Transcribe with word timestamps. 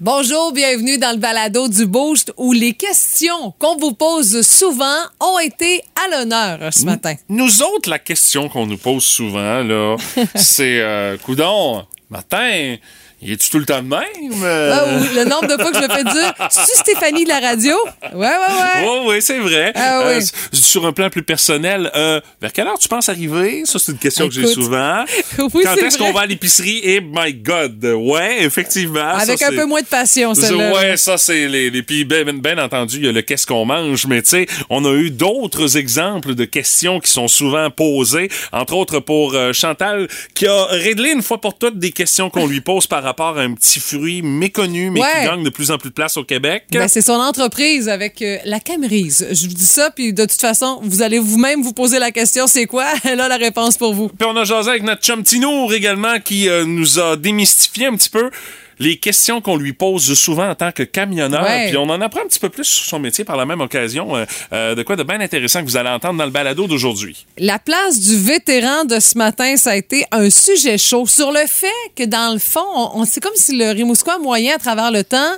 Bonjour, 0.00 0.52
bienvenue 0.52 0.98
dans 0.98 1.12
le 1.12 1.18
balado 1.18 1.68
du 1.68 1.86
Boost 1.86 2.32
où 2.36 2.52
les 2.52 2.72
questions 2.72 3.54
qu'on 3.60 3.76
vous 3.76 3.92
pose 3.92 4.44
souvent 4.44 4.98
ont 5.20 5.38
été 5.38 5.84
à 5.94 6.10
l'honneur 6.10 6.74
ce 6.74 6.84
matin. 6.84 7.14
Nous 7.28 7.62
autres, 7.62 7.88
la 7.88 8.00
question 8.00 8.48
qu'on 8.48 8.66
nous 8.66 8.76
pose 8.76 9.04
souvent, 9.04 9.62
là, 9.62 9.94
c'est 10.34 10.80
euh, 10.80 11.16
Coudon, 11.18 11.86
matin, 12.10 12.74
y 13.22 13.32
est-tu 13.32 13.50
tout 13.50 13.58
le 13.58 13.64
temps 13.64 13.82
de 13.82 13.88
même? 13.88 14.42
Euh, 14.42 14.72
Ah, 14.74 14.86
le 15.14 15.24
nombre 15.24 15.46
de 15.46 15.60
fois 15.60 15.70
que 15.72 15.78
je 15.78 15.82
me 15.82 15.88
fais 15.88 16.04
dire 16.04 16.34
C'est 16.50 16.76
Stéphanie 16.76 17.24
de 17.24 17.28
la 17.30 17.40
radio? 17.40 17.74
Ouais, 18.12 18.18
ouais, 18.18 18.28
ouais. 18.28 18.84
Oh 18.86 19.04
oui, 19.08 19.16
c'est 19.20 19.38
vrai. 19.38 19.72
Ah. 19.74 20.00
Euh, 20.02 20.20
sur 20.52 20.84
un 20.86 20.92
plan 20.92 21.08
plus 21.10 21.22
personnel, 21.22 21.90
euh, 21.94 22.20
vers 22.40 22.52
quelle 22.52 22.66
heure 22.66 22.78
tu 22.78 22.88
penses 22.88 23.08
arriver? 23.08 23.62
Ça, 23.64 23.78
c'est 23.78 23.92
une 23.92 23.98
question 23.98 24.28
que 24.28 24.34
j'ai 24.34 24.46
souvent. 24.46 25.04
oui, 25.54 25.64
Quand 25.64 25.76
est-ce 25.76 25.96
qu'on 25.98 26.12
va 26.12 26.20
à 26.22 26.26
l'épicerie? 26.26 26.80
Et 26.82 27.00
my 27.00 27.32
God! 27.34 27.84
Ouais, 27.84 28.42
effectivement. 28.44 29.08
Avec 29.08 29.38
ça, 29.38 29.48
un 29.48 29.52
peu 29.52 29.64
moins 29.64 29.80
de 29.80 29.86
passion, 29.86 30.34
celle-là. 30.34 30.72
Ouais, 30.72 30.96
ça 30.96 31.16
c'est 31.16 31.48
les, 31.48 31.70
les 31.70 31.82
puis 31.82 32.04
ben, 32.04 32.30
ben 32.40 32.58
entendu, 32.58 32.96
il 32.98 33.04
y 33.06 33.08
a 33.08 33.12
le 33.12 33.22
qu'est-ce 33.22 33.46
qu'on 33.46 33.64
mange, 33.64 34.06
mais 34.06 34.22
tu 34.22 34.30
sais, 34.30 34.46
on 34.70 34.84
a 34.84 34.92
eu 34.92 35.10
d'autres 35.10 35.76
exemples 35.76 36.34
de 36.34 36.44
questions 36.44 37.00
qui 37.00 37.10
sont 37.10 37.28
souvent 37.28 37.70
posées, 37.70 38.28
entre 38.52 38.74
autres 38.74 39.00
pour 39.00 39.34
euh, 39.34 39.52
Chantal 39.52 40.08
qui 40.34 40.46
a 40.46 40.64
réglé 40.66 41.10
une 41.10 41.22
fois 41.22 41.40
pour 41.40 41.56
toutes 41.56 41.78
des 41.78 41.92
questions 41.92 42.30
qu'on 42.30 42.46
lui 42.46 42.60
pose 42.60 42.86
par 42.86 43.02
rapport 43.02 43.13
à 43.20 43.42
un 43.42 43.54
petit 43.54 43.80
fruit 43.80 44.22
méconnu 44.22 44.90
mais 44.90 45.00
Ouais. 45.00 45.06
qui 45.20 45.26
gagne 45.26 45.42
de 45.44 45.50
plus 45.50 45.70
en 45.70 45.78
plus 45.78 45.90
de 45.90 45.94
place 45.94 46.16
au 46.16 46.24
Québec. 46.24 46.64
Ben, 46.72 46.88
c'est 46.88 47.02
son 47.02 47.14
entreprise 47.14 47.88
avec 47.88 48.20
euh, 48.22 48.38
la 48.44 48.60
Camerise. 48.60 49.26
Je 49.30 49.46
vous 49.46 49.54
dis 49.54 49.66
ça, 49.66 49.90
puis 49.90 50.12
de 50.12 50.24
toute 50.24 50.40
façon, 50.40 50.80
vous 50.82 51.02
allez 51.02 51.18
vous-même 51.18 51.62
vous 51.62 51.72
poser 51.72 51.98
la 51.98 52.10
question 52.10 52.46
c'est 52.46 52.66
quoi? 52.66 52.86
Elle 53.04 53.20
a 53.20 53.28
la 53.28 53.36
réponse 53.36 53.76
pour 53.76 53.94
vous. 53.94 54.08
Puis 54.08 54.26
on 54.28 54.36
a 54.36 54.44
jasé 54.44 54.70
avec 54.70 54.82
notre 54.82 55.02
chum 55.02 55.22
Tinour 55.22 55.72
également 55.74 56.18
qui 56.20 56.48
euh, 56.48 56.64
nous 56.64 56.98
a 56.98 57.16
démystifié 57.16 57.86
un 57.86 57.96
petit 57.96 58.10
peu 58.10 58.30
les 58.78 58.96
questions 58.98 59.40
qu'on 59.40 59.56
lui 59.56 59.72
pose 59.72 60.14
souvent 60.14 60.48
en 60.50 60.54
tant 60.54 60.72
que 60.72 60.82
camionneur. 60.82 61.42
Ouais. 61.44 61.68
Puis 61.68 61.76
on 61.76 61.84
en 61.90 62.00
apprend 62.00 62.20
un 62.22 62.26
petit 62.26 62.38
peu 62.40 62.48
plus 62.48 62.64
sur 62.64 62.84
son 62.86 62.98
métier 62.98 63.24
par 63.24 63.36
la 63.36 63.46
même 63.46 63.60
occasion. 63.60 64.16
euh, 64.16 64.24
euh, 64.52 64.74
de 64.74 64.82
quoi 64.82 64.96
de 64.96 65.02
bien 65.02 65.20
intéressant 65.20 65.60
que 65.60 65.66
vous 65.66 65.76
allez 65.76 65.88
entendre 65.90 66.18
dans 66.18 66.24
le 66.24 66.30
balado 66.30 66.66
d'aujourd'hui. 66.66 67.26
La 67.38 67.58
place 67.58 68.00
du 68.00 68.16
vétéran 68.18 68.84
de 68.84 68.98
ce 69.00 69.16
matin, 69.18 69.56
ça 69.56 69.70
a 69.72 69.76
été 69.76 70.04
un 70.10 70.30
sujet 70.30 70.78
chaud 70.78 71.06
sur 71.06 71.30
le 71.32 71.46
fait 71.46 71.66
que, 71.96 72.04
dans 72.04 72.32
le 72.32 72.38
fond, 72.38 72.64
on, 72.74 73.00
on- 73.00 73.04
c'est 73.04 73.20
comme 73.22 73.32
si 73.36 73.56
le 73.56 73.70
Rimouskois 73.70 74.18
moyen, 74.18 74.54
à 74.56 74.58
travers 74.58 74.90
le 74.90 75.04
temps, 75.04 75.32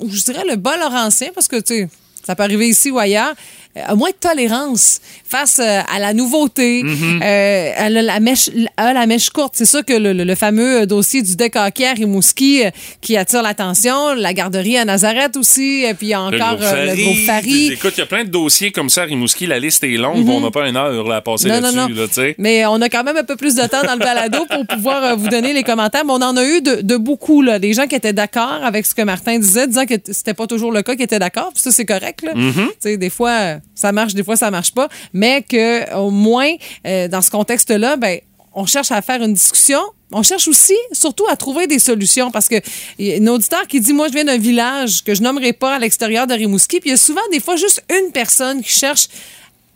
ou 0.00 0.10
je 0.10 0.22
dirais 0.24 0.44
le 0.48 0.56
bas 0.56 0.76
laurentien, 0.76 1.28
parce 1.34 1.48
que, 1.48 1.56
tu 1.56 1.74
sais, 1.82 1.88
ça 2.26 2.34
peut 2.34 2.42
arriver 2.42 2.68
ici 2.68 2.90
ou 2.90 2.98
ailleurs, 2.98 3.34
a 3.76 3.94
moins 3.94 4.10
de 4.10 4.16
tolérance 4.16 5.00
face 5.28 5.58
euh, 5.58 5.80
à 5.92 5.98
la 5.98 6.12
nouveauté, 6.14 6.82
euh, 6.84 7.70
à 7.76 7.88
la, 7.90 8.02
la 8.02 8.20
mèche, 8.20 8.50
à 8.76 8.92
la 8.92 9.06
mèche 9.06 9.30
courte. 9.30 9.54
C'est 9.56 9.64
sûr 9.66 9.84
que 9.84 9.92
le, 9.94 10.12
le- 10.12 10.24
le 10.24 10.34
fameux 10.34 10.86
dossier 10.86 11.22
du 11.22 11.32
hockey 11.32 11.86
à 11.86 11.92
Rimouski 11.92 12.64
euh, 12.64 12.70
qui 13.00 13.16
attire 13.16 13.42
l'attention, 13.42 14.14
la 14.14 14.32
garderie 14.32 14.76
à 14.78 14.84
Nazareth 14.84 15.36
aussi, 15.36 15.84
et 15.84 15.94
puis 15.94 16.06
il 16.08 16.10
y 16.10 16.14
a 16.14 16.22
encore 16.22 16.58
euh, 16.60 16.94
le 16.94 17.02
groupe 17.02 17.16
Fari. 17.26 17.72
Écoute, 17.72 17.94
il 17.96 18.00
y 18.00 18.02
a 18.02 18.06
plein 18.06 18.24
de 18.24 18.30
dossiers 18.30 18.70
comme 18.72 18.88
ça 18.88 19.02
à 19.02 19.04
Rimouski. 19.04 19.46
La 19.46 19.58
liste 19.58 19.84
est 19.84 19.96
longue. 19.96 20.28
On 20.28 20.40
n'a 20.40 20.50
pas 20.50 20.68
une 20.68 20.76
heure 20.76 21.04
là, 21.08 21.16
à 21.16 21.20
passer 21.20 21.48
là-dessus. 21.48 21.76
non. 21.76 21.88
Là. 21.88 22.32
Mais 22.38 22.66
on 22.66 22.80
a 22.80 22.88
quand 22.88 23.04
même 23.04 23.16
un 23.16 23.24
peu 23.24 23.36
plus 23.36 23.54
de 23.54 23.62
temps 23.66 23.82
dans 23.84 23.92
le 23.94 23.98
balado 23.98 24.46
pour 24.50 24.66
pouvoir 24.76 25.02
euh, 25.04 25.14
vous 25.14 25.28
donner 25.28 25.52
les 25.52 25.62
commentaires. 25.62 26.04
Mais 26.04 26.12
on 26.12 26.22
en 26.22 26.36
a 26.36 26.44
eu 26.44 26.60
de, 26.60 26.80
de 26.82 26.96
beaucoup, 26.96 27.42
là. 27.42 27.58
Des 27.58 27.72
gens 27.72 27.86
qui 27.86 27.94
étaient 27.96 28.12
d'accord 28.12 28.60
avec 28.62 28.86
ce 28.86 28.94
que 28.94 29.02
Martin 29.02 29.38
disait, 29.38 29.66
disant 29.66 29.86
que 29.86 29.94
c'était 30.12 30.34
pas 30.34 30.46
toujours 30.46 30.72
le 30.72 30.82
cas, 30.82 30.94
qui 30.96 31.02
étaient 31.02 31.18
d'accord. 31.18 31.50
Puis 31.54 31.62
ça, 31.62 31.70
c'est 31.70 31.84
correct, 31.86 32.22
là. 32.22 32.32
Tu 32.34 32.52
sais, 32.80 32.96
des 32.96 33.10
fois, 33.10 33.30
euh, 33.30 33.56
ça 33.74 33.92
marche, 33.92 34.14
des 34.14 34.24
fois, 34.24 34.36
ça 34.36 34.50
marche 34.50 34.72
pas. 34.72 34.88
Mais 35.12 35.42
que, 35.42 35.94
au 35.96 36.10
moins, 36.10 36.52
euh, 36.86 37.08
dans 37.08 37.22
ce 37.22 37.30
contexte-là, 37.30 37.96
ben, 37.96 38.18
on 38.54 38.66
cherche 38.66 38.92
à 38.92 39.02
faire 39.02 39.22
une 39.22 39.34
discussion. 39.34 39.80
On 40.12 40.22
cherche 40.22 40.46
aussi, 40.46 40.76
surtout, 40.92 41.26
à 41.28 41.36
trouver 41.36 41.66
des 41.66 41.78
solutions 41.80 42.30
parce 42.30 42.48
que 42.48 42.56
y 42.98 43.12
a 43.12 43.16
un 43.16 43.26
auditeur 43.26 43.66
qui 43.66 43.80
dit 43.80 43.92
Moi, 43.92 44.08
je 44.08 44.12
viens 44.12 44.24
d'un 44.24 44.38
village 44.38 45.02
que 45.02 45.14
je 45.14 45.22
nommerai 45.22 45.52
pas 45.52 45.74
à 45.74 45.78
l'extérieur 45.78 46.26
de 46.26 46.34
Rimouski. 46.34 46.80
Puis 46.80 46.90
il 46.90 46.92
y 46.92 46.94
a 46.94 46.98
souvent, 46.98 47.22
des 47.32 47.40
fois, 47.40 47.56
juste 47.56 47.82
une 47.90 48.12
personne 48.12 48.62
qui 48.62 48.70
cherche 48.70 49.08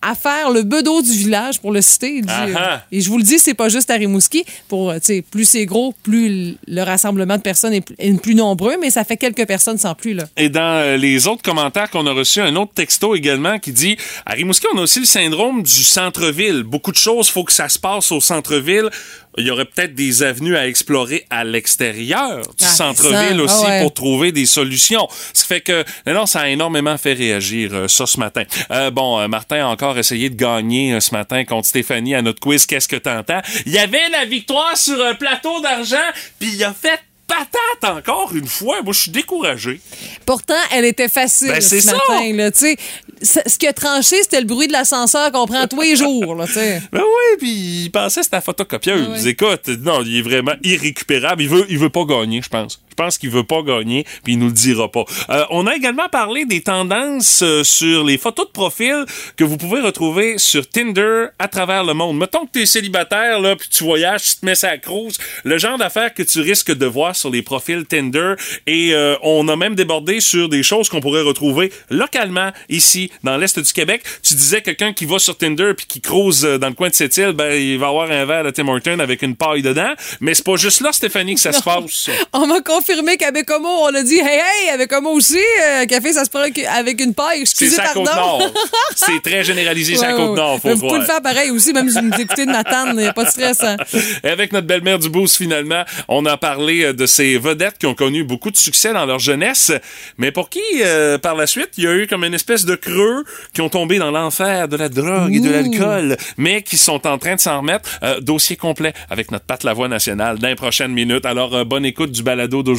à 0.01 0.15
faire 0.15 0.51
le 0.51 0.63
bedeau 0.63 1.03
du 1.03 1.11
village 1.11 1.61
pour 1.61 1.73
le 1.73 1.83
citer. 1.83 2.15
Il 2.17 2.23
dit, 2.27 2.33
Ah 2.33 2.47
euh, 2.47 2.55
ah. 2.57 2.83
et 2.93 3.01
je 3.01 3.09
vous 3.11 3.19
le 3.19 3.25
dis, 3.25 3.39
c'est 3.39 3.55
pas 3.55 3.69
juste 3.69 3.91
à 3.91 3.95
Rimouski. 3.95 4.45
Pour, 4.69 4.91
euh, 4.91 4.95
tu 4.99 5.07
sais, 5.07 5.23
plus 5.23 5.45
c'est 5.45 5.67
gros, 5.67 5.93
plus 6.03 6.57
le 6.69 6.83
rassemblement 6.83 7.37
de 7.37 7.43
personnes 7.43 7.73
est, 7.73 7.81
plus- 7.81 7.97
est 7.99 8.21
plus 8.23 8.35
nombreux, 8.37 8.77
mais 8.81 8.91
ça 8.91 9.03
fait 9.05 9.17
quelques 9.17 9.47
personnes 9.47 9.79
sans 9.79 9.95
plus. 9.95 10.15
Là. 10.15 10.25
Et 10.37 10.49
dans 10.49 10.61
euh, 10.83 10.97
les 10.97 11.27
autres 11.27 11.43
commentaires 11.43 11.91
qu'on 11.91 12.07
a 12.07 12.13
reçus, 12.13 12.41
un 12.41 12.55
autre 12.57 12.73
texto 12.75 13.15
également 13.17 13.59
qui 13.59 13.73
dit 13.73 13.97
à 14.25 14.35
Rimouski, 14.35 14.67
on 14.75 14.79
a 14.79 14.83
aussi 14.83 15.01
le 15.01 15.07
syndrome 15.07 15.63
du 15.63 15.83
centre-ville. 15.85 16.63
Beaucoup 16.63 16.93
de 16.93 16.97
choses, 16.97 17.29
faut 17.29 17.45
que 17.45 17.53
ça 17.53 17.69
se 17.69 17.79
passe 17.79 18.13
au 18.13 18.21
centre-ville. 18.21 18.91
Il 19.39 19.47
y 19.47 19.51
aurait 19.51 19.65
peut-être 19.65 19.95
des 19.95 20.23
avenues 20.23 20.57
à 20.57 20.67
explorer 20.67 21.25
à 21.31 21.45
l'extérieur 21.45 22.43
du 22.43 22.65
Ah, 22.65 22.67
centre-ville 22.67 23.41
aussi 23.41 23.55
ah 23.65 23.69
ouais. 23.71 23.83
pour 23.83 23.95
trouver 23.95 24.33
des 24.33 24.47
solutions. 24.47 25.09
Ce 25.33 25.43
qui 25.43 25.49
fait 25.49 25.61
que, 25.61 25.85
non, 26.07 26.15
non, 26.15 26.27
ça 26.27 26.41
a 26.41 26.49
énormément 26.49 26.97
fait 26.99 27.13
réagir 27.15 27.71
euh, 27.73 27.89
ça 27.89 28.07
ce 28.07 28.19
matin. 28.19 28.43
Euh, 28.71 28.91
bon, 28.91 29.19
euh, 29.21 29.29
Martin 29.29 29.65
a 29.65 29.69
encore 29.69 29.97
essayé 29.99 30.31
de 30.31 30.37
gagner 30.37 31.01
ce 31.01 31.13
matin 31.15 31.45
contre 31.45 31.69
Stéphanie 31.69 32.15
à 32.15 32.23
notre 32.23 32.41
quiz 32.41 32.67
Qu'est-ce 32.67 32.89
que 32.89 32.97
t'entends? 32.97 33.41
Il 33.67 33.73
y 33.73 33.79
avait 33.79 34.09
la 34.11 34.25
victoire 34.25 34.77
sur 34.77 35.03
un 35.05 35.15
plateau 35.15 35.61
d'argent, 35.61 35.97
puis 36.39 36.51
il 36.55 36.65
a 36.65 36.75
fait 36.75 37.01
patate 37.29 37.95
encore 37.97 38.35
une 38.35 38.47
fois. 38.49 38.81
Moi, 38.83 38.95
je 38.95 39.01
suis 39.01 39.11
découragé. 39.11 39.81
Pourtant, 40.25 40.55
elle 40.73 40.87
était 40.87 41.11
facile 41.11 41.49
Ben, 41.49 41.61
ce 41.61 41.79
ça. 41.81 41.93
matin. 41.93 42.33
Là, 42.33 42.51
tu 42.51 42.59
sais. 42.61 42.77
Ce 43.23 43.59
qui 43.59 43.67
a 43.67 43.73
tranché, 43.73 44.23
c'était 44.23 44.41
le 44.41 44.47
bruit 44.47 44.67
de 44.69 44.73
l'ascenseur 44.73 45.31
qu'on 45.33 45.47
prend 45.47 45.67
tous 45.67 45.81
les 45.81 45.97
jours. 45.97 46.35
Là, 46.35 46.47
tu 46.47 46.55
sais. 46.55 46.83
Ben 46.93 47.01
oui, 47.01 47.37
puis 47.39 47.51
il 47.85 47.91
pensait 47.91 48.21
que 48.21 48.25
c'était 48.25 48.37
la 48.37 48.41
photocopieuse. 48.43 49.07
Ah 49.09 49.13
ouais. 49.13 49.29
Écoute, 49.29 49.69
non, 49.83 50.03
il 50.03 50.19
est 50.19 50.23
vraiment 50.23 50.55
irrécupérable. 50.63 51.43
Il 51.43 51.49
veut, 51.49 51.67
il 51.69 51.79
veut 51.79 51.91
pas 51.91 52.05
gagner, 52.05 52.41
je 52.43 52.49
pense. 52.49 52.81
Pense 52.99 53.17
qu'il 53.17 53.31
veut 53.31 53.45
pas 53.45 53.63
gagner, 53.63 54.05
puis 54.25 54.33
il 54.33 54.39
nous 54.41 54.47
le 54.47 54.53
dira 54.53 54.91
pas. 54.91 55.05
Euh, 55.31 55.45
on 55.51 55.69
a 55.69 55.77
également 55.77 56.09
parlé 56.09 56.45
des 56.45 56.63
tendances 56.63 57.43
euh, 57.43 57.63
sur 57.63 58.05
les 58.05 58.19
photos 58.19 58.47
de 58.47 58.51
profil 58.51 59.05
que 59.37 59.45
vous 59.45 59.57
pouvez 59.57 59.81
retrouver 59.81 60.37
sur 60.39 60.69
Tinder 60.69 61.27
à 61.39 61.47
travers 61.47 61.85
le 61.85 61.95
monde. 61.95 62.19
Mettons 62.19 62.45
que 62.45 62.53
tu 62.55 62.63
es 62.63 62.67
célibataire, 62.67 63.39
là, 63.39 63.55
puis 63.55 63.69
tu 63.69 63.85
voyages, 63.85 64.23
tu 64.23 64.37
te 64.39 64.47
mets 64.47 64.57
ça 64.57 64.71
à 64.71 64.79
cruise, 64.79 65.17
le 65.45 65.59
genre 65.59 65.79
d'affaires 65.79 66.13
que 66.13 66.25
tu 66.25 66.41
risques 66.41 66.75
de 66.75 66.87
voir 66.87 67.15
sur 67.15 67.31
les 67.31 67.43
profils 67.43 67.85
Tinder. 67.87 68.35
Et 68.67 68.95
euh, 68.95 69.15
on 69.23 69.47
a 69.49 69.57
même 69.57 69.75
débordé 69.75 70.21
sur 70.21 70.49
des 70.49 70.63
choses 70.63 70.89
qu'on 70.89 71.01
pourrait 71.01 71.23
retrouver 71.23 71.73
localement 71.91 72.51
ici, 72.69 73.11
dans 73.23 73.37
l'Est 73.37 73.59
du 73.59 73.73
Québec. 73.73 74.03
Tu 74.23 74.35
disais 74.35 74.63
quelqu'un 74.63 74.93
qui 74.93 75.07
va 75.07 75.19
sur 75.19 75.37
Tinder 75.37 75.73
puis 75.77 75.87
qui 75.87 76.01
crouse 76.01 76.45
euh, 76.45 76.59
dans 76.59 76.69
le 76.69 76.75
coin 76.75 76.89
de 76.89 76.95
cette 76.95 77.17
île, 77.17 77.33
ben, 77.33 77.55
il 77.55 77.79
va 77.79 77.89
avoir 77.89 78.11
un 78.11 78.25
verre 78.25 78.45
de 78.45 78.51
Tim 78.51 78.69
Hortons 78.69 78.99
avec 78.99 79.23
une 79.23 79.37
paille 79.37 79.63
dedans. 79.63 79.93
Mais 80.21 80.35
c'est 80.35 80.45
pas 80.45 80.57
juste 80.57 80.81
là, 80.81 80.93
Stéphanie, 80.93 81.35
que 81.35 81.41
ça 81.41 81.53
se 81.53 81.63
passe. 81.65 82.11
On 82.33 82.47
m'a 82.47 82.61
confirmé 82.89 83.17
qu'à 83.17 83.31
Bécomo, 83.31 83.69
on 83.69 83.95
a 83.95 84.03
dit 84.03 84.19
Hey, 84.19 84.41
hey, 84.41 84.71
à 84.73 84.77
Bécomo 84.79 85.11
aussi, 85.11 85.39
euh, 85.39 85.85
café, 85.87 86.13
ça 86.13 86.25
se 86.25 86.31
prend 86.31 86.41
avec 86.41 87.01
une 87.01 87.15
paille. 87.15 87.43
C'est 87.45 87.69
ça. 87.69 87.85
Côte-Nord. 87.93 88.53
C'est 88.95 89.23
très 89.23 89.45
généralisé, 89.45 89.97
c'est 89.97 90.07
Ouais. 90.07 90.15
Côte-Nord, 90.15 90.59
Vous 90.63 90.79
pouvez 90.79 90.99
le 91.01 91.05
faire 91.05 91.21
pareil 91.23 91.51
aussi, 91.51 91.73
même 91.73 91.89
si 91.91 91.97
vous 91.99 92.07
nous 92.07 92.21
écoutez 92.21 92.47
de 92.47 92.51
Matane, 92.51 92.91
il 92.95 93.01
n'y 93.01 93.07
a 93.07 93.13
pas 93.13 93.25
de 93.25 93.29
stress. 93.31 93.63
hein. 93.63 93.77
Avec 94.25 94.53
notre 94.53 94.67
belle-mère 94.67 94.99
du 94.99 95.09
Boost, 95.11 95.37
finalement, 95.37 95.85
on 96.09 96.25
a 96.27 96.37
parlé 96.37 96.83
euh, 96.85 96.93
de 96.93 97.07
ces 97.07 97.37
vedettes 97.39 97.77
qui 97.79 97.87
ont 97.87 97.95
connu 97.95 98.25
beaucoup 98.25 98.51
de 98.51 98.57
succès 98.57 98.93
dans 98.93 99.05
leur 99.07 99.19
jeunesse, 99.19 99.73
mais 100.17 100.33
pour 100.33 100.49
qui, 100.49 100.61
euh, 100.81 101.19
par 101.19 101.35
la 101.35 101.47
suite, 101.47 101.71
il 101.77 101.85
y 101.85 101.87
a 101.87 101.93
eu 101.95 102.07
comme 102.07 102.25
une 102.25 102.35
espèce 102.35 102.65
de 102.65 102.75
creux 102.75 103.25
qui 103.53 103.61
ont 103.61 103.69
tombé 103.69 103.99
dans 103.99 104.11
l'enfer 104.11 104.69
de 104.69 104.77
la 104.77 104.89
drogue 104.89 105.35
et 105.35 105.41
de 105.41 105.51
l'alcool, 105.51 106.17
mais 106.37 106.63
qui 106.63 106.77
sont 106.79 107.07
en 107.07 107.19
train 107.19 107.35
de 107.37 107.41
s'en 107.41 107.59
remettre. 107.59 107.89
Euh, 108.03 108.21
dossier 108.21 108.57
complet 108.57 108.95
avec 109.11 109.31
notre 109.31 109.45
patte 109.45 109.65
la 109.65 109.75
voix 109.75 109.89
nationale 109.89 110.39
dans 110.39 110.49
les 110.49 110.55
prochaines 110.57 110.93
minutes. 110.93 111.27
Alors, 111.27 111.55
euh, 111.55 111.65
bonne 111.65 111.85
écoute 111.85 112.11
du 112.13 112.23
balado 112.23 112.63
d'aujourd'hui. 112.63 112.78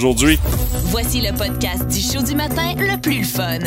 Voici 0.86 1.20
le 1.20 1.36
podcast 1.36 1.86
du 1.88 2.00
show 2.00 2.24
du 2.24 2.34
matin 2.34 2.74
le 2.78 2.98
plus 3.02 3.26
fun. 3.26 3.60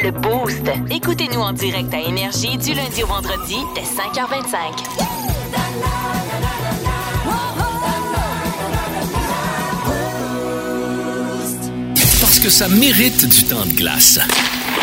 Le 0.00 0.12
Boost. 0.12 0.62
Écoutez-nous 0.90 1.40
en 1.40 1.52
direct 1.52 1.92
à 1.92 2.02
Énergie 2.02 2.56
du 2.56 2.72
lundi 2.72 3.02
au 3.02 3.08
vendredi 3.08 3.56
dès 3.74 3.80
5h25. 3.80 4.56
Parce 12.20 12.38
que 12.38 12.48
ça 12.48 12.68
mérite 12.68 13.26
du 13.26 13.42
temps 13.44 13.66
de 13.66 13.72
glace. 13.72 14.20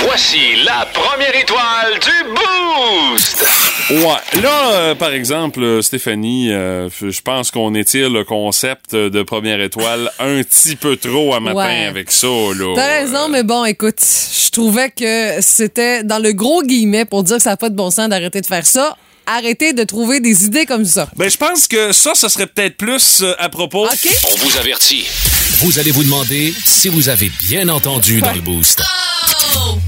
Voici 0.04 0.56
la 0.66 0.86
première 0.94 1.36
étoile 1.36 1.94
du 2.02 2.30
Boost! 2.30 3.46
Ouais. 3.92 4.42
Là, 4.42 4.72
euh, 4.74 4.96
par 4.96 5.12
exemple, 5.14 5.62
euh, 5.62 5.82
Stéphanie, 5.82 6.52
euh, 6.52 6.90
je 7.02 7.22
pense 7.22 7.52
qu'on 7.52 7.74
étire 7.76 8.10
le 8.10 8.24
concept 8.24 8.96
de 8.96 9.24
première 9.24 9.62
étoile 9.62 10.12
un 10.20 10.42
petit 10.44 10.76
peu 10.76 10.98
trop 10.98 11.34
à 11.34 11.40
matin 11.40 11.58
Ouais. 11.58 11.86
avec 11.86 12.12
ça, 12.12 12.28
là. 12.28 12.74
T'as 12.76 12.88
raison, 13.02 13.30
mais 13.30 13.44
bon, 13.44 13.66
écoute, 13.66 14.00
je 14.02 14.50
trouvais 14.52 14.90
que 14.90 15.42
c'était 15.42 16.04
dans 16.04 16.20
le 16.20 16.32
gros 16.34 16.64
guillemet 16.64 17.06
pour 17.06 17.24
dire 17.24 17.38
que 17.38 17.44
ça 17.44 17.52
n'a 17.52 17.58
pas 17.58 17.70
de 17.70 17.76
bon 17.76 17.92
sens 17.92 18.10
d'arrêter 18.10 18.42
de 18.42 18.46
faire 18.48 18.66
ça. 18.66 18.96
Arrêtez 19.26 19.72
de 19.72 19.84
trouver 19.86 20.20
des 20.20 20.44
idées 20.44 20.66
comme 20.66 20.84
ça. 20.86 21.08
Ben, 21.16 21.30
je 21.30 21.38
pense 21.38 21.68
que 21.70 21.94
ça, 21.94 22.14
ça 22.14 22.28
serait 22.28 22.48
peut-être 22.48 22.76
plus 22.76 23.22
euh, 23.22 23.34
à 23.40 23.48
propos. 23.48 23.86
OK? 23.86 24.10
On 24.34 24.36
vous 24.38 24.58
avertit. 24.58 25.06
Vous 25.60 25.80
allez 25.80 25.92
vous 25.92 26.04
demander 26.04 26.54
si 26.66 26.90
vous 26.90 27.08
avez 27.08 27.32
bien 27.48 27.70
entendu 27.70 28.20
dans 28.20 28.34
le 28.34 28.42
boost. 28.42 28.82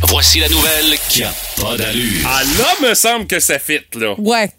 Voici 0.09 0.39
la 0.39 0.49
nouvelle 0.49 0.97
Qui 1.09 1.23
a 1.23 1.33
pas 1.61 1.77
d'allure. 1.77 2.25
Ah, 2.27 2.41
là, 2.43 2.87
me 2.89 2.93
semble 2.93 3.27
que 3.27 3.39
ça 3.39 3.59
fit, 3.59 3.81
là. 3.95 4.15
Ouais. 4.17 4.51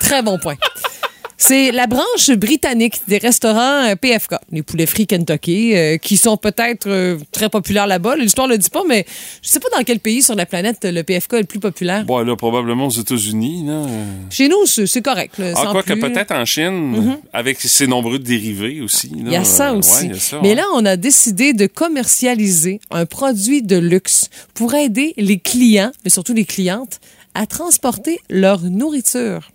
Très 0.00 0.22
bon 0.22 0.38
point. 0.38 0.56
C'est 1.36 1.72
la 1.72 1.86
branche 1.86 2.30
britannique 2.36 3.00
des 3.08 3.18
restaurants 3.18 3.84
euh, 3.88 3.96
PFK, 3.96 4.36
les 4.52 4.62
poulets 4.62 4.86
frits 4.86 5.06
Kentucky, 5.06 5.74
euh, 5.76 5.96
qui 5.98 6.16
sont 6.16 6.36
peut-être 6.36 6.86
euh, 6.88 7.18
très 7.32 7.48
populaires 7.48 7.86
là-bas. 7.86 8.16
L'histoire 8.16 8.46
le 8.46 8.56
dit 8.56 8.70
pas, 8.70 8.82
mais 8.88 9.04
je 9.42 9.48
sais 9.48 9.58
pas 9.60 9.68
dans 9.76 9.82
quel 9.82 9.98
pays 9.98 10.22
sur 10.22 10.34
la 10.36 10.46
planète 10.46 10.84
le 10.84 11.02
PFK 11.02 11.34
est 11.34 11.40
le 11.40 11.44
plus 11.44 11.58
populaire. 11.58 12.04
Bon, 12.04 12.18
là, 12.18 12.36
probablement 12.36 12.86
aux 12.86 12.90
États-Unis, 12.90 13.64
là. 13.66 13.82
Chez 14.30 14.48
nous, 14.48 14.64
c'est 14.66 15.02
correct. 15.02 15.38
là, 15.38 15.52
Ah, 15.56 15.62
sans 15.64 15.72
quoi 15.72 15.82
que 15.82 15.94
peut-être 15.94 16.32
en 16.32 16.44
Chine, 16.44 17.18
avec 17.32 17.60
ses 17.60 17.86
nombreux 17.86 18.18
dérivés 18.18 18.80
aussi. 18.80 19.10
Il 19.14 19.30
y 19.30 19.36
a 19.36 19.44
ça 19.44 19.74
aussi. 19.74 20.10
a 20.10 20.14
ça, 20.14 20.38
Mais 20.42 20.50
ouais. 20.50 20.54
là, 20.54 20.64
on 20.74 20.84
a 20.86 20.96
décidé 20.96 21.52
de 21.52 21.66
commercialiser 21.66 22.80
un 22.90 23.06
produit 23.06 23.62
de 23.62 23.76
luxe 23.76 24.28
pour 24.54 24.74
aider 24.74 25.14
les 25.16 25.38
clients, 25.38 25.90
mais 26.04 26.10
surtout 26.10 26.32
les 26.34 26.44
clientes, 26.44 27.00
à 27.34 27.46
transporter 27.46 28.20
leur 28.30 28.60
nourriture. 28.62 29.50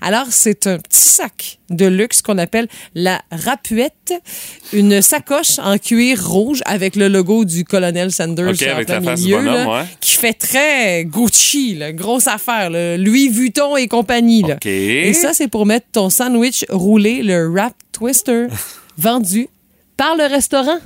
Alors, 0.00 0.26
c'est 0.30 0.66
un 0.66 0.78
petit 0.78 1.00
sac 1.00 1.58
de 1.70 1.86
luxe 1.86 2.22
qu'on 2.22 2.38
appelle 2.38 2.68
la 2.94 3.22
rapuette, 3.30 4.14
une 4.72 5.02
sacoche 5.02 5.58
en 5.58 5.78
cuir 5.78 6.26
rouge 6.26 6.62
avec 6.66 6.96
le 6.96 7.08
logo 7.08 7.44
du 7.44 7.64
colonel 7.64 8.10
Sanders 8.10 8.50
OK, 8.50 8.62
en 8.62 8.70
avec 8.72 8.86
plein 8.86 9.00
la 9.00 9.02
face 9.02 9.20
du 9.20 9.26
milieu, 9.26 9.38
bonhomme, 9.38 9.54
là, 9.54 9.80
ouais. 9.80 9.86
qui 10.00 10.16
fait 10.16 10.32
très 10.32 11.04
Gucci, 11.04 11.76
là, 11.76 11.92
grosse 11.92 12.26
affaire, 12.26 12.70
là, 12.70 12.96
Louis 12.96 13.28
Vuitton 13.28 13.76
et 13.76 13.88
compagnie. 13.88 14.42
Là. 14.42 14.56
Et 14.64 15.12
ça, 15.12 15.32
c'est 15.32 15.48
pour 15.48 15.66
mettre 15.66 15.86
ton 15.92 16.10
sandwich 16.10 16.64
roulé, 16.68 17.22
le 17.22 17.48
wrap 17.48 17.74
twister, 17.92 18.46
vendu 18.98 19.48
par 19.96 20.16
le 20.16 20.24
restaurant. 20.24 20.78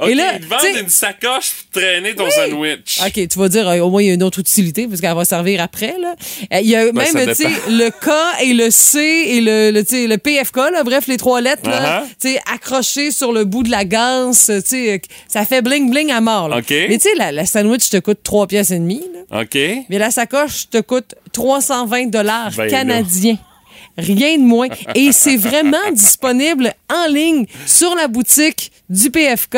OK, 0.00 0.08
Et 0.08 0.14
là, 0.14 0.32
ils 0.34 0.40
te 0.40 0.46
vendent 0.50 0.60
tu 0.60 0.72
sais- 0.74 0.80
une 0.80 0.88
sacoche 0.88 1.52
pour 1.72 1.80
traîner 1.82 2.14
ton 2.14 2.28
sandwich. 2.30 3.00
OK, 3.06 3.28
tu 3.28 3.38
vas 3.38 3.48
dire, 3.48 3.68
euh, 3.68 3.78
au 3.80 3.90
moins, 3.90 4.02
il 4.02 4.06
y 4.08 4.10
a 4.10 4.14
une 4.14 4.22
autre 4.22 4.38
utilité, 4.40 4.86
parce 4.86 5.00
qu'elle 5.00 5.14
va 5.14 5.24
servir 5.24 5.60
après. 5.62 5.94
Là. 6.00 6.14
Euh, 6.52 6.60
Il 6.60 6.68
y 6.68 6.76
a 6.76 6.90
Ben, 6.92 7.04
même, 7.12 7.26
tu 7.28 7.34
sais, 7.34 7.44
dépend. 7.48 7.60
le 7.68 7.90
K 7.90 8.42
et 8.42 8.52
le 8.54 8.70
C 8.70 8.98
et 9.00 9.40
le, 9.40 10.16
PFK, 10.16 10.56
là, 10.72 10.82
bref, 10.84 11.06
les 11.06 11.16
trois 11.16 11.40
lettres, 11.40 11.62
Uh-huh. 11.68 12.02
tu 12.20 12.32
sais, 12.32 12.40
accrochées 12.52 13.10
sur 13.10 13.32
le 13.32 13.44
bout 13.44 13.62
de 13.62 13.70
la 13.70 13.84
ganse, 13.84 14.46
tu 14.46 14.60
sais, 14.64 14.92
euh, 14.94 14.98
ça 15.28 15.44
fait 15.44 15.62
bling-bling 15.62 16.10
à 16.12 16.20
mort. 16.20 16.48
là. 16.48 16.56
Mais 16.88 16.98
tu 16.98 17.08
sais, 17.08 17.14
la, 17.16 17.32
la 17.32 17.46
sandwich 17.46 17.90
te 17.90 17.98
coûte 17.98 18.18
3 18.22 18.46
pièces 18.46 18.70
et 18.70 18.78
demie, 18.78 19.02
là. 19.30 19.40
OK. 19.42 19.54
mais 19.88 19.98
la 19.98 20.10
sacoche 20.10 20.68
te 20.70 20.80
coûte 20.80 21.14
320 21.32 22.06
dollars 22.10 22.50
Ben 22.56 22.68
là. 22.70 22.94
Rien 23.96 24.38
de 24.38 24.42
moins. 24.42 24.68
Et 24.94 25.12
c'est 25.12 25.36
vraiment 25.36 25.90
disponible 25.92 26.72
en 26.92 27.12
ligne 27.12 27.46
sur 27.66 27.94
la 27.94 28.08
boutique 28.08 28.72
du 28.88 29.10
PFK. 29.10 29.56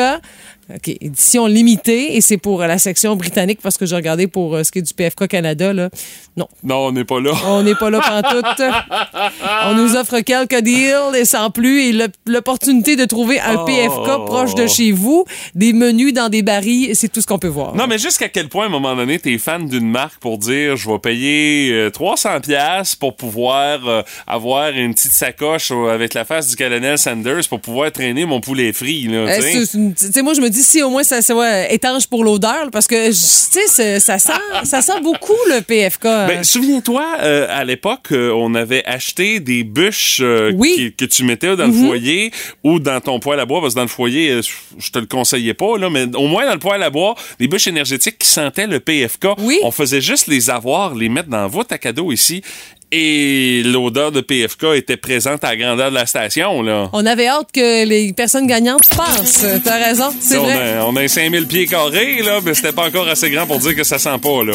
OK, 0.73 0.89
édition 0.99 1.47
limitée 1.47 2.17
et 2.17 2.21
c'est 2.21 2.37
pour 2.37 2.61
euh, 2.61 2.67
la 2.67 2.77
section 2.77 3.15
britannique 3.15 3.59
parce 3.63 3.77
que 3.77 3.85
j'ai 3.85 3.95
regardé 3.95 4.27
pour 4.27 4.55
euh, 4.55 4.63
ce 4.63 4.71
qui 4.71 4.79
est 4.79 4.81
du 4.81 4.93
PFK 4.93 5.27
Canada 5.27 5.71
là. 5.71 5.89
Non, 6.35 6.47
Non, 6.63 6.87
on 6.87 6.91
n'est 6.91 7.05
pas 7.05 7.19
là. 7.21 7.31
on 7.45 7.63
n'est 7.63 7.73
pas 7.75 7.89
là 7.89 8.01
pantoute. 8.01 8.61
On 9.65 9.73
nous 9.75 9.95
offre 9.95 10.19
quelques 10.19 10.59
deals 10.61 11.15
et 11.15 11.25
sans 11.25 11.49
plus 11.49 11.81
et 11.89 12.07
l'opportunité 12.25 12.95
de 12.95 13.05
trouver 13.05 13.39
un 13.39 13.55
Oh. 13.59 13.65
PFK 13.65 14.25
proche 14.25 14.55
de 14.55 14.67
chez 14.67 14.91
vous, 14.91 15.25
des 15.55 15.73
menus 15.73 16.13
dans 16.13 16.29
des 16.29 16.41
barils, 16.43 16.95
c'est 16.95 17.07
tout 17.11 17.21
ce 17.21 17.27
qu'on 17.27 17.39
peut 17.39 17.47
voir. 17.47 17.73
Non, 17.75 17.87
mais 17.87 17.97
jusqu'à 17.97 18.29
quel 18.29 18.49
point, 18.49 18.65
à 18.65 18.67
un 18.67 18.71
moment 18.71 18.95
donné, 18.95 19.17
t'es 19.19 19.37
fan 19.39 19.67
d'une 19.67 19.89
marque 19.89 20.19
pour 20.19 20.37
dire, 20.37 20.75
je 20.77 20.89
vais 20.89 20.99
payer 20.99 21.71
euh, 21.71 21.89
300 21.89 22.41
pièces 22.41 22.95
pour 22.95 23.15
pouvoir 23.15 23.87
euh, 23.87 24.01
avoir 24.27 24.69
une 24.71 24.93
petite 24.93 25.13
sacoche 25.13 25.71
euh, 25.71 25.87
avec 25.93 26.13
la 26.13 26.23
face 26.25 26.49
du 26.49 26.55
colonel 26.55 26.97
Sanders 26.97 27.47
pour 27.49 27.61
pouvoir 27.61 27.91
traîner 27.91 28.25
mon 28.25 28.41
poulet 28.41 28.73
frit, 28.73 29.07
là, 29.07 29.17
Euh, 29.19 29.35
tu 29.37 29.41
sais? 29.41 29.51
c'est- 29.53 29.65
c'est 29.65 29.77
une- 29.77 29.93
Tu 29.95 30.11
sais, 30.11 30.21
moi, 30.21 30.33
je 30.33 30.41
me 30.41 30.49
dis, 30.49 30.56
si 30.63 30.81
au 30.83 30.89
moins 30.89 31.03
ça 31.03 31.21
soit 31.21 31.71
étanche 31.71 32.07
pour 32.07 32.23
l'odeur, 32.23 32.69
parce 32.71 32.87
que, 32.87 33.09
tu 33.09 33.59
sais, 33.67 33.99
ça 33.99 34.19
sent, 34.19 34.31
ça 34.63 34.81
sent 34.81 34.99
beaucoup 35.01 35.33
le 35.49 35.61
PFK. 35.61 36.03
Ben, 36.03 36.43
souviens-toi, 36.43 37.05
euh, 37.21 37.47
à 37.49 37.63
l'époque, 37.63 38.07
euh, 38.11 38.31
on 38.31 38.53
avait 38.55 38.83
acheté 38.85 39.39
des 39.39 39.63
bûches 39.63 40.19
euh, 40.21 40.51
Oui. 40.55 40.73
qui- 40.75 40.93
que 40.93 41.05
tu 41.05 41.23
mettais 41.23 41.55
dans 41.55 41.67
le 41.67 41.73
foyer 41.73 42.31
ou 42.63 42.79
dans 42.79 42.99
ton 43.01 43.19
poêle 43.19 43.39
à 43.39 43.45
bois, 43.45 43.61
parce 43.61 43.73
que 43.73 43.79
dans 43.79 43.83
le 43.83 43.87
foyer, 43.89 44.39
je 44.77 44.91
te 44.91 44.99
le 44.99 45.05
conseillais 45.05 45.53
pas, 45.53 45.77
là, 45.77 45.89
mais 45.89 46.05
au 46.15 46.27
moins 46.27 46.45
dans 46.45 46.53
le 46.53 46.59
poêle 46.59 46.83
à 46.83 46.89
bois, 46.89 47.15
des 47.39 47.47
bûches 47.47 47.67
énergétiques 47.67 48.17
qui 48.17 48.27
sentaient 48.29 48.67
le 48.67 48.79
PFK. 48.79 49.27
Oui. 49.39 49.59
On 49.63 49.71
faisait 49.71 50.01
juste 50.01 50.27
les 50.27 50.49
avoir, 50.49 50.95
les 50.95 51.09
mettre 51.09 51.29
dans 51.29 51.47
votre 51.47 51.73
à 51.73 51.77
cadeau 51.77 52.11
ici. 52.11 52.41
Et 52.91 53.63
l'odeur 53.65 54.13
de 54.13 54.21
PFK 54.21 54.75
était 54.75 54.95
présente 54.95 55.43
à 55.43 55.49
la 55.49 55.57
grandeur 55.57 55.89
de 55.89 55.95
la 55.95 56.05
station, 56.05 56.61
là. 56.61 56.89
On 56.93 57.05
avait 57.05 57.27
hâte 57.27 57.49
que 57.53 57.85
les 57.85 58.13
personnes 58.13 58.47
gagnantes 58.47 58.87
passent. 58.95 59.45
T'as 59.63 59.83
raison, 59.83 60.09
c'est 60.21 60.37
on, 60.37 60.43
vrai. 60.43 60.77
a, 60.77 60.85
on 60.85 60.95
a 60.95 61.05
5000 61.05 61.47
pieds 61.47 61.67
carrés, 61.67 62.21
là, 62.21 62.39
mais 62.45 62.53
c'était 62.53 62.71
pas 62.71 62.87
encore 62.87 63.07
assez 63.09 63.29
grand 63.29 63.45
pour 63.45 63.59
dire 63.59 63.75
que 63.75 63.83
ça 63.83 63.99
sent 63.99 64.17
pas, 64.21 64.41
là. 64.45 64.53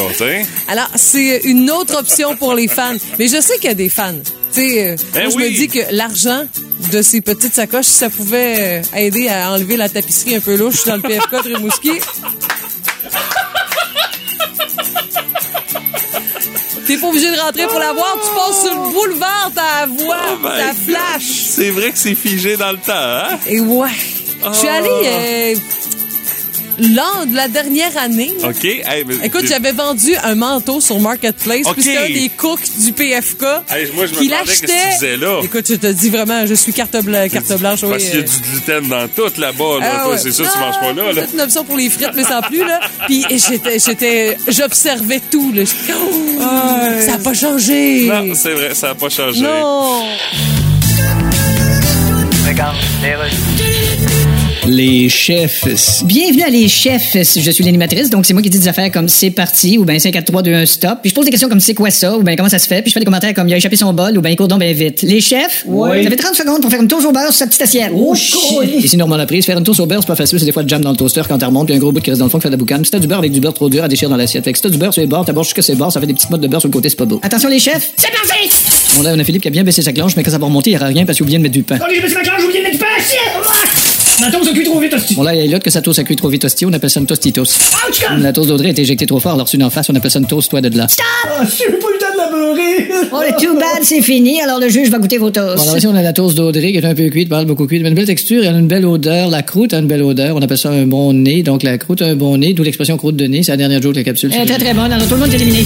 Alors, 0.69 0.88
c'est 0.94 1.43
une 1.44 1.70
autre 1.70 1.99
option 1.99 2.34
pour 2.37 2.55
les 2.55 2.69
fans. 2.69 2.96
Mais 3.19 3.26
je 3.29 3.38
sais 3.38 3.56
qu'il 3.56 3.67
y 3.67 3.69
a 3.69 3.75
des 3.75 3.90
fans. 3.90 4.14
Tu 4.55 4.61
sais, 4.61 4.82
euh, 4.93 4.96
Ben 5.12 5.23
moi, 5.25 5.31
je 5.32 5.37
oui. 5.37 5.50
me 5.50 5.56
dis 5.56 5.69
que 5.69 5.81
l'argent 5.94 6.44
de 6.90 7.02
ces 7.02 7.20
petites 7.20 7.55
sacoches, 7.55 7.85
si 7.87 7.99
ça 7.99 8.08
pouvait 8.11 8.81
euh, 8.81 8.96
aider 8.96 9.28
à 9.28 9.52
enlever 9.52 9.76
la 9.76 9.88
tapisserie 9.90 10.37
un 10.37 10.40
peu 10.40 10.56
louche 10.56 10.85
dans 10.85 10.96
le 10.96 11.02
PFK 11.02 11.44
de 11.44 11.55
Rimouski. 11.55 11.90
T'es 16.92 16.98
pas 16.98 17.06
obligé 17.08 17.30
de 17.30 17.38
rentrer 17.40 17.66
pour 17.68 17.78
la 17.78 17.94
voir, 17.94 18.18
tu 18.22 18.28
passes 18.38 18.62
sur 18.64 18.74
le 18.74 18.92
boulevard, 18.92 19.50
la 19.56 19.86
voix, 19.86 20.16
Oh 20.34 20.46
ta 20.46 20.74
flash. 20.74 21.22
C'est 21.22 21.70
vrai 21.70 21.90
que 21.90 21.96
c'est 21.98 22.14
figé 22.14 22.58
dans 22.58 22.70
le 22.72 22.76
temps, 22.76 22.92
hein? 22.92 23.38
Et 23.46 23.60
ouais. 23.60 23.88
Je 24.44 24.52
suis 24.58 24.68
Ah. 24.68 24.74
allée 24.74 24.90
euh, 24.90 25.54
lors 26.78 27.24
de 27.26 27.34
la 27.34 27.48
dernière 27.48 27.96
année. 27.98 28.32
OK. 28.44 28.64
Hey, 28.64 29.04
mais- 29.06 29.26
Écoute, 29.26 29.44
j'avais 29.48 29.72
vendu 29.72 30.14
un 30.22 30.34
manteau 30.34 30.80
sur 30.80 30.98
Marketplace, 31.00 31.66
OK. 31.66 31.74
puis 31.74 31.82
c'était 31.82 31.98
un 31.98 32.08
des 32.08 32.30
cooks 32.36 32.60
du 32.78 32.92
PFK. 32.92 33.42
Hey, 33.70 33.88
moi, 33.94 34.06
je 34.06 34.14
me 34.14 34.19
qui 34.19 34.28
demandais 34.28 34.44
qu'est-ce 34.46 34.62
que 34.62 34.66
tu 34.66 34.94
faisais 34.94 35.16
là. 35.16 35.40
Écoute, 35.42 35.66
je 35.69 35.74
te 35.74 35.86
dis 35.86 36.10
vraiment, 36.10 36.46
je 36.46 36.54
suis 36.54 36.72
carte, 36.72 36.96
bla- 37.02 37.28
carte 37.28 37.52
blanche. 37.58 37.80
oui, 37.82 37.90
Parce 37.90 38.04
qu'il 38.04 38.14
y 38.14 38.16
a 38.16 38.20
euh. 38.20 38.22
du 38.22 38.50
gluten 38.50 38.88
dans 38.88 39.08
tout 39.08 39.40
là-bas, 39.40 39.78
là. 39.80 39.90
Ah 39.92 40.02
Toi, 40.04 40.12
ouais. 40.12 40.19
c'est 40.19 40.32
ça, 40.32 40.42
tu 40.44 40.58
Non, 40.58 40.66
manges 40.66 40.80
pas 40.80 40.92
là, 40.92 41.12
là. 41.12 41.22
C'est 41.28 41.34
une 41.34 41.40
option 41.40 41.64
pour 41.64 41.76
les 41.76 41.90
frites, 41.90 42.10
mais 42.14 42.24
sans 42.24 42.42
plus, 42.42 42.58
là. 42.64 42.80
Puis 43.06 43.25
j'étais, 43.30 43.78
j'étais, 43.78 44.36
j'observais 44.48 45.20
tout, 45.30 45.52
là. 45.54 45.62
Oh, 45.90 47.00
ça 47.00 47.12
n'a 47.12 47.18
pas 47.18 47.34
changé. 47.34 48.06
Non, 48.06 48.34
c'est 48.34 48.52
vrai, 48.52 48.75
ça 48.75 48.88
n'a 48.88 48.94
pas 48.94 49.08
changé. 49.08 49.40
Non. 49.42 50.04
Les 53.02 53.16
chefs. 55.09 56.05
Bienvenue 56.05 56.43
à 56.44 56.49
Les 56.49 56.69
Chefs. 56.69 57.17
Je 57.17 57.50
suis 57.50 57.64
l'animatrice, 57.64 58.11
donc 58.11 58.25
c'est 58.25 58.32
moi 58.32 58.43
qui 58.43 58.49
dis 58.50 58.61
des 58.61 58.69
affaires 58.69 58.93
comme 58.93 59.09
c'est 59.09 59.31
parti 59.31 59.76
ou 59.76 59.85
bien 59.85 59.99
5 59.99 60.12
4 60.12 60.25
3 60.26 60.43
2 60.43 60.55
1 60.55 60.67
stop. 60.67 60.99
Puis 61.03 61.11
je 61.11 61.14
pose 61.14 61.25
des 61.25 61.31
questions 61.32 61.49
comme 61.49 61.59
c'est 61.59 61.75
quoi 61.75 61.91
ça 61.91 62.17
ou 62.17 62.23
bien 62.23 62.37
comment 62.37 62.49
ça 62.49 62.61
se 62.61 62.69
fait. 62.69 62.81
Puis 62.81 62.91
je 62.91 62.94
fais 62.94 63.00
des 63.00 63.05
commentaires 63.05 63.35
comme 63.35 63.49
il 63.49 63.55
a 63.55 63.56
échappé 63.56 63.75
son 63.75 63.93
bol 63.93 64.17
ou 64.17 64.20
bien 64.20 64.31
il 64.31 64.37
court 64.37 64.47
donc 64.47 64.61
bien 64.61 64.73
vite. 64.73 65.03
Les 65.03 65.20
chefs, 65.20 65.64
Oui. 65.67 66.05
ça 66.05 66.11
fait 66.11 66.17
30 66.17 66.35
secondes 66.37 66.61
pour 66.62 66.70
faire 66.70 66.81
une 66.81 66.87
toast 66.87 67.05
au 67.06 67.11
beurre 67.12 67.25
sur 67.26 67.35
sa 67.35 67.47
petite 67.49 67.62
assiette. 67.62 67.91
Oh, 67.93 68.14
shit. 68.14 68.38
Ici 68.85 68.97
Normand 68.97 69.17
Laprise, 69.17 69.44
faire 69.44 69.59
une 69.59 69.64
toast 69.64 69.81
au 69.81 69.87
beurre, 69.87 70.00
c'est 70.03 70.06
pas 70.06 70.14
facile, 70.17 70.38
c'est 70.38 70.44
des 70.47 70.53
fois 70.53 70.62
de 70.62 70.69
jam 70.69 70.81
dans 70.81 70.91
le 70.93 70.97
toaster 70.97 71.23
quand 71.29 71.38
tu 71.38 71.44
remontes, 71.44 71.67
puis 71.67 71.75
un 71.75 71.79
gros 71.81 71.91
bout 71.91 72.00
qui 72.00 72.11
reste 72.11 72.20
dans 72.20 72.26
le 72.26 72.31
fond 72.31 72.38
qui 72.38 72.43
fait 72.43 72.49
de 72.50 72.55
la 72.55 72.59
boucane. 72.59 72.85
Si 72.85 72.91
t'as 72.93 73.00
du 73.00 73.09
beurre 73.09 73.19
avec 73.19 73.32
du 73.32 73.41
beurre 73.41 73.54
trop 73.54 73.69
dur 73.69 73.83
à 73.83 73.88
déchirer 73.88 74.11
dans 74.11 74.16
l'assiette. 74.16 74.45
Fait 74.45 74.52
que 74.52 74.59
si 74.59 74.62
t'as 74.62 74.69
du 74.71 74.78
beurre 74.78 74.92
sur 74.92 75.02
les 75.02 75.09
bords, 75.09 75.25
t'abordes 75.25 75.47
jusqu'à 75.47 75.62
ses 75.62 75.75
bords, 75.75 75.90
ça 75.90 75.99
fait 76.00 76.07
des 76.07 76.14
petites 76.14 76.31
mottes 76.31 76.40
de 76.40 76.47
beurre 76.49 76.61
sur 76.61 76.69
le 76.69 76.73
côté, 76.73 76.88
c'est 76.88 76.97
pas 76.97 77.04
beau. 77.04 77.19
Attention 77.25 77.49
les 77.49 77.59
chefs, 77.59 77.90
c'est 77.97 78.12
parti! 78.12 78.49
Bon 78.97 79.02
là, 79.02 79.12
on 79.16 79.19
a 79.19 79.25
Philippe 79.25 79.42
qui 79.42 79.49
a 79.49 79.50
bien 79.50 79.64
baissé 79.64 79.83
sa 79.83 79.92
clanche, 79.92 80.14
mais 80.16 80.23
quand 80.23 80.31
ça 80.31 80.38
va 80.38 80.47
remonter, 80.47 80.71
il 80.71 80.75
y 80.75 80.76
aura 80.76 80.87
rien 80.87 81.04
parce 81.04 81.16
qu'il 81.16 81.25
a 81.25 81.26
oublié 81.26 81.38
de 81.38 81.42
mettre 81.42 81.54
du 81.54 81.64
pain. 81.64 81.78
Oh, 81.81 81.85
j'ai 81.92 82.00
baissé 82.00 82.14
ma 82.14 82.21
clanche, 82.21 82.37
j'ai 82.40 82.45
oublié 82.47 82.61
de 82.61 82.64
mettre 82.64 82.78
du 82.78 82.83
pain. 82.85 83.81
Ma 84.23 84.31
toast 84.31 84.50
a 84.50 84.52
cuit 84.52 84.62
trop 84.64 84.79
vite, 84.79 84.95
hostie. 84.95 85.17
Bon 85.17 85.25
là, 85.25 85.35
il 85.35 85.45
y 85.45 85.49
a 85.49 85.50
l'autre 85.50 85.64
que 85.64 85.71
sa 85.71 85.83
toast 85.83 85.99
a 85.99 86.05
cuit 86.05 86.14
trop 86.14 86.29
vite 86.29 86.45
hostie, 86.45 86.64
on 86.64 86.73
appelle 86.73 86.91
ça 86.91 87.00
une 87.00 87.07
tostitos. 87.07 87.43
Ouch, 87.43 88.07
La 88.21 88.33
toast 88.33 88.49
d'Audrey 88.49 88.69
est 88.69 88.79
éjectée 88.79 89.05
trop 89.05 89.19
fort, 89.19 89.33
alors 89.33 89.47
reçue 89.47 89.57
d'en 89.57 89.69
face, 89.69 89.91
on 89.91 89.97
appelle 89.97 90.12
ça 90.12 90.21
une 90.21 90.29
toast 90.29 90.49
toi 90.49 90.61
de 90.61 90.79
là. 90.79 90.87
Ah, 91.25 91.43
j'ai 91.45 91.64
pas 91.64 91.73
eu 91.73 91.93
le 91.93 91.99
temps 91.99 92.12
de 92.12 92.19
la 92.19 92.31
beurrer. 92.31 93.09
Oh, 93.11 93.21
le 93.21 93.45
too 93.45 93.55
bad, 93.55 93.83
c'est 93.83 94.00
fini, 94.00 94.41
alors 94.41 94.61
le 94.61 94.69
juge 94.69 94.91
va 94.91 94.99
goûter 94.99 95.19
vos 95.19 95.31
toasts. 95.31 95.57
Bon, 95.57 95.62
alors 95.62 95.76
ici, 95.76 95.88
on 95.88 95.95
a 95.97 96.02
la 96.02 96.12
toast 96.12 96.37
d'Audrey 96.37 96.71
qui 96.71 96.79
est 96.79 96.85
un 96.85 96.95
peu 96.95 97.09
cuite, 97.09 97.29
pas 97.29 97.38
mal 97.38 97.47
beaucoup 97.47 97.67
cuite, 97.67 97.83
mais 97.83 97.88
une 97.88 97.97
belle 97.97 98.07
texture, 98.07 98.45
elle 98.45 98.55
a 98.55 98.59
une 98.59 98.69
belle 98.69 98.87
odeur. 98.87 99.29
La 99.29 99.43
croûte 99.43 99.75
a 99.75 99.79
une 99.79 99.88
belle 99.88 100.05
odeur, 100.05 100.37
on 100.37 100.41
appelle 100.41 100.57
ça 100.57 100.71
un 100.71 100.87
bon 100.87 101.12
nez. 101.12 101.43
Donc 101.43 101.64
la 101.64 101.76
croûte 101.76 102.02
a 102.02 102.07
un 102.07 102.14
bon 102.14 102.37
nez, 102.37 102.55
d'où 102.55 102.62
l'expression 102.62 102.97
croûte 102.97 103.17
de 103.17 103.26
nez, 103.26 103.43
c'est 103.43 103.50
la 103.50 103.57
dernière 103.57 103.83
joke 103.83 103.95
de 103.95 103.99
la 103.99 104.05
capsule. 104.05 104.31
Elle 104.33 104.43
est 104.43 104.47
très 104.47 104.59
très 104.59 104.75
bonne, 104.75 104.93
alors 104.93 105.09
tout 105.09 105.14
le 105.14 105.21
monde 105.21 105.33
est 105.33 105.37
éliminé. 105.37 105.64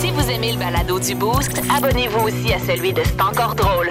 Si 0.00 0.10
vous 0.10 0.30
aimez 0.32 0.52
le 0.52 0.58
balado 0.58 0.98
du 0.98 1.14
Boost, 1.14 1.52
abonnez-vous 1.76 2.26
aussi 2.26 2.52
à 2.52 2.74
celui 2.74 2.92
de 2.92 3.02
C'est 3.04 3.22
encore 3.22 3.54
drôle. 3.54 3.88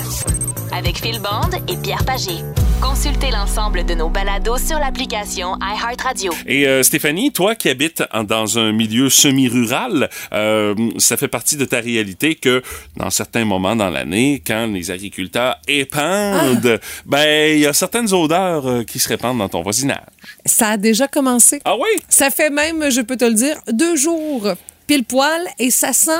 Avec 0.71 0.97
Phil 1.01 1.19
Bond 1.19 1.49
et 1.67 1.77
Pierre 1.77 2.03
Pagé. 2.05 2.43
Consultez 2.81 3.31
l'ensemble 3.31 3.85
de 3.85 3.93
nos 3.95 4.09
balados 4.09 4.57
sur 4.59 4.77
l'application 4.79 5.55
iHeartRadio. 5.61 6.31
Et 6.45 6.67
euh, 6.67 6.83
Stéphanie, 6.83 7.31
toi 7.31 7.55
qui 7.55 7.69
habites 7.69 8.03
en- 8.13 8.23
dans 8.23 8.59
un 8.59 8.71
milieu 8.71 9.09
semi-rural, 9.09 10.09
euh, 10.33 10.75
ça 10.97 11.17
fait 11.17 11.27
partie 11.27 11.57
de 11.57 11.65
ta 11.65 11.79
réalité 11.79 12.35
que 12.35 12.61
dans 12.95 13.09
certains 13.09 13.45
moments 13.45 13.75
dans 13.75 13.89
l'année, 13.89 14.43
quand 14.45 14.67
les 14.67 14.91
agriculteurs 14.91 15.55
épandent, 15.67 16.79
ben 17.05 17.53
il 17.55 17.59
y 17.61 17.65
a 17.65 17.73
certaines 17.73 18.13
odeurs 18.13 18.67
euh, 18.67 18.83
qui 18.83 18.99
se 18.99 19.07
répandent 19.09 19.39
dans 19.39 19.49
ton 19.49 19.63
voisinage. 19.63 19.97
Ça 20.45 20.71
a 20.71 20.77
déjà 20.77 21.07
commencé. 21.07 21.61
Ah 21.65 21.75
oui? 21.75 22.01
Ça 22.09 22.29
fait 22.29 22.49
même, 22.51 22.91
je 22.91 23.01
peux 23.01 23.17
te 23.17 23.25
le 23.25 23.33
dire, 23.33 23.57
deux 23.71 23.95
jours 23.95 24.47
pile 24.85 25.03
poil 25.03 25.41
et 25.59 25.69
ça 25.71 25.91
sent 25.93 26.11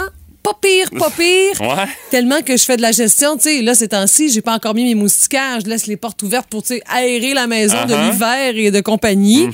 pas 0.48 0.58
pire, 0.62 0.90
pas 0.98 1.10
pire. 1.10 1.62
Ouais. 1.62 1.86
Tellement 2.12 2.42
que 2.42 2.56
je 2.56 2.64
fais 2.64 2.78
de 2.78 2.82
la 2.82 2.92
gestion, 2.92 3.36
tu 3.36 3.44
sais, 3.44 3.62
là, 3.62 3.76
ces 3.76 3.88
temps-ci, 3.90 4.30
j'ai 4.30 4.42
pas 4.42 4.54
encore 4.54 4.74
mis 4.74 4.86
mes 4.86 4.96
moustiquaires, 4.96 5.60
je 5.64 5.70
laisse 5.70 5.88
les 5.88 5.98
portes 5.98 6.22
ouvertes 6.24 6.48
pour, 6.50 6.62
tu 6.64 6.76
sais, 6.76 6.82
aérer 6.90 7.34
la 7.34 7.48
maison 7.48 7.78
de 7.86 7.94
Uh-huh. 7.94 8.12
l'hiver 8.12 8.54
et 8.56 8.72
de 8.72 8.82
compagnie. 8.82 9.50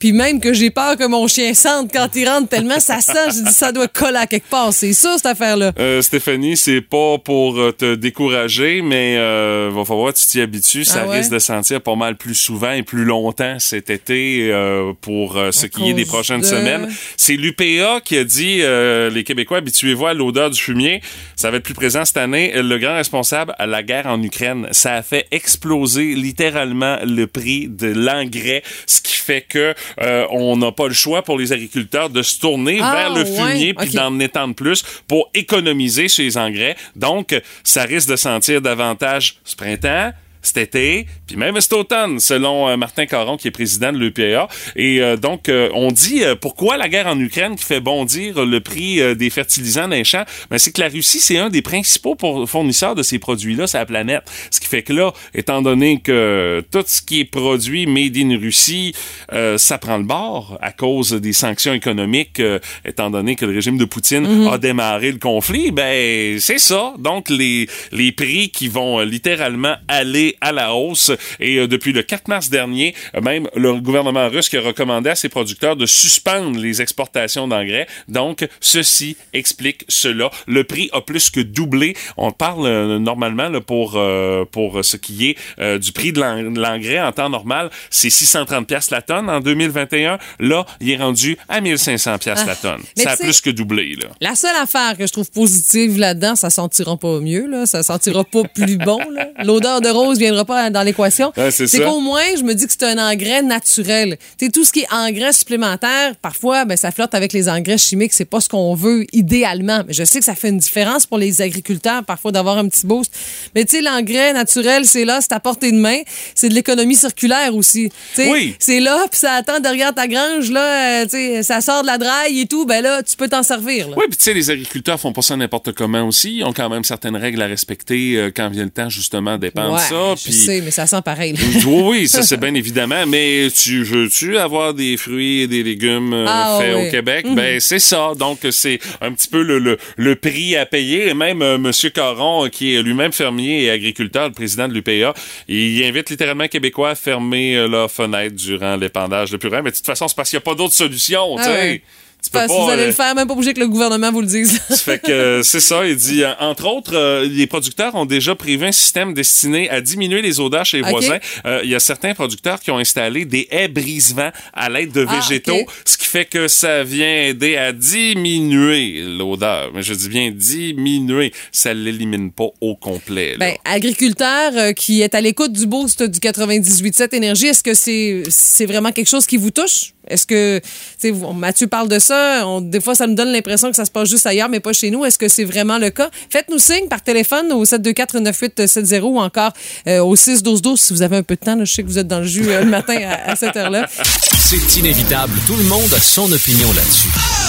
Puis 0.00 0.12
même 0.12 0.40
que 0.40 0.52
j'ai 0.52 0.70
peur 0.70 0.96
que 0.96 1.06
mon 1.06 1.28
chien 1.28 1.54
sente 1.54 1.92
quand 1.92 2.08
il 2.16 2.28
rentre 2.28 2.48
tellement 2.48 2.80
ça 2.80 3.00
sent, 3.00 3.12
je 3.28 3.44
dis 3.44 3.52
ça 3.52 3.70
doit 3.70 3.86
coller 3.86 4.16
à 4.16 4.26
quelque 4.26 4.48
part. 4.50 4.72
C'est 4.72 4.92
ça, 4.94 5.14
cette 5.16 5.26
affaire-là. 5.26 5.70
Euh, 5.78 6.02
Stéphanie, 6.02 6.56
c'est 6.56 6.80
pas 6.80 7.18
pour 7.18 7.58
euh, 7.60 7.70
te 7.70 7.94
décourager, 7.94 8.82
mais 8.82 9.16
euh, 9.18 9.70
va 9.72 9.84
falloir 9.84 10.12
que 10.12 10.18
tu 10.18 10.26
t'y 10.26 10.40
habitues. 10.40 10.84
Ça 10.84 11.02
Ah 11.04 11.08
ouais? 11.08 11.18
risque 11.18 11.30
de 11.30 11.38
sentir 11.38 11.80
pas 11.80 11.94
mal 11.94 12.16
plus 12.16 12.34
souvent 12.34 12.72
et 12.72 12.82
plus 12.82 13.04
longtemps 13.04 13.58
cet 13.58 13.90
été 13.90 14.48
euh, 14.50 14.92
pour 15.00 15.36
euh, 15.36 15.52
ce 15.52 15.66
À 15.66 15.68
qui 15.68 15.90
est 15.90 15.94
des 15.94 16.06
prochaines 16.06 16.40
de- 16.40 16.46
semaines. 16.46 16.88
C'est 17.16 17.36
l'UPA 17.36 18.00
qui 18.04 18.16
a 18.16 18.24
dit 18.24 18.60
euh, 18.62 19.10
les 19.10 19.22
Québécois, 19.22 19.58
habituez-vous 19.58 20.06
à 20.06 20.14
l'odeur 20.14 20.50
du 20.50 20.58
fumier. 20.60 21.02
Ça 21.36 21.50
va 21.50 21.58
être 21.58 21.62
plus 21.62 21.74
présent 21.74 22.04
cette 22.06 22.16
année. 22.16 22.52
Le 22.54 22.78
grand 22.78 22.94
responsable 22.94 23.54
à 23.58 23.66
la 23.66 23.82
guerre 23.82 24.06
en 24.06 24.22
Ukraine, 24.22 24.66
ça 24.72 24.94
a 24.94 25.02
fait 25.02 25.26
exploser 25.30 26.14
littéralement 26.14 26.96
le 27.04 27.26
prix 27.26 27.68
de 27.68 27.88
l'engrais, 27.88 28.62
ce 28.86 29.00
qui 29.02 29.16
fait 29.16 29.42
que 29.42 29.74
euh, 30.00 30.26
on 30.30 30.56
n'a 30.56 30.72
pas 30.72 30.88
le 30.88 30.94
choix 30.94 31.22
pour 31.22 31.38
les 31.38 31.52
agriculteurs 31.52 32.10
de 32.10 32.22
se 32.22 32.38
tourner 32.40 32.80
Ah, 32.82 32.92
vers 32.94 33.10
le 33.14 33.22
ouais, 33.22 33.36
fumier 33.52 33.74
puis 33.74 33.88
ok. 33.88 33.94
d'en 33.94 34.18
étendre 34.20 34.54
plus 34.54 34.82
pour 35.08 35.30
économiser 35.34 36.08
sur 36.08 36.24
les 36.24 36.36
engrais. 36.38 36.76
Donc, 36.96 37.38
ça 37.64 37.82
risque 37.84 38.08
de 38.08 38.16
sentir 38.16 38.60
davantage 38.60 39.36
ce 39.44 39.56
printemps, 39.56 40.12
cet 40.42 40.56
été, 40.56 41.06
puis 41.26 41.36
même 41.36 41.60
cet 41.60 41.72
automne, 41.72 42.18
selon 42.20 42.68
euh, 42.68 42.76
Martin 42.76 43.06
Caron, 43.06 43.36
qui 43.36 43.48
est 43.48 43.50
président 43.50 43.92
de 43.92 43.98
l'EPA. 43.98 44.48
Et 44.76 45.00
euh, 45.00 45.16
donc, 45.16 45.48
euh, 45.48 45.68
on 45.74 45.90
dit 45.92 46.24
euh, 46.24 46.34
pourquoi 46.34 46.76
la 46.76 46.88
guerre 46.88 47.06
en 47.06 47.18
Ukraine 47.18 47.56
qui 47.56 47.64
fait 47.64 47.80
bondir 47.80 48.44
le 48.44 48.60
prix 48.60 49.00
des 49.16 49.30
fertilisants 49.30 49.88
dans 49.88 49.96
les 49.96 50.04
champs, 50.04 50.24
ben, 50.50 50.58
c'est 50.58 50.72
que 50.72 50.80
la 50.80 50.88
Russie, 50.88 51.20
c'est 51.20 51.38
un 51.38 51.50
des 51.50 51.62
principaux 51.62 52.14
pour- 52.14 52.48
fournisseurs 52.48 52.94
de 52.94 53.02
ces 53.02 53.18
produits-là 53.18 53.66
sur 53.66 53.78
la 53.78 53.86
planète. 53.86 54.22
Ce 54.50 54.60
qui 54.60 54.66
fait 54.68 54.82
que 54.82 54.92
là, 54.92 55.12
étant 55.34 55.62
donné 55.62 56.00
que 56.00 56.64
tout 56.70 56.84
ce 56.86 57.02
qui 57.02 57.20
est 57.20 57.24
produit 57.24 57.86
made 57.86 58.16
in 58.16 58.38
Russie, 58.38 58.94
euh, 59.32 59.58
ça 59.58 59.78
prend 59.78 59.98
le 59.98 60.04
bord 60.04 60.58
à 60.62 60.72
cause 60.72 61.12
des 61.12 61.32
sanctions 61.32 61.72
économiques, 61.74 62.40
euh, 62.40 62.58
étant 62.84 63.10
donné 63.10 63.36
que 63.36 63.44
le 63.44 63.52
régime 63.52 63.76
de 63.78 63.84
Poutine 63.84 64.48
a 64.50 64.58
démarré 64.58 65.12
le 65.12 65.18
conflit, 65.18 65.70
ben 65.70 66.38
c'est 66.38 66.58
ça. 66.58 66.94
Donc 66.98 67.28
les 67.30 67.66
les 67.92 68.12
prix 68.12 68.50
qui 68.50 68.68
vont 68.68 69.00
littéralement 69.00 69.74
aller 69.88 70.29
à 70.40 70.52
la 70.52 70.74
hausse 70.74 71.10
et 71.38 71.56
euh, 71.58 71.66
depuis 71.68 71.92
le 71.92 72.02
4 72.02 72.28
mars 72.28 72.50
dernier, 72.50 72.94
euh, 73.14 73.20
même 73.20 73.48
le 73.56 73.74
gouvernement 73.80 74.28
russe 74.28 74.48
qui 74.48 74.56
a 74.56 74.60
recommandé 74.60 75.10
à 75.10 75.14
ses 75.14 75.28
producteurs 75.28 75.76
de 75.76 75.86
suspendre 75.86 76.58
les 76.58 76.80
exportations 76.82 77.48
d'engrais. 77.48 77.86
Donc 78.08 78.46
ceci 78.60 79.16
explique 79.32 79.84
cela. 79.88 80.30
Le 80.46 80.64
prix 80.64 80.90
a 80.92 81.00
plus 81.00 81.30
que 81.30 81.40
doublé. 81.40 81.96
On 82.16 82.32
parle 82.32 82.66
euh, 82.66 82.98
normalement 82.98 83.48
là, 83.48 83.60
pour 83.60 83.94
euh, 83.96 84.44
pour 84.50 84.84
ce 84.84 84.96
qui 84.96 85.30
est 85.30 85.36
euh, 85.58 85.78
du 85.78 85.92
prix 85.92 86.12
de 86.12 86.20
l'eng- 86.20 86.52
de 86.52 86.60
l'engrais 86.60 87.00
en 87.00 87.12
temps 87.12 87.30
normal, 87.30 87.70
c'est 87.90 88.10
630 88.10 88.66
pièces 88.66 88.90
la 88.90 89.02
tonne 89.02 89.28
en 89.30 89.40
2021. 89.40 90.18
Là, 90.40 90.66
il 90.80 90.90
est 90.90 90.96
rendu 90.96 91.36
à 91.48 91.60
1500 91.60 92.18
pièces 92.18 92.44
la 92.46 92.56
tonne. 92.56 92.80
mais 92.96 93.02
Ça 93.04 93.10
a 93.12 93.16
plus 93.16 93.40
que 93.40 93.50
doublé 93.50 93.96
là. 93.96 94.08
La 94.20 94.34
seule 94.34 94.56
affaire 94.56 94.96
que 94.96 95.06
je 95.06 95.12
trouve 95.12 95.30
positive 95.30 95.98
là-dedans, 95.98 96.36
ça 96.36 96.50
sentira 96.50 96.96
pas 96.96 97.20
mieux, 97.20 97.46
là. 97.46 97.66
Ça 97.66 97.82
sentira 97.82 98.24
pas 98.24 98.42
plus 98.44 98.76
bon. 98.78 98.98
L'odeur 99.44 99.80
de 99.80 99.88
rose 99.88 100.18
viendra 100.20 100.44
pas 100.44 100.70
dans 100.70 100.82
l'équation. 100.82 101.32
Ouais, 101.36 101.50
c'est 101.50 101.66
qu'au 101.80 102.00
moins, 102.00 102.22
je 102.36 102.42
me 102.42 102.54
dis 102.54 102.66
que 102.66 102.72
c'est 102.72 102.84
un 102.84 102.98
engrais 102.98 103.42
naturel. 103.42 104.16
Tu 104.38 104.46
sais, 104.46 104.52
tout 104.52 104.64
ce 104.64 104.72
qui 104.72 104.80
est 104.80 104.92
engrais 104.92 105.32
supplémentaire, 105.32 106.14
parfois, 106.22 106.64
ben, 106.64 106.76
ça 106.76 106.90
flotte 106.90 107.14
avec 107.14 107.32
les 107.32 107.48
engrais 107.48 107.78
chimiques. 107.78 108.12
C'est 108.12 108.24
pas 108.24 108.40
ce 108.40 108.48
qu'on 108.48 108.74
veut 108.74 109.04
idéalement. 109.12 109.82
Mais 109.86 109.92
je 109.92 110.04
sais 110.04 110.18
que 110.18 110.24
ça 110.24 110.34
fait 110.34 110.48
une 110.48 110.58
différence 110.58 111.06
pour 111.06 111.18
les 111.18 111.42
agriculteurs, 111.42 112.04
parfois, 112.04 112.32
d'avoir 112.32 112.58
un 112.58 112.68
petit 112.68 112.86
boost. 112.86 113.12
Mais 113.54 113.64
tu 113.64 113.76
sais, 113.76 113.82
l'engrais 113.82 114.32
naturel, 114.32 114.84
c'est 114.84 115.04
là, 115.04 115.20
c'est 115.20 115.32
à 115.32 115.40
portée 115.40 115.72
de 115.72 115.76
main. 115.78 115.98
C'est 116.34 116.48
de 116.48 116.54
l'économie 116.54 116.96
circulaire 116.96 117.54
aussi. 117.54 117.90
Tu 118.14 118.22
sais, 118.22 118.30
Oui. 118.30 118.56
C'est 118.58 118.80
là, 118.80 119.06
puis 119.10 119.18
ça 119.18 119.32
attend 119.34 119.60
derrière 119.60 119.94
ta 119.94 120.06
grange, 120.06 120.50
là, 120.50 121.04
euh, 121.04 121.42
ça 121.42 121.60
sort 121.60 121.82
de 121.82 121.86
la 121.86 121.98
draille 121.98 122.40
et 122.40 122.46
tout, 122.46 122.66
ben 122.66 122.82
là, 122.82 123.02
tu 123.02 123.16
peux 123.16 123.28
t'en 123.28 123.42
servir, 123.42 123.88
là. 123.88 123.96
Oui, 123.96 124.04
puis 124.08 124.16
tu 124.16 124.24
sais, 124.24 124.34
les 124.34 124.50
agriculteurs 124.50 124.98
font 125.00 125.12
pas 125.12 125.22
ça 125.22 125.36
n'importe 125.36 125.72
comment 125.72 126.06
aussi. 126.06 126.36
Ils 126.38 126.44
ont 126.44 126.52
quand 126.52 126.68
même 126.68 126.84
certaines 126.84 127.16
règles 127.16 127.40
à 127.42 127.46
respecter 127.46 128.16
euh, 128.16 128.30
quand 128.34 128.48
vient 128.48 128.64
le 128.64 128.70
temps, 128.70 128.88
justement, 128.88 129.38
d'épandre 129.38 129.74
Ouais, 129.74 129.80
ça. 129.80 130.09
Je 130.16 130.24
puis- 130.24 130.32
sais, 130.32 130.60
mais 130.60 130.70
ça 130.70 130.86
sent 130.86 131.00
pareil. 131.04 131.34
oui, 131.66 131.82
oui, 131.84 132.08
ça 132.08 132.22
c'est 132.24 132.36
bien 132.38 132.54
évidemment, 132.54 133.06
mais 133.06 133.48
tu 133.50 133.82
veux-tu 133.82 134.38
avoir 134.38 134.74
des 134.74 134.96
fruits 134.96 135.42
et 135.42 135.46
des 135.46 135.62
légumes 135.62 136.12
euh, 136.12 136.24
Ah, 136.28 136.58
faits 136.60 136.74
oui. 136.76 136.88
au 136.88 136.90
Québec? 136.90 137.26
Ben 137.34 137.60
c'est 137.60 137.78
ça. 137.78 138.12
Donc 138.18 138.40
c'est 138.50 138.78
un 139.00 139.12
petit 139.12 139.28
peu 139.28 139.42
le, 139.42 139.58
le, 139.58 139.78
le 139.96 140.16
prix 140.16 140.56
à 140.56 140.66
payer. 140.66 141.08
Et 141.08 141.14
même 141.14 141.42
euh, 141.42 141.58
Monsieur 141.58 141.90
Caron, 141.90 142.48
qui 142.50 142.74
est 142.74 142.82
lui-même 142.82 143.12
fermier 143.12 143.64
et 143.64 143.70
agriculteur, 143.70 144.28
le 144.28 144.34
président 144.34 144.68
de 144.68 144.74
l'UPA, 144.74 145.14
il 145.48 145.82
invite 145.84 146.10
littéralement 146.10 146.44
les 146.44 146.48
Québécois 146.48 146.90
à 146.90 146.94
fermer 146.94 147.56
euh, 147.56 147.68
leurs 147.68 147.90
fenêtres 147.90 148.36
durant 148.36 148.76
l'épandage 148.76 149.30
de 149.30 149.36
purée. 149.36 149.62
Mais 149.62 149.70
de 149.70 149.76
toute 149.76 149.86
façon, 149.86 150.08
c'est 150.08 150.16
parce 150.16 150.30
qu'il 150.30 150.36
n'y 150.38 150.42
a 150.42 150.44
pas 150.44 150.54
d'autre 150.54 150.74
solution, 150.74 151.36
tu 151.36 151.42
Ah 151.42 151.44
sais. 151.44 151.50
ouais. 151.52 151.82
Tu 152.22 152.30
peux 152.30 152.38
pas, 152.38 152.46
vous 152.46 152.70
allez 152.70 152.86
le 152.86 152.92
faire, 152.92 153.14
même 153.14 153.26
pas 153.26 153.32
obligé 153.34 153.54
que 153.54 153.60
le 153.60 153.68
gouvernement 153.68 154.12
vous 154.12 154.20
le 154.20 154.26
dise. 154.26 154.60
ça 154.68 154.76
fait 154.76 155.00
que 155.02 155.10
euh, 155.10 155.42
c'est 155.42 155.60
ça, 155.60 155.86
il 155.86 155.96
dit 155.96 156.22
euh, 156.22 156.32
entre 156.38 156.66
autres 156.66 156.94
euh, 156.94 157.26
les 157.26 157.46
producteurs 157.46 157.94
ont 157.94 158.06
déjà 158.06 158.34
prévu 158.34 158.66
un 158.66 158.72
système 158.72 159.14
destiné 159.14 159.68
à 159.70 159.80
diminuer 159.80 160.20
les 160.22 160.38
odeurs 160.40 160.64
chez 160.64 160.82
les 160.82 160.88
voisins. 160.90 161.18
Euh, 161.46 161.60
Il 161.64 161.70
y 161.70 161.74
a 161.74 161.80
certains 161.80 162.14
producteurs 162.14 162.60
qui 162.60 162.70
ont 162.70 162.78
installé 162.78 163.24
des 163.24 163.48
haies 163.50 163.68
brise-vent 163.68 164.30
à 164.52 164.68
l'aide 164.68 164.92
de 164.92 165.06
Ah, 165.08 165.16
végétaux, 165.20 165.56
ce 165.84 165.96
qui 165.96 166.06
fait 166.06 166.24
que 166.26 166.46
ça 166.48 166.84
vient 166.84 167.22
aider 167.24 167.56
à 167.56 167.72
diminuer 167.72 169.02
l'odeur. 169.02 169.70
Mais 169.74 169.82
je 169.82 169.94
dis 169.94 170.08
bien 170.08 170.30
diminuer, 170.30 171.32
ça 171.52 171.72
l'élimine 171.74 172.30
pas 172.32 172.48
au 172.60 172.76
complet. 172.76 173.32
là. 173.32 173.36
Ben, 173.38 173.54
agriculteur 173.64 174.52
euh, 174.56 174.72
qui 174.72 175.02
est 175.02 175.14
à 175.14 175.20
l'écoute 175.20 175.52
du 175.52 175.66
boost 175.66 176.02
du 176.02 176.18
98.7 176.18 177.14
Énergie, 177.14 177.46
est-ce 177.46 177.62
que 177.62 177.74
c'est 177.74 178.22
c'est 178.28 178.66
vraiment 178.66 178.92
quelque 178.92 179.08
chose 179.08 179.26
qui 179.26 179.36
vous 179.36 179.50
touche? 179.50 179.92
Est-ce 180.10 180.26
que, 180.26 180.60
tu 181.00 181.12
Mathieu 181.34 181.66
parle 181.66 181.88
de 181.88 181.98
ça, 181.98 182.44
des 182.60 182.80
fois 182.80 182.94
ça 182.94 183.06
me 183.06 183.14
donne 183.14 183.32
l'impression 183.32 183.70
que 183.70 183.76
ça 183.76 183.84
se 183.84 183.90
passe 183.90 184.08
juste 184.08 184.26
ailleurs, 184.26 184.48
mais 184.48 184.60
pas 184.60 184.72
chez 184.72 184.90
nous. 184.90 185.04
Est-ce 185.04 185.18
que 185.18 185.28
c'est 185.28 185.44
vraiment 185.44 185.78
le 185.78 185.90
cas? 185.90 186.10
Faites-nous 186.30 186.58
signe 186.58 186.88
par 186.88 187.02
téléphone 187.02 187.52
au 187.52 187.64
724-9870 187.64 189.00
ou 189.00 189.20
encore 189.20 189.52
euh, 189.86 190.00
au 190.00 190.16
61212 190.16 190.80
si 190.80 190.92
vous 190.92 191.02
avez 191.02 191.16
un 191.16 191.22
peu 191.22 191.36
de 191.36 191.40
temps. 191.40 191.56
je 191.58 191.72
sais 191.72 191.82
que 191.82 191.88
vous 191.88 191.98
êtes 191.98 192.08
dans 192.08 192.20
le 192.20 192.26
jus 192.26 192.50
euh, 192.50 192.60
le 192.60 192.70
matin 192.70 192.98
à 193.26 193.36
cette 193.36 193.56
heure-là. 193.56 193.86
C'est 193.90 194.76
inévitable. 194.78 195.32
Tout 195.46 195.56
le 195.56 195.64
monde 195.64 195.92
a 195.94 196.00
son 196.00 196.30
opinion 196.30 196.68
là-dessus. 196.72 197.39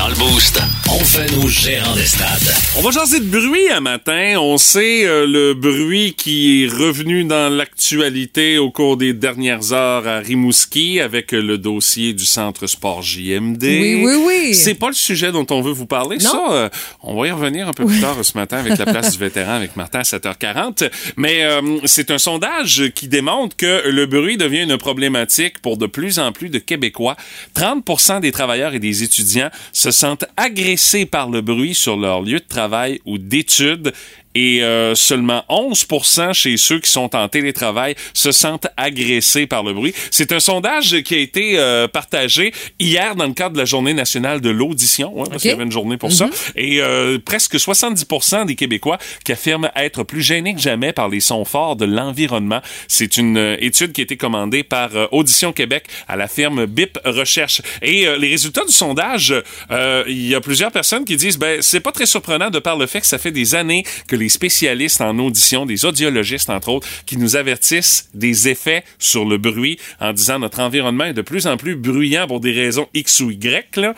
Dans 0.00 0.08
le 0.08 0.14
Boost, 0.14 0.58
On 0.88 0.98
fait 1.04 1.30
nos 1.36 1.46
gérants 1.46 1.94
des 1.94 2.06
stades. 2.06 2.54
On 2.78 2.80
va 2.80 2.90
jaser 2.90 3.20
de 3.20 3.26
bruit 3.26 3.68
un 3.70 3.80
matin. 3.80 4.36
On 4.38 4.56
sait 4.56 5.04
euh, 5.04 5.26
le 5.26 5.52
bruit 5.52 6.14
qui 6.14 6.64
est 6.64 6.68
revenu 6.68 7.24
dans 7.24 7.54
l'actualité 7.54 8.56
au 8.56 8.70
cours 8.70 8.96
des 8.96 9.12
dernières 9.12 9.74
heures 9.74 10.08
à 10.08 10.20
Rimouski 10.20 11.00
avec 11.00 11.34
euh, 11.34 11.42
le 11.42 11.58
dossier 11.58 12.14
du 12.14 12.24
centre 12.24 12.66
sport 12.66 13.02
JMD. 13.02 13.62
Oui, 13.62 14.02
oui, 14.02 14.14
oui. 14.26 14.54
C'est 14.54 14.74
pas 14.74 14.88
le 14.88 14.94
sujet 14.94 15.32
dont 15.32 15.46
on 15.50 15.60
veut 15.60 15.72
vous 15.72 15.86
parler. 15.86 16.16
Non. 16.16 16.30
Ça, 16.30 16.46
euh, 16.50 16.68
on 17.02 17.20
va 17.20 17.26
y 17.26 17.30
revenir 17.30 17.68
un 17.68 17.72
peu 17.72 17.84
plus 17.84 18.00
tard 18.00 18.16
ce 18.22 18.36
matin 18.38 18.56
avec 18.58 18.78
la 18.78 18.86
place 18.86 19.12
du 19.12 19.18
vétéran 19.18 19.52
avec 19.52 19.76
Martin 19.76 20.00
à 20.00 20.02
7h40. 20.02 20.90
Mais 21.16 21.44
euh, 21.44 21.78
c'est 21.84 22.10
un 22.10 22.18
sondage 22.18 22.90
qui 22.94 23.06
démontre 23.08 23.54
que 23.54 23.88
le 23.88 24.06
bruit 24.06 24.38
devient 24.38 24.62
une 24.62 24.78
problématique 24.78 25.60
pour 25.60 25.76
de 25.76 25.86
plus 25.86 26.18
en 26.18 26.32
plus 26.32 26.48
de 26.48 26.58
Québécois. 26.58 27.16
30 27.54 28.20
des 28.22 28.32
travailleurs 28.32 28.74
et 28.74 28.78
des 28.78 29.02
étudiants 29.02 29.50
se 29.72 29.89
sentent 29.90 30.24
agressés 30.36 31.06
par 31.06 31.30
le 31.30 31.40
bruit 31.40 31.74
sur 31.74 31.96
leur 31.96 32.22
lieu 32.22 32.38
de 32.40 32.44
travail 32.44 33.00
ou 33.04 33.18
d'études 33.18 33.92
et 34.34 34.62
euh, 34.62 34.94
seulement 34.94 35.44
11% 35.48 36.32
chez 36.32 36.56
ceux 36.56 36.78
qui 36.78 36.90
sont 36.90 37.14
en 37.16 37.28
télétravail 37.28 37.94
se 38.14 38.32
sentent 38.32 38.68
agressés 38.76 39.46
par 39.46 39.62
le 39.62 39.72
bruit. 39.72 39.94
C'est 40.10 40.32
un 40.32 40.40
sondage 40.40 41.02
qui 41.02 41.14
a 41.14 41.18
été 41.18 41.58
euh, 41.58 41.88
partagé 41.88 42.52
hier 42.78 43.16
dans 43.16 43.26
le 43.26 43.32
cadre 43.32 43.54
de 43.54 43.58
la 43.58 43.64
Journée 43.64 43.94
nationale 43.94 44.40
de 44.40 44.50
l'audition, 44.50 45.14
hein, 45.20 45.24
parce 45.28 45.42
qu'il 45.42 45.50
y 45.50 45.54
avait 45.54 45.64
une 45.64 45.72
journée 45.72 45.96
pour 45.96 46.12
ça, 46.12 46.28
et 46.56 46.80
euh, 46.80 47.18
presque 47.24 47.56
70% 47.56 48.46
des 48.46 48.54
Québécois 48.54 48.98
qui 49.24 49.32
affirment 49.32 49.70
être 49.76 50.02
plus 50.04 50.22
gênés 50.22 50.54
que 50.54 50.60
jamais 50.60 50.92
par 50.92 51.08
les 51.08 51.20
sons 51.20 51.44
forts 51.44 51.76
de 51.76 51.84
l'environnement. 51.84 52.60
C'est 52.88 53.16
une 53.16 53.36
euh, 53.36 53.56
étude 53.60 53.92
qui 53.92 54.00
a 54.00 54.04
été 54.04 54.16
commandée 54.16 54.62
par 54.62 54.94
euh, 54.96 55.06
Audition 55.12 55.52
Québec 55.52 55.84
à 56.08 56.16
la 56.16 56.28
firme 56.28 56.66
BIP 56.66 56.98
Recherche. 57.04 57.62
Et 57.82 58.06
euh, 58.06 58.16
les 58.16 58.28
résultats 58.28 58.64
du 58.64 58.72
sondage, 58.72 59.34
euh, 59.70 60.04
il 60.06 60.26
y 60.26 60.34
a 60.34 60.40
plusieurs 60.40 60.72
personnes 60.72 61.04
qui 61.04 61.16
disent, 61.16 61.38
ben 61.38 61.62
c'est 61.62 61.80
pas 61.80 61.92
très 61.92 62.06
surprenant 62.06 62.50
de 62.50 62.58
par 62.58 62.76
le 62.76 62.86
fait 62.86 63.00
que 63.00 63.06
ça 63.06 63.18
fait 63.18 63.32
des 63.32 63.54
années 63.54 63.84
que 64.08 64.16
les 64.20 64.28
spécialistes 64.28 65.00
en 65.00 65.18
audition, 65.18 65.66
des 65.66 65.84
audiologistes 65.84 66.50
entre 66.50 66.68
autres, 66.68 66.88
qui 67.06 67.16
nous 67.16 67.36
avertissent 67.36 68.08
des 68.14 68.48
effets 68.48 68.84
sur 68.98 69.24
le 69.24 69.38
bruit 69.38 69.78
en 69.98 70.12
disant 70.12 70.38
notre 70.38 70.60
environnement 70.60 71.06
est 71.06 71.14
de 71.14 71.22
plus 71.22 71.46
en 71.46 71.56
plus 71.56 71.74
bruyant 71.74 72.26
pour 72.26 72.40
des 72.40 72.52
raisons 72.52 72.86
X 72.94 73.20
ou 73.20 73.30
Y. 73.30 73.94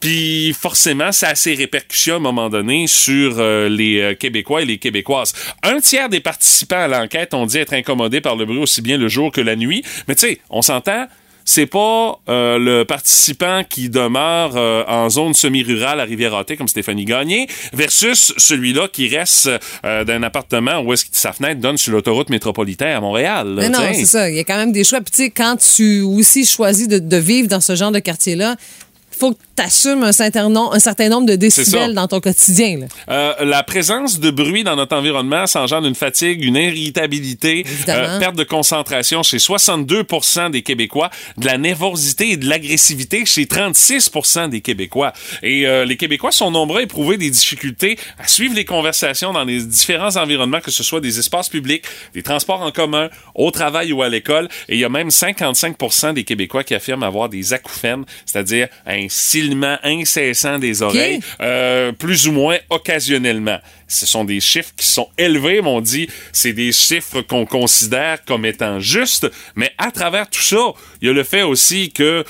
Puis 0.00 0.52
forcément, 0.52 1.10
ça 1.10 1.30
a 1.30 1.34
ses 1.34 1.54
répercussions 1.54 2.14
à 2.14 2.16
un 2.18 2.20
moment 2.20 2.48
donné 2.48 2.86
sur 2.86 3.36
euh, 3.38 3.68
les 3.68 4.00
euh, 4.00 4.14
Québécois 4.14 4.62
et 4.62 4.64
les 4.64 4.78
Québécoises. 4.78 5.34
Un 5.62 5.80
tiers 5.80 6.08
des 6.08 6.20
participants 6.20 6.78
à 6.78 6.88
l'enquête 6.88 7.34
ont 7.34 7.46
dit 7.46 7.58
être 7.58 7.72
incommodés 7.72 8.20
par 8.20 8.36
le 8.36 8.44
bruit 8.44 8.58
aussi 8.58 8.80
bien 8.80 8.96
le 8.96 9.08
jour 9.08 9.32
que 9.32 9.40
la 9.40 9.56
nuit. 9.56 9.84
Mais 10.06 10.14
tu 10.14 10.28
sais, 10.28 10.40
on 10.50 10.62
s'entend, 10.62 11.08
c'est 11.48 11.64
pas 11.64 12.20
euh, 12.28 12.58
le 12.58 12.84
participant 12.84 13.62
qui 13.66 13.88
demeure 13.88 14.52
euh, 14.56 14.84
en 14.86 15.08
zone 15.08 15.32
semi-rurale 15.32 15.98
à 15.98 16.04
Rivière-Hâtée 16.04 16.58
comme 16.58 16.68
Stéphanie 16.68 17.06
Gagné 17.06 17.48
versus 17.72 18.34
celui-là 18.36 18.88
qui 18.92 19.08
reste 19.08 19.48
euh, 19.82 20.04
d'un 20.04 20.22
appartement 20.24 20.80
où 20.80 20.92
est-ce 20.92 21.06
que 21.06 21.10
sa 21.12 21.32
fenêtre 21.32 21.58
donne 21.58 21.78
sur 21.78 21.92
l'autoroute 21.92 22.28
métropolitaine 22.28 22.94
à 22.94 23.00
Montréal. 23.00 23.54
là, 23.54 23.62
Mais 23.62 23.68
non, 23.70 23.80
c'est 23.94 24.04
ça. 24.04 24.28
Il 24.28 24.36
y 24.36 24.40
a 24.40 24.44
quand 24.44 24.58
même 24.58 24.72
des 24.72 24.84
choix. 24.84 25.00
Puis, 25.00 25.10
tu 25.10 25.22
sais, 25.22 25.30
quand 25.30 25.56
tu 25.56 26.02
aussi 26.02 26.44
choisis 26.44 26.86
de, 26.86 26.98
de 26.98 27.16
vivre 27.16 27.48
dans 27.48 27.62
ce 27.62 27.74
genre 27.74 27.92
de 27.92 27.98
quartier-là, 27.98 28.56
faut 29.18 29.32
que 29.32 29.38
tu 29.56 29.62
assumes 29.62 30.04
un 30.04 30.12
certain, 30.12 30.48
nom- 30.48 30.72
un 30.72 30.78
certain 30.78 31.08
nombre 31.08 31.26
de 31.26 31.34
décibels 31.34 31.94
dans 31.94 32.06
ton 32.08 32.20
quotidien. 32.20 32.78
là. 32.78 32.86
Euh, 33.10 33.44
la 33.44 33.62
présence 33.62 34.20
de 34.20 34.30
bruit 34.30 34.64
dans 34.64 34.76
notre 34.76 34.96
environnement 34.96 35.46
s'engendre 35.46 35.86
une 35.88 35.94
fatigue, 35.94 36.44
une 36.44 36.56
irritabilité, 36.56 37.64
euh, 37.88 38.18
perte 38.18 38.36
de 38.36 38.44
concentration 38.44 39.22
chez 39.22 39.38
62 39.38 40.04
des 40.50 40.62
Québécois, 40.62 41.10
de 41.36 41.46
la 41.46 41.58
nervosité 41.58 42.30
et 42.32 42.36
de 42.36 42.48
l'agressivité 42.48 43.24
chez 43.26 43.46
36 43.46 44.10
des 44.50 44.60
Québécois. 44.60 45.12
Et 45.42 45.66
euh, 45.66 45.84
les 45.84 45.96
Québécois 45.96 46.32
sont 46.32 46.50
nombreux 46.50 46.80
à 46.80 46.82
éprouver 46.82 47.16
des 47.16 47.30
difficultés 47.30 47.98
à 48.18 48.26
suivre 48.28 48.54
les 48.54 48.64
conversations 48.64 49.32
dans 49.32 49.44
les 49.44 49.62
différents 49.62 50.16
environnements, 50.16 50.60
que 50.60 50.70
ce 50.70 50.82
soit 50.82 51.00
des 51.00 51.18
espaces 51.18 51.48
publics, 51.48 51.84
des 52.14 52.22
transports 52.22 52.62
en 52.62 52.70
commun, 52.70 53.08
au 53.34 53.50
travail 53.50 53.92
ou 53.92 54.02
à 54.02 54.08
l'école. 54.08 54.48
Et 54.68 54.74
il 54.74 54.80
y 54.80 54.84
a 54.84 54.88
même 54.88 55.10
55 55.10 56.14
des 56.14 56.24
Québécois 56.24 56.64
qui 56.64 56.74
affirment 56.74 57.02
avoir 57.02 57.28
des 57.28 57.52
acouphènes, 57.52 58.04
c'est-à-dire 58.26 58.68
un 58.86 59.07
silement 59.08 59.78
incessant 59.82 60.58
des 60.58 60.82
oreilles, 60.82 61.20
euh, 61.40 61.92
plus 61.92 62.28
ou 62.28 62.32
moins 62.32 62.58
occasionnellement. 62.70 63.58
Ce 63.86 64.06
sont 64.06 64.24
des 64.24 64.40
chiffres 64.40 64.72
qui 64.76 64.86
sont 64.86 65.08
élevés, 65.16 65.62
mais 65.62 65.68
on 65.68 65.80
dit 65.80 66.08
c'est 66.32 66.52
des 66.52 66.72
chiffres 66.72 67.22
qu'on 67.22 67.46
considère 67.46 68.24
comme 68.24 68.44
étant 68.44 68.80
justes, 68.80 69.30
mais 69.54 69.72
à 69.78 69.90
travers 69.90 70.28
tout 70.28 70.42
ça, 70.42 70.72
il 71.00 71.08
y 71.08 71.10
a 71.10 71.14
le 71.14 71.24
fait 71.24 71.42
aussi 71.42 71.90
que 71.90 72.24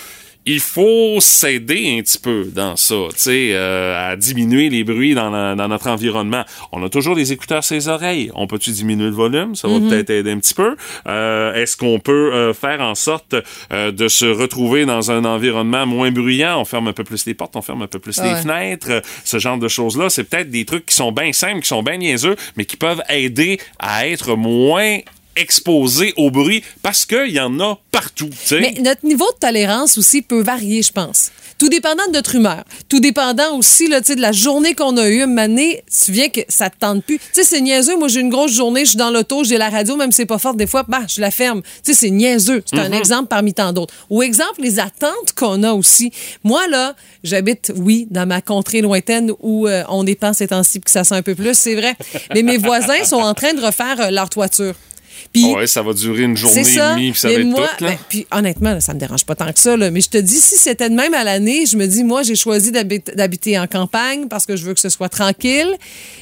il 0.51 0.61
faut 0.61 1.21
s'aider 1.21 1.97
un 1.99 2.03
petit 2.03 2.19
peu 2.19 2.45
dans 2.55 2.75
ça, 2.77 2.95
tu 3.13 3.19
sais, 3.19 3.49
euh, 3.53 4.13
à 4.13 4.17
diminuer 4.17 4.71
les 4.71 4.83
bruits 4.83 5.15
dans, 5.15 5.31
la- 5.31 5.55
dans 5.55 5.69
notre 5.69 5.89
environnement. 5.89 6.45
On 6.73 6.83
a 6.83 6.89
toujours 6.89 7.15
des 7.17 7.33
écouteurs 7.33 7.63
sur 7.63 7.75
les 7.75 7.89
oreilles. 7.89 8.31
On 8.35 8.47
peut-tu 8.47 8.71
diminuer 8.71 9.07
le 9.07 9.15
volume? 9.15 9.55
Ça 9.55 9.69
va 9.69 9.79
peut-être 9.79 10.11
aider 10.11 10.31
un 10.33 10.39
petit 10.39 10.55
peu. 10.55 10.77
Euh, 11.07 11.55
Est-ce 11.55 11.77
qu'on 11.77 12.01
peut 12.01 12.33
euh, 12.33 12.55
faire 12.55 12.81
en 12.81 12.95
sorte 12.95 13.35
de 13.71 14.09
se 14.09 14.25
retrouver 14.27 14.87
dans 14.87 15.11
un 15.11 15.25
environnement 15.25 15.87
moins 15.87 16.11
bruyant? 16.11 16.61
On 16.61 16.65
ferme 16.65 16.89
un 16.89 16.93
peu 16.93 17.05
plus 17.05 17.27
les 17.27 17.35
portes, 17.35 17.55
on 17.57 17.63
ferme 17.63 17.83
un 17.83 17.87
peu 17.87 17.99
plus 17.99 18.19
les 18.23 18.35
fenêtres, 18.37 19.03
ce 19.25 19.39
genre 19.39 19.59
de 19.59 19.69
choses-là. 19.69 20.09
C'est 20.09 20.25
peut-être 20.25 20.51
des 20.51 20.65
trucs 20.65 20.87
qui 20.87 20.95
sont 20.95 21.13
bien 21.13 21.33
simples, 21.33 21.61
qui 21.61 21.69
sont 21.69 21.83
bien 21.83 21.99
niaiseux, 21.99 22.37
mais 22.57 22.65
qui 22.65 22.77
peuvent 22.77 23.03
aider 23.11 23.59
à 23.79 24.09
être 24.09 24.35
moins 24.37 24.99
exposés 25.39 26.13
au 26.17 26.31
bruit 26.31 26.63
parce 26.83 27.07
qu'il 27.07 27.31
y 27.31 27.41
en 27.41 27.59
a 27.61 27.79
partout. 27.91 28.31
Mais 28.53 28.75
notre 28.81 29.07
niveau 29.07 29.27
de 29.33 29.39
tolérance 29.39 29.99
aussi 29.99 30.23
peut 30.23 30.43
varier, 30.43 30.83
je 30.83 30.93
pense. 30.93 31.31
Tout 31.59 31.69
dépendant 31.69 32.07
de 32.07 32.13
notre 32.13 32.37
humeur. 32.37 32.63
Tout 32.89 33.01
dépendant 33.01 33.57
aussi 33.57 33.89
là, 33.89 34.01
de 34.01 34.21
la 34.21 34.31
journée 34.31 34.75
qu'on 34.75 34.97
a 34.97 35.09
eue. 35.09 35.23
Année, 35.39 35.83
tu 36.05 36.13
viens 36.13 36.29
que 36.29 36.41
ça 36.49 36.71
te 36.71 36.79
tente 36.79 37.05
plus. 37.05 37.19
Tu 37.19 37.25
sais, 37.33 37.45
c'est 37.45 37.61
niaiseux. 37.61 37.97
Moi, 37.97 38.09
j'ai 38.09 38.21
une 38.21 38.31
grosse 38.31 38.53
journée, 38.53 38.85
je 38.85 38.91
suis 38.91 38.99
dans 38.99 39.11
l'auto, 39.11 39.45
j'ai 39.45 39.59
la 39.59 39.69
radio, 39.69 39.97
même 39.97 40.11
si 40.11 40.17
c'est 40.17 40.27
pas 40.27 40.39
forte, 40.39 40.57
des 40.57 40.67
fois, 40.67 40.85
bah, 40.87 41.03
je 41.09 41.21
la 41.21 41.31
ferme. 41.31 41.63
Tu 41.85 41.93
sais, 41.93 41.95
c'est 41.95 42.11
niaiseux. 42.11 42.63
C'est 42.67 42.79
un 42.79 42.93
exemple 42.93 43.29
parmi 43.29 43.55
tant 43.55 43.73
d'autres. 43.73 43.95
Ou 44.11 44.23
exemple, 44.23 44.61
les 44.61 44.81
attentes 44.81 45.33
qu'on 45.37 45.63
a 45.63 45.73
aussi. 45.73 46.13
Moi, 46.45 46.67
là, 46.69 46.95
j'habite, 47.23 47.73
oui, 47.77 48.07
dans 48.11 48.27
ma 48.27 48.41
contrée 48.41 48.81
lointaine 48.81 49.33
où 49.41 49.69
euh, 49.69 49.85
on 49.89 50.05
dépense 50.05 50.39
ces 50.39 50.49
temps-ci 50.49 50.81
que 50.81 50.91
ça 50.91 51.05
sent 51.05 51.15
un 51.15 51.23
peu 51.23 51.35
plus, 51.35 51.57
c'est 51.57 51.75
vrai. 51.75 51.95
Mais 52.35 52.43
mes 52.43 52.59
voisins 52.59 53.05
sont 53.05 53.17
en 53.17 53.35
train 53.35 53.53
de 53.53 53.61
refaire 53.61 54.01
euh, 54.01 54.11
leur 54.11 54.29
toiture. 54.29 54.75
Puis, 55.33 55.45
Ouais, 55.45 55.67
ça 55.67 55.83
va 55.83 55.93
durer 55.93 56.23
une 56.23 56.37
journée 56.37 56.61
et 56.61 56.65
demie, 56.95 57.11
puis 57.13 57.21
ça 57.21 57.29
va 57.29 57.35
être 57.35 57.45
moi, 57.47 57.69
tout, 57.77 57.85
là. 57.85 57.91
ben, 57.91 57.99
puis 58.09 58.27
honnêtement, 58.31 58.73
là, 58.75 58.81
ça 58.81 58.95
me 58.95 58.99
dérange 59.01 59.25
pas 59.25 59.35
tant 59.35 59.53
que 59.53 59.59
ça. 59.59 59.77
là. 59.77 59.91
mais 59.91 60.01
je 60.01 60.09
te 60.09 60.19
dis, 60.19 60.41
si 60.41 60.57
c'était 60.57 60.89
de 60.89 60.95
même 60.95 61.15
à 61.15 61.25
l'année, 61.25 61.67
je 61.67 61.77
me 61.77 61.87
dis, 61.87 62.05
moi, 62.05 62.23
j'ai 62.23 62.35
choisi 62.37 62.73
d'habit- 62.73 63.03
d'habiter 63.15 63.59
en 63.59 63.67
campagne 63.67 64.29
parce 64.29 64.47
que 64.47 64.57
je 64.57 64.65
veux 64.65 64.75
que 64.75 64.81
ce 64.81 64.89
soit 64.89 65.09
tranquille. 65.09 65.69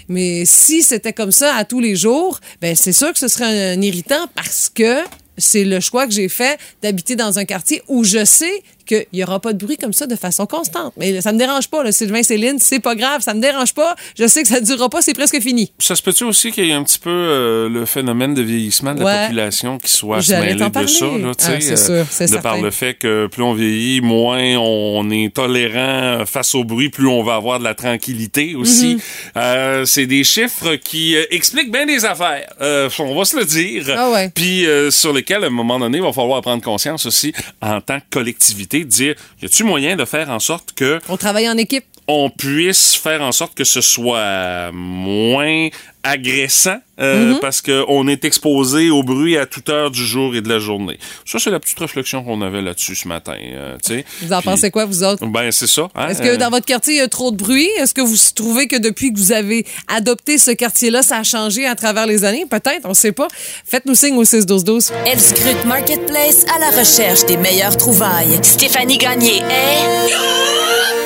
Mais 0.08 0.44
si 0.44 0.82
c'était 0.82 1.12
comme 1.12 1.32
ça 1.32 1.54
à 1.54 1.64
tous 1.64 1.80
les 1.80 1.96
jours, 1.96 2.40
ben 2.60 2.74
c'est 2.76 2.92
sûr 2.92 3.12
que 3.12 3.18
ce 3.18 3.28
serait 3.28 3.44
un, 3.72 3.78
un 3.78 3.82
irritant 3.82 4.26
parce 4.34 4.70
que 4.74 4.98
c'est 5.38 5.64
le 5.64 5.80
choix 5.80 6.06
que 6.06 6.12
j'ai 6.12 6.28
fait 6.28 6.58
d'habiter 6.82 7.14
dans 7.16 7.38
un 7.38 7.44
quartier 7.44 7.82
où 7.88 8.04
je 8.04 8.24
sais 8.24 8.62
qu'il 8.86 9.04
n'y 9.12 9.22
aura 9.22 9.40
pas 9.40 9.52
de 9.52 9.58
bruit 9.64 9.76
comme 9.76 9.92
ça 9.92 10.06
de 10.06 10.16
façon 10.16 10.46
constante. 10.46 10.92
Mais 10.96 11.20
ça 11.20 11.32
me 11.32 11.38
dérange 11.38 11.68
pas, 11.68 11.82
là, 11.84 11.92
Sylvain, 11.92 12.22
Céline, 12.22 12.58
c'est 12.58 12.80
pas 12.80 12.94
grave, 12.94 13.20
ça 13.22 13.34
me 13.34 13.40
dérange 13.40 13.74
pas. 13.74 13.94
Je 14.18 14.26
sais 14.26 14.42
que 14.42 14.48
ça 14.48 14.60
durera 14.60 14.88
pas, 14.88 15.02
c'est 15.02 15.14
presque 15.14 15.40
fini. 15.40 15.72
Ça 15.78 15.94
se 15.96 16.02
peut-tu 16.02 16.24
aussi 16.24 16.52
qu'il 16.52 16.64
y 16.66 16.70
ait 16.70 16.74
un 16.74 16.84
petit 16.84 16.98
peu 16.98 17.10
euh, 17.10 17.68
le 17.68 17.84
phénomène 17.86 18.34
de 18.34 18.42
vieillissement 18.42 18.94
de 18.94 19.00
la 19.00 19.04
Ouais. 19.06 19.22
population 19.24 19.78
qui 19.78 19.90
soit 19.92 20.18
mêlé 20.30 20.54
de 20.54 20.68
parler. 20.68 20.88
ça, 20.88 21.04
là, 21.06 21.32
Ah, 21.38 21.50
euh, 21.50 21.56
c'est 21.60 21.76
sûr, 21.76 22.06
c'est 22.10 22.26
de 22.30 22.36
par 22.38 22.52
certain. 22.54 22.62
le 22.62 22.70
fait 22.70 22.94
que 22.94 23.26
plus 23.26 23.42
on 23.42 23.52
vieillit, 23.54 24.00
moins 24.00 24.56
on 24.58 25.10
est 25.10 25.34
tolérant 25.34 26.24
face 26.26 26.54
au 26.54 26.64
bruit, 26.64 26.88
plus 26.88 27.08
on 27.08 27.22
va 27.22 27.34
avoir 27.34 27.58
de 27.58 27.64
la 27.64 27.74
tranquillité 27.74 28.54
aussi. 28.54 28.94
Mhm. 28.94 29.00
Euh, 29.36 29.84
c'est 29.84 30.06
des 30.06 30.24
chiffres 30.24 30.76
qui 30.76 31.16
euh, 31.16 31.24
expliquent 31.30 31.72
bien 31.72 31.86
des 31.86 32.04
affaires, 32.04 32.52
euh, 32.60 32.88
on 32.98 33.14
va 33.16 33.24
se 33.24 33.36
le 33.36 33.44
dire. 33.44 33.86
Ah 33.96 34.10
ouais. 34.10 34.30
Puis 34.34 34.64
sur 34.90 35.12
lesquels, 35.12 35.44
à 35.44 35.46
un 35.48 35.50
moment 35.50 35.78
donné, 35.78 35.98
il 35.98 36.04
va 36.04 36.12
falloir 36.12 36.40
prendre 36.42 36.62
conscience 36.62 37.06
aussi 37.06 37.32
en 37.60 37.80
tant 37.80 37.98
que 38.00 38.04
collectivité, 38.10 38.75
de 38.84 38.90
dire, 38.90 39.14
y 39.42 39.46
a-tu 39.46 39.64
moyen 39.64 39.96
de 39.96 40.04
faire 40.04 40.30
en 40.30 40.38
sorte 40.38 40.72
que 40.74 41.00
On 41.08 41.16
travaille 41.16 41.48
en 41.48 41.56
équipe? 41.56 41.84
On 42.08 42.30
puisse 42.30 42.94
faire 42.94 43.20
en 43.22 43.32
sorte 43.32 43.54
que 43.54 43.64
ce 43.64 43.80
soit 43.80 44.70
moins 44.72 45.68
agressant 46.04 46.76
euh, 47.00 47.32
Mhm. 47.34 47.38
parce 47.40 47.60
qu'on 47.60 48.06
est 48.06 48.24
exposé 48.24 48.90
au 48.90 49.02
bruit 49.02 49.36
à 49.36 49.44
toute 49.44 49.68
heure 49.68 49.90
du 49.90 50.06
jour 50.06 50.36
et 50.36 50.40
de 50.40 50.48
la 50.48 50.60
journée. 50.60 50.98
Ça, 51.24 51.40
c'est 51.40 51.50
la 51.50 51.58
petite 51.58 51.78
réflexion 51.80 52.22
qu'on 52.22 52.40
avait 52.42 52.62
là-dessus 52.62 52.94
ce 52.94 53.08
matin. 53.08 53.34
euh, 53.36 53.76
tu 53.84 53.94
sais. 53.96 54.04
Vous 54.22 54.32
en 54.32 54.38
Puis- 54.40 54.44
pensez 54.50 54.70
quoi, 54.70 54.84
vous 54.84 55.02
autres? 55.02 55.26
Ben, 55.26 55.50
c'est 55.50 55.66
ça. 55.66 55.88
hein, 55.96 56.08
Est-ce 56.08 56.22
que 56.22 56.28
euh, 56.28 56.36
dans 56.36 56.48
votre 56.50 56.64
quartier, 56.64 56.94
il 56.94 56.98
y 56.98 57.00
a 57.00 57.08
trop 57.08 57.32
de 57.32 57.36
bruit? 57.36 57.68
Est-ce 57.78 57.92
que 57.92 58.00
vous 58.02 58.14
trouvez 58.36 58.68
que 58.68 58.76
depuis 58.76 59.12
que 59.12 59.18
vous 59.18 59.32
avez 59.32 59.66
adopté 59.88 60.38
ce 60.38 60.52
quartier-là, 60.52 61.02
ça 61.02 61.18
a 61.18 61.22
changé 61.24 61.66
à 61.66 61.74
travers 61.74 62.06
les 62.06 62.24
années? 62.24 62.46
Peut-être, 62.48 62.84
on 62.84 62.90
ne 62.90 62.94
sait 62.94 63.12
pas. 63.12 63.26
Faites-nous 63.66 63.96
signe 63.96 64.16
au 64.16 64.24
6-12-12. 64.24 64.92
Elle 65.06 65.20
scrute 65.20 65.64
Marketplace 65.66 66.46
à 66.54 66.60
la 66.60 66.70
recherche 66.78 67.26
des 67.26 67.36
meilleures 67.36 67.76
trouvailles. 67.76 68.38
Stéphanie 68.42 68.98
Gagné 68.98 69.38
est 69.38 71.05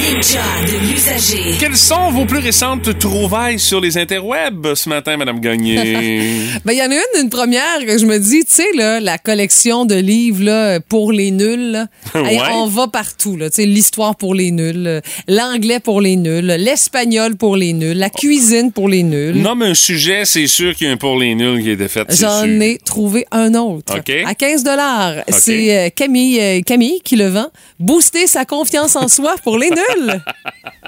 ninja 0.00 0.46
de 0.66 0.79
l'usager. 0.90 1.56
Quelles 1.58 1.76
sont 1.76 2.10
vos 2.10 2.24
plus 2.26 2.38
récentes 2.38 2.98
trouvailles 2.98 3.58
sur 3.58 3.80
les 3.80 3.96
interwebs 3.98 4.74
ce 4.74 4.88
matin, 4.88 5.16
Madame 5.16 5.40
Gagné? 5.40 5.76
Ben, 6.64 6.72
il 6.72 6.78
y 6.78 6.82
en 6.82 6.90
a 6.90 6.94
une, 6.94 7.22
une 7.24 7.30
première 7.30 7.78
que 7.86 7.96
je 7.98 8.04
me 8.06 8.18
dis, 8.18 8.40
tu 8.44 8.52
sais, 8.54 8.66
là, 8.74 9.00
la 9.00 9.18
collection 9.18 9.84
de 9.84 9.94
livres 9.94 10.42
là, 10.44 10.80
pour 10.80 11.12
les 11.12 11.30
nuls. 11.30 11.70
là. 11.72 11.86
Hey, 12.14 12.38
Ouais. 12.38 12.46
on 12.52 12.66
va 12.66 12.88
partout. 12.88 13.36
là. 13.36 13.48
Tu 13.50 13.56
sais, 13.62 13.66
L'histoire 13.66 14.16
pour 14.16 14.34
les 14.34 14.50
nuls, 14.50 15.00
l'anglais 15.28 15.80
pour 15.80 16.00
les 16.00 16.16
nuls, 16.16 16.44
l'espagnol 16.46 17.36
pour 17.36 17.56
les 17.56 17.72
nuls, 17.72 17.96
la 17.96 18.10
cuisine 18.10 18.72
pour 18.72 18.88
les 18.88 19.02
nuls. 19.02 19.36
Nomme 19.36 19.62
un 19.62 19.74
sujet, 19.74 20.24
c'est 20.24 20.46
sûr 20.46 20.74
qu'il 20.74 20.86
y 20.86 20.90
a 20.90 20.92
un 20.92 20.96
pour 20.96 21.18
les 21.18 21.34
nuls 21.34 21.62
qui 21.62 21.70
a 21.70 21.72
été 21.72 21.88
fait. 21.88 22.06
J'en 22.18 22.44
ai 22.60 22.78
trouvé 22.78 23.26
un 23.30 23.54
autre. 23.54 23.96
OK. 23.98 24.10
À 24.26 24.34
15 24.34 24.64
C'est 25.28 25.76
euh, 25.76 25.88
Camille, 25.94 26.40
euh, 26.40 26.60
Camille 26.62 27.00
qui 27.04 27.16
le 27.16 27.28
vend. 27.28 27.46
Booster 27.78 28.26
sa 28.26 28.44
confiance 28.44 28.96
en 28.96 29.08
soi 29.08 29.34
pour 29.42 29.58
les 29.58 29.70
nuls. 29.70 30.20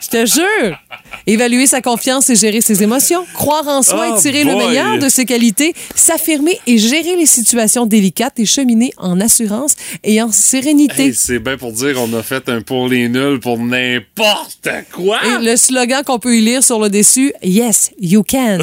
Je 0.00 0.08
te 0.08 0.26
jure. 0.26 0.78
Évaluer 1.26 1.66
sa 1.66 1.82
confiance 1.82 2.30
et 2.30 2.34
gérer 2.34 2.60
ses 2.60 2.82
émotions. 2.82 3.26
Croire 3.34 3.66
en 3.68 3.82
soi 3.82 4.08
Oh 4.10 4.16
et 4.16 4.20
tirer 4.20 4.44
le 4.44 4.56
meilleur 4.56 4.98
de 4.98 5.08
ses 5.08 5.26
qualités. 5.26 5.74
S'affirmer 5.94 6.58
et 6.66 6.78
gérer 6.78 7.16
les 7.16 7.26
situations 7.26 7.84
délicates 7.86 8.38
et 8.38 8.46
cheminer 8.46 8.92
en 8.96 9.20
assurance 9.20 9.74
et 10.02 10.22
en 10.22 10.32
sérénité. 10.32 11.06
Hey, 11.06 11.14
c'est 11.14 11.38
bien 11.38 11.56
pour 11.56 11.72
dire 11.72 11.96
on 11.98 12.12
a 12.16 12.22
fait 12.22 12.48
un 12.48 12.62
pour 12.62 12.88
les 12.88 13.08
nuls 13.08 13.40
pour 13.40 13.58
n'importe 13.58 14.68
quoi. 14.92 15.18
Et 15.24 15.44
le 15.44 15.56
slogan 15.56 16.02
qu'on 16.04 16.18
peut 16.18 16.36
y 16.36 16.40
lire 16.40 16.64
sur 16.64 16.78
le 16.78 16.88
dessus, 16.88 17.32
Yes, 17.42 17.90
you 18.00 18.22
can. 18.22 18.58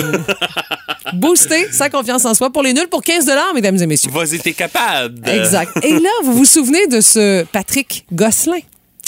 Booster 1.13 1.71
sa 1.71 1.89
confiance 1.89 2.25
en 2.25 2.33
soi 2.33 2.49
pour 2.49 2.63
les 2.63 2.73
nuls 2.73 2.87
pour 2.89 3.03
15 3.03 3.29
mesdames 3.53 3.81
et 3.81 3.87
messieurs. 3.87 4.11
Vas-y, 4.11 4.39
t'es 4.39 4.53
capable. 4.53 5.27
Exact. 5.29 5.71
Et 5.83 5.93
là, 5.93 6.09
vous 6.23 6.33
vous 6.33 6.45
souvenez 6.45 6.87
de 6.87 7.01
ce 7.01 7.43
Patrick 7.45 8.05
Gosselin, 8.11 8.59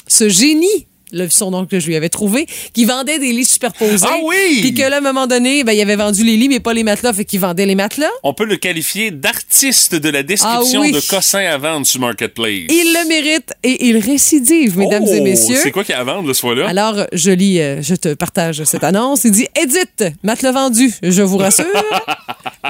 ce 0.07 0.29
génie, 0.29 0.87
le 1.11 1.27
surnom 1.29 1.65
que 1.65 1.79
je 1.79 1.87
lui 1.87 1.95
avais 1.95 2.09
trouvé, 2.09 2.45
qui 2.73 2.85
vendait 2.85 3.19
des 3.19 3.31
lits 3.31 3.45
superposés. 3.45 4.05
Ah 4.09 4.17
oui! 4.23 4.59
Puis 4.61 4.73
que 4.73 4.81
là, 4.81 4.95
à 4.95 4.99
un 4.99 5.01
moment 5.01 5.27
donné, 5.27 5.63
ben, 5.63 5.73
il 5.73 5.81
avait 5.81 5.95
vendu 5.95 6.23
les 6.23 6.37
lits, 6.37 6.49
mais 6.49 6.59
pas 6.59 6.73
les 6.73 6.83
matelas, 6.83 7.13
fait 7.13 7.25
qu'il 7.25 7.39
vendait 7.39 7.65
les 7.65 7.75
matelas. 7.75 8.09
On 8.23 8.33
peut 8.33 8.45
le 8.45 8.55
qualifier 8.57 9.11
d'artiste 9.11 9.95
de 9.95 10.09
la 10.09 10.23
description 10.23 10.81
Ah 10.81 10.85
oui. 10.85 10.91
de 10.91 10.99
cossin 10.99 11.39
à 11.45 11.57
vendre 11.57 11.85
sur 11.85 11.99
Marketplace. 12.01 12.67
Il 12.69 12.93
le 12.93 13.07
mérite 13.07 13.51
et 13.63 13.87
il 13.87 13.97
récidive, 13.97 14.77
mesdames 14.77 15.03
Oh, 15.07 15.13
et 15.13 15.21
messieurs. 15.21 15.57
C'est 15.61 15.71
quoi 15.71 15.83
qu'il 15.83 15.93
y 15.93 15.97
a 15.97 16.01
à 16.01 16.03
vendre, 16.03 16.27
là, 16.27 16.33
ce 16.33 16.39
fois-là? 16.41 16.67
Alors, 16.67 16.95
je 17.13 17.31
lis, 17.31 17.59
euh, 17.59 17.81
je 17.81 17.95
te 17.95 18.13
partage 18.13 18.63
cette 18.63 18.83
annonce. 18.83 19.23
Il 19.23 19.31
dit 19.31 19.47
Edith, 19.55 20.13
matelas 20.23 20.51
vendu, 20.51 20.91
je 21.01 21.21
vous 21.21 21.37
rassure. 21.37 21.65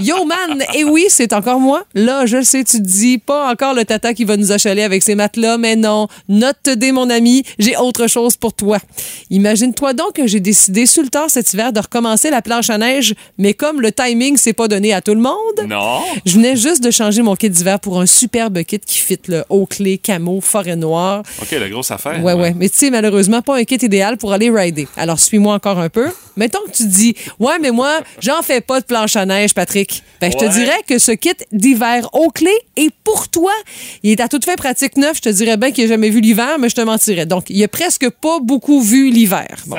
Yo 0.02 0.24
man, 0.26 0.64
et 0.76 0.84
oui, 0.84 1.06
c'est 1.10 1.34
encore 1.34 1.60
moi. 1.60 1.84
Là, 1.96 2.26
je 2.26 2.38
le 2.38 2.44
sais, 2.44 2.64
tu 2.64 2.78
te 2.78 2.88
dis, 2.88 3.18
pas 3.18 3.52
encore 3.52 3.74
le 3.74 3.86
tata 3.86 4.14
qui 4.14 4.24
va 4.24 4.38
nous 4.38 4.52
achaler 4.52 4.84
avec 4.84 5.02
ses 5.04 5.16
matelas, 5.16 5.58
mais 5.58 5.76
non. 5.76 6.08
Note 6.28 6.70
D, 6.76 6.92
mon 6.92 7.10
ami, 7.10 7.44
j'ai 7.58 7.76
autre 7.76 8.08
chose 8.08 8.38
pour 8.38 8.54
toi. 8.54 8.78
Imagine-toi 9.32 9.94
donc 9.94 10.14
que 10.14 10.28
j'ai 10.28 10.40
décidé 10.40 10.86
sur 10.86 11.02
le 11.04 11.10
tard 11.10 11.30
cet 11.30 11.54
hiver 11.54 11.74
de 11.74 11.80
recommencer 11.80 12.30
la 12.30 12.42
planche 12.42 12.70
à 12.70 12.78
neige, 12.78 13.16
mais 13.38 13.54
comme 13.54 13.82
le 13.82 13.92
timing 13.92 14.38
s'est 14.38 14.54
pas 14.54 14.68
donné 14.68 14.94
à 14.94 15.02
tout 15.02 15.14
le 15.16 15.22
monde, 15.22 15.68
Non. 15.68 16.02
je 16.26 16.36
venais 16.36 16.56
juste 16.56 16.84
de 16.84 16.92
changer 16.92 17.22
mon 17.22 17.36
kit 17.36 17.50
d'hiver 17.50 17.80
pour 17.80 18.00
un 18.00 18.06
superbe 18.06 18.62
kit 18.64 18.80
qui 18.80 19.00
fit 19.00 19.20
le 19.28 19.44
haut 19.50 19.66
clé, 19.66 19.98
camo, 19.98 20.40
forêt 20.42 20.76
noire. 20.76 21.24
OK, 21.42 21.52
la 21.52 21.68
grosse 21.70 21.92
affaire. 21.92 22.24
Ouais, 22.24 22.34
ouais. 22.34 22.54
Mais 22.56 22.70
tu 22.70 22.78
sais, 22.78 22.90
malheureusement, 22.90 23.42
pas 23.42 23.58
un 23.58 23.64
kit 23.64 23.76
idéal 23.82 24.18
pour 24.18 24.34
aller 24.34 24.50
rider. 24.52 24.88
Alors, 24.98 25.20
suis-moi 25.20 25.54
encore 25.56 25.80
un 25.80 25.90
peu. 25.90 26.08
Mettons 26.40 26.60
que 26.66 26.72
tu 26.72 26.88
dis, 26.88 27.14
ouais, 27.40 27.60
mais 27.60 27.72
moi, 27.72 28.00
j'en 28.22 28.42
fais 28.42 28.62
pas 28.62 28.80
de 28.80 28.86
planche 28.86 29.16
à 29.16 29.26
neige, 29.26 29.54
Patrick. 29.54 30.02
Ben, 30.22 30.32
je 30.32 30.38
te 30.38 30.46
Ouais. 30.46 30.50
dirais 30.50 30.82
que 30.88 30.98
ce 30.98 31.12
kit 31.12 31.34
d'hiver 31.52 32.08
haut 32.14 32.30
clé 32.30 32.52
est 32.78 32.92
pour 33.04 33.28
toi. 33.30 33.52
Il 34.04 34.12
est 34.12 34.22
à 34.22 34.28
toute 34.30 34.46
fin 34.46 34.56
pratique 34.56 34.98
neuf. 34.98 35.18
Je 35.18 35.22
te 35.22 35.30
dirais 35.30 35.58
bien 35.58 35.72
qu'il 35.72 35.84
n'a 35.84 35.90
jamais 35.90 36.10
vu 36.10 36.22
l'hiver, 36.22 36.58
mais 36.60 36.70
je 36.70 36.76
te 36.76 36.82
mentirais. 36.82 37.26
Donc, 37.26 37.46
il 37.50 37.64
a 37.64 37.68
presque 37.68 38.10
pas 38.10 38.40
beaucoup 38.42 38.82
vu 38.82 39.12
l'hiver. 39.12 39.48
Bon. 39.68 39.76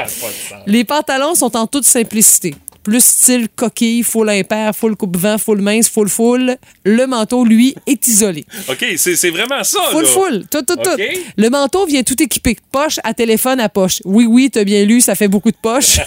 Les 0.67 0.85
pantalons 0.85 1.35
sont 1.35 1.57
en 1.57 1.67
toute 1.67 1.85
simplicité. 1.87 2.55
Plus 2.83 3.05
style 3.05 3.49
coquille, 3.55 4.03
full 4.03 4.29
impair, 4.31 4.75
full 4.75 4.97
coupe-vent, 4.97 5.37
full 5.39 5.61
mince, 5.61 5.89
full 5.89 6.09
full. 6.09 6.57
Le 6.85 7.07
manteau, 7.07 7.45
lui, 7.45 7.75
est 7.87 8.07
isolé. 8.09 8.45
OK, 8.69 8.85
c'est 8.97 9.31
vraiment 9.31 9.63
ça, 9.65 9.81
Full, 9.91 10.03
là. 10.03 10.09
full, 10.09 10.45
tout, 10.51 10.63
tout, 10.63 10.77
tout. 10.77 10.99
Le 11.37 11.51
manteau 11.51 11.85
vient 11.87 12.03
tout 12.03 12.21
équipé. 12.23 12.57
Poche 12.73 12.99
à 13.05 13.13
téléphone 13.15 13.61
à 13.61 13.69
poche. 13.69 14.01
Oui, 14.05 14.27
oui, 14.27 14.51
t'as 14.51 14.65
bien 14.65 14.85
lu, 14.85 15.01
ça 15.01 15.15
fait 15.15 15.29
beaucoup 15.29 15.51
de 15.51 15.57
poches. 15.61 15.99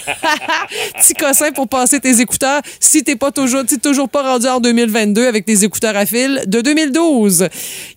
Petit 0.98 1.14
cossin 1.14 1.52
pour 1.52 1.68
passer 1.68 2.00
tes 2.00 2.20
écouteurs 2.20 2.60
si 2.80 3.02
t'es 3.04 3.16
pas 3.16 3.30
toujours, 3.30 3.62
toujours 3.82 4.08
pas 4.08 4.22
rendu 4.22 4.46
en 4.46 4.60
2022 4.60 5.26
avec 5.26 5.44
tes 5.44 5.64
écouteurs 5.64 5.96
à 5.96 6.06
fil 6.06 6.42
de 6.46 6.60
2012. 6.60 7.48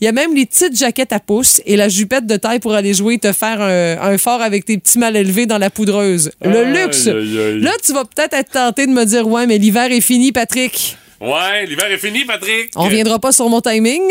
Il 0.02 0.06
y 0.06 0.08
a 0.08 0.12
même 0.12 0.36
les 0.36 0.46
petites 0.46 0.78
jaquettes 0.78 1.14
à 1.14 1.20
pouce 1.20 1.62
et 1.66 1.76
la 1.78 1.90
jupette 1.90 2.26
de 2.26 2.36
taille 2.36 2.60
pour 2.60 2.74
aller 2.74 2.94
jouer, 2.94 3.18
te 3.18 3.32
faire 3.34 3.62
un, 3.62 3.98
un 4.14 4.18
fort 4.18 4.42
avec 4.42 4.66
tes 4.66 4.78
petits 4.78 5.00
mal 5.00 5.16
élevés 5.16 5.46
dans 5.46 5.58
la 5.58 5.70
poudreuse. 5.70 6.32
Le 6.44 6.64
luxe. 6.64 7.08
aïe, 7.08 7.16
aïe. 7.40 7.60
Là, 7.62 7.72
tu 7.84 7.94
vas 7.94 8.06
peut-être 8.06 8.34
être 8.34 8.52
tenté 8.68 8.86
de 8.86 8.92
me 8.92 9.06
dire, 9.06 9.26
ouais, 9.26 9.48
mais 9.48 9.58
l'hiver 9.58 9.90
est 9.92 10.02
fini, 10.02 10.34
Patrick. 10.34 10.98
Ouais, 11.22 11.66
l'hiver 11.66 11.90
est 11.90 11.98
fini, 11.98 12.26
Patrick. 12.26 12.72
On 12.76 12.84
reviendra 12.84 13.18
pas 13.18 13.32
sur 13.32 13.48
mon 13.50 13.62
timing, 13.62 14.02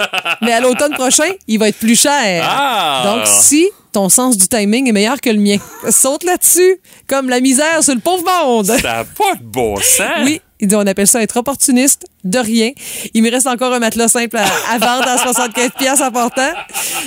mais 0.42 0.52
à 0.52 0.60
l'automne 0.60 0.92
prochain, 0.92 1.30
il 1.48 1.58
va 1.58 1.68
être 1.68 1.78
plus 1.78 1.98
cher. 1.98 2.44
Ah! 2.46 3.02
Donc, 3.06 3.26
si 3.26 3.70
ton 3.90 4.10
sens 4.10 4.36
du 4.36 4.46
timing 4.48 4.86
est 4.86 4.92
meilleur 4.92 5.18
que 5.18 5.30
le 5.30 5.38
mien, 5.38 5.56
saute 5.90 6.24
là-dessus, 6.24 6.76
comme 7.06 7.30
la 7.30 7.40
misère 7.40 7.82
sur 7.82 7.94
le 7.94 8.00
pauvre 8.00 8.22
monde. 8.24 8.66
Ça 8.66 8.82
n'a 8.82 9.04
pas 9.04 9.34
de 9.34 9.42
bon 9.42 9.76
sens. 9.76 10.24
Oui, 10.24 10.42
on 10.70 10.86
appelle 10.86 11.06
ça 11.06 11.22
être 11.22 11.38
opportuniste, 11.38 12.04
de 12.24 12.38
rien. 12.38 12.70
Il 13.14 13.22
me 13.22 13.30
reste 13.30 13.46
encore 13.46 13.72
un 13.72 13.78
matelas 13.78 14.08
simple 14.08 14.36
à, 14.36 14.44
à 14.72 14.78
vendre 14.78 15.08
à 15.08 15.18
75 15.18 15.70
pièces 15.78 16.00
en 16.00 16.10
portant. 16.10 16.50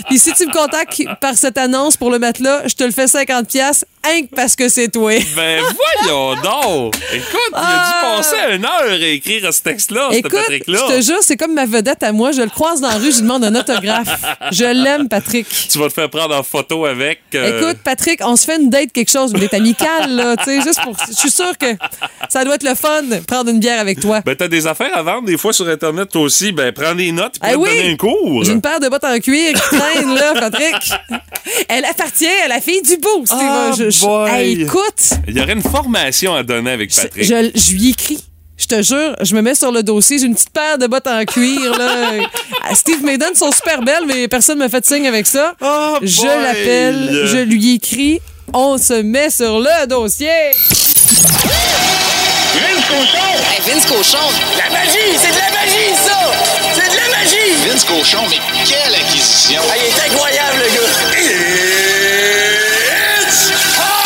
Puis 0.10 0.20
si 0.20 0.34
tu 0.34 0.46
me 0.46 0.52
contactes 0.52 1.02
par 1.22 1.36
cette 1.36 1.58
annonce 1.58 1.98
pour 1.98 2.12
le 2.12 2.20
matelas, 2.20 2.68
je 2.68 2.76
te 2.76 2.84
le 2.84 2.92
fais 2.92 3.08
50 3.08 3.48
pièces, 3.48 3.86
que 4.04 4.36
parce 4.36 4.56
que 4.56 4.70
c'est 4.70 4.90
toi. 4.90 5.14
Ben 5.36 5.62
voyons 6.04 6.36
donc! 6.42 6.96
Écoute, 7.14 7.40
il 7.52 7.56
a 7.56 7.62
Ah! 7.64 7.88
dû 7.88 8.18
passer 8.24 8.56
une 8.56 8.66
heure 8.66 8.92
à 8.92 8.96
écrire 9.08 9.52
ce 9.54 9.62
texte-là, 9.62 10.10
ce 10.12 10.18
Écoute, 10.18 10.32
Patrick-là. 10.34 10.80
je 10.90 10.96
te 10.98 11.02
jure, 11.02 11.18
c'est 11.22 11.38
comme 11.38 11.54
ma 11.54 11.66
vedette 11.66 12.04
à 12.04 12.12
moi. 12.12 12.32
Je 12.32 12.42
le 12.42 12.50
croise 12.50 12.82
dans 12.82 12.90
la 12.90 12.96
rue, 12.96 13.12
je 13.12 13.16
lui 13.18 13.22
demande 13.24 13.44
un 13.46 13.56
autographe. 13.56 14.08
Je 14.52 14.66
l'aime, 14.66 15.08
Patrick. 15.10 15.48
Tu 15.70 15.80
vas 15.80 15.88
te 15.88 15.94
faire 15.94 16.10
prendre 16.10 16.36
en 16.36 16.44
photo 16.44 16.86
avec. 16.86 17.22
euh, 17.34 17.60
Écoute, 17.62 17.78
Patrick, 17.84 18.20
on 18.24 18.36
se 18.36 18.46
fait 18.46 18.58
une 18.62 18.70
date, 18.70 18.92
quelque 18.92 19.12
chose, 19.12 19.32
une 19.34 19.40
date 19.40 19.54
amicale, 19.54 20.12
là, 20.16 20.36
tu 20.38 20.44
sais, 20.46 20.62
juste 20.62 20.82
pour. 20.84 20.96
Je 21.10 21.14
suis 21.16 21.32
sûre 21.32 21.58
que 21.58 21.68
ça 22.30 22.44
doit 22.46 22.56
être 22.56 22.64
le 22.64 22.76
fun, 22.76 23.02
prendre 23.28 23.50
une 23.50 23.60
bière 23.60 23.80
avec 23.80 24.00
toi. 24.00 24.22
Ben, 24.26 24.36
t'as 24.36 24.48
des 24.48 24.68
affaires 24.68 24.96
à 24.96 25.02
vendre 25.06 25.26
des 25.28 25.38
fois 25.38 25.54
sur 25.54 25.68
Internet, 25.70 26.14
aussi. 26.18 26.52
Ben, 26.52 26.74
prends 26.74 26.94
des 26.96 27.12
notes 27.14 27.40
pour 27.40 27.48
Ah 27.50 27.54
te 27.54 27.58
oui? 27.58 27.70
donner 27.70 27.92
un 27.92 27.96
cours. 27.96 28.44
J'ai 28.44 28.52
une 28.52 28.62
paire 28.62 28.80
de 28.82 28.90
bottes 28.90 29.04
en 29.06 29.18
cuir 29.20 29.54
qui 29.54 29.78
traîne, 29.78 30.14
là, 30.14 30.34
Patrick. 30.40 30.76
Elle 31.70 31.86
appartient 31.86 32.28
à 32.44 32.48
la 32.50 32.60
fille 32.60 32.82
du 32.82 32.98
boost. 32.98 33.32
Ah, 33.34 33.72
Je-. 33.78 34.28
Hey, 34.30 34.64
écoute, 34.64 35.12
Il 35.28 35.38
y 35.38 35.42
aurait 35.42 35.54
une 35.54 35.62
formation 35.64 36.36
à 36.36 36.44
donner 36.44 36.72
avec 36.72 36.94
Patrick. 36.94 37.24
je, 37.24 37.52
je 37.56 37.72
lui 37.76 37.90
écris. 37.92 38.24
Je 38.58 38.68
te 38.68 38.82
jure, 38.82 39.16
je 39.22 39.36
me 39.36 39.42
mets 39.42 39.54
sur 39.56 39.72
le 39.72 39.84
dossier. 39.84 40.18
J'ai 40.18 40.28
une 40.28 40.34
petite 40.34 40.50
paire 40.52 40.78
de 40.78 40.88
bottes 40.88 41.08
en 41.08 41.24
cuir. 41.26 41.78
Là. 41.78 42.12
Ah, 42.68 42.74
Steve 42.74 43.04
Maiden 43.04 43.36
sont 43.36 43.52
super 43.52 43.82
belles, 43.84 44.06
mais 44.08 44.28
personne 44.28 44.58
me 44.58 44.68
fait 44.68 44.82
de 44.82 44.86
signe 44.88 45.06
avec 45.08 45.28
ça. 45.28 45.54
Oh, 45.62 45.98
je 46.02 46.26
l'appelle, 46.26 47.28
je 47.28 47.38
lui 47.38 47.76
écris. 47.76 48.20
On 48.54 48.78
se 48.80 49.02
met 49.04 49.30
sur 49.30 49.60
le 49.60 49.86
dossier. 49.88 50.30
Vince 52.56 52.86
Cochon! 52.88 53.28
Hey, 53.52 53.60
Vince 53.68 53.86
Cochon, 53.86 54.28
La 54.58 54.70
magie! 54.72 55.18
C'est 55.22 55.32
de 55.32 55.38
la 55.38 55.52
magie, 55.52 55.94
ça! 56.06 56.18
C'est 56.74 56.90
de 56.90 56.96
la 56.96 57.10
magie! 57.10 57.52
Vince 57.68 57.84
Cochon, 57.84 58.24
mais 58.30 58.40
quelle 58.66 58.96
acquisition! 58.96 59.62
Ah, 59.70 59.76
il 59.78 59.84
est 59.86 60.00
incroyable, 60.10 60.58
le 60.60 60.68
gars! 60.74 60.92
It's 63.28 63.52
time! 63.76 64.06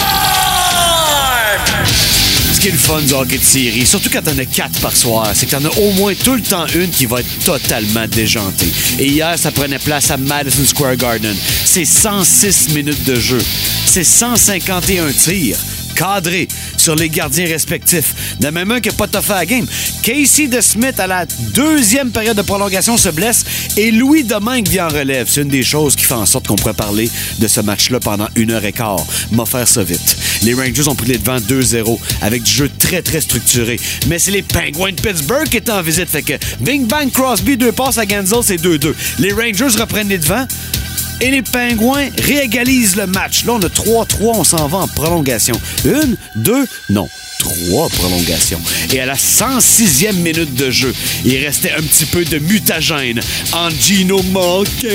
Ce 2.54 2.60
qui 2.60 2.70
est 2.70 2.72
le 2.72 2.78
fun 2.78 3.02
du 3.02 3.14
hockey 3.14 3.38
de 3.38 3.44
série, 3.44 3.86
surtout 3.86 4.10
quand 4.12 4.24
t'en 4.24 4.38
as 4.38 4.46
quatre 4.46 4.80
par 4.82 4.96
soir, 4.96 5.28
c'est 5.36 5.46
que 5.46 5.52
t'en 5.52 5.64
as 5.66 5.78
au 5.78 5.92
moins 5.92 6.16
tout 6.16 6.34
le 6.34 6.42
temps 6.42 6.66
une 6.74 6.90
qui 6.90 7.06
va 7.06 7.20
être 7.20 7.44
totalement 7.46 8.08
déjantée. 8.08 8.72
Et 8.98 9.06
hier, 9.08 9.38
ça 9.38 9.52
prenait 9.52 9.78
place 9.80 10.10
à 10.10 10.18
Madison 10.18 10.66
Square 10.66 10.96
Garden. 10.96 11.36
C'est 11.66 11.86
106 11.86 12.70
minutes 12.70 13.04
de 13.04 13.20
jeu. 13.20 13.42
C'est 13.86 14.04
151 14.04 15.12
tirs 15.12 15.58
cadrés 16.00 16.48
sur 16.78 16.96
les 16.96 17.10
gardiens 17.10 17.46
respectifs. 17.46 18.38
A 18.42 18.52
même 18.52 18.72
un 18.72 18.80
qui 18.80 18.90
game. 18.90 19.66
Casey 20.02 20.48
DeSmith, 20.48 20.98
à 21.00 21.08
la 21.08 21.26
deuxième 21.54 22.12
période 22.12 22.38
de 22.38 22.42
prolongation, 22.42 22.96
se 22.96 23.10
blesse 23.10 23.44
et 23.76 23.92
Louis 23.92 24.24
Domingue 24.24 24.68
vient 24.68 24.88
en 24.88 24.90
relève. 24.90 25.28
C'est 25.30 25.42
une 25.42 25.50
des 25.50 25.64
choses 25.64 25.98
qui 25.98 26.06
fait 26.06 26.14
en 26.14 26.26
sorte 26.26 26.48
qu'on 26.48 26.56
pourrait 26.56 26.74
parler 26.74 27.10
de 27.40 27.48
ce 27.48 27.60
match-là 27.60 28.00
pendant 28.00 28.28
une 28.36 28.52
heure 28.52 28.64
et 28.64 28.72
quart. 28.72 29.06
M'a 29.32 29.46
faire 29.46 29.68
ça 29.68 29.84
vite. 29.84 30.18
Les 30.44 30.54
Rangers 30.54 30.88
ont 30.88 30.96
pris 30.96 31.08
les 31.08 31.18
devants 31.18 31.38
2-0 31.38 32.00
avec 32.22 32.44
du 32.44 32.52
jeu 32.52 32.70
très, 32.80 33.02
très 33.02 33.20
structuré. 33.20 33.78
Mais 34.08 34.20
c'est 34.20 34.32
les 34.32 34.42
Penguins 34.42 34.94
de 34.94 35.02
Pittsburgh 35.02 35.50
qui 35.50 35.58
étaient 35.58 35.72
en 35.72 35.82
visite. 35.82 36.10
Fait 36.10 36.22
que 36.22 36.34
Bing 36.62 36.88
Bang 36.88 37.12
Crosby, 37.12 37.58
deux 37.58 37.74
passes 37.74 37.98
à 37.98 38.08
Genzel, 38.08 38.40
c'est 38.44 38.62
2-2. 38.62 38.94
Les 39.20 39.34
Rangers 39.34 39.78
reprennent 39.78 40.10
les 40.10 40.18
devants. 40.18 40.48
Et 41.22 41.32
les 41.32 41.42
Pingouins 41.42 42.08
réégalisent 42.18 42.96
le 42.96 43.08
match. 43.08 43.44
Là, 43.46 43.54
on 43.54 43.60
a 43.60 43.68
3-3, 43.68 44.06
on 44.22 44.44
s'en 44.44 44.68
va 44.68 44.78
en 44.80 44.88
prolongation. 44.88 45.60
Une, 45.86 46.16
deux, 46.36 46.66
non. 46.90 47.10
Trois 47.40 47.88
prolongations. 47.90 48.62
Et 48.92 49.00
à 49.00 49.06
la 49.06 49.16
106e 49.16 50.14
minute 50.16 50.56
de 50.56 50.72
jeu, 50.72 50.94
il 51.24 51.38
restait 51.46 51.72
un 51.72 51.82
petit 51.82 52.06
peu 52.06 52.26
de 52.26 52.38
mutagène 52.40 53.22
en 53.54 53.70
Gino 53.70 54.22
Malkin. 54.32 54.88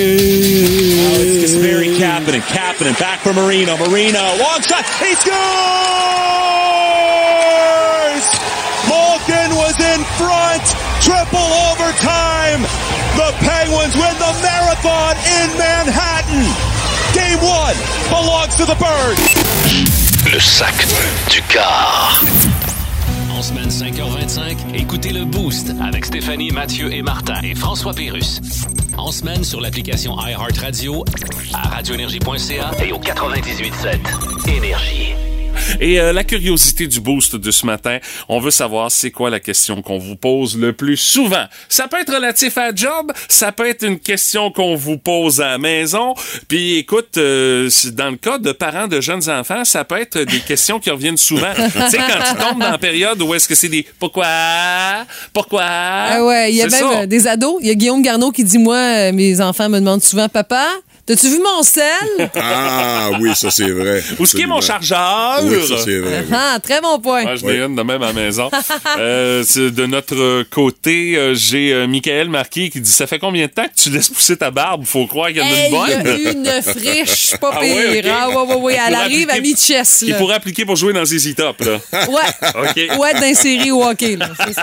Mary 1.62 1.90
Kapanen. 1.98 2.42
Kapanen 2.52 2.94
back 2.98 3.20
for 3.22 3.32
Marino. 3.32 3.76
Marino, 3.78 4.20
long 4.38 4.60
shot. 4.62 4.84
He 5.00 5.14
scores! 5.14 5.34
Malkin 8.88 9.54
was 9.56 9.78
in 9.80 10.04
front. 10.18 10.64
Triple 11.00 11.52
overtime. 11.72 12.62
The 13.16 13.32
Penguins 13.40 13.94
win 13.96 14.14
the 14.18 14.32
marathon 14.42 15.16
in 15.16 15.48
Manhattan. 15.56 16.13
One 17.64 17.76
belongs 18.10 18.56
to 18.56 18.66
the 18.66 18.76
Birds. 18.78 19.34
Le 20.30 20.38
sac 20.38 20.74
du 21.30 21.40
car. 21.48 22.22
En 23.30 23.40
semaine 23.40 23.70
5h25, 23.70 24.74
écoutez 24.74 25.12
le 25.12 25.24
Boost 25.24 25.72
avec 25.82 26.04
Stéphanie, 26.04 26.50
Mathieu 26.50 26.92
et 26.92 27.00
Martin 27.00 27.40
et 27.42 27.54
François 27.54 27.94
Pérus. 27.94 28.42
En 28.98 29.10
semaine 29.10 29.44
sur 29.44 29.62
l'application 29.62 30.14
iHeartRadio, 30.20 31.06
à 31.54 31.68
radioénergie.ca 31.68 32.70
et 32.84 32.92
au 32.92 32.98
98.7 32.98 34.54
Énergie. 34.54 35.14
Et 35.80 36.00
euh, 36.00 36.12
la 36.12 36.24
curiosité 36.24 36.86
du 36.86 37.00
boost 37.00 37.36
de 37.36 37.50
ce 37.50 37.66
matin, 37.66 37.98
on 38.28 38.40
veut 38.40 38.50
savoir 38.50 38.90
c'est 38.90 39.10
quoi 39.10 39.30
la 39.30 39.40
question 39.40 39.82
qu'on 39.82 39.98
vous 39.98 40.16
pose 40.16 40.56
le 40.58 40.72
plus 40.72 40.96
souvent. 40.96 41.44
Ça 41.68 41.88
peut 41.88 42.00
être 42.00 42.14
relatif 42.14 42.56
à 42.58 42.74
job, 42.74 43.12
ça 43.28 43.52
peut 43.52 43.68
être 43.68 43.84
une 43.84 43.98
question 43.98 44.50
qu'on 44.50 44.74
vous 44.74 44.98
pose 44.98 45.40
à 45.40 45.50
la 45.50 45.58
maison. 45.58 46.14
Puis 46.48 46.78
écoute, 46.78 47.16
euh, 47.16 47.68
dans 47.92 48.10
le 48.10 48.16
cas 48.16 48.38
de 48.38 48.52
parents 48.52 48.88
de 48.88 49.00
jeunes 49.00 49.28
enfants, 49.30 49.64
ça 49.64 49.84
peut 49.84 50.00
être 50.00 50.18
des 50.18 50.40
questions 50.40 50.78
qui 50.80 50.90
reviennent 50.90 51.16
souvent. 51.16 51.52
tu 51.54 51.70
sais 51.90 51.98
quand 51.98 52.24
tu 52.28 52.36
tombes 52.42 52.60
dans 52.60 52.70
la 52.70 52.78
période 52.78 53.20
où 53.22 53.34
est-ce 53.34 53.48
que 53.48 53.54
c'est 53.54 53.68
des 53.68 53.86
pourquoi 53.98 54.26
pourquoi? 55.32 55.62
Ah 55.64 56.24
ouais, 56.24 56.52
il 56.52 56.56
y 56.56 56.62
a 56.62 56.66
même 56.66 56.80
ça. 56.80 57.00
euh, 57.02 57.06
des 57.06 57.26
ados. 57.26 57.56
Il 57.60 57.66
y 57.66 57.70
a 57.70 57.74
Guillaume 57.74 58.02
Garneau 58.02 58.30
qui 58.30 58.44
dit 58.44 58.58
Moi, 58.58 58.76
euh, 58.76 59.12
mes 59.12 59.40
enfants 59.40 59.68
me 59.68 59.78
demandent 59.78 60.02
souvent 60.02 60.28
Papa, 60.28 60.66
T'as-tu 61.06 61.28
vu 61.28 61.38
mon 61.38 61.62
sel? 61.62 61.84
Ah 62.36 63.10
oui, 63.20 63.30
ça 63.34 63.50
c'est 63.50 63.68
vrai. 63.70 64.02
Où 64.18 64.22
est-ce 64.24 64.34
qui 64.34 64.42
est 64.42 64.46
mon 64.46 64.60
chargeur? 64.62 65.40
Oui, 65.44 65.56
ça 65.68 65.74
c'est 65.84 65.98
vrai. 65.98 66.20
oui. 66.26 66.32
Ah, 66.34 66.58
très 66.62 66.80
bon 66.80 66.98
point. 66.98 67.24
Ouais, 67.26 67.36
je 67.36 67.44
n'ai 67.44 67.56
une 67.58 67.74
de 67.76 67.82
même 67.82 68.02
à 68.02 68.06
la 68.08 68.12
maison. 68.12 68.50
Euh, 68.98 69.42
de 69.56 69.86
notre 69.86 70.44
côté, 70.44 71.16
euh, 71.16 71.34
j'ai 71.34 71.72
euh, 71.72 71.86
Michael 71.88 72.28
Marquis 72.28 72.70
qui 72.70 72.80
dit 72.80 72.90
Ça 72.90 73.06
fait 73.06 73.18
combien 73.18 73.46
de 73.46 73.50
temps 73.50 73.64
que 73.64 73.80
tu 73.82 73.90
laisses 73.90 74.08
pousser 74.08 74.36
ta 74.36 74.50
barbe? 74.50 74.84
Faut 74.84 75.06
croire 75.06 75.28
qu'il 75.28 75.38
y 75.38 75.40
en 75.40 75.44
a 75.44 75.48
une 75.48 75.54
Il 75.56 75.90
y 75.90 75.92
a 75.92 76.32
bonne. 76.32 76.46
une 76.46 76.62
friche, 76.62 77.36
pas 77.40 77.50
Ah 77.54 77.60
pire. 77.60 77.74
ouais. 77.74 78.02
Ah, 78.08 78.28
ouais, 78.30 78.36
ouais, 78.36 78.54
ouais. 78.62 78.78
Elle 78.86 78.94
arrive 78.94 79.30
à 79.30 79.40
mi-chest. 79.40 80.02
Il 80.06 80.14
pourrait 80.16 80.36
appliquer 80.36 80.64
pour 80.64 80.76
jouer 80.76 80.92
dans 80.92 81.04
ZZ 81.04 81.34
Top. 81.34 81.60
Là. 81.60 81.78
Ouais. 82.08 82.50
OK. 82.62 82.98
Ou 82.98 83.04
être 83.04 83.20
dans 83.20 83.34
série 83.34 83.70
au 83.72 83.82
hockey, 83.84 84.16
là. 84.16 84.28
Ça. 84.54 84.62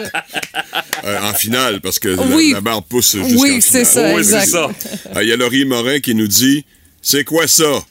Euh, 1.04 1.20
en 1.24 1.34
finale, 1.34 1.82
parce 1.82 2.00
que 2.00 2.10
la- 2.10 2.22
Oui. 2.24 2.52
la, 2.54 2.62
barre 2.62 2.84
pousse 2.84 3.16
jusqu'en 3.18 3.42
Oui, 3.42 3.62
c'est 3.62 3.86
ça, 3.86 4.14
Oui, 4.14 4.24
c'est 4.24 4.36
exact. 4.36 4.46
ça. 4.48 4.70
Ah, 5.16 5.24
Il 5.24 5.30
y 5.30 5.34
a 5.34 5.36
Laurie 5.36 5.66
Morin 5.66 6.00
qui 6.00 6.16
nous 6.16 6.28
dit 6.32 6.66
C'est 7.02 7.24
quoi 7.24 7.48
ça? 7.48 7.82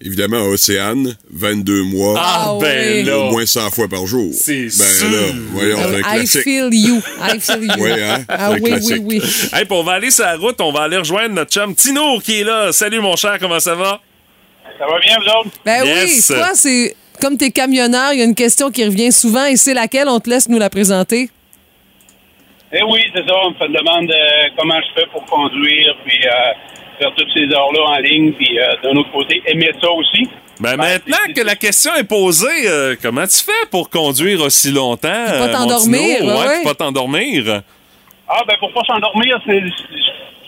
Évidemment, 0.00 0.42
Océane, 0.42 1.16
22 1.30 1.82
mois, 1.84 2.14
Ah, 2.18 2.44
Ah 2.48 2.58
ben 2.60 2.92
oui. 2.96 3.02
là. 3.04 3.18
au 3.18 3.30
moins 3.30 3.46
100 3.46 3.70
fois 3.70 3.88
par 3.88 4.04
jour. 4.06 4.28
C'est 4.34 4.64
ben 4.64 4.70
sûr. 4.70 5.10
là, 5.10 5.18
voyons, 5.52 5.78
c'est 5.78 6.04
un 6.04 6.16
I 6.22 6.26
feel 6.26 6.68
you. 6.72 7.00
I 7.22 7.40
feel 7.40 7.62
you. 7.62 7.70
Oui, 7.78 7.90
hein? 8.02 8.24
Ah 8.28 8.50
oui, 8.52 8.60
oui, 8.82 8.98
oui. 9.02 9.22
Hey, 9.52 9.64
puis 9.64 9.68
on 9.70 9.82
va 9.82 9.92
aller 9.92 10.10
sur 10.10 10.24
la 10.24 10.36
route, 10.36 10.60
on 10.60 10.72
va 10.72 10.82
aller 10.82 10.98
rejoindre 10.98 11.34
notre 11.34 11.52
chum 11.52 11.74
Tino 11.74 12.18
qui 12.20 12.40
est 12.40 12.44
là. 12.44 12.70
Salut 12.72 13.00
mon 13.00 13.16
cher, 13.16 13.38
comment 13.40 13.60
ça 13.60 13.74
va? 13.74 14.00
Ça 14.78 14.84
va 14.86 14.98
bien, 15.00 15.16
vous 15.20 15.40
autres? 15.48 15.56
Ben 15.64 15.84
Yes. 15.86 16.28
oui, 16.30 16.36
toi, 16.36 16.50
c'est 16.54 16.96
comme 17.20 17.38
t'es 17.38 17.50
camionneur, 17.50 18.12
il 18.12 18.18
y 18.18 18.22
a 18.22 18.24
une 18.24 18.34
question 18.34 18.70
qui 18.70 18.84
revient 18.84 19.12
souvent 19.12 19.46
et 19.46 19.56
c'est 19.56 19.72
laquelle? 19.74 20.08
On 20.08 20.18
te 20.20 20.28
laisse 20.28 20.48
nous 20.48 20.58
la 20.58 20.68
présenter. 20.68 21.30
Eh 22.72 22.82
oui, 22.82 23.00
c'est 23.14 23.22
ça. 23.26 23.34
On 23.44 23.50
me 23.52 23.54
fait 23.56 23.68
demande 23.68 24.08
de 24.08 24.56
comment 24.58 24.80
je 24.80 25.00
fais 25.00 25.06
pour 25.12 25.24
conduire, 25.26 25.94
puis 26.04 26.18
euh, 26.26 26.30
faire 26.98 27.12
toutes 27.16 27.30
ces 27.34 27.44
heures-là 27.52 27.80
en 27.86 27.96
ligne, 27.98 28.32
puis 28.32 28.58
euh, 28.58 28.66
d'un 28.82 28.96
autre 28.98 29.10
côté, 29.12 29.42
aimer 29.46 29.70
ça 29.82 29.90
aussi. 29.90 30.28
Ben, 30.60 30.76
maintenant 30.76 31.16
c'est- 31.26 31.32
que 31.32 31.40
la 31.44 31.56
question 31.56 31.92
est 31.96 32.04
posée, 32.04 32.46
euh, 32.68 32.94
comment 33.02 33.26
tu 33.26 33.42
fais 33.44 33.66
pour 33.70 33.90
conduire 33.90 34.40
aussi 34.42 34.70
longtemps? 34.70 35.08
pas 35.08 35.48
euh, 35.48 35.52
t'endormir, 35.52 36.18
Tino? 36.18 36.32
ouais, 36.38 36.62
pas 36.62 36.74
t'endormir. 36.74 37.62
Ah, 38.28 38.40
ben 38.46 38.54
pour 38.60 38.72
pas 38.72 38.82
s'endormir, 38.86 39.38
c'est 39.46 39.62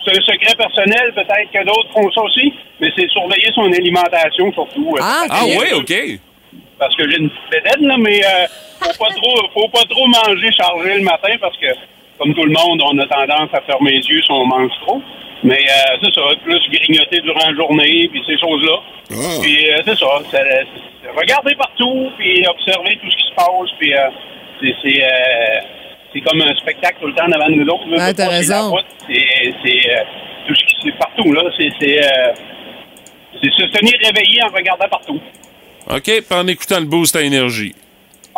c'est 0.05 0.11
un 0.17 0.21
secret 0.23 0.55
personnel. 0.57 1.11
Peut-être 1.13 1.51
que 1.53 1.65
d'autres 1.65 1.89
font 1.93 2.09
ça 2.11 2.21
aussi, 2.21 2.53
mais 2.79 2.89
c'est 2.97 3.09
surveiller 3.09 3.51
son 3.53 3.65
alimentation 3.71 4.51
surtout. 4.53 4.95
Ah, 5.01 5.25
Ah 5.29 5.41
oui, 5.45 5.67
OK. 5.75 5.93
Parce 6.79 6.95
que 6.95 7.09
j'ai 7.09 7.17
une 7.17 7.29
petite 7.29 7.51
bédaine, 7.51 7.87
là, 7.87 7.95
mais 7.99 8.21
euh, 8.23 8.45
faut 8.79 9.03
pas 9.03 9.11
trop, 9.11 9.35
faut 9.53 9.67
pas 9.69 9.83
trop 9.89 10.07
manger 10.07 10.49
chargé 10.53 10.93
le 10.99 11.01
matin 11.03 11.33
parce 11.41 11.57
que, 11.57 11.67
comme 12.19 12.33
tout 12.33 12.43
le 12.45 12.53
monde, 12.53 12.81
on 12.85 12.97
a 12.99 13.05
tendance 13.07 13.49
à 13.53 13.59
fermer 13.61 13.91
les 13.91 14.07
yeux 14.07 14.21
si 14.23 14.31
on 14.31 14.45
mange 14.45 14.71
trop. 14.85 15.01
Mais 15.43 15.59
euh, 15.59 15.97
c'est 16.03 16.13
ça, 16.13 16.21
plus 16.43 16.59
grignoter 16.71 17.21
durant 17.21 17.49
la 17.49 17.55
journée, 17.55 18.09
puis 18.11 18.21
ces 18.25 18.37
choses-là. 18.39 18.77
Ah. 19.11 19.15
Puis 19.41 19.69
euh, 19.71 19.77
c'est 19.85 19.97
ça, 19.97 20.07
c'est- 20.31 20.67
c'est 21.03 21.11
regarder 21.19 21.55
partout, 21.55 22.09
puis 22.17 22.45
observer 22.47 22.97
tout 23.01 23.09
ce 23.11 23.15
qui 23.17 23.29
se 23.29 23.35
passe, 23.35 23.69
puis 23.79 23.93
euh, 23.93 24.09
c'est 24.61 24.75
c'est 24.83 25.03
euh, 25.03 25.59
c'est 26.13 26.21
comme 26.21 26.41
un 26.41 26.55
spectacle 26.55 26.97
tout 27.01 27.07
le 27.07 27.13
temps 27.13 27.27
devant 27.27 27.49
nous 27.49 27.67
autres. 27.67 27.83
C'est 27.91 28.13
t'as 28.15 28.25
pas- 28.25 28.41
c'est 28.41 28.49
la 28.49 28.57
raison. 28.57 28.71
route, 28.71 28.85
C'est 29.07 29.53
c'est, 29.63 29.91
euh, 29.91 30.03
tout 30.47 30.55
ce 30.55 30.63
qui 30.65 30.75
c'est 30.83 30.97
partout 30.97 31.31
là. 31.33 31.43
C'est 31.57 31.69
c'est 31.79 31.99
euh, 32.03 32.31
c'est 33.41 33.51
se 33.53 33.67
tenir 33.77 33.93
réveillé 34.03 34.41
en 34.43 34.49
regardant 34.49 34.87
partout. 34.89 35.21
OK, 35.89 36.03
puis 36.03 36.23
en 36.31 36.47
écoutant 36.47 36.79
le 36.79 36.85
boost 36.85 37.15
à 37.15 37.21
énergie. 37.21 37.75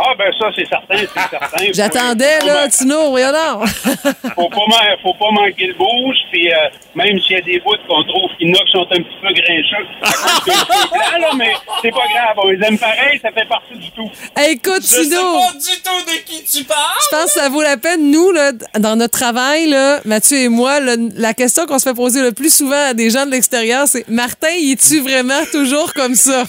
Ah 0.02 0.14
ben 0.18 0.32
ça 0.40 0.50
c'est 0.56 0.66
certain, 0.66 0.96
c'est 0.98 1.30
certain. 1.30 1.66
J'attendais, 1.74 2.40
là, 2.46 2.70
Tino, 2.70 3.18
donc. 3.18 3.68
Faut 4.36 4.48
pas, 4.50 4.66
man- 4.70 4.98
faut 5.04 5.14
pas 5.16 5.32
manquer 5.32 5.68
le 5.68 5.74
boost, 5.74 6.22
puis 6.32 6.50
euh, 6.50 6.56
même 6.96 7.20
s'il 7.20 7.36
y 7.36 7.36
a 7.36 7.42
des 7.42 7.60
bouts 7.60 7.76
qu'on 7.88 8.04
trouve 8.04 8.30
qui 8.40 8.46
qui 8.50 8.72
sont 8.72 8.88
un 8.92 9.02
petit 9.02 9.18
peu 9.22 9.34
grincheux, 9.34 9.86
là, 11.20 11.30
mais 11.36 11.52
c'est 11.82 11.92
pas 11.92 12.08
grave, 12.14 12.36
on 12.38 12.48
les 12.50 12.66
aime 12.66 12.78
pareil, 12.78 13.20
ça 13.22 13.30
fait 13.32 13.48
partie 13.48 13.76
du 13.76 13.92
tout. 13.92 14.10
Hey, 14.38 14.54
écoute, 14.54 14.82
Tino. 14.82 15.40
du 15.54 15.82
tout 15.82 16.06
de 16.06 16.24
qui 16.26 16.44
tu 16.46 16.64
parles. 16.64 16.80
Je 17.12 17.16
pense 17.18 17.34
que 17.34 17.40
ça 17.42 17.50
vaut 17.50 17.62
la 17.62 17.76
peine, 17.78 18.10
nous, 18.10 18.32
là, 18.32 18.52
dans 18.80 18.96
notre 18.96 19.18
travail, 19.20 19.68
là, 19.68 20.00
Mathieu 20.06 20.38
et 20.38 20.50
moi, 20.50 20.80
là, 20.80 20.96
la 21.16 21.34
question 21.34 21.66
qu'on 21.66 21.78
se 21.80 21.90
fait 21.90 21.96
poser 21.96 22.22
le 22.22 22.32
plus 22.32 22.56
souvent 22.56 22.90
à 22.90 22.94
des 22.94 23.10
gens 23.10 23.26
de 23.26 23.32
l'extérieur, 23.32 23.88
c'est 23.88 24.08
Martin, 24.08 24.52
y 24.58 24.72
es-tu 24.72 25.02
vraiment 25.02 25.44
toujours 25.52 25.94
comme 25.94 26.16
ça? 26.16 26.44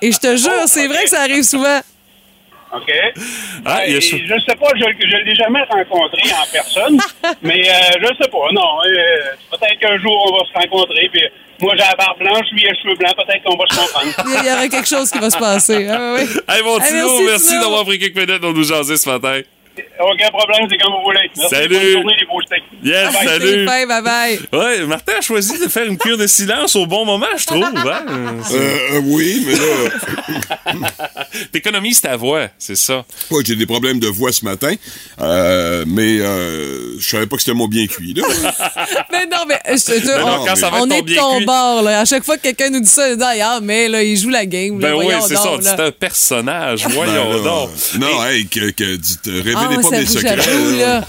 Et 0.00 0.12
je 0.12 0.18
te 0.18 0.36
jure, 0.36 0.62
c'est 0.66 0.86
vrai 0.86 1.04
que 1.04 1.10
ça 1.10 1.20
arrive 1.20 1.42
souvent. 1.42 1.80
OK? 2.76 2.92
Ah, 3.64 3.80
Euh, 3.88 4.00
ça. 4.00 4.16
je 4.16 4.34
sais 4.48 4.56
pas, 4.56 4.68
je 4.76 4.84
ne 4.84 5.24
l'ai 5.24 5.34
jamais 5.34 5.62
rencontré 5.70 6.22
en 6.32 6.46
personne, 6.52 6.98
mais 7.42 7.68
euh, 7.68 7.72
je 8.00 8.06
sais 8.22 8.30
pas, 8.30 8.46
non. 8.52 8.80
euh, 8.86 9.34
peut-être 9.50 9.78
qu'un 9.80 9.98
jour, 9.98 10.30
on 10.32 10.36
va 10.38 10.44
se 10.44 10.52
rencontrer, 10.54 11.08
puis 11.12 11.22
moi, 11.60 11.72
j'ai 11.76 11.84
la 11.84 11.94
barbe 11.94 12.18
blanche, 12.18 12.46
lui, 12.52 12.62
il 12.62 12.68
a 12.68 12.72
les 12.72 12.78
cheveux 12.82 12.94
blancs, 12.96 13.14
peut-être 13.16 13.42
qu'on 13.44 13.56
va 13.56 13.64
se 13.70 13.76
comprendre. 13.80 14.12
Il 14.42 14.46
y- 14.48 14.52
aurait 14.52 14.68
quelque 14.68 14.88
chose 14.88 15.10
qui 15.10 15.18
va 15.18 15.30
se 15.30 15.38
passer. 15.38 15.86
Ah, 15.90 16.16
oui. 16.16 16.26
Hey, 16.48 16.62
mon 16.62 16.78
Hey, 16.78 16.88
Tino, 16.88 17.20
merci, 17.22 17.58
d'avoir 17.58 17.84
pris 17.84 17.98
quelques 17.98 18.16
minutes 18.16 18.40
pour 18.40 18.52
nous 18.52 18.64
jaser 18.64 18.96
ce 18.98 19.08
matin. 19.08 19.40
Aucun 20.00 20.28
problème, 20.30 20.66
c'est 20.70 20.78
comme 20.78 20.92
vous 20.94 21.02
voulez. 21.04 21.30
Merci, 21.36 21.54
Salut. 21.54 21.68
bonne 21.68 21.92
journée, 21.92 22.14
les 22.20 22.26
beaux 22.26 22.40
steaks. 22.42 22.62
Yes, 22.86 23.12
Bye-bye. 23.12 23.24
salut. 23.26 23.66
Fin, 23.66 23.86
bye 23.86 24.02
bye. 24.02 24.40
Ouais, 24.52 24.86
Martin 24.86 25.14
a 25.18 25.20
choisi 25.20 25.58
de 25.58 25.66
faire 25.68 25.86
une 25.86 25.98
cure 25.98 26.16
de 26.16 26.26
silence 26.26 26.76
au 26.76 26.86
bon 26.86 27.04
moment, 27.04 27.26
je 27.36 27.46
trouve. 27.46 27.64
Hein? 27.64 28.04
Euh, 28.52 28.78
euh, 28.92 29.00
oui, 29.04 29.44
mais 29.44 29.54
là, 29.54 30.86
T'économises 31.52 32.00
ta 32.00 32.16
voix, 32.16 32.48
c'est 32.58 32.76
ça. 32.76 33.04
ouais, 33.30 33.42
j'ai 33.44 33.56
des 33.56 33.66
problèmes 33.66 33.98
de 33.98 34.06
voix 34.08 34.32
ce 34.32 34.44
matin, 34.44 34.72
euh, 35.20 35.84
mais 35.86 36.18
euh, 36.20 36.98
je 36.98 37.08
savais 37.08 37.26
pas 37.26 37.36
que 37.36 37.42
c'était 37.42 37.54
mon 37.56 37.66
bien 37.68 37.86
cuit. 37.86 38.14
Là. 38.14 38.22
Mais 39.12 39.26
non, 39.26 39.44
mais 39.48 39.58
je 39.68 39.84
te 39.84 40.00
jure, 40.00 40.18
non, 40.18 40.40
on, 40.42 40.44
quand 40.46 40.56
ça 40.56 40.70
va 40.70 40.78
être 40.78 40.84
on 40.84 40.88
ton 40.88 40.94
est 40.96 41.02
de 41.02 41.06
bien 41.06 41.20
ton 41.22 41.40
bord. 41.42 41.82
Là. 41.82 42.00
À 42.00 42.04
chaque 42.04 42.24
fois 42.24 42.36
que 42.36 42.42
quelqu'un 42.42 42.70
nous 42.70 42.80
dit 42.80 42.88
ça, 42.88 43.14
d'ailleurs, 43.16 43.60
mais 43.62 43.88
là, 43.88 44.02
il 44.02 44.16
joue 44.16 44.28
la 44.28 44.44
game. 44.46 44.78
là. 44.80 44.90
Ben 44.90 44.94
oui, 44.96 45.06
c'est 45.26 45.36
ça. 45.36 45.50
C'est 45.60 45.80
un 45.80 45.90
personnage. 45.90 46.84
Ben 46.84 46.90
Voyons 46.92 47.42
donc. 47.42 47.70
non, 47.98 48.24
hey, 48.26 48.46
que, 48.46 48.70
que 48.70 48.96
dites, 48.96 49.20
révélez 49.26 49.54
Ah, 49.56 49.68
pas 49.82 49.90
mes 49.90 50.06
secrets. 50.06 50.36
là. 50.36 51.04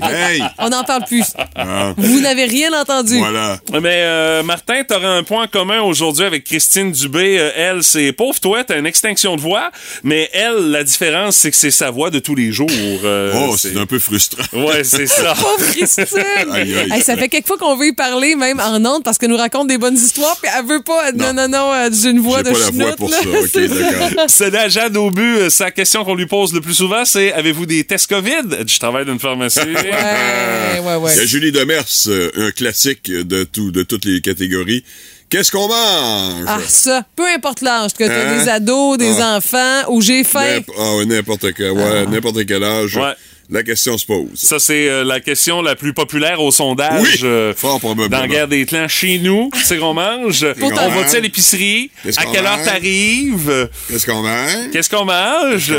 là. 0.00 0.30
Hey. 0.30 0.42
On 0.58 0.68
n'en 0.70 0.82
parle 0.84 1.04
plus. 1.04 1.21
Ah, 1.54 1.94
Vous 1.96 2.20
n'avez 2.20 2.44
rien 2.44 2.72
entendu. 2.80 3.18
voilà. 3.18 3.58
Mais 3.72 4.02
euh, 4.02 4.42
Martin, 4.42 4.82
t'aurais 4.84 5.06
un 5.06 5.22
point 5.22 5.46
commun 5.46 5.80
aujourd'hui 5.80 6.24
avec 6.24 6.44
Christine 6.44 6.92
Dubé. 6.92 7.38
Euh, 7.38 7.50
elle, 7.56 7.82
c'est 7.82 8.12
pauvre 8.12 8.38
toi, 8.40 8.64
t'as 8.64 8.78
une 8.78 8.86
extinction 8.86 9.36
de 9.36 9.40
voix, 9.40 9.70
mais 10.02 10.28
elle, 10.32 10.70
la 10.70 10.84
différence, 10.84 11.36
c'est 11.36 11.50
que 11.50 11.56
c'est 11.56 11.70
sa 11.70 11.90
voix 11.90 12.10
de 12.10 12.18
tous 12.18 12.34
les 12.34 12.52
jours. 12.52 12.68
Euh, 13.04 13.32
Oh, 13.34 13.56
c'est 13.56 13.76
un 13.76 13.86
peu 13.86 13.98
frustrant. 13.98 14.42
Ouais, 14.52 14.84
c'est 14.84 15.06
ça. 15.06 15.34
Pauvre 15.40 15.70
Christine! 15.72 16.04
Aïe, 16.52 16.74
aïe. 16.76 16.92
Hey, 16.92 17.02
ça 17.02 17.16
fait 17.16 17.28
quelques 17.28 17.46
fois 17.46 17.56
qu'on 17.58 17.76
veut 17.76 17.88
y 17.88 17.92
parler, 17.92 18.34
même 18.36 18.60
en 18.60 18.76
ondes, 18.84 19.02
parce 19.02 19.18
qu'elle 19.18 19.30
nous 19.30 19.36
raconte 19.36 19.68
des 19.68 19.78
bonnes 19.78 19.96
histoires, 19.96 20.36
puis 20.42 20.50
elle 20.56 20.64
veut 20.66 20.82
pas. 20.82 21.12
Non, 21.12 21.32
non, 21.32 21.48
non, 21.48 21.72
euh, 21.72 21.88
j'ai 21.92 22.10
une 22.10 22.20
voix 22.20 22.38
J'ai 22.38 22.44
de 22.44 22.50
pas 22.50 22.58
la 22.58 22.70
voix 22.70 22.84
schnout, 22.86 22.96
pour 22.96 23.08
là. 23.10 23.16
ça. 23.16 24.24
C'est 24.28 24.54
à 24.54 24.68
Jeanne 24.68 24.96
Aubu, 24.96 25.36
euh, 25.38 25.50
sa 25.50 25.70
question 25.70 26.04
qu'on 26.04 26.14
lui 26.14 26.26
pose 26.26 26.52
le 26.52 26.60
plus 26.60 26.74
souvent, 26.74 27.04
c'est 27.04 27.32
avez-vous 27.32 27.66
des 27.66 27.84
tests 27.84 28.08
COVID? 28.08 28.30
Elle 28.58 28.64
dit, 28.64 28.74
Je 28.74 28.78
travaille 28.78 29.04
dans 29.04 29.12
une 29.12 29.18
pharmacie. 29.20 29.60
Ouais, 29.60 30.80
ouais, 30.80 30.96
ouais. 30.96 31.01
Il 31.10 31.16
y 31.16 31.20
a 31.20 31.26
Julie 31.26 31.52
Demers, 31.52 31.84
euh, 32.08 32.30
un 32.36 32.50
classique 32.50 33.10
de, 33.10 33.44
tout, 33.44 33.70
de 33.70 33.82
toutes 33.82 34.04
les 34.04 34.20
catégories. 34.20 34.84
Qu'est-ce 35.28 35.50
qu'on 35.50 35.66
mange? 35.68 36.44
Ah, 36.46 36.58
ça, 36.68 37.06
peu 37.16 37.26
importe 37.26 37.62
l'âge, 37.62 37.92
que 37.94 38.04
tu 38.04 38.10
Hein? 38.10 38.38
des 38.44 38.48
ados, 38.50 38.98
des 38.98 39.20
Ah. 39.20 39.36
enfants, 39.38 39.82
ou 39.90 40.02
j'ai 40.02 40.24
faim. 40.24 40.60
Ah, 40.78 40.96
ouais, 40.96 41.06
n'importe 41.06 41.52
quel, 41.54 41.70
ouais, 41.72 42.06
n'importe 42.06 42.44
quel 42.46 42.62
âge. 42.62 42.96
Ouais. 42.96 43.14
La 43.50 43.62
question 43.62 43.98
se 43.98 44.06
pose. 44.06 44.28
Ça, 44.34 44.58
c'est 44.58 44.88
euh, 44.88 45.04
la 45.04 45.20
question 45.20 45.60
la 45.62 45.74
plus 45.76 45.92
populaire 45.92 46.40
au 46.40 46.50
sondage. 46.50 47.02
Oui, 47.02 47.20
euh, 47.24 47.52
fort 47.54 47.78
probablement. 47.80 48.08
Dans 48.08 48.20
la 48.22 48.28
guerre 48.28 48.48
des 48.48 48.64
clans, 48.64 48.88
chez 48.88 49.18
nous, 49.18 49.50
c'est 49.62 49.76
qu'on 49.78 49.92
mange. 49.94 50.46
Pourtant- 50.58 50.86
on 50.86 50.90
va-tu 50.90 51.16
à 51.16 51.20
l'épicerie? 51.20 51.90
À 52.16 52.24
quelle 52.24 52.46
heure 52.46 52.62
t'arrives? 52.64 53.68
Qu'est-ce 53.88 54.06
qu'on 54.06 54.22
mange? 54.22 54.70
Qu'est-ce 54.72 54.88
qu'on 54.88 55.04
mange? 55.04 55.72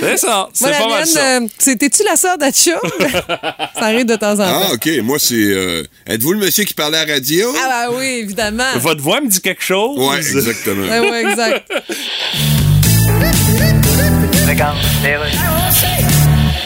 C'est 0.00 0.16
ça. 0.18 0.48
C'est 0.52 0.70
pas 0.72 0.88
mal 0.88 1.06
ça. 1.06 1.38
euh, 1.38 1.46
t'es-tu 1.76 2.02
la 2.04 2.16
sœur 2.16 2.36
d'Acha? 2.36 2.72
ça 3.74 3.84
arrive 3.84 4.04
de 4.06 4.16
temps 4.16 4.32
en 4.32 4.36
temps. 4.36 4.44
Ah, 4.68 4.72
OK. 4.74 4.88
Moi, 5.02 5.18
c'est... 5.18 5.34
euh, 5.34 5.82
Êtes-vous 6.06 6.32
le 6.34 6.40
monsieur 6.40 6.64
qui 6.64 6.74
parlait 6.74 6.98
à 6.98 7.06
la 7.06 7.14
radio? 7.14 7.54
Ah, 7.56 7.86
bah 7.88 7.96
oui, 7.98 8.04
évidemment. 8.24 8.64
Votre 8.76 9.00
voix 9.00 9.20
me 9.20 9.28
dit 9.28 9.40
quelque 9.40 9.62
chose? 9.64 9.98
Ouais, 9.98 10.18
exactement. 10.18 10.86
Ouais, 10.86 11.00
ouais, 11.10 11.22
exact. 11.30 11.70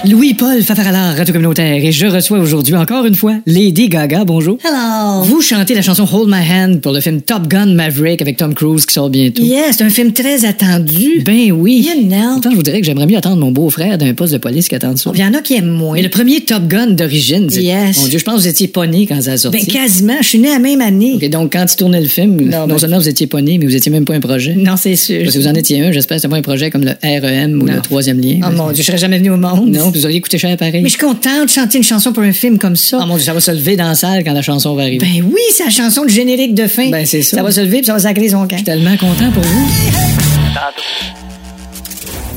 Louis-Paul 0.04 0.62
Fafaralard, 0.62 1.16
Radio 1.16 1.32
Communautaire, 1.34 1.84
et 1.84 1.90
je 1.90 2.06
reçois 2.06 2.38
aujourd'hui 2.38 2.74
encore 2.76 3.04
une 3.04 3.16
fois 3.16 3.34
Lady 3.46 3.88
Gaga, 3.88 4.24
bonjour. 4.24 4.56
Hello. 4.64 5.22
Vous 5.24 5.42
chantez 5.42 5.74
la 5.74 5.82
chanson 5.82 6.06
Hold 6.10 6.28
My 6.30 6.40
Hand 6.50 6.80
pour 6.80 6.92
le 6.92 7.00
film 7.00 7.20
Top 7.20 7.48
Gun 7.48 7.66
Maverick 7.74 8.22
avec 8.22 8.36
Tom 8.36 8.54
Cruise 8.54 8.86
qui 8.86 8.94
sort 8.94 9.10
bientôt. 9.10 9.42
Yeah, 9.42 9.72
c'est 9.72 9.82
un 9.82 9.90
film 9.90 10.12
très 10.12 10.44
attendu. 10.44 11.22
Ben 11.26 11.50
oui. 11.52 11.84
You 11.92 12.04
know. 12.08 12.34
Pourtant, 12.34 12.50
je 12.52 12.56
vous 12.56 12.62
dirais 12.62 12.80
que 12.80 12.86
j'aimerais 12.86 13.06
mieux 13.06 13.16
attendre 13.16 13.38
mon 13.38 13.50
beau-frère 13.50 13.98
d'un 13.98 14.14
poste 14.14 14.32
de 14.32 14.38
police 14.38 14.68
qu'attendre 14.68 14.98
ça. 14.98 15.10
Il 15.14 15.20
y 15.20 15.24
en 15.24 15.34
a 15.34 15.40
qui 15.40 15.54
aiment 15.56 15.66
moins. 15.68 15.94
Mais 15.96 16.02
le 16.02 16.10
premier 16.10 16.40
Top 16.42 16.68
Gun 16.68 16.86
d'origine, 16.90 17.50
c'est- 17.50 17.62
Yes. 17.64 18.00
mon 18.00 18.06
Dieu, 18.06 18.20
je 18.20 18.24
pense 18.24 18.36
que 18.36 18.40
vous 18.42 18.48
étiez 18.48 18.68
pas 18.68 18.86
né 18.86 19.04
quand 19.06 19.20
ça 19.20 19.32
a 19.32 19.36
sorti. 19.36 19.58
Ben, 19.58 19.66
quasiment. 19.66 20.14
Je 20.22 20.28
suis 20.28 20.38
née 20.38 20.50
la 20.50 20.60
même 20.60 20.80
année. 20.80 21.14
Ok, 21.16 21.28
donc 21.28 21.52
quand 21.52 21.66
tu 21.66 21.74
tournais 21.74 22.00
le 22.00 22.06
film, 22.08 22.36
non, 22.48 22.66
ben- 22.68 22.78
seulement 22.78 22.98
vous 22.98 23.08
étiez 23.08 23.26
pas 23.26 23.42
né, 23.42 23.58
mais 23.58 23.66
vous 23.66 23.74
étiez 23.74 23.90
même 23.90 24.04
pas 24.04 24.14
un 24.14 24.20
projet. 24.20 24.54
Non, 24.54 24.76
c'est 24.76 24.94
sûr. 24.96 25.22
Parce 25.24 25.34
que 25.34 25.40
vous 25.40 25.48
en 25.48 25.54
étiez 25.54 25.82
un, 25.84 25.90
j'espère 25.90 26.16
que 26.18 26.22
c'était 26.22 26.30
pas 26.30 26.38
un 26.38 26.42
projet 26.42 26.70
comme 26.70 26.84
le 26.84 26.92
REM 27.02 27.60
ou 27.60 27.66
Non. 27.66 27.74
le 27.74 27.80
troisième 27.80 28.20
lien. 28.20 28.38
Oh 28.46 28.52
mon 28.56 28.68
Dieu, 28.70 28.82
je 28.82 28.86
serais 28.86 28.98
jamais 28.98 29.18
venue 29.18 29.30
au 29.30 29.36
monde. 29.36 29.68
Non, 29.74 29.87
puis 29.90 30.00
vous 30.00 30.06
auriez 30.06 30.20
coûté 30.20 30.38
cher 30.38 30.56
pareil. 30.56 30.82
Mais 30.82 30.88
je 30.88 30.96
suis 30.96 31.06
contente 31.06 31.46
de 31.46 31.50
chanter 31.50 31.78
une 31.78 31.84
chanson 31.84 32.12
pour 32.12 32.22
un 32.22 32.32
film 32.32 32.58
comme 32.58 32.76
ça. 32.76 32.98
Ah 33.00 33.06
mon 33.06 33.16
Dieu, 33.16 33.24
ça 33.24 33.32
va 33.32 33.40
se 33.40 33.50
lever 33.50 33.76
dans 33.76 33.88
la 33.88 33.94
salle 33.94 34.24
quand 34.24 34.32
la 34.32 34.42
chanson 34.42 34.74
va 34.74 34.82
arriver. 34.82 34.98
Ben 34.98 35.24
oui, 35.24 35.40
c'est 35.52 35.64
la 35.64 35.70
chanson 35.70 36.04
de 36.04 36.10
générique 36.10 36.54
de 36.54 36.66
fin. 36.66 36.90
Ben, 36.90 37.06
c'est 37.06 37.22
ça. 37.22 37.36
Ça 37.38 37.42
va 37.42 37.50
se 37.50 37.60
lever 37.60 37.78
puis 37.78 37.86
ça 37.86 37.92
va 37.94 37.98
sacrer 38.00 38.28
son 38.28 38.42
camp. 38.46 38.48
Je 38.52 38.56
suis 38.56 38.64
tellement 38.64 38.96
content 38.96 39.30
pour 39.32 39.42
vous. 39.42 39.68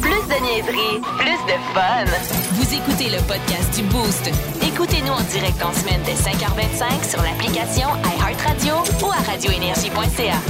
Plus 0.02 0.12
de 0.12 0.44
niaiserie, 0.44 1.00
plus 1.18 1.42
de 1.48 1.58
fun. 1.74 2.06
Vous 2.54 2.74
écoutez 2.74 3.10
le 3.10 3.22
podcast 3.28 3.76
du 3.76 3.84
Boost. 3.84 4.30
Écoutez-nous 4.66 5.12
en 5.14 5.22
direct 5.32 5.62
en 5.64 5.74
semaine 5.74 6.02
dès 6.06 6.14
5h25 6.14 7.10
sur 7.10 7.22
l'application 7.22 7.88
iHeartRadio 8.18 8.76
ou 9.04 9.12
à 9.12 9.32
radioénergie.ca. 9.32 10.42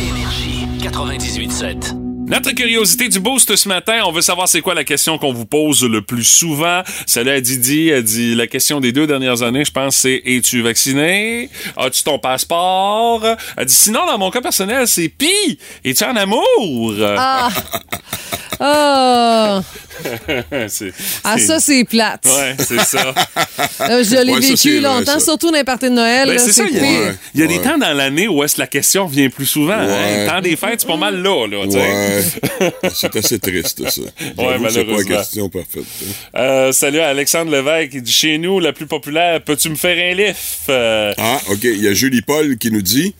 Énergie 0.00 0.66
98.7. 0.80 2.01
Notre 2.26 2.52
curiosité 2.52 3.08
du 3.08 3.20
boost 3.20 3.54
ce 3.56 3.68
matin, 3.68 4.02
on 4.06 4.12
veut 4.12 4.22
savoir 4.22 4.48
c'est 4.48 4.60
quoi 4.60 4.74
la 4.74 4.84
question 4.84 5.18
qu'on 5.18 5.32
vous 5.32 5.44
pose 5.44 5.84
le 5.84 6.02
plus 6.02 6.24
souvent. 6.24 6.82
Salut 7.06 7.30
à 7.30 7.40
Didi, 7.40 7.88
elle 7.88 8.04
dit 8.04 8.34
la 8.34 8.46
question 8.46 8.80
des 8.80 8.92
deux 8.92 9.06
dernières 9.06 9.42
années, 9.42 9.64
je 9.64 9.72
pense, 9.72 9.96
c'est 9.96 10.22
es-tu 10.24 10.62
vacciné? 10.62 11.50
As-tu 11.76 12.02
ton 12.04 12.18
passeport? 12.18 13.24
Elle 13.56 13.66
dit 13.66 13.74
sinon, 13.74 14.06
dans 14.06 14.18
mon 14.18 14.30
cas 14.30 14.40
personnel, 14.40 14.88
c'est 14.88 15.08
pis, 15.08 15.58
es-tu 15.84 16.04
en 16.04 16.16
amour? 16.16 16.94
Ah! 17.00 17.50
Ah! 18.64 19.62
C'est- 20.68 20.92
Ah, 21.24 21.36
ça, 21.38 21.58
c'est 21.60 21.84
plate. 21.84 22.24
Ouais, 22.26 22.56
c'est 22.58 22.80
ça. 22.80 23.14
Euh, 23.82 24.02
je 24.04 24.22
l'ai 24.24 24.32
Ouais, 24.34 24.40
vécu 24.40 24.80
longtemps, 24.80 25.18
ça. 25.18 25.20
surtout 25.20 25.50
dans 25.50 25.56
les 25.58 25.64
parties 25.64 25.86
de 25.90 25.94
Noël. 25.94 26.26
Ben, 26.28 26.34
là, 26.34 26.38
c'est 26.40 26.52
ça, 26.52 26.64
il 26.70 26.76
y 26.76 26.80
a, 26.80 27.12
y 27.44 27.46
des 27.48 27.56
Ouais. 27.58 27.62
temps 27.62 27.76
dans 27.78 27.92
l'année 27.92 28.28
où 28.28 28.42
est-ce 28.42 28.54
que 28.56 28.60
la 28.60 28.66
question 28.68 29.06
vient 29.06 29.28
plus 29.30 29.46
souvent. 29.46 29.74
hein? 29.74 29.86
Ouais. 29.86 30.26
Temps 30.26 30.40
des 30.40 30.56
fêtes, 30.56 30.80
c'est 30.80 30.86
pas 30.86 30.96
mal 30.96 31.20
là, 31.22 31.46
là, 31.46 31.64
tu 31.64 31.72
sais. 31.72 31.78
Ouais. 31.78 32.72
c'est 32.94 33.16
assez 33.16 33.38
triste, 33.38 33.82
ça. 33.90 34.00
Que 34.00 34.70
C'est 34.70 34.84
pas 34.84 34.96
la 34.96 35.04
question 35.04 35.48
parfaite. 35.48 35.82
hein. 35.82 36.38
Euh, 36.38 36.72
salut 36.72 37.00
à 37.00 37.08
Alexandre 37.08 37.50
Lévesque, 37.50 37.90
il 37.94 38.02
dit 38.02 38.12
chez 38.12 38.38
nous, 38.38 38.60
la 38.60 38.72
plus 38.72 38.86
populaire, 38.86 39.40
peux-tu 39.42 39.68
me 39.70 39.76
faire 39.76 39.96
un 40.12 40.14
lift? 40.16 40.38
Euh, 40.68 41.12
Ah, 41.18 41.40
OK. 41.50 41.64
Il 41.64 41.82
y 41.82 41.88
a 41.88 41.92
Julie 41.94 42.22
Paul 42.22 42.56
qui 42.58 42.70
nous 42.70 42.82
dit 42.82 43.14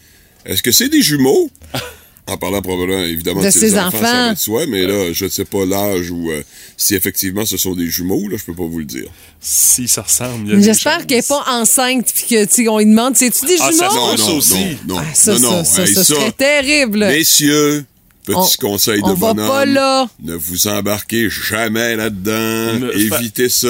Est-ce 0.47 0.63
que 0.63 0.71
c'est 0.73 0.89
des 0.89 1.03
jumeaux? 1.03 1.51
En 2.29 2.37
parlant 2.37 2.63
probablement, 2.63 3.03
évidemment, 3.03 3.43
De 3.43 3.51
ses, 3.51 3.59
ses 3.59 3.79
enfants, 3.79 3.91
ça 3.91 3.97
enfants. 3.99 4.27
va 4.29 4.35
de 4.35 4.39
soi, 4.39 4.67
mais 4.69 4.83
là, 4.87 5.13
je 5.13 5.25
ne 5.25 5.31
sais 5.31 5.45
pas 5.45 5.67
l'âge 5.67 6.11
ou 6.13 6.31
euh, 6.31 6.41
si 6.77 6.95
effectivement 6.95 7.45
ce 7.45 7.57
sont 7.57 7.75
des 7.75 7.89
jumeaux, 7.89 8.29
là, 8.29 8.37
je 8.39 8.45
peux 8.45 8.55
pas 8.55 8.63
vous 8.65 8.79
le 8.79 8.85
dire. 8.85 9.09
si 9.41 9.89
ça 9.89 10.03
ressemble, 10.03 10.63
J'espère 10.63 11.05
qu'elle 11.07 11.17
n'est 11.19 11.23
pas 11.25 11.45
enceinte 11.49 12.13
puis 12.15 12.25
que, 12.31 12.45
tu 12.45 12.63
sais, 12.63 12.69
on 12.69 12.79
lui 12.79 12.87
demande, 12.87 13.17
c'est-tu 13.17 13.45
des 13.47 13.57
Ah, 13.61 13.71
jumeaux? 13.73 13.83
ça 13.83 13.91
se 13.91 13.95
Non, 13.97 14.17
ça 14.17 14.25
non, 14.31 14.37
aussi. 14.39 14.55
non, 14.55 14.95
non, 14.95 14.97
Ah, 15.01 15.15
ça, 15.15 15.33
non, 15.35 15.41
non. 15.41 15.65
ça, 15.65 15.75
ça, 15.75 15.83
Hey, 15.83 15.95
ça 15.95 16.05
ça, 16.05 16.15
serait 16.15 16.33
terrible. 16.33 16.99
Messieurs, 17.01 17.85
petit 18.25 18.57
On- 18.65 18.69
conseil 18.71 19.01
de 19.01 19.07
on 19.07 19.15
va 19.15 19.33
bonhomme. 19.35 19.49
pas 19.49 19.65
là. 19.65 20.07
Ne 20.23 20.35
vous 20.35 20.67
embarquez 20.69 21.29
jamais 21.31 21.97
là-dedans. 21.97 22.89
Évitez 22.95 23.49
ça. 23.49 23.69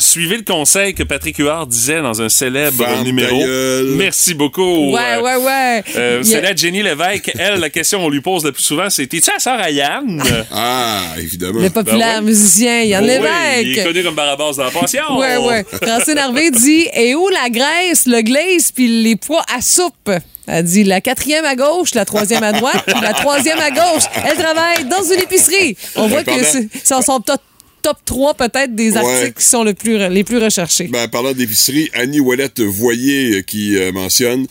Suivez 0.00 0.36
le 0.36 0.42
conseil 0.42 0.94
que 0.94 1.02
Patrick 1.02 1.38
Huard 1.38 1.66
disait 1.66 2.02
dans 2.02 2.20
un 2.22 2.28
célèbre 2.28 2.84
numéro. 3.04 3.42
Merci 3.96 4.34
beaucoup. 4.34 4.92
Ouais, 4.92 5.00
Euh, 5.16 5.22
ouais, 5.22 5.36
ouais. 5.36 5.84
euh, 5.96 6.20
Il 6.22 6.28
y 6.30 6.34
a- 6.34 6.36
Salut 6.38 6.46
à 6.48 6.56
Jenny 6.56 6.82
Lévesque. 6.82 7.32
Elle, 7.38 7.60
la 7.60 7.70
question 7.70 8.00
qu'on 8.00 8.08
lui 8.10 8.20
pose 8.20 8.44
le 8.44 8.52
plus 8.52 8.62
souvent, 8.62 8.90
c'est 8.90 9.06
T'es-tu 9.06 9.30
la 9.30 9.38
sœur 9.38 9.58
à 9.60 9.70
Yann? 9.70 10.22
Ah, 10.52 11.02
évidemment. 11.18 11.60
Le 11.60 11.70
populaire 11.70 12.20
Ben 12.20 12.24
musicien 12.26 12.82
Yann 12.82 13.02
Oh 13.04 13.06
oui, 13.06 13.12
Lévesque. 13.14 13.66
il 13.66 13.78
est 13.78 13.84
connu 13.84 14.02
comme 14.02 14.14
Barabas 14.14 14.52
dans 14.56 14.64
la 14.64 14.70
passion. 14.70 15.18
Ouais, 15.18 15.36
ouais. 15.36 15.64
Francine 15.82 16.18
Hervé 16.18 16.50
dit 16.50 16.86
Et 16.94 17.14
où 17.14 17.28
la 17.28 17.48
graisse, 17.50 18.06
le 18.06 18.22
glaze 18.22 18.70
puis 18.72 19.02
les 19.02 19.16
pois 19.16 19.44
à 19.54 19.60
soupe? 19.60 20.10
Elle 20.46 20.64
dit 20.64 20.84
la 20.84 21.00
quatrième 21.00 21.44
à 21.44 21.54
gauche, 21.56 21.94
la 21.94 22.04
troisième 22.04 22.42
à 22.42 22.52
droite, 22.52 22.82
puis 22.86 23.00
la 23.00 23.14
troisième 23.14 23.58
à 23.58 23.70
gauche. 23.70 24.04
Elle 24.26 24.36
travaille 24.36 24.84
dans 24.84 25.02
une 25.02 25.20
épicerie. 25.20 25.76
On 25.96 26.06
voit 26.08 26.22
que 26.24 26.32
c'est 26.44 26.68
son 27.02 27.20
top, 27.20 27.40
top 27.82 27.96
3 28.04 28.34
peut-être 28.34 28.74
des 28.74 28.92
Ouais. 28.92 28.98
articles 28.98 29.40
qui 29.40 29.44
sont 29.48 29.64
le 29.64 29.72
plus, 29.74 29.96
les 30.08 30.24
plus 30.24 30.38
recherchés. 30.38 30.88
Ben, 30.88 31.08
parlant 31.08 31.32
d'épicerie, 31.32 31.90
Annie 31.94 32.20
Ouellette 32.20 32.60
Voyer 32.60 33.38
euh, 33.38 33.42
qui 33.42 33.76
euh, 33.76 33.90
mentionne 33.92 34.46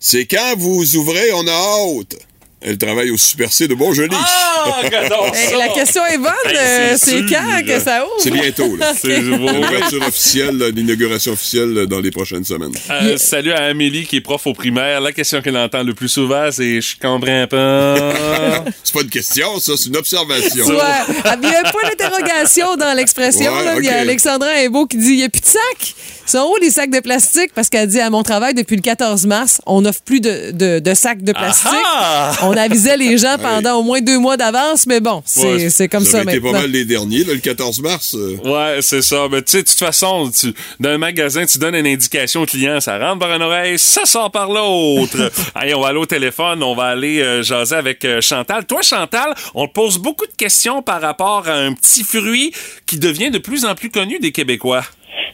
C'est 0.00 0.26
quand 0.26 0.54
vous 0.58 0.96
ouvrez, 0.96 1.32
on 1.32 1.46
a 1.46 1.50
hâte. 1.52 2.16
Elle 2.60 2.76
travaille 2.76 3.10
au 3.10 3.16
Super 3.16 3.52
C 3.52 3.68
de 3.68 3.74
Montjoli. 3.74 4.08
Ah, 4.12 4.80
la 5.58 5.68
question 5.68 6.04
est 6.06 6.18
bonne. 6.18 6.32
Hey, 6.44 6.56
euh, 6.56 6.96
c'est 6.96 7.24
quand 7.26 7.64
que 7.64 7.78
ça 7.78 8.04
ouvre? 8.04 8.12
C'est 8.18 8.32
bientôt. 8.32 8.76
C'est. 9.00 9.20
L'ouverture 9.20 10.02
officielle, 10.02 10.58
l'inauguration 10.74 11.32
officielle 11.32 11.72
là, 11.72 11.86
dans 11.86 12.00
les 12.00 12.10
prochaines 12.10 12.44
semaines. 12.44 12.72
Euh, 12.90 13.16
Salut 13.16 13.52
à 13.52 13.66
Amélie 13.66 14.06
qui 14.06 14.16
est 14.16 14.20
prof 14.20 14.44
au 14.48 14.54
primaire. 14.54 15.00
La 15.00 15.12
question 15.12 15.40
qu'elle 15.40 15.56
entend 15.56 15.84
le 15.84 15.94
plus 15.94 16.08
souvent, 16.08 16.50
c'est 16.50 16.80
Je 16.80 16.96
comprends 16.98 17.46
pas. 17.50 18.64
C'est 18.82 18.92
pas 18.94 19.02
une 19.02 19.10
question, 19.10 19.60
ça, 19.60 19.74
c'est 19.76 19.88
une 19.88 19.96
observation. 19.96 20.66
Ouais. 20.66 20.76
Ah, 21.24 21.36
Il 21.40 21.48
y 21.48 21.54
a 21.54 21.60
un 21.60 21.70
point 21.70 21.88
d'interrogation 21.88 22.76
dans 22.76 22.94
l'expression. 22.96 23.52
Ouais. 23.52 23.76
Il 23.78 23.84
y 23.84 23.88
a. 23.88 23.98
Alexandra 23.98 24.48
Imbeau 24.64 24.86
qui 24.86 24.96
dit 24.96 25.10
il 25.10 25.16
n'y 25.16 25.24
a 25.24 25.28
plus 25.28 25.40
de 25.40 25.46
sacs. 25.46 25.94
Sont 26.28 26.50
où 26.52 26.56
les 26.60 26.70
sacs 26.70 26.90
de 26.90 27.00
plastique? 27.00 27.52
Parce 27.54 27.68
qu'elle 27.70 27.88
dit 27.88 28.00
à 28.00 28.10
mon 28.10 28.22
travail, 28.22 28.52
depuis 28.54 28.76
le 28.76 28.82
14 28.82 29.26
mars, 29.26 29.60
on 29.66 29.80
n'offre 29.80 30.02
plus 30.02 30.20
de, 30.20 30.50
de- 30.52 30.78
de 30.78 30.94
sacs 30.94 31.22
de 31.22 31.32
plastique. 31.32 31.70
Ah! 31.96 32.32
On 32.42 32.52
avisait 32.56 32.96
les 32.98 33.16
gens 33.16 33.36
pendant 33.42 33.76
au 33.78 33.82
moins 33.82 34.00
deux 34.00 34.18
mois 34.18 34.36
d'avance, 34.36 34.86
mais 34.86 35.00
bon, 35.00 35.22
c'est 35.24 35.46
Ouais, 35.54 35.70
c'est 35.70 35.88
comme 35.88 36.04
ça 36.04 36.22
été 36.22 36.34
maintenant. 36.34 36.52
pas 36.52 36.58
mal 36.60 36.70
les 36.70 36.84
derniers, 36.84 37.24
là, 37.24 37.32
le 37.32 37.38
14 37.40 37.80
mars. 37.80 38.14
euh. 38.14 38.36
Ouais, 38.44 38.80
c'est 38.82 39.00
ça. 39.02 39.26
Mais 39.30 39.40
tu 39.42 39.52
sais, 39.52 39.62
de 39.62 39.68
toute 39.68 39.78
façon, 39.78 40.30
tu, 40.30 40.52
dans 40.80 40.90
un 40.90 40.98
magasin, 40.98 41.46
tu 41.46 41.58
donnes 41.58 41.74
une 41.74 41.86
indication 41.86 42.42
au 42.42 42.46
client, 42.46 42.78
ça 42.80 42.98
rentre 42.98 43.20
par 43.20 43.32
une 43.34 43.42
oreille, 43.42 43.78
ça 43.78 44.04
sort 44.04 44.30
par 44.30 44.48
l'autre. 44.50 45.30
Allez, 45.54 45.74
on 45.74 45.80
va 45.80 45.88
aller 45.88 45.98
au 45.98 46.06
téléphone, 46.06 46.62
on 46.62 46.74
va 46.74 46.84
aller 46.88 47.20
euh, 47.22 47.42
jaser 47.42 47.76
avec 47.76 48.04
euh, 48.04 48.20
Chantal. 48.20 48.66
Toi, 48.66 48.82
Chantal, 48.82 49.34
on 49.54 49.66
te 49.66 49.72
pose 49.72 49.96
beaucoup 49.98 50.26
de 50.26 50.32
questions 50.36 50.82
par 50.82 51.00
rapport 51.00 51.48
à 51.48 51.52
un 51.54 51.72
petit 51.72 52.04
fruit 52.04 52.52
qui 52.86 52.98
devient 52.98 53.30
de 53.30 53.38
plus 53.38 53.64
en 53.64 53.74
plus 53.74 53.90
connu 53.90 54.18
des 54.18 54.32
Québécois. 54.32 54.84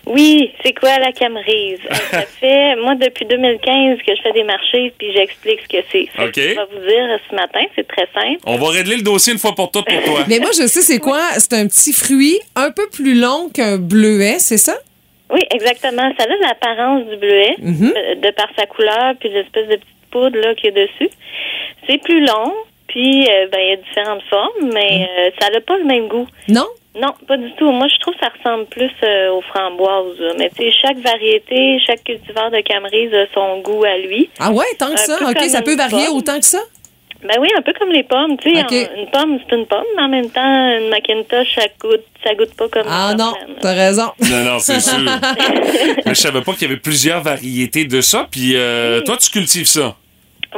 Oui, 0.06 0.52
c'est 0.62 0.72
quoi 0.74 0.98
la 0.98 1.12
camerise? 1.12 1.78
Euh, 1.90 1.94
Ça 2.10 2.22
fait, 2.40 2.76
moi, 2.76 2.94
depuis 2.94 3.24
2015 3.24 3.98
que 4.06 4.14
je 4.16 4.22
fais 4.22 4.32
des 4.32 4.44
marchés, 4.44 4.92
puis 4.98 5.12
j'explique 5.12 5.60
ce 5.62 5.68
que 5.78 5.84
c'est. 5.90 6.04
Que 6.06 6.22
OK. 6.28 6.34
Je 6.36 6.40
vais 6.42 6.54
vous 6.72 6.86
dire 6.86 7.18
ce 7.30 7.34
matin, 7.34 7.60
c'est 7.74 7.86
très 7.88 8.06
simple. 8.14 8.40
On 8.46 8.56
va 8.56 8.68
régler 8.70 8.96
le 8.96 9.02
dossier 9.02 9.32
une 9.32 9.38
fois 9.38 9.54
pour 9.54 9.70
toutes 9.70 9.86
pour 9.86 10.02
toi. 10.04 10.24
Mais 10.28 10.38
moi, 10.40 10.50
je 10.52 10.66
sais 10.66 10.80
c'est 10.82 10.98
quoi? 10.98 11.20
C'est 11.38 11.54
un 11.54 11.66
petit 11.66 11.92
fruit 11.92 12.38
un 12.56 12.70
peu 12.70 12.88
plus 12.92 13.14
long 13.18 13.48
qu'un 13.48 13.78
bleuet, 13.78 14.38
c'est 14.38 14.58
ça? 14.58 14.74
Oui, 15.30 15.40
exactement. 15.52 16.12
Ça 16.18 16.24
a 16.24 16.46
l'apparence 16.46 17.04
du 17.08 17.16
bleuet, 17.16 17.54
Mhm. 17.58 17.92
euh, 17.96 18.14
de 18.16 18.30
par 18.32 18.48
sa 18.58 18.66
couleur, 18.66 19.14
puis 19.18 19.30
l'espèce 19.30 19.66
de 19.68 19.76
petite 19.76 19.88
poudre 20.10 20.38
là 20.38 20.54
qu'il 20.54 20.66
y 20.66 20.68
a 20.80 20.86
dessus. 20.86 21.10
C'est 21.88 21.98
plus 22.02 22.20
long, 22.24 22.52
puis 22.88 23.26
euh, 23.28 23.46
ben, 23.50 23.58
il 23.60 23.68
y 23.70 23.72
a 23.72 23.76
différentes 23.76 24.22
formes, 24.30 24.70
mais 24.72 25.08
euh, 25.18 25.30
ça 25.40 25.50
n'a 25.50 25.60
pas 25.60 25.76
le 25.78 25.84
même 25.84 26.08
goût. 26.08 26.26
Non? 26.48 26.66
Non, 26.96 27.12
pas 27.26 27.36
du 27.36 27.52
tout. 27.54 27.70
Moi, 27.72 27.88
je 27.88 27.98
trouve 28.00 28.14
que 28.14 28.20
ça 28.20 28.30
ressemble 28.36 28.66
plus 28.66 28.90
euh, 29.02 29.32
aux 29.32 29.42
framboises. 29.42 30.36
Mais 30.38 30.48
tu 30.50 30.62
sais, 30.62 30.72
chaque 30.80 30.98
variété, 30.98 31.78
chaque 31.84 32.04
cultivar 32.04 32.50
de 32.52 32.60
camerise 32.60 33.12
a 33.12 33.26
son 33.34 33.60
goût 33.60 33.84
à 33.84 33.98
lui. 33.98 34.30
Ah 34.38 34.52
ouais, 34.52 34.64
tant 34.78 34.86
que 34.88 34.92
Un 34.92 34.96
ça? 34.96 35.18
OK, 35.28 35.40
ça 35.48 35.62
peut 35.62 35.76
varier 35.76 36.06
pomme. 36.06 36.16
autant 36.18 36.38
que 36.38 36.44
ça? 36.46 36.60
Ben 37.24 37.36
oui, 37.40 37.48
un 37.56 37.62
peu 37.62 37.72
comme 37.78 37.90
les 37.90 38.02
pommes. 38.02 38.36
Tu 38.36 38.54
sais, 38.54 38.90
une 38.96 39.06
pomme, 39.10 39.38
c'est 39.48 39.56
une 39.56 39.66
pomme, 39.66 39.82
mais 39.96 40.02
en 40.02 40.08
même 40.08 40.30
temps, 40.30 40.76
une 40.78 40.90
Macintosh, 40.90 41.54
ça 41.54 41.62
goûte, 41.80 42.04
ça 42.22 42.34
goûte 42.34 42.54
pas 42.54 42.68
comme 42.68 42.86
Ah 42.86 43.14
non, 43.18 43.32
t'as 43.60 43.72
raison. 43.72 44.10
Non, 44.30 44.44
non, 44.44 44.58
c'est 44.58 44.78
sûr. 44.80 44.98
Mais 46.04 46.14
je 46.14 46.20
savais 46.20 46.42
pas 46.42 46.52
qu'il 46.52 46.68
y 46.68 46.70
avait 46.70 46.80
plusieurs 46.80 47.22
variétés 47.22 47.86
de 47.86 48.02
ça. 48.02 48.28
Puis 48.30 48.52
euh, 48.56 49.00
toi, 49.00 49.16
tu 49.16 49.30
cultives 49.30 49.66
ça? 49.66 49.96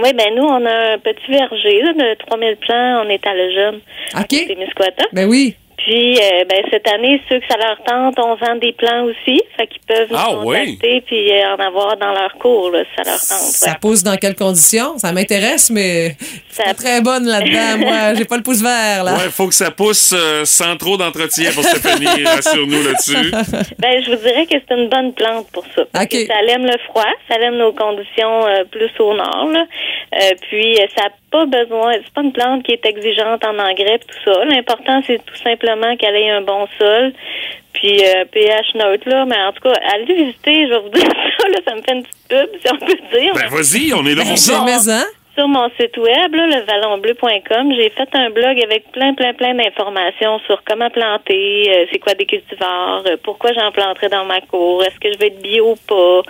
Oui, 0.02 0.12
ben 0.12 0.34
nous, 0.34 0.42
on 0.42 0.66
a 0.66 0.94
un 0.94 0.98
petit 0.98 1.30
verger 1.30 1.82
là, 1.82 1.92
de 1.92 2.14
3000 2.26 2.56
plants. 2.56 3.04
On 3.06 3.08
est 3.10 3.24
à 3.26 3.32
le 3.34 3.54
jeune. 3.54 3.80
OK. 4.18 4.26
C'est 4.30 4.56
Misquata. 4.58 5.04
Ben 5.12 5.26
oui. 5.28 5.54
Puis, 5.86 6.18
euh, 6.18 6.44
ben, 6.48 6.64
cette 6.68 6.88
année, 6.88 7.22
ceux 7.28 7.38
que 7.38 7.46
ça 7.48 7.56
leur 7.56 7.80
tente, 7.84 8.18
on 8.18 8.34
vend 8.34 8.56
des 8.56 8.72
plants 8.72 9.04
aussi. 9.04 9.40
Fait 9.56 9.68
qu'ils 9.68 9.80
peuvent 9.86 10.10
nous 10.10 10.16
Ah, 10.18 10.30
oui. 10.44 10.74
contacter 10.74 11.00
puis 11.06 11.30
euh, 11.30 11.54
en 11.54 11.64
avoir 11.64 11.96
dans 11.96 12.12
leur 12.12 12.34
cours, 12.40 12.72
là, 12.72 12.82
si 12.82 12.90
ça 12.96 13.08
leur 13.08 13.20
tente. 13.20 13.52
Ça 13.52 13.70
ouais. 13.70 13.76
pousse 13.80 14.02
dans 14.02 14.16
quelles 14.16 14.34
conditions? 14.34 14.98
Ça 14.98 15.12
m'intéresse, 15.12 15.70
mais 15.70 16.16
pas 16.56 16.74
très 16.74 17.00
bonne 17.02 17.26
là-dedans. 17.26 17.78
Moi, 17.86 18.14
j'ai 18.14 18.24
pas 18.24 18.36
le 18.36 18.42
pouce 18.42 18.62
vert, 18.62 19.04
là. 19.04 19.14
Ouais, 19.14 19.30
faut 19.30 19.46
que 19.46 19.54
ça 19.54 19.70
pousse 19.70 20.12
euh, 20.12 20.44
sans 20.44 20.76
trop 20.76 20.96
d'entretien 20.96 21.52
pour 21.52 21.62
Stéphanie. 21.62 22.24
Rassure-nous 22.24 22.82
là-dessus. 22.82 23.30
Ben, 23.78 24.02
je 24.04 24.10
vous 24.10 24.16
dirais 24.16 24.46
que 24.46 24.54
c'est 24.58 24.74
une 24.74 24.88
bonne 24.88 25.12
plante 25.12 25.46
pour 25.52 25.64
ça. 25.76 25.82
Parce 25.92 26.06
que 26.06 26.26
ça 26.26 26.34
aime 26.48 26.66
le 26.66 26.78
froid, 26.88 27.06
ça 27.28 27.36
aime 27.36 27.58
nos 27.58 27.72
conditions 27.72 28.44
euh, 28.44 28.64
plus 28.64 28.90
au 28.98 29.14
nord. 29.14 29.50
Là. 29.52 29.64
Euh, 30.14 30.30
puis, 30.50 30.80
ça 30.96 31.04
pas 31.36 31.46
besoin, 31.46 31.92
c'est 31.94 32.12
pas 32.14 32.22
une 32.22 32.32
plante 32.32 32.62
qui 32.62 32.72
est 32.72 32.86
exigeante 32.86 33.44
en 33.44 33.58
engrais 33.58 33.98
tout 33.98 34.16
ça. 34.24 34.44
L'important, 34.44 35.02
c'est 35.06 35.18
tout 35.24 35.36
simplement 35.42 35.96
qu'elle 35.96 36.16
ait 36.16 36.30
un 36.30 36.40
bon 36.42 36.66
sol. 36.78 37.12
Puis, 37.74 38.00
euh, 38.02 38.24
pH 38.32 38.74
neutre, 38.74 39.06
là. 39.08 39.26
Mais 39.26 39.36
en 39.36 39.52
tout 39.52 39.60
cas, 39.68 39.74
allez 39.92 40.14
visiter, 40.14 40.66
je 40.66 40.70
vais 40.72 40.78
vous 40.80 40.88
dire 40.98 41.04
ça, 41.38 41.48
là, 41.48 41.58
ça 41.66 41.74
me 41.74 41.82
fait 41.82 41.92
une 41.92 42.02
petite 42.04 42.28
pub, 42.28 42.48
si 42.64 42.72
on 42.72 42.78
peut 42.78 43.18
dire. 43.18 43.32
Ben 43.34 43.48
vas-y, 43.48 43.92
on 43.92 44.06
est 44.06 44.14
là 44.14 44.22
pour 44.24 44.38
ça. 44.38 44.52
Jamais, 44.54 44.88
hein? 44.90 45.04
Sur 45.36 45.48
mon 45.48 45.68
site 45.78 45.94
web, 45.98 46.34
là, 46.34 46.46
levallonbleu.com, 46.46 47.72
j'ai 47.76 47.90
fait 47.90 48.08
un 48.14 48.30
blog 48.30 48.58
avec 48.62 48.90
plein, 48.92 49.12
plein, 49.12 49.34
plein 49.34 49.52
d'informations 49.54 50.38
sur 50.46 50.62
comment 50.64 50.88
planter, 50.88 51.64
euh, 51.68 51.84
c'est 51.92 51.98
quoi 51.98 52.14
des 52.14 52.24
cultivars, 52.24 53.02
euh, 53.06 53.18
pourquoi 53.22 53.52
j'en 53.52 53.70
planterai 53.70 54.08
dans 54.08 54.24
ma 54.24 54.40
cour, 54.40 54.82
est-ce 54.82 54.98
que 54.98 55.12
je 55.12 55.18
vais 55.18 55.26
être 55.26 55.42
bio 55.42 55.72
ou 55.72 55.76
pas. 55.86 56.22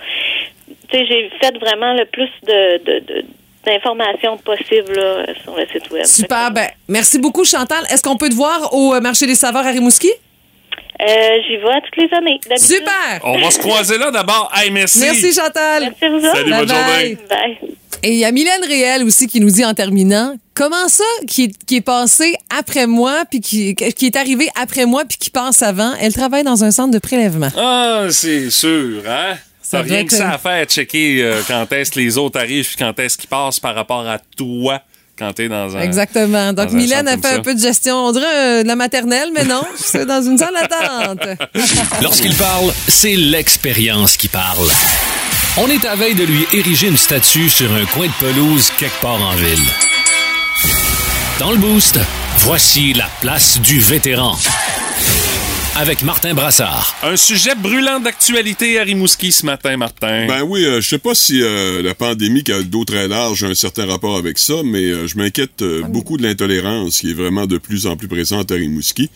Tu 0.89 0.97
sais, 0.97 1.05
j'ai 1.05 1.29
fait 1.41 1.57
vraiment 1.57 1.93
le 1.93 2.03
plus 2.03 2.29
de, 2.45 2.77
de, 2.83 2.99
de- 2.99 3.25
d'informations 3.67 4.37
possibles 4.37 4.93
là, 4.95 5.25
sur 5.43 5.55
le 5.55 5.65
site 5.71 5.91
web. 5.91 6.05
Super. 6.05 6.51
Ben, 6.51 6.67
merci 6.87 7.19
beaucoup, 7.19 7.45
Chantal. 7.45 7.83
Est-ce 7.91 8.01
qu'on 8.01 8.17
peut 8.17 8.29
te 8.29 8.35
voir 8.35 8.73
au 8.73 8.93
euh, 8.95 9.01
marché 9.01 9.25
des 9.27 9.35
saveurs 9.35 9.65
à 9.65 9.71
Rimouski? 9.71 10.09
Euh, 10.99 11.05
J'y 11.47 11.57
vais 11.57 11.81
toutes 11.85 11.97
les 11.97 12.17
années. 12.17 12.39
Super! 12.57 13.21
On 13.23 13.37
va 13.39 13.51
se 13.51 13.59
croiser 13.59 13.97
là 13.99 14.09
d'abord. 14.09 14.51
Hey, 14.55 14.71
merci. 14.71 14.99
Merci, 14.99 15.31
Chantal. 15.33 15.83
Merci 15.83 16.05
à 16.05 16.09
vous. 16.09 16.21
Salut, 16.21 16.49
bonne 16.51 16.65
Bye-bye. 16.65 16.67
journée. 16.67 17.17
Bye. 17.29 17.57
Et 18.03 18.09
il 18.13 18.17
y 18.17 18.25
a 18.25 18.31
Mylène 18.31 18.63
Réel 18.67 19.03
aussi 19.03 19.27
qui 19.27 19.39
nous 19.39 19.49
dit 19.49 19.65
en 19.65 19.73
terminant 19.73 20.35
comment 20.53 20.87
ça 20.87 21.03
qui 21.27 21.45
est, 21.45 21.65
qui 21.65 21.77
est 21.77 21.81
passé 21.81 22.35
après 22.55 22.85
moi 22.87 23.23
puis 23.29 23.41
qui, 23.41 23.73
qui 23.75 24.05
est 24.05 24.15
arrivé 24.15 24.49
après 24.59 24.85
moi 24.85 25.03
puis 25.07 25.17
qui 25.17 25.29
passe 25.29 25.61
avant? 25.61 25.93
Elle 25.99 26.13
travaille 26.13 26.43
dans 26.43 26.63
un 26.63 26.71
centre 26.71 26.91
de 26.91 26.99
prélèvement. 26.99 27.49
Ah, 27.57 28.05
c'est 28.11 28.49
sûr, 28.51 29.01
hein? 29.07 29.35
Ça 29.69 29.81
rien 29.81 30.05
que 30.05 30.13
ça 30.13 30.29
à 30.31 30.37
faire, 30.37 30.63
checker 30.65 31.21
euh, 31.21 31.41
quand 31.45 31.69
est-ce 31.73 31.91
que 31.91 31.99
les 31.99 32.17
autres 32.17 32.39
arrivent 32.39 32.65
puis 32.65 32.77
quand 32.79 32.97
est-ce 32.99 33.17
qu'ils 33.17 33.27
passent 33.27 33.59
par 33.59 33.75
rapport 33.75 34.07
à 34.07 34.17
toi 34.37 34.81
quand 35.19 35.33
t'es 35.33 35.49
dans 35.49 35.75
un. 35.75 35.81
Exactement. 35.81 36.53
Donc 36.53 36.71
Mylène 36.71 37.07
a 37.09 37.17
fait 37.17 37.33
un 37.33 37.41
peu 37.41 37.53
de 37.53 37.59
gestion, 37.59 37.97
on 37.97 38.11
dirait 38.13 38.25
euh, 38.37 38.63
de 38.63 38.67
la 38.67 38.77
maternelle, 38.77 39.29
mais 39.33 39.43
non, 39.43 39.63
c'est 39.75 40.05
dans 40.05 40.21
une 40.21 40.37
salle 40.37 40.53
d'attente. 40.53 41.19
Lorsqu'il 42.01 42.33
parle, 42.35 42.71
c'est 42.87 43.15
l'expérience 43.17 44.15
qui 44.15 44.29
parle. 44.29 44.69
On 45.57 45.67
est 45.67 45.85
à 45.85 45.95
veille 45.95 46.15
de 46.15 46.23
lui 46.23 46.45
ériger 46.53 46.87
une 46.87 46.95
statue 46.95 47.49
sur 47.49 47.73
un 47.73 47.85
coin 47.87 48.07
de 48.07 48.25
pelouse 48.25 48.71
quelque 48.77 49.01
part 49.01 49.21
en 49.21 49.35
ville. 49.35 49.65
Dans 51.39 51.51
le 51.51 51.57
boost, 51.57 51.99
voici 52.37 52.93
la 52.93 53.09
place 53.19 53.59
du 53.59 53.79
vétéran. 53.79 54.37
Avec 55.79 56.01
Martin 56.01 56.33
Brassard. 56.33 56.95
Un 57.03 57.15
sujet 57.15 57.53
brûlant 57.53 57.99
d'actualité 57.99 58.79
à 58.79 58.83
Rimouski 58.83 59.31
ce 59.31 59.45
matin, 59.45 59.77
Martin. 59.77 60.25
Ben 60.25 60.41
oui, 60.41 60.65
euh, 60.65 60.81
je 60.81 60.89
sais 60.89 60.97
pas 60.97 61.13
si 61.13 61.39
euh, 61.39 61.83
la 61.83 61.93
pandémie 61.93 62.43
qui 62.43 62.51
a 62.51 62.57
le 62.57 62.63
dos 62.63 62.83
très 62.83 63.07
large 63.07 63.43
a 63.43 63.47
un 63.47 63.53
certain 63.53 63.85
rapport 63.85 64.17
avec 64.17 64.39
ça, 64.39 64.55
mais 64.65 64.85
euh, 64.85 65.05
je 65.05 65.19
m'inquiète 65.19 65.61
euh, 65.61 65.83
beaucoup 65.83 66.17
de 66.17 66.23
l'intolérance 66.23 67.01
qui 67.01 67.11
est 67.11 67.13
vraiment 67.13 67.45
de 67.45 67.59
plus 67.59 67.85
en 67.85 67.95
plus 67.95 68.07
présente 68.07 68.51
à 68.51 68.55
Rimouski. 68.55 69.11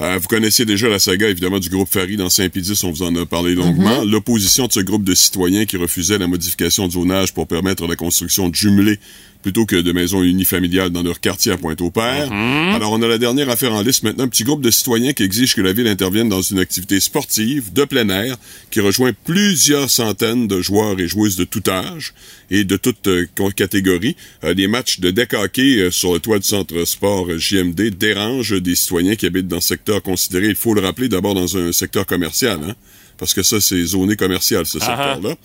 Euh, 0.00 0.18
vous 0.20 0.26
connaissez 0.26 0.64
déjà 0.64 0.88
la 0.88 0.98
saga, 0.98 1.28
évidemment, 1.28 1.60
du 1.60 1.68
groupe 1.68 1.88
Ferry 1.88 2.16
dans 2.16 2.28
Saint-Pédis, 2.28 2.80
on 2.82 2.90
vous 2.90 3.04
en 3.04 3.14
a 3.14 3.24
parlé 3.24 3.54
longuement. 3.54 4.02
L'opposition 4.04 4.66
de 4.66 4.72
ce 4.72 4.80
groupe 4.80 5.04
de 5.04 5.14
citoyens 5.14 5.66
qui 5.66 5.76
refusait 5.76 6.18
la 6.18 6.26
modification 6.26 6.88
de 6.88 6.92
zonage 6.92 7.32
pour 7.32 7.46
permettre 7.46 7.86
la 7.86 7.94
construction 7.94 8.48
de 8.48 8.54
jumelés 8.56 8.98
plutôt 9.42 9.66
que 9.66 9.76
de 9.76 9.92
maisons 9.92 10.22
unifamiliales 10.22 10.90
dans 10.90 11.02
leur 11.02 11.20
quartier 11.20 11.52
à 11.52 11.56
Pointe-au-Père. 11.56 12.32
Alors, 12.32 12.92
on 12.92 13.02
a 13.02 13.08
la 13.08 13.18
dernière 13.18 13.50
affaire 13.50 13.72
en 13.72 13.82
liste 13.82 14.04
maintenant, 14.04 14.24
un 14.24 14.28
petit 14.28 14.44
groupe 14.44 14.62
de 14.62 14.70
citoyens 14.70 15.12
qui 15.12 15.24
exige 15.24 15.54
que 15.54 15.60
la 15.60 15.72
ville 15.72 15.88
intervienne 15.88 16.28
dans 16.28 16.42
une 16.42 16.58
activité 16.58 17.00
sportive 17.00 17.72
de 17.72 17.84
plein 17.84 18.08
air 18.08 18.36
qui 18.70 18.80
rejoint 18.80 19.12
plusieurs 19.24 19.90
centaines 19.90 20.46
de 20.46 20.60
joueurs 20.60 20.98
et 21.00 21.08
joueuses 21.08 21.36
de 21.36 21.44
tout 21.44 21.62
âge 21.68 22.14
et 22.50 22.64
de 22.64 22.76
toute 22.76 23.08
euh, 23.08 23.26
catégorie. 23.56 24.16
Euh, 24.44 24.54
les 24.54 24.68
matchs 24.68 25.00
de 25.00 25.10
deck 25.10 25.34
hockey 25.34 25.78
euh, 25.78 25.90
sur 25.90 26.12
le 26.14 26.20
toit 26.20 26.38
du 26.38 26.46
centre 26.46 26.84
sport 26.84 27.26
JMD 27.36 27.80
dérangent 27.98 28.60
des 28.60 28.76
citoyens 28.76 29.16
qui 29.16 29.26
habitent 29.26 29.48
dans 29.48 29.60
ce 29.60 29.68
secteur 29.68 30.02
considéré, 30.02 30.48
il 30.48 30.54
faut 30.54 30.74
le 30.74 30.80
rappeler, 30.80 31.08
d'abord 31.08 31.34
dans 31.34 31.56
un 31.56 31.72
secteur 31.72 32.06
commercial, 32.06 32.60
hein, 32.62 32.74
parce 33.18 33.34
que 33.34 33.42
ça, 33.42 33.60
c'est 33.60 33.82
zoné 33.84 34.16
commercial, 34.16 34.66
ce 34.66 34.78
Ah 34.80 34.86
ah. 34.90 35.14
secteur-là. 35.14 35.36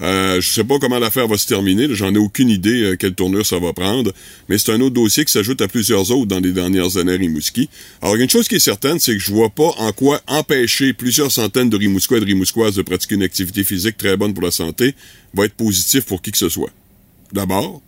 Euh, 0.00 0.40
je 0.40 0.48
sais 0.48 0.64
pas 0.64 0.78
comment 0.78 0.98
l'affaire 0.98 1.28
va 1.28 1.38
se 1.38 1.46
terminer, 1.46 1.86
j'en 1.94 2.14
ai 2.14 2.18
aucune 2.18 2.48
idée 2.48 2.82
euh, 2.82 2.96
quelle 2.96 3.14
tournure 3.14 3.46
ça 3.46 3.58
va 3.58 3.72
prendre, 3.72 4.12
mais 4.48 4.58
c'est 4.58 4.72
un 4.72 4.80
autre 4.80 4.94
dossier 4.94 5.24
qui 5.24 5.32
s'ajoute 5.32 5.60
à 5.60 5.68
plusieurs 5.68 6.10
autres 6.10 6.26
dans 6.26 6.40
les 6.40 6.52
dernières 6.52 6.96
années 6.96 7.16
Rimouski. 7.16 7.68
Alors, 8.02 8.16
une 8.16 8.28
chose 8.28 8.48
qui 8.48 8.56
est 8.56 8.60
certaine, 8.60 8.98
c'est 8.98 9.12
que 9.12 9.20
je 9.20 9.32
vois 9.32 9.50
pas 9.50 9.70
en 9.78 9.92
quoi 9.92 10.20
empêcher 10.26 10.92
plusieurs 10.92 11.30
centaines 11.30 11.70
de 11.70 11.76
Rimousquois 11.76 12.18
et 12.18 12.20
de 12.20 12.26
Rimousquoises 12.26 12.74
de 12.74 12.82
pratiquer 12.82 13.14
une 13.14 13.22
activité 13.22 13.64
physique 13.64 13.96
très 13.96 14.16
bonne 14.16 14.34
pour 14.34 14.42
la 14.42 14.50
santé 14.50 14.94
va 15.32 15.44
être 15.44 15.54
positif 15.54 16.04
pour 16.04 16.22
qui 16.22 16.32
que 16.32 16.38
ce 16.38 16.48
soit. 16.48 16.70
D'abord, 17.34 17.82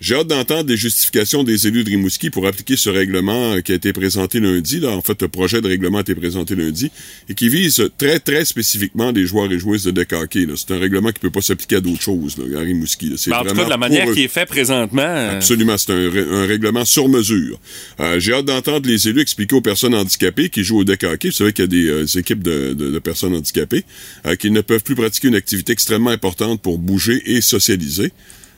j'ai 0.00 0.14
hâte 0.14 0.28
d'entendre 0.28 0.64
des 0.64 0.76
justifications 0.76 1.42
des 1.42 1.66
élus 1.66 1.82
de 1.82 1.90
Rimouski 1.90 2.30
pour 2.30 2.46
appliquer 2.46 2.76
ce 2.76 2.88
règlement 2.90 3.60
qui 3.60 3.72
a 3.72 3.74
été 3.74 3.92
présenté 3.92 4.38
lundi. 4.38 4.78
Là, 4.78 4.90
en 4.90 5.02
fait, 5.02 5.20
le 5.20 5.26
projet 5.28 5.60
de 5.60 5.66
règlement 5.66 5.98
a 5.98 6.00
été 6.02 6.14
présenté 6.14 6.54
lundi 6.54 6.90
et 7.28 7.34
qui 7.34 7.48
vise 7.48 7.82
très, 7.98 8.20
très 8.20 8.44
spécifiquement 8.44 9.10
les 9.10 9.26
joueurs 9.26 9.50
et 9.52 9.58
joueuses 9.58 9.82
de 9.84 9.90
deck 9.90 10.12
hockey. 10.12 10.46
C'est 10.56 10.72
un 10.72 10.78
règlement 10.78 11.10
qui 11.10 11.18
peut 11.18 11.30
pas 11.30 11.40
s'appliquer 11.40 11.76
à 11.76 11.80
d'autres 11.80 12.02
choses 12.02 12.36
là, 12.38 12.60
à 12.60 12.62
Rimouski. 12.62 13.10
là. 13.10 13.16
Ben, 13.26 13.36
en 13.38 13.42
tout 13.44 13.54
cas, 13.56 13.64
de 13.64 13.70
la 13.70 13.76
manière 13.76 14.12
qui 14.12 14.22
est 14.24 14.28
fait 14.28 14.46
présentement. 14.46 15.02
euh, 15.02 15.36
Absolument, 15.36 15.76
c'est 15.76 15.92
un, 15.92 16.46
règlement 16.46 16.84
sur 16.84 17.08
mesure. 17.08 17.58
Euh, 17.98 18.20
J'ai 18.20 18.32
hâte 18.32 18.44
d'entendre 18.46 18.86
les 18.88 19.08
élus 19.08 19.20
expliquer 19.22 19.56
aux 19.56 19.60
personnes 19.60 19.94
handicapées 19.94 20.50
qui 20.50 20.62
jouent 20.62 20.78
au 20.78 20.84
deck 20.84 21.02
hockey, 21.02 21.28
vous 21.28 21.34
savez 21.34 21.52
qu'il 21.52 21.64
y 21.64 21.66
a 21.66 21.68
des 21.68 21.88
euh, 21.88 22.18
équipes 22.18 22.42
de, 22.44 22.74
de- 22.74 22.90
de 22.92 22.98
personnes 23.00 23.34
handicapées, 23.34 23.82
qu'ils 24.38 24.52
ne 24.52 24.60
peuvent 24.60 24.82
plus 24.84 24.94
pratiquer 24.94 25.28
une 25.28 25.34
activité 25.34 25.72
extrêmement 25.72 26.10
importante 26.10 26.60
pour 26.62 26.78
bouger 26.78 27.20
et 27.26 27.40
socialiser. 27.40 28.12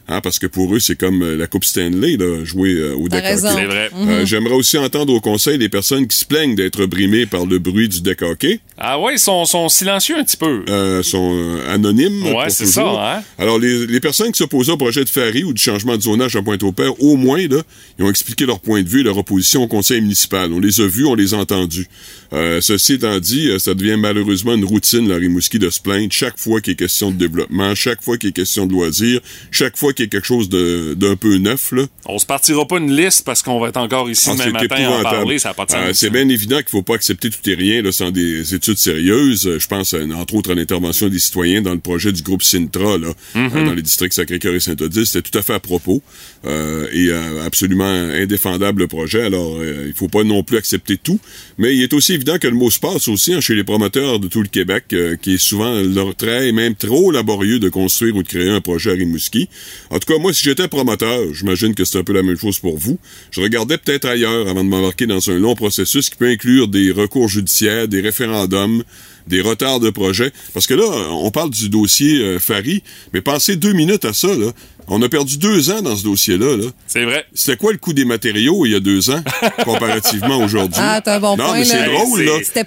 Hein, 0.09 0.21
parce 0.21 0.39
que 0.39 0.47
pour 0.47 0.73
eux, 0.73 0.79
c'est 0.79 0.95
comme 0.95 1.23
euh, 1.23 1.37
la 1.37 1.49
Coupe 1.49 1.65
Stanley, 1.65 2.17
là, 2.17 2.45
jouer 2.45 2.75
euh, 2.75 2.95
au 2.95 3.09
deck 3.09 3.25
hockey. 3.25 3.37
C'est 3.39 3.65
vrai. 3.65 3.91
Euh, 3.97 4.25
J'aimerais 4.25 4.55
aussi 4.55 4.79
entendre 4.79 5.13
au 5.13 5.21
conseil 5.21 5.59
les 5.59 5.69
personnes 5.69 6.07
qui 6.07 6.17
se 6.17 6.25
plaignent 6.25 6.55
d'être 6.55 6.87
brimées 6.87 7.27
par 7.27 7.45
le 7.45 7.59
bruit 7.59 7.89
du 7.89 8.01
deck 8.03 8.23
hockey. 8.23 8.61
Ah 8.79 9.01
ouais, 9.01 9.15
ils 9.15 9.19
sont, 9.19 9.45
sont 9.47 9.69
silencieux 9.69 10.17
un 10.17 10.23
petit 10.23 10.37
peu. 10.37 10.63
Euh, 10.69 11.03
sont 11.03 11.33
euh, 11.35 11.75
anonymes. 11.75 12.23
Ouais, 12.27 12.33
pour 12.33 12.51
c'est 12.51 12.67
toujours. 12.67 12.95
ça, 12.95 13.17
hein? 13.17 13.23
Alors, 13.37 13.59
les, 13.59 13.87
les 13.89 13.99
personnes 13.99 14.31
qui 14.31 14.39
s'opposaient 14.39 14.71
au 14.73 14.77
projet 14.77 15.03
de 15.03 15.09
Ferry 15.09 15.43
ou 15.43 15.53
du 15.53 15.61
changement 15.61 15.97
de 15.97 16.03
zonage 16.03 16.37
à 16.37 16.43
Pointe-au-Père, 16.43 17.03
au 17.03 17.17
moins, 17.17 17.45
là, 17.49 17.63
ils 17.99 18.05
ont 18.05 18.11
expliqué 18.11 18.47
leur 18.47 18.61
point 18.61 18.83
de 18.83 18.89
vue 18.89 19.01
et 19.01 19.05
leur 19.05 19.19
opposition 19.19 19.65
au 19.65 19.67
conseil 19.67 20.01
municipal. 20.03 20.53
On 20.53 20.61
les 20.61 20.81
a 20.81 20.87
vus, 20.87 21.07
on 21.07 21.17
les 21.17 21.35
a 21.35 21.39
entendus. 21.39 21.89
Euh, 22.33 22.61
ceci 22.61 22.95
étant 22.95 23.19
dit, 23.19 23.51
ça 23.59 23.75
devient 23.75 23.97
malheureusement 23.99 24.55
une 24.55 24.65
routine, 24.65 25.09
la 25.09 25.17
Rimouski, 25.17 25.59
de 25.59 25.71
se 25.71 25.81
plaindre 25.81 26.13
chaque 26.13 26.39
fois 26.39 26.61
qu'il 26.61 26.75
est 26.75 26.77
question 26.77 27.11
de 27.11 27.17
développement, 27.17 27.75
chaque 27.75 28.03
fois 28.03 28.19
qu'il 28.19 28.29
est 28.29 28.33
question 28.33 28.67
de 28.67 28.73
loisirs, 28.73 29.21
chaque 29.51 29.77
fois 29.77 29.93
qu'il 29.97 30.05
y 30.05 30.07
a 30.07 30.11
quelque 30.11 30.27
chose 30.27 30.49
d'un 30.49 31.17
peu 31.17 31.37
neuf, 31.39 31.73
là. 31.73 31.87
On 32.07 32.19
se 32.21 32.27
partira 32.27 32.67
pas 32.67 32.79
une 32.79 32.95
liste 32.95 33.25
parce 33.25 33.43
qu'on 33.43 33.59
va 33.59 33.69
être 33.69 33.77
encore 33.79 34.09
ici 34.09 34.31
Ah, 34.31 34.51
matin 34.51 34.77
à 34.93 34.99
en 34.99 35.03
parler, 35.03 35.39
ça. 35.41 35.55
Euh, 35.75 35.91
c'est 35.93 36.11
bien 36.11 36.29
évident 36.29 36.59
qu'il 36.59 36.69
faut 36.69 36.83
pas 36.83 36.95
accepter 36.95 37.31
tout 37.31 37.51
et 37.51 37.55
rien 37.55 37.83
là, 37.83 37.91
sans 37.91 38.11
des 38.11 38.55
études 38.55 38.79
sérieuses. 38.79 39.59
Je 39.59 39.67
pense 39.67 39.95
euh, 39.95 40.07
entre 40.15 40.35
autres 40.35 40.53
à 40.53 40.55
l'intervention 40.55 41.09
des 41.09 41.19
citoyens 41.19 41.63
dans 41.63 41.73
le 41.73 41.81
projet 41.81 42.13
du 42.13 42.23
groupe 42.23 42.43
Sintra 42.43 42.99
là, 42.99 43.09
Mhm. 43.35 43.51
euh, 43.55 43.65
dans 43.67 43.75
les 43.75 43.83
districts 43.83 44.15
Sacré-Cœur 44.15 44.55
et 44.55 44.61
Saint-Odile. 44.61 45.07
C'était 45.07 45.29
tout 45.29 45.39
à 45.39 45.43
fait 45.43 45.55
à 45.55 45.61
propos 45.61 46.03
euh, 46.47 46.87
et 46.93 47.09
euh, 47.11 47.45
absolument 47.45 47.85
indéfendable 47.85 48.83
le 48.83 48.89
projet. 48.89 49.23
Alors 49.25 49.59
il 49.65 49.93
faut 49.95 50.09
pas 50.09 50.23
non 50.25 50.43
plus 50.43 50.59
accepter 50.59 50.97
tout, 50.97 51.19
mais 51.59 51.75
il 51.75 51.83
est 51.83 51.93
aussi 51.95 52.13
évident 52.13 52.39
que 52.39 52.47
le 52.49 52.55
mot 52.55 52.71
se 52.71 52.79
passe 52.79 53.09
aussi 53.09 53.33
hein, 53.35 53.41
chez 53.41 53.55
les 53.55 53.65
promoteurs 53.65 54.19
de 54.21 54.29
tout 54.29 54.43
le 54.43 54.49
Québec, 54.49 54.85
euh, 54.93 55.17
qui 55.17 55.35
est 55.35 55.39
souvent 55.39 55.73
leur 55.83 56.15
très 56.15 56.49
et 56.49 56.53
même 56.53 56.75
trop 56.75 57.11
laborieux 57.11 57.59
de 57.59 57.69
construire 57.69 58.15
ou 58.17 58.23
de 58.23 58.29
créer 58.29 58.51
un 58.51 58.61
projet 58.61 58.91
à 58.91 58.95
Rimouski. 58.95 59.49
En 59.91 59.99
tout 59.99 60.13
cas, 60.13 60.19
moi, 60.19 60.33
si 60.33 60.43
j'étais 60.43 60.69
promoteur, 60.69 61.33
j'imagine 61.33 61.75
que 61.75 61.85
c'est 61.85 61.99
un 61.99 62.05
peu 62.05 62.13
la 62.13 62.23
même 62.23 62.39
chose 62.39 62.59
pour 62.59 62.77
vous. 62.77 62.99
Je 63.31 63.41
regardais 63.41 63.79
peut-être 63.79 64.07
ailleurs 64.07 64.49
avant 64.49 64.65
de 64.65 64.69
m'embarquer 64.69 65.07
dans 65.07 65.31
un 65.31 65.39
long 65.39 65.55
processus 65.55 66.11
qui 66.11 66.17
peut 66.17 66.29
inclure 66.29 66.69
des 66.69 66.91
recours 66.91 67.29
judiciaires, 67.29 67.89
des 67.89 68.01
référendums, 68.01 68.83
des 69.27 69.41
retards 69.41 69.81
de 69.81 69.91
projet. 69.91 70.33
Parce 70.55 70.67
que 70.67 70.75
là, 70.75 70.85
on 71.11 71.31
parle 71.31 71.51
du 71.51 71.69
dossier 71.69 72.21
euh, 72.21 72.39
Fari, 72.39 72.83
mais 73.13 73.21
pensez 73.21 73.57
deux 73.57 73.73
minutes 73.73 74.05
à 74.05 74.13
ça, 74.13 74.29
là. 74.29 74.53
On 74.89 75.03
a 75.03 75.09
perdu 75.09 75.37
deux 75.39 75.71
ans 75.71 75.83
dans 75.83 75.97
ce 75.97 76.05
dossier-là. 76.05 76.57
Là. 76.57 76.67
C'est 76.87 77.05
vrai. 77.05 77.27
C'était 77.35 77.57
quoi 77.57 77.73
le 77.73 77.79
coût 77.79 77.93
des 77.93 78.05
matériaux 78.05 78.65
il 78.67 78.73
y 78.73 78.75
a 78.75 78.81
deux 78.81 79.11
ans, 79.11 79.23
comparativement 79.65 80.39
aujourd'hui? 80.39 80.81
Ah, 80.83 81.01
t'as 81.05 81.17
un 81.17 81.21
bon 81.21 81.37
non, 81.37 81.45
point, 81.47 81.59
mais 81.59 81.65
c'est 81.65 81.85
drôle, 81.87 82.23
là. 82.23 82.33
C'était 82.45 82.65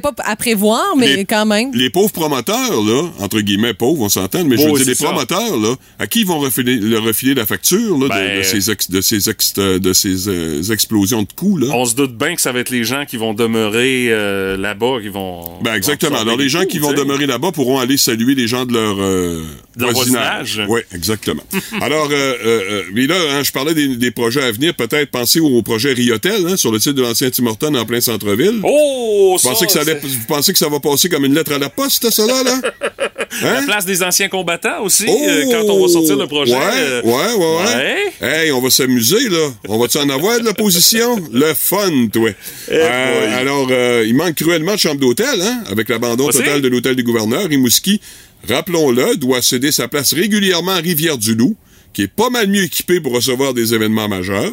pas, 0.00 0.12
à 0.24 0.36
prévoir, 0.36 0.96
mais 0.96 1.16
Les- 1.16 1.24
quand 1.24 1.44
même. 1.46 1.70
les 1.74 1.90
pauvres 1.90 2.12
promoteurs, 2.12 2.82
là, 2.82 3.02
entre 3.20 3.40
guillemets 3.40 3.74
pauvres, 3.74 4.00
on 4.02 4.08
s'entend, 4.08 4.44
mais 4.44 4.56
je 4.56 4.62
Oh, 4.62 4.66
veux 4.66 4.72
dire, 4.76 4.84
c'est 4.84 4.90
les 4.90 4.94
ça. 4.94 5.04
promoteurs, 5.06 5.56
là, 5.58 5.74
à 5.98 6.06
qui 6.06 6.20
ils 6.20 6.26
vont 6.26 6.38
refiler, 6.38 6.76
leur 6.76 7.02
refiler 7.04 7.34
la 7.34 7.46
facture, 7.46 7.98
là, 7.98 8.04
de- 8.04 8.08
Ben, 8.08 8.38
de, 8.38 8.42
ces, 8.42 8.70
ex- 8.70 8.90
de 8.90 9.00
ces, 9.00 9.28
ex- 9.28 9.54
de 9.54 9.92
ces 9.92 10.28
euh, 10.28 10.62
explosions 10.72 11.22
de 11.22 11.28
coûts, 11.34 11.58
là? 11.58 11.68
On 11.72 11.84
se 11.84 11.94
doute 11.94 12.16
bien 12.16 12.34
que 12.34 12.40
ça 12.40 12.52
va 12.52 12.60
être 12.60 12.70
les 12.70 12.84
gens 12.84 13.04
qui 13.06 13.16
vont 13.18 13.34
demeurer 13.34 14.06
euh, 14.08 14.56
là-bas, 14.56 15.00
qui 15.02 15.08
vont. 15.08 15.44
Ben, 15.62 15.74
exactement. 15.74 16.16
vont 16.16 16.22
Alors, 16.22 16.36
les 16.36 16.48
gens 16.48 16.64
qui 16.64 16.78
vont 16.78 16.92
demeurer 16.92 17.26
là-bas 17.26 17.52
pourront 17.52 17.78
aller 17.78 17.96
saluer 17.96 18.34
les 18.34 18.46
gens 18.48 18.64
de 18.64 18.72
leur, 18.72 18.96
euh, 19.00 19.42
De 19.76 19.82
leur 19.84 19.92
voisinage. 19.92 20.62
Oui, 20.68 20.80
exactement. 20.94 21.42
Alors, 21.80 22.08
euh, 22.10 22.14
euh, 22.14 22.60
euh, 22.70 22.82
mais 22.92 23.06
là, 23.06 23.16
hein, 23.32 23.42
je 23.42 23.52
parlais 23.52 23.74
des, 23.74 23.96
des 23.96 24.10
projets 24.10 24.42
à 24.42 24.52
venir. 24.52 24.74
Peut-être 24.74 25.10
penser 25.10 25.40
au 25.40 25.62
projet 25.62 25.92
Riotel, 25.92 26.46
hein, 26.46 26.56
sur 26.56 26.70
le 26.72 26.78
site 26.78 26.94
de 26.94 27.02
l'ancien 27.02 27.30
Tim 27.30 27.46
Hortons 27.46 27.74
en 27.74 27.84
plein 27.84 28.00
centre-ville. 28.00 28.60
Oh, 28.64 29.36
Vous 29.42 29.48
pensez, 29.48 29.66
que 29.66 29.72
ça 29.72 29.80
allait- 29.80 30.00
vous 30.02 30.08
pensez 30.26 30.52
que 30.52 30.58
ça 30.58 30.68
va 30.68 30.80
passer 30.80 31.08
comme 31.08 31.24
une 31.24 31.34
lettre 31.34 31.52
à 31.52 31.58
la 31.58 31.68
poste, 31.70 32.10
ça, 32.10 32.26
là? 32.26 32.42
là? 32.42 32.60
La 33.42 33.58
Hein? 33.58 33.62
place 33.66 33.84
des 33.84 34.02
anciens 34.02 34.28
combattants 34.28 34.82
aussi, 34.82 35.04
Oh! 35.06 35.22
euh, 35.28 35.44
quand 35.52 35.70
on 35.70 35.82
va 35.86 35.92
sortir 35.92 36.16
le 36.16 36.26
projet. 36.26 36.54
Ouais, 36.54 37.00
ouais, 37.04 37.34
ouais, 37.36 37.56
ouais. 38.20 38.26
Hey, 38.26 38.52
on 38.52 38.60
va 38.60 38.70
s'amuser, 38.70 39.28
là. 39.28 39.50
On 39.68 39.78
va-tu 39.78 39.98
en 39.98 40.08
avoir 40.08 40.40
de 40.40 40.46
l'opposition? 40.46 41.14
Le 41.32 41.52
fun, 41.54 42.06
toi. 42.12 42.30
Eh 42.70 42.80
alors, 42.80 43.68
il 44.04 44.14
manque 44.14 44.34
cruellement 44.34 44.72
de 44.74 44.78
chambre 44.78 45.00
d'hôtel, 45.00 45.40
hein, 45.42 45.62
avec 45.70 45.88
l'abandon 45.90 46.28
total 46.28 46.62
de 46.62 46.68
l'hôtel 46.68 46.96
du 46.96 47.02
gouverneur. 47.02 47.44
Rimouski, 47.48 48.00
rappelons-le, 48.46 49.16
doit 49.16 49.42
céder 49.42 49.72
sa 49.72 49.88
place 49.88 50.12
régulièrement 50.14 50.72
à 50.72 50.76
Rivière-du-Loup, 50.80 51.56
qui 51.92 52.02
est 52.02 52.08
pas 52.12 52.30
mal 52.30 52.48
mieux 52.48 52.64
équipé 52.64 53.00
pour 53.00 53.12
recevoir 53.12 53.54
des 53.54 53.74
événements 53.74 54.08
majeurs. 54.08 54.52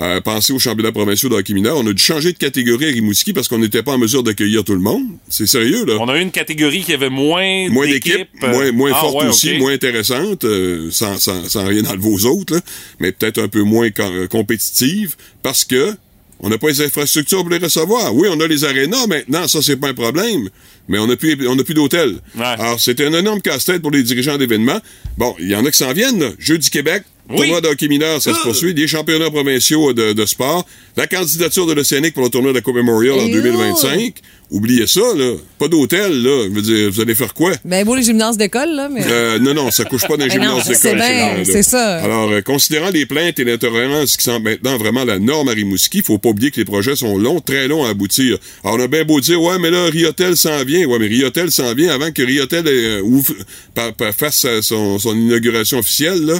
euh, 0.00 0.20
pensez 0.22 0.52
aux 0.52 0.58
championnats 0.58 0.90
provinciaux 0.90 1.28
de 1.28 1.34
hockey 1.34 1.52
mineur. 1.52 1.76
On 1.76 1.86
a 1.86 1.92
dû 1.92 2.02
changer 2.02 2.32
de 2.32 2.38
catégorie 2.38 2.86
à 2.86 2.88
Rimouski 2.88 3.32
parce 3.34 3.46
qu'on 3.46 3.58
n'était 3.58 3.82
pas 3.82 3.92
en 3.92 3.98
mesure 3.98 4.22
d'accueillir 4.22 4.64
tout 4.64 4.72
le 4.72 4.80
monde. 4.80 5.04
C'est 5.28 5.46
sérieux, 5.46 5.84
là. 5.84 5.96
On 6.00 6.08
a 6.08 6.18
eu 6.18 6.22
une 6.22 6.30
catégorie 6.32 6.80
qui 6.82 6.92
avait 6.94 7.10
moins 7.10 7.68
Moins 7.68 7.86
d'équipes. 7.86 8.14
d'équipes, 8.14 8.42
moins, 8.48 8.72
moins 8.72 8.90
Ah, 8.94 9.00
forte 9.00 9.22
ouais, 9.22 9.28
aussi, 9.28 9.58
moins 9.58 9.72
intéressante, 9.72 10.44
euh, 10.44 10.90
sans, 10.90 11.18
sans, 11.18 11.44
sans 11.48 11.66
rien 11.66 11.84
enlever 11.84 12.08
aux 12.08 12.24
autres, 12.26 12.54
là, 12.54 12.60
mais 13.00 13.12
peut-être 13.12 13.38
un 13.40 13.48
peu 13.48 13.62
moins 13.62 13.90
euh, 14.00 14.26
compétitive, 14.28 15.14
parce 15.42 15.64
que 15.64 15.94
on 16.42 16.48
n'a 16.48 16.58
pas 16.58 16.68
les 16.68 16.82
infrastructures 16.82 17.40
pour 17.40 17.50
les 17.50 17.58
recevoir. 17.58 18.14
Oui, 18.14 18.28
on 18.30 18.38
a 18.40 18.46
les 18.46 18.64
arénas 18.64 19.06
maintenant, 19.06 19.48
ça 19.48 19.62
c'est 19.62 19.76
pas 19.76 19.88
un 19.88 19.94
problème, 19.94 20.48
mais 20.88 20.98
on 20.98 21.06
n'a 21.06 21.16
plus, 21.16 21.48
on 21.48 21.54
n'a 21.54 21.64
plus 21.64 21.74
d'hôtel. 21.74 22.18
Alors 22.38 22.80
c'était 22.80 23.06
un 23.06 23.12
énorme 23.14 23.40
casse-tête 23.40 23.80
pour 23.80 23.92
les 23.92 24.02
dirigeants 24.02 24.36
d'événements. 24.36 24.80
Bon, 25.16 25.34
il 25.38 25.48
y 25.48 25.56
en 25.56 25.64
a 25.64 25.70
qui 25.70 25.78
s'en 25.78 25.92
viennent. 25.92 26.20
Là. 26.20 26.30
Jeux 26.38 26.58
du 26.58 26.68
Québec, 26.68 27.04
tournoi 27.36 27.60
de 27.60 27.68
hockey 27.68 27.88
mineur, 27.88 28.20
ça 28.22 28.34
se 28.34 28.40
poursuit, 28.42 28.74
des 28.74 28.86
championnats 28.86 29.30
provinciaux 29.30 29.92
de, 29.92 30.12
de 30.12 30.26
sport, 30.26 30.66
la 30.96 31.06
candidature 31.06 31.66
de 31.66 31.72
l'Océanique 31.72 32.14
pour 32.14 32.22
le 32.24 32.28
tournoi 32.30 32.52
de 32.52 32.56
la 32.56 32.62
Coupe 32.62 32.76
Memorial 32.76 33.18
en 33.18 33.26
Et 33.26 33.30
2025. 33.32 34.14
Oubliez 34.50 34.86
ça, 34.86 35.00
là. 35.16 35.32
Pas 35.58 35.66
d'hôtel, 35.68 36.22
là. 36.22 36.44
Je 36.50 36.54
veux 36.54 36.60
dire, 36.60 36.90
vous 36.90 37.00
allez 37.00 37.14
faire 37.14 37.32
quoi? 37.32 37.52
Ben, 37.64 37.86
beau 37.86 37.94
les 37.96 38.02
gymnases 38.02 38.36
d'école, 38.36 38.68
là, 38.74 38.90
mais. 38.90 39.00
Euh, 39.06 39.38
non, 39.38 39.54
non, 39.54 39.70
ça 39.70 39.84
couche 39.86 40.02
pas 40.02 40.18
dans 40.18 40.24
les 40.26 40.30
Ben 40.36 40.42
gymnases 40.42 40.70
c'est 40.74 40.92
d'école. 40.94 41.46
c'est 41.46 41.62
ça. 41.62 41.96
Alors, 42.02 42.30
euh, 42.30 42.42
considérant 42.42 42.90
les 42.90 43.06
plaintes 43.06 43.38
et 43.38 43.44
l'intolérance 43.44 44.18
qui 44.18 44.24
semblent 44.24 44.50
maintenant 44.50 44.76
vraiment 44.76 45.04
la 45.04 45.18
norme 45.18 45.48
à 45.48 45.52
Rimouski, 45.52 46.02
faut 46.02 46.18
pas 46.18 46.28
oublier 46.28 46.50
que 46.50 46.56
les 46.60 46.66
projets 46.66 46.96
sont 46.96 47.16
longs, 47.16 47.40
très 47.40 47.66
longs 47.66 47.84
à 47.86 47.88
aboutir. 47.90 48.36
Alors, 48.62 48.76
on 48.76 48.82
a 48.82 48.88
bien 48.88 49.04
beau 49.04 49.20
dire, 49.22 49.40
ouais, 49.40 49.58
mais 49.58 49.70
là, 49.70 49.86
Riotel 49.86 50.36
s'en 50.36 50.62
vient. 50.64 50.84
Ouais, 50.84 50.98
mais 50.98 51.06
Riotel 51.06 51.50
s'en 51.50 51.72
vient 51.74 51.90
avant 51.94 52.12
que 52.12 52.20
Riotel 52.22 52.64
euh, 52.66 53.02
pa- 53.74 53.92
pa- 53.92 54.12
fasse 54.12 54.44
euh, 54.44 54.60
son, 54.60 54.98
son 54.98 55.16
inauguration 55.16 55.78
officielle, 55.78 56.26
là. 56.26 56.34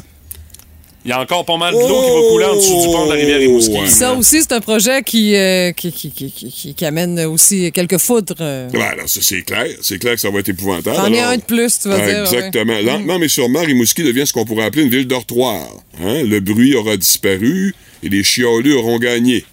Il 1.05 1.09
y 1.09 1.12
a 1.12 1.20
encore 1.20 1.44
pas 1.44 1.57
mal 1.57 1.74
de 1.74 1.78
l'eau 1.80 1.86
qui 2.03 2.11
va 2.11 2.28
couler 2.30 2.44
en 2.44 2.55
dessous 2.57 2.80
du 2.80 2.86
pont 2.86 3.07
de 3.07 3.11
la 3.11 3.16
rivière 3.16 3.38
Rimouski. 3.38 3.74
Ouais. 3.76 3.86
Ça 3.88 4.12
aussi, 4.14 4.40
c'est 4.40 4.53
un 4.53 4.61
projet 4.61 5.03
qui, 5.03 5.34
euh, 5.34 5.72
qui, 5.72 5.90
qui, 5.90 6.11
qui, 6.12 6.74
qui- 6.74 6.84
amène 6.84 7.18
aussi 7.26 7.72
quelques 7.72 7.98
foudres. 7.98 8.36
euh. 8.40 8.68
Ouais, 8.70 8.80
c'est 9.07 9.42
clair. 9.42 9.66
C'est 9.80 9.98
clair 9.98 10.14
que 10.14 10.20
ça 10.20 10.30
va 10.30 10.38
être 10.38 10.48
épouvantable. 10.50 10.94
T'en 10.96 11.05
Alors, 11.05 11.24
un 11.24 11.36
de 11.38 11.42
plus, 11.42 11.78
tu 11.80 11.88
vas 11.88 11.96
Ah, 12.00 12.07
dire. 12.07 12.14
ouais. 12.18 12.20
Exactement. 12.38 12.78
Lentement, 12.80 13.18
mais 13.18 13.28
sûrement, 13.28 13.61
Rimouski 13.62 14.05
devient 14.05 14.26
ce 14.26 14.32
qu'on 14.32 14.44
pourrait 14.44 14.64
appeler 14.66 14.84
une 14.84 14.90
ville 14.90 15.07
dortoir. 15.09 15.66
Hein? 16.00 16.22
Le 16.22 16.38
bruit 16.38 16.74
aura 16.76 16.96
disparu 16.96 17.74
et 18.05 18.09
les 18.09 18.22
chialus 18.22 18.74
auront 18.74 18.98
gagné. 18.98 19.44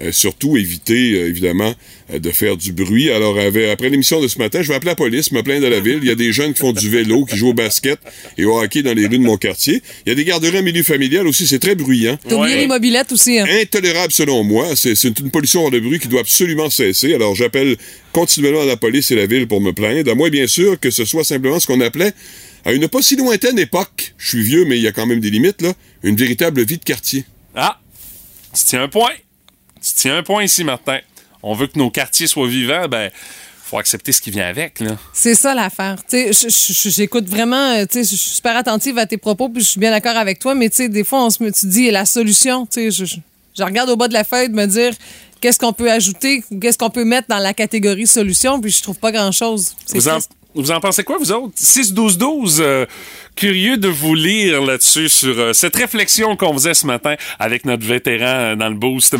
Euh, 0.00 0.12
surtout, 0.12 0.56
éviter, 0.56 1.14
euh, 1.14 1.26
évidemment, 1.28 1.74
euh, 2.12 2.20
de 2.20 2.30
faire 2.30 2.56
du 2.56 2.70
bruit. 2.72 3.10
Alors, 3.10 3.36
avec- 3.36 3.68
après 3.68 3.88
l'émission 3.90 4.20
de 4.20 4.28
ce 4.28 4.38
matin, 4.38 4.62
je 4.62 4.68
vais 4.68 4.74
appeler 4.74 4.90
la 4.92 4.94
police, 4.94 5.32
me 5.32 5.42
plaindre 5.42 5.62
de 5.62 5.66
la 5.66 5.80
ville. 5.80 5.98
Il 6.02 6.06
y 6.08 6.10
a 6.12 6.14
des 6.14 6.32
jeunes 6.32 6.52
qui 6.54 6.60
font 6.60 6.72
du 6.72 6.88
vélo, 6.88 7.24
qui 7.24 7.36
jouent 7.36 7.48
au 7.48 7.54
basket 7.54 7.98
et 8.36 8.44
au 8.44 8.60
hockey 8.60 8.82
dans 8.82 8.94
les 8.94 9.06
rues 9.08 9.18
de 9.18 9.24
mon 9.24 9.36
quartier. 9.36 9.82
Il 10.06 10.10
y 10.10 10.12
a 10.12 10.14
des 10.14 10.24
garderies 10.24 10.58
en 10.58 10.62
milieu 10.62 10.84
familial 10.84 11.26
aussi, 11.26 11.48
c'est 11.48 11.58
très 11.58 11.74
bruyant. 11.74 12.16
T'as 12.28 12.36
oublié 12.36 12.56
les 12.58 12.66
mobilettes 12.68 13.10
aussi. 13.10 13.40
Hein? 13.40 13.46
Intolérable 13.60 14.12
selon 14.12 14.44
moi. 14.44 14.76
C'est 14.76 14.94
c'est 14.94 15.18
une 15.18 15.32
pollution 15.32 15.64
hors 15.64 15.70
de 15.72 15.80
bruit 15.80 15.98
qui 15.98 16.06
doit 16.06 16.20
absolument 16.20 16.70
cesser. 16.70 17.12
Alors 17.14 17.34
j'appelle 17.34 17.76
continuellement 18.12 18.64
la 18.64 18.76
police 18.76 19.10
et 19.10 19.16
la 19.16 19.26
ville 19.26 19.48
pour 19.48 19.60
me 19.60 19.72
plaindre. 19.72 20.08
À 20.10 20.14
moins 20.14 20.30
bien 20.30 20.46
sûr 20.46 20.78
que 20.78 20.90
ce 20.90 21.04
soit 21.04 21.24
simplement 21.24 21.58
ce 21.58 21.66
qu'on 21.66 21.80
appelait 21.80 22.12
à 22.64 22.72
une 22.72 22.86
pas 22.86 23.02
si 23.02 23.16
lointaine 23.16 23.58
époque, 23.58 24.14
je 24.16 24.28
suis 24.28 24.42
vieux 24.42 24.64
mais 24.64 24.76
il 24.76 24.82
y 24.82 24.86
a 24.86 24.92
quand 24.92 25.06
même 25.06 25.18
des 25.20 25.30
limites 25.30 25.60
là, 25.62 25.72
une 26.04 26.14
véritable 26.14 26.64
vie 26.64 26.78
de 26.78 26.84
quartier. 26.84 27.24
Ah, 27.56 27.80
tu 28.54 28.62
tiens 28.64 28.82
un 28.84 28.88
point. 28.88 29.10
Tu 29.82 29.94
tiens 29.94 30.18
un 30.18 30.22
point 30.22 30.44
ici, 30.44 30.64
Martin. 30.64 30.98
On 31.42 31.54
veut 31.54 31.66
que 31.66 31.78
nos 31.78 31.90
quartiers 31.90 32.26
soient 32.26 32.48
vivants, 32.48 32.88
ben, 32.88 33.10
faut 33.68 33.78
accepter 33.78 34.12
ce 34.12 34.20
qui 34.20 34.30
vient 34.30 34.46
avec, 34.46 34.80
là. 34.80 34.96
C'est 35.12 35.34
ça 35.34 35.54
l'affaire. 35.54 35.96
J'écoute 36.10 37.28
vraiment, 37.28 37.72
euh, 37.72 37.84
tu 37.84 38.04
sais, 38.04 38.10
je 38.10 38.20
suis 38.20 38.36
super 38.36 38.56
attentive 38.56 38.98
à 38.98 39.06
tes 39.06 39.18
propos, 39.18 39.48
puis 39.48 39.62
je 39.62 39.68
suis 39.68 39.80
bien 39.80 39.90
d'accord 39.90 40.16
avec 40.16 40.38
toi, 40.38 40.54
mais 40.54 40.70
tu 40.70 40.76
sais, 40.76 40.88
des 40.88 41.04
fois, 41.04 41.24
on 41.24 41.30
se 41.30 41.42
me, 41.42 41.52
tu 41.52 41.66
dis 41.66 41.90
la 41.90 42.06
solution, 42.06 42.66
tu 42.66 42.90
sais, 42.90 43.06
je, 43.06 43.62
regarde 43.62 43.90
au 43.90 43.96
bas 43.96 44.08
de 44.08 44.14
la 44.14 44.24
feuille 44.24 44.48
de 44.48 44.54
me 44.54 44.66
dire 44.66 44.94
qu'est-ce 45.40 45.58
qu'on 45.58 45.72
peut 45.72 45.90
ajouter, 45.90 46.42
qu'est-ce 46.60 46.78
qu'on 46.78 46.90
peut 46.90 47.04
mettre 47.04 47.28
dans 47.28 47.38
la 47.38 47.52
catégorie 47.52 48.06
solution, 48.06 48.60
puis 48.60 48.70
je 48.70 48.82
trouve 48.82 48.98
pas 48.98 49.12
grand-chose. 49.12 49.74
Vous 49.92 50.08
en. 50.08 50.18
Vous 50.54 50.70
en 50.70 50.80
pensez 50.80 51.04
quoi, 51.04 51.18
vous 51.18 51.32
autres? 51.32 51.54
6-12-12, 51.56 52.58
euh, 52.60 52.86
curieux 53.36 53.76
de 53.76 53.88
vous 53.88 54.14
lire 54.14 54.62
là-dessus, 54.62 55.08
sur 55.08 55.38
euh, 55.38 55.52
cette 55.52 55.76
réflexion 55.76 56.36
qu'on 56.36 56.52
faisait 56.54 56.74
ce 56.74 56.86
matin 56.86 57.14
avec 57.38 57.64
notre 57.64 57.84
vétéran 57.84 58.26
euh, 58.26 58.56
dans 58.56 58.68
le 58.68 58.74
boost. 58.74 59.16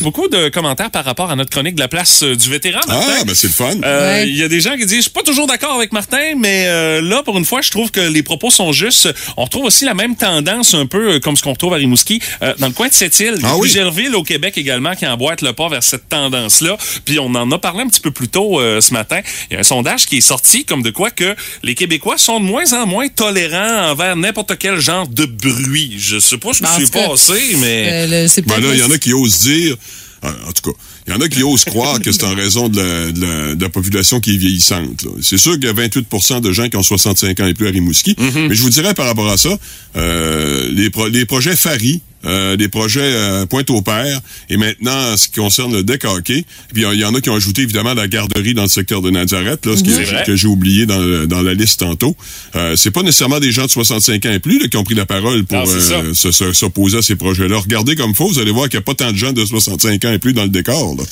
Beaucoup 0.00 0.28
de 0.28 0.48
commentaires 0.48 0.90
par 0.92 1.04
rapport 1.04 1.30
à 1.30 1.34
notre 1.36 1.50
chronique 1.50 1.74
de 1.74 1.80
la 1.80 1.88
place 1.88 2.22
euh, 2.22 2.36
du 2.36 2.48
vétéran, 2.48 2.80
Martin. 2.86 3.12
Ah, 3.20 3.24
ben 3.24 3.34
c'est 3.34 3.48
le 3.48 3.52
fun. 3.52 3.74
Euh, 3.84 4.22
Il 4.24 4.32
Ouais. 4.32 4.38
y 4.38 4.42
a 4.44 4.48
des 4.48 4.60
gens 4.60 4.76
qui 4.76 4.86
disent, 4.86 4.96
je 4.98 5.02
suis 5.02 5.10
pas 5.10 5.22
toujours 5.24 5.46
d'accord 5.48 5.74
avec 5.74 5.92
Martin, 5.92 6.34
mais 6.36 6.66
euh, 6.68 7.00
là, 7.02 7.22
pour 7.24 7.36
une 7.36 7.44
fois, 7.44 7.62
je 7.62 7.70
trouve 7.70 7.90
que 7.90 8.00
les 8.00 8.22
propos 8.22 8.50
sont 8.50 8.70
justes. 8.72 9.08
On 9.36 9.44
retrouve 9.44 9.64
aussi 9.64 9.84
la 9.84 9.94
même 9.94 10.14
tendance, 10.14 10.74
un 10.74 10.86
peu 10.86 11.14
euh, 11.14 11.20
comme 11.20 11.36
ce 11.36 11.42
qu'on 11.42 11.52
retrouve 11.52 11.74
à 11.74 11.76
Rimouski, 11.78 12.20
euh, 12.42 12.54
dans 12.58 12.68
le 12.68 12.72
coin 12.72 12.86
de 12.88 12.92
y 12.92 13.04
a 13.04 13.30
Ah 13.44 13.56
oui? 13.56 14.08
au 14.14 14.22
Québec 14.22 14.56
également 14.56 14.94
qui 14.94 15.04
emboîtent 15.06 15.42
le 15.42 15.52
pas 15.52 15.68
vers 15.68 15.82
cette 15.82 16.08
tendance-là. 16.08 16.76
Puis 17.04 17.18
on 17.18 17.34
en 17.34 17.50
a 17.50 17.58
parlé 17.58 17.82
un 17.82 17.88
petit 17.88 18.00
peu 18.00 18.10
plus 18.12 18.28
tôt 18.28 18.60
euh, 18.60 18.80
ce 18.80 18.92
matin. 18.92 19.20
Il 19.50 19.54
y 19.54 19.56
a 19.56 19.60
un 19.60 19.64
sondage 19.64 20.06
qui 20.06 20.18
est 20.18 20.20
sorti 20.20 20.64
comme 20.64 20.82
de 20.82 20.90
quoi 20.90 21.10
que 21.10 21.34
les 21.64 21.74
Québécois 21.74 22.18
sont 22.18 22.38
de 22.38 22.44
moins 22.44 22.72
en 22.72 22.86
moins 22.86 23.08
tolérants 23.08 23.90
envers 23.90 24.14
n'importe 24.16 24.56
quel 24.58 24.78
genre 24.78 25.08
de 25.08 25.24
bruit. 25.24 25.96
Je 25.98 26.18
sais 26.20 26.38
pas 26.38 26.52
ce 26.54 26.62
en 26.62 26.66
qui 26.68 26.74
s'est 26.86 26.92
tout 26.92 26.98
cas, 26.98 27.08
passé, 27.08 27.34
mais... 27.60 27.88
Euh, 28.12 28.28
Ben 28.46 28.60
là, 28.60 28.68
il 28.74 28.78
y 28.78 28.82
en 28.82 28.90
a 28.92 28.98
qui 28.98 29.12
osent 29.12 29.40
dire 29.40 29.76
en 30.22 30.52
tout 30.52 30.72
cas, 30.72 30.78
il 31.06 31.12
y 31.12 31.16
en 31.16 31.20
a 31.20 31.28
qui 31.28 31.42
osent 31.42 31.64
croire 31.64 32.00
que 32.00 32.10
c'est 32.12 32.24
en 32.24 32.34
raison 32.34 32.68
de 32.68 32.80
la, 32.80 33.12
de 33.12 33.20
la- 33.20 33.54
de 33.54 33.62
la 33.62 33.68
population 33.70 34.20
qui 34.20 34.34
est 34.34 34.36
vieillissante. 34.36 35.06
C'est 35.22 35.38
sûr 35.38 35.52
qu'il 35.54 35.64
y 35.64 35.68
a 35.68 35.72
28% 35.72 36.40
de 36.40 36.52
gens 36.52 36.68
qui 36.68 36.76
ont 36.76 36.82
65 36.82 37.40
ans 37.40 37.46
et 37.46 37.54
plus 37.54 37.68
à 37.68 37.70
Rimouski. 37.70 38.14
Mais 38.18 38.54
je 38.54 38.62
vous 38.62 38.70
dirais 38.70 38.94
par 38.94 39.06
rapport 39.06 39.28
à 39.28 39.36
ça, 39.36 39.56
euh, 39.96 40.68
les, 40.72 40.90
pro- 40.90 41.08
les 41.08 41.24
projets 41.24 41.56
Fari, 41.56 42.00
euh, 42.24 42.56
des 42.56 42.68
projets 42.68 43.00
euh, 43.02 43.46
Pointe-au-Père, 43.46 44.20
et 44.50 44.56
maintenant, 44.56 45.16
ce 45.16 45.28
qui 45.28 45.34
concerne 45.40 45.72
le 45.72 45.82
deck 45.82 46.04
hockey, 46.04 46.44
puis 46.72 46.84
il 46.92 46.98
y 47.00 47.04
en 47.04 47.14
a 47.14 47.20
qui 47.20 47.30
ont 47.30 47.34
ajouté 47.36 47.62
évidemment 47.62 47.94
la 47.94 48.08
garderie 48.08 48.54
dans 48.54 48.62
le 48.62 48.68
secteur 48.68 49.02
de 49.02 49.10
Nazareth, 49.10 49.64
là, 49.66 49.76
ce 49.76 49.82
qui- 49.82 49.90
que 50.26 50.36
j'ai 50.36 50.48
oublié 50.48 50.86
dans, 50.86 50.98
le- 50.98 51.26
dans 51.26 51.42
la 51.42 51.54
liste 51.54 51.80
tantôt. 51.80 52.16
Euh, 52.56 52.74
c'est 52.76 52.90
pas 52.90 53.02
nécessairement 53.02 53.40
des 53.40 53.52
gens 53.52 53.66
de 53.66 53.70
65 53.70 54.26
ans 54.26 54.32
et 54.32 54.38
plus 54.40 54.58
là, 54.58 54.68
qui 54.68 54.76
ont 54.76 54.84
pris 54.84 54.94
la 54.94 55.06
parole 55.06 55.44
pour 55.44 55.58
euh, 55.58 56.14
se- 56.14 56.32
se- 56.32 56.52
s'opposer 56.52 56.98
à 56.98 57.02
ces 57.02 57.16
projets-là. 57.16 57.56
Regardez 57.58 57.94
comme 57.96 58.14
faut, 58.14 58.28
vous 58.28 58.38
allez 58.38 58.50
voir 58.52 58.68
qu'il 58.68 58.78
n'y 58.78 58.82
a 58.82 58.84
pas 58.84 58.94
tant 58.94 59.12
de 59.12 59.16
gens 59.16 59.32
de 59.32 59.44
65 59.44 60.04
ans 60.04 60.12
et 60.12 60.18
plus 60.18 60.32
dans 60.32 60.42
le 60.44 60.48
décor. 60.48 60.96
Là. 60.98 61.04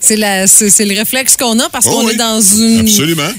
C'est 0.00 0.16
la- 0.16 0.46
c'est 0.46 0.70
c'est 0.70 0.84
le 0.84 0.94
réflexe 0.96 1.36
qu'on 1.36 1.58
a 1.58 1.68
parce 1.70 1.86
Oh 1.88 1.90
qu'on 1.90 2.06
oui, 2.06 2.12
est 2.12 2.16
dans 2.16 2.40
une 2.40 2.88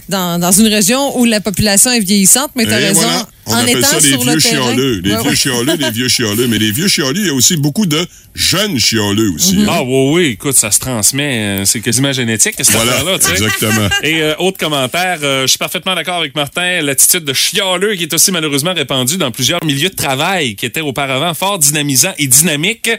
dans, 0.09 0.39
dans 0.39 0.51
une 0.51 0.67
région 0.67 1.17
où 1.17 1.23
la 1.25 1.39
population 1.39 1.89
est 1.91 2.01
vieillissante, 2.01 2.51
mais 2.55 2.65
tu 2.65 2.71
as 2.73 2.81
Et 2.81 2.87
raison. 2.87 3.01
voilà. 3.01 3.29
On 3.49 3.53
en 3.53 3.57
appelle 3.59 3.77
étant 3.79 3.87
ça 3.87 3.95
les 3.99 4.07
sur 4.09 4.21
vieux 4.21 4.33
le 4.33 4.39
chialeux. 4.39 5.01
Les 5.03 5.11
Ouais, 5.15 5.21
vieux 5.21 5.29
ouais. 5.29 5.35
chialeux, 5.35 5.75
les 5.75 5.91
vieux 5.91 6.07
chialeux. 6.07 6.47
Mais 6.47 6.57
les 6.57 6.71
vieux 6.71 6.87
chialeux, 6.87 7.19
il 7.21 7.27
y 7.27 7.29
a 7.29 7.33
aussi 7.33 7.57
beaucoup 7.57 7.85
de 7.85 8.05
jeunes 8.35 8.79
chialeux 8.79 9.31
aussi. 9.35 9.57
hein. 9.61 9.65
Ah 9.69 9.83
oui, 9.83 10.09
oui, 10.13 10.25
écoute, 10.33 10.55
ça 10.55 10.71
se 10.71 10.79
transmet, 10.79 11.61
euh, 11.61 11.65
c'est 11.65 11.81
quasiment 11.81 12.13
génétique, 12.13 12.55
cette 12.57 12.69
Voilà, 12.71 13.17
tu 13.19 13.25
sais. 13.25 13.31
exactement. 13.31 13.89
Et 14.03 14.21
euh, 14.21 14.35
autre 14.39 14.57
commentaire, 14.57 15.19
euh, 15.23 15.41
je 15.43 15.47
suis 15.47 15.57
parfaitement 15.57 15.95
d'accord 15.95 16.17
avec 16.17 16.35
Martin, 16.35 16.81
l'attitude 16.81 17.23
de 17.25 17.33
chialeux 17.33 17.95
qui 17.95 18.03
est 18.03 18.13
aussi 18.13 18.31
malheureusement 18.31 18.73
répandue 18.73 19.17
dans 19.17 19.31
plusieurs 19.31 19.63
milieux 19.65 19.89
de 19.89 19.95
travail 19.95 20.55
qui 20.55 20.65
étaient 20.65 20.81
auparavant 20.81 21.33
fort 21.33 21.59
dynamisants 21.59 22.13
et 22.17 22.27
dynamiques. 22.27 22.89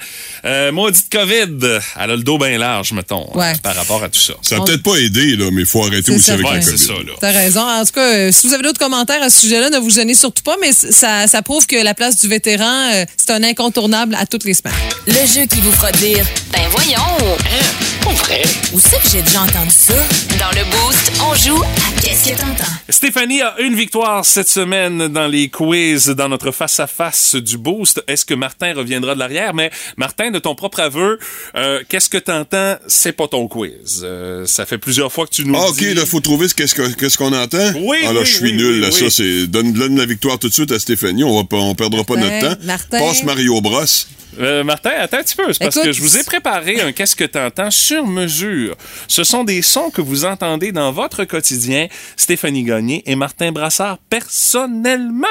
Euh, 0.44 0.72
maudite 0.72 1.10
COVID, 1.10 1.78
elle 2.00 2.10
a 2.10 2.16
le 2.16 2.22
dos 2.22 2.38
bien 2.38 2.58
large, 2.58 2.92
mettons, 2.92 3.28
Ouais. 3.36 3.52
euh, 3.52 3.58
par 3.62 3.74
rapport 3.76 4.02
à 4.02 4.08
tout 4.08 4.20
ça. 4.20 4.34
Ça 4.42 4.56
a 4.56 4.60
peut-être 4.64 4.82
pas 4.82 4.96
aidé, 4.96 5.36
là, 5.36 5.46
mais 5.52 5.62
il 5.62 5.66
faut 5.66 5.84
arrêter 5.84 6.10
aussi 6.12 6.24
ça, 6.24 6.34
avec 6.34 6.46
ouais. 6.46 6.54
la 6.56 6.62
c'est 6.62 6.70
COVID. 6.72 6.84
ça, 6.86 6.92
là. 6.94 7.12
T'as 7.20 7.30
raison. 7.32 7.60
En 7.60 7.84
tout 7.84 7.92
cas, 7.92 8.14
euh, 8.14 8.32
si 8.32 8.46
vous 8.46 8.54
avez 8.54 8.62
d'autres 8.62 8.78
commentaires 8.80 9.22
à 9.22 9.30
ce 9.30 9.40
sujet-là, 9.42 9.70
ne 9.70 9.78
vous 9.78 9.90
gênez 9.90 10.14
surtout 10.14 10.39
pas, 10.42 10.56
mais 10.60 10.72
ça, 10.72 11.26
ça 11.26 11.42
prouve 11.42 11.66
que 11.66 11.76
la 11.76 11.94
place 11.94 12.20
du 12.20 12.28
vétéran, 12.28 12.90
euh, 12.94 13.04
c'est 13.16 13.30
un 13.30 13.42
incontournable 13.42 14.14
à 14.18 14.26
toutes 14.26 14.44
les 14.44 14.54
semaines. 14.54 14.74
Le 15.06 15.12
jeu 15.26 15.46
qui 15.46 15.60
vous 15.60 15.72
fera 15.72 15.92
dire 15.92 16.24
Ben 16.52 16.62
voyons! 16.70 17.36
Pas 18.02 18.10
vrai? 18.12 18.42
Où 18.72 18.80
c'est 18.80 18.96
que 19.02 19.08
j'ai 19.12 19.22
déjà 19.22 19.42
entendu 19.42 19.70
ça? 19.70 19.94
Dans 20.38 20.50
le 20.58 20.64
Boost, 20.70 21.12
on 21.22 21.34
joue 21.34 21.62
à 21.62 22.00
Qu'est-ce 22.02 22.30
que 22.30 22.36
t'entends? 22.40 22.64
Stéphanie 22.88 23.42
a 23.42 23.56
une 23.60 23.74
victoire 23.76 24.24
cette 24.24 24.48
semaine 24.48 25.08
dans 25.08 25.26
les 25.26 25.48
quiz, 25.50 26.06
dans 26.08 26.28
notre 26.30 26.50
face-à-face 26.50 27.34
du 27.34 27.58
Boost. 27.58 28.02
Est-ce 28.08 28.24
que 28.24 28.32
Martin 28.34 28.72
reviendra 28.74 29.14
de 29.14 29.18
l'arrière? 29.18 29.52
Mais 29.54 29.70
Martin, 29.98 30.30
de 30.30 30.38
ton 30.38 30.54
propre 30.54 30.80
aveu, 30.80 31.18
euh, 31.56 31.82
qu'est-ce 31.88 32.08
que 32.08 32.16
t'entends? 32.18 32.76
C'est 32.88 33.12
pas 33.12 33.28
ton 33.28 33.46
quiz. 33.48 34.00
Euh, 34.02 34.46
ça 34.46 34.64
fait 34.64 34.78
plusieurs 34.78 35.12
fois 35.12 35.26
que 35.26 35.34
tu 35.34 35.44
nous 35.44 35.54
Ah, 35.56 35.68
OK, 35.68 35.76
dis... 35.76 35.92
là, 35.94 36.06
faut 36.06 36.20
trouver 36.20 36.48
ce 36.48 36.54
qu'est-ce 36.54 36.74
que- 36.74 36.88
qu'est-ce 36.94 37.18
qu'on 37.18 37.34
entend. 37.34 37.72
Oui, 37.82 37.98
Ah, 38.06 38.12
là, 38.14 38.20
oui, 38.20 38.26
je 38.26 38.32
suis 38.34 38.44
oui, 38.44 38.52
nul, 38.54 38.80
là. 38.80 38.88
oui. 38.90 38.98
Ça, 38.98 39.10
c'est. 39.10 39.46
Donne, 39.46 39.72
donne 39.74 39.98
la 39.98 40.06
victoire 40.06 40.19
tout 40.20 40.48
de 40.48 40.54
suite 40.54 40.72
à 40.72 40.78
Stéphanie. 40.78 41.24
On 41.24 41.36
va 41.36 41.44
pas, 41.44 41.56
on 41.56 41.74
perdra 41.74 42.04
pas 42.04 42.16
Martin, 42.16 42.40
notre 42.40 42.56
temps. 42.58 42.66
Martin. 42.66 42.98
Passe 42.98 43.24
Mario 43.24 43.60
Bros. 43.60 43.84
Euh, 44.38 44.62
Martin, 44.62 44.90
attends 44.98 45.18
un 45.18 45.22
petit 45.22 45.36
peu. 45.36 45.52
C'est 45.52 45.58
parce 45.58 45.76
Écoute, 45.76 45.88
que 45.88 45.92
je 45.92 46.00
vous 46.00 46.16
ai 46.16 46.22
préparé 46.24 46.80
un 46.80 46.92
Qu'est-ce 46.92 47.16
que 47.16 47.24
t'entends 47.24 47.70
sur 47.70 48.06
mesure. 48.06 48.76
Ce 49.08 49.24
sont 49.24 49.44
des 49.44 49.62
sons 49.62 49.90
que 49.90 50.00
vous 50.00 50.24
entendez 50.24 50.72
dans 50.72 50.92
votre 50.92 51.24
quotidien. 51.24 51.88
Stéphanie 52.16 52.62
Gagné 52.62 53.02
et 53.06 53.16
Martin 53.16 53.52
Brassard 53.52 53.98
personnellement. 54.08 55.26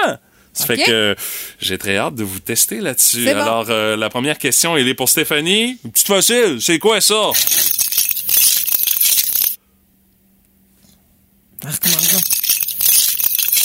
Ça 0.51 0.65
fait 0.65 0.77
que 0.77 1.15
j'ai 1.59 1.77
très 1.77 1.97
hâte 1.97 2.15
de 2.15 2.23
vous 2.23 2.39
tester 2.39 2.81
là-dessus. 2.81 3.23
C'est 3.23 3.33
bon. 3.33 3.41
Alors, 3.41 3.67
euh, 3.69 3.95
la 3.95 4.09
première 4.09 4.37
question, 4.37 4.75
elle 4.75 4.87
est 4.87 4.93
pour 4.93 5.07
Stéphanie. 5.07 5.77
Une 5.85 5.91
petite 5.91 6.07
facile. 6.07 6.57
C'est 6.59 6.79
quoi 6.79 6.99
ça? 6.99 7.31
Ah, 11.65 11.69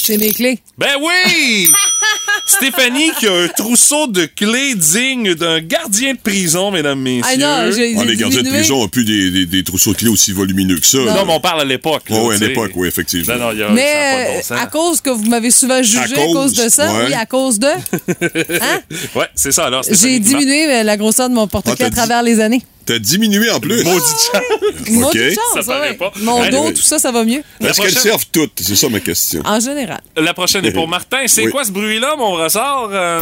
C'est 0.05 0.19
mes 0.19 0.33
clés. 0.33 0.59
Ben 0.79 0.89
oui! 1.01 1.69
Stéphanie 2.47 3.11
qui 3.19 3.27
a 3.27 3.33
un 3.33 3.49
trousseau 3.49 4.07
de 4.07 4.27
clés 4.27 4.75
digne 4.75 5.35
d'un 5.35 5.61
gardien 5.61 6.13
de 6.13 6.19
prison, 6.19 6.71
mesdames, 6.71 7.01
messieurs. 7.01 7.23
Ah 7.25 7.37
non, 7.67 7.73
j'ai- 7.73 7.95
Ah, 7.99 8.05
les 8.05 8.17
gardiens 8.17 8.39
de 8.41 8.45
diminué. 8.45 8.59
prison 8.61 8.83
ont 8.83 8.89
plus 8.89 9.05
des, 9.05 9.31
des, 9.31 9.47
des 9.47 9.65
trousseaux 9.65 9.93
de 9.93 9.97
clés 9.99 10.09
aussi 10.11 10.33
volumineux 10.33 10.79
que 10.79 10.87
ça. 10.87 10.99
Non, 10.99 11.07
là. 11.07 11.25
mais 11.27 11.33
on 11.33 11.41
parle 11.41 11.63
à 11.63 11.65
l'époque. 11.65 12.11
là, 12.11 12.17
Oh, 12.21 12.29
ouais, 12.29 12.35
à 12.35 12.39
tu 12.39 12.45
sais. 12.45 12.49
l'époque, 12.51 12.73
oui, 12.75 12.89
effectivement. 12.89 13.35
Non, 13.35 13.47
non, 13.47 13.53
il 13.53 13.59
y 13.59 13.63
a, 13.63 13.71
Mais 13.71 13.83
ça 13.83 13.95
a 13.95 13.97
pas 13.97 14.19
de 14.19 14.27
bon 14.27 14.39
euh, 14.39 14.43
sens. 14.43 14.59
à 14.61 14.67
cause 14.67 15.01
que 15.01 15.11
vous 15.11 15.25
m'avez 15.25 15.51
souvent 15.51 15.83
jugé 15.83 15.99
à 15.99 16.09
cause, 16.09 16.35
cause, 16.35 16.53
de 16.55 16.69
ça, 16.69 16.93
ouais. 16.93 17.05
oui, 17.09 17.15
à 17.15 17.27
cause 17.27 17.59
de, 17.59 17.67
Hein? 17.69 18.81
Ouais, 19.15 19.27
c'est 19.35 19.53
ça. 19.53 19.65
Alors, 19.67 19.85
Stéphanie 19.85 20.13
j'ai 20.15 20.21
diminué 20.21 20.71
euh, 20.71 20.83
la 20.83 20.97
grosseur 20.97 21.29
de 21.31 21.35
mon 21.35 21.47
porte-clés 21.47 21.77
Ah, 21.81 21.85
à 21.87 21.91
t'as 21.91 21.97
travers 21.97 22.23
les 22.23 22.41
années. 22.41 22.63
T'as 22.87 22.99
diminué 22.99 23.51
en 23.51 23.61
plus. 23.61 23.83
Maudite 23.83 24.05
chance. 24.33 24.91
Maudite 24.91 25.23
OK. 25.23 25.35
chance, 25.55 25.65
Ça 25.65 25.73
paraît 25.73 25.95
pas. 25.95 26.13
Mon 26.21 26.49
dos, 26.51 26.71
tout 26.73 26.83
ça, 26.83 26.99
ça 26.99 27.11
va 27.13 27.25
mieux. 27.25 27.43
Est-ce 27.61 27.81
qu'elles 27.81 27.93
servent 27.99 28.27
toutes? 28.31 28.61
C'est 28.61 28.77
ça 28.77 28.89
ma 28.91 29.01
question. 29.01 29.41
En 29.45 29.59
général. 29.59 30.03
La 30.17 30.35
prochaine 30.35 30.65
est 30.67 30.73
pour 30.73 30.87
Martin. 30.89 31.25
C'est 31.27 31.47
Oui. 31.47 31.51
quoi 31.51 31.65
ce 31.65 31.73
bruit-là, 31.73 32.15
mon 32.17 32.33
brassard? 32.37 32.89
Euh, 32.93 33.21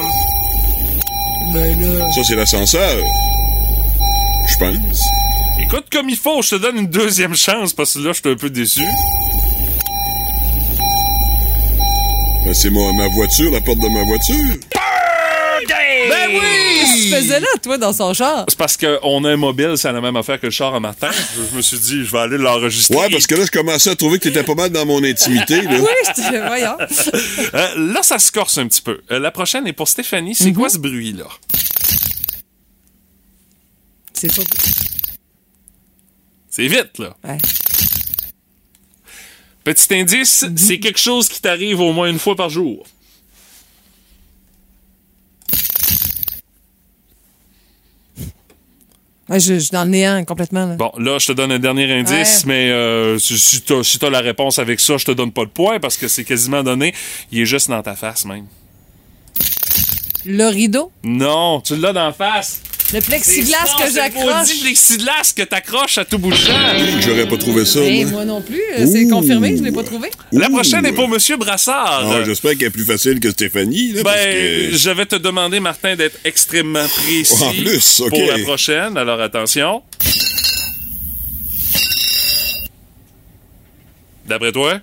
Ça, 2.14 2.22
c'est 2.26 2.34
l'ascenseur. 2.36 2.96
Je 4.48 4.56
pense. 4.58 5.00
Écoute 5.60 5.84
comme 5.92 6.08
il 6.08 6.16
faut, 6.16 6.42
je 6.42 6.50
te 6.50 6.54
donne 6.56 6.78
une 6.78 6.86
deuxième 6.88 7.36
chance 7.36 7.72
parce 7.72 7.94
que 7.94 7.98
là, 8.00 8.12
je 8.12 8.20
suis 8.20 8.30
un 8.30 8.36
peu 8.36 8.50
déçu. 8.50 8.84
Ben, 12.44 12.54
c'est 12.54 12.70
ma, 12.70 12.92
ma 12.94 13.08
voiture, 13.08 13.50
la 13.52 13.60
porte 13.60 13.78
de 13.78 13.88
ma 13.88 14.02
voiture. 14.04 14.56
Ben 15.68 16.30
oui! 16.30 16.40
Qu'est-ce 16.80 16.92
que 16.96 17.02
tu 17.02 17.14
faisais 17.14 17.40
là, 17.40 17.46
toi, 17.62 17.78
dans 17.78 17.92
son 17.92 18.12
char? 18.14 18.44
C'est 18.48 18.58
parce 18.58 18.76
qu'on 18.76 19.24
a 19.24 19.30
un 19.30 19.36
mobile, 19.36 19.72
c'est 19.76 19.92
la 19.92 20.00
même 20.00 20.16
affaire 20.16 20.40
que 20.40 20.46
le 20.46 20.52
char 20.52 20.74
à 20.74 20.80
Martin. 20.80 21.10
Je, 21.36 21.42
je 21.50 21.56
me 21.56 21.62
suis 21.62 21.78
dit, 21.78 22.04
je 22.04 22.10
vais 22.10 22.18
aller 22.18 22.38
l'enregistrer. 22.38 22.96
Ouais, 22.96 23.10
parce 23.10 23.26
que 23.26 23.34
là, 23.34 23.44
je 23.44 23.50
commençais 23.50 23.90
à 23.90 23.96
trouver 23.96 24.18
que 24.18 24.24
t'étais 24.24 24.42
pas 24.42 24.54
mal 24.54 24.70
dans 24.70 24.84
mon 24.86 25.02
intimité. 25.02 25.62
Là. 25.62 25.70
Oui, 25.78 25.86
je 26.06 26.12
te 26.12 26.46
voyons. 26.46 26.76
Euh, 27.54 27.92
là, 27.92 28.02
ça 28.02 28.18
se 28.18 28.32
corse 28.32 28.56
un 28.58 28.66
petit 28.66 28.80
peu. 28.80 29.00
Euh, 29.10 29.18
la 29.18 29.30
prochaine 29.30 29.66
est 29.66 29.72
pour 29.72 29.88
Stéphanie. 29.88 30.34
C'est 30.34 30.52
quoi 30.52 30.68
ce 30.68 30.78
bruit-là? 30.78 31.26
C'est 34.14 34.34
pas. 34.34 34.42
C'est 36.48 36.66
vite, 36.66 36.98
là. 36.98 37.14
Ouais. 37.24 37.38
Petit 39.64 39.94
indice, 39.94 40.44
c'est 40.56 40.78
quelque 40.80 40.98
chose 40.98 41.28
qui 41.28 41.40
t'arrive 41.40 41.80
au 41.80 41.92
moins 41.92 42.08
une 42.08 42.18
fois 42.18 42.36
par 42.36 42.48
jour. 42.50 42.86
Ouais, 49.32 49.40
je, 49.40 49.54
je 49.54 49.58
suis 49.60 49.70
dans 49.70 49.84
le 49.84 49.90
néant 49.90 50.22
complètement. 50.24 50.66
Là. 50.66 50.74
Bon, 50.76 50.92
là, 50.98 51.18
je 51.18 51.28
te 51.28 51.32
donne 51.32 51.52
un 51.52 51.58
dernier 51.58 51.90
indice, 51.90 52.42
Ouais. 52.44 52.48
mais 52.48 52.70
euh, 52.70 53.18
si, 53.18 53.62
t'as 53.62 53.82
si 53.82 53.98
la 54.10 54.20
réponse 54.20 54.58
avec 54.58 54.78
ça, 54.78 54.98
je 54.98 55.06
te 55.06 55.10
donne 55.12 55.32
pas 55.32 55.42
le 55.42 55.48
point 55.48 55.80
parce 55.80 55.96
que 55.96 56.06
c'est 56.06 56.24
quasiment 56.24 56.62
donné. 56.62 56.92
Il 57.30 57.40
est 57.40 57.46
juste 57.46 57.70
dans 57.70 57.82
ta 57.82 57.94
face, 57.94 58.26
même. 58.26 58.44
Le 60.26 60.46
rideau, 60.48 60.92
Non, 61.02 61.60
tu 61.62 61.76
l'as 61.76 61.92
dans 61.94 62.04
la 62.06 62.12
face. 62.12 62.60
Le 62.92 63.00
plexiglas 63.00 63.58
que 63.78 63.84
c'est 63.84 63.86
le 63.88 63.92
j'accroche. 63.94 64.60
plexiglas 64.60 65.32
que 65.36 65.42
t'accroches 65.42 65.98
à 65.98 66.04
tout 66.04 66.18
bout 66.18 66.30
de 66.30 66.36
champ. 66.36 66.52
J'aurais 67.00 67.26
pas 67.28 67.36
trouvé 67.38 67.64
ça, 67.64 67.80
Hey, 67.80 68.04
moi. 68.04 68.12
moi 68.12 68.24
non 68.26 68.42
plus, 68.42 68.60
euh, 68.76 68.86
c'est 68.90 69.06
confirmé, 69.08 69.56
je 69.56 69.62
l'ai 69.62 69.72
pas 69.72 69.82
trouvé. 69.82 70.10
La 70.32 70.48
Ouh. 70.48 70.52
prochaine 70.52 70.84
est 70.86 70.92
pour 70.92 71.08
Monsieur 71.08 71.36
Brassard. 71.36 72.10
Ah, 72.10 72.22
J'espère 72.24 72.52
qu'elle 72.52 72.68
est 72.68 72.70
plus 72.70 72.84
facile 72.84 73.18
que 73.20 73.30
Stéphanie. 73.30 73.92
Là, 73.92 74.02
parce 74.04 74.16
Ben, 74.16 74.70
que... 74.72 74.76
je 74.76 74.90
vais 74.90 75.06
te 75.06 75.16
demander, 75.16 75.60
Martin, 75.60 75.96
d'être 75.96 76.18
extrêmement 76.24 76.86
précis 76.86 77.42
En 77.42 77.50
plus, 77.52 78.00
OK. 78.00 78.08
pour 78.10 78.26
la 78.26 78.38
prochaine. 78.40 78.96
Alors, 78.96 79.20
attention. 79.20 79.82
D'après 84.26 84.52
toi? 84.52 84.80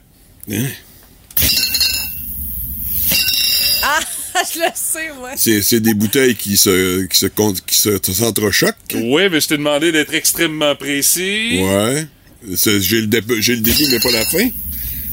Hein? 0.51 0.65
Ah, 4.39 4.43
je 4.53 4.59
le 4.59 4.65
sais, 4.73 5.11
ouais. 5.11 5.59
C'est 5.61 5.79
des 5.79 5.93
bouteilles 5.93 6.35
qui 6.35 6.55
se 6.57 7.05
qui 7.05 7.17
se 7.19 7.25
qui 7.27 7.77
se 7.77 7.97
s'entrechoquent. 8.13 8.75
Oui, 8.95 9.23
mais 9.29 9.39
je 9.41 9.47
t'ai 9.47 9.57
demandé 9.57 9.91
d'être 9.91 10.13
extrêmement 10.13 10.75
précis. 10.75 11.59
Ouais. 11.61 12.05
J'ai 12.47 13.01
le, 13.01 13.07
dé- 13.07 13.21
le 13.27 13.57
début, 13.57 13.85
mais 13.91 13.99
pas 13.99 14.11
la 14.11 14.25
fin. 14.25 14.47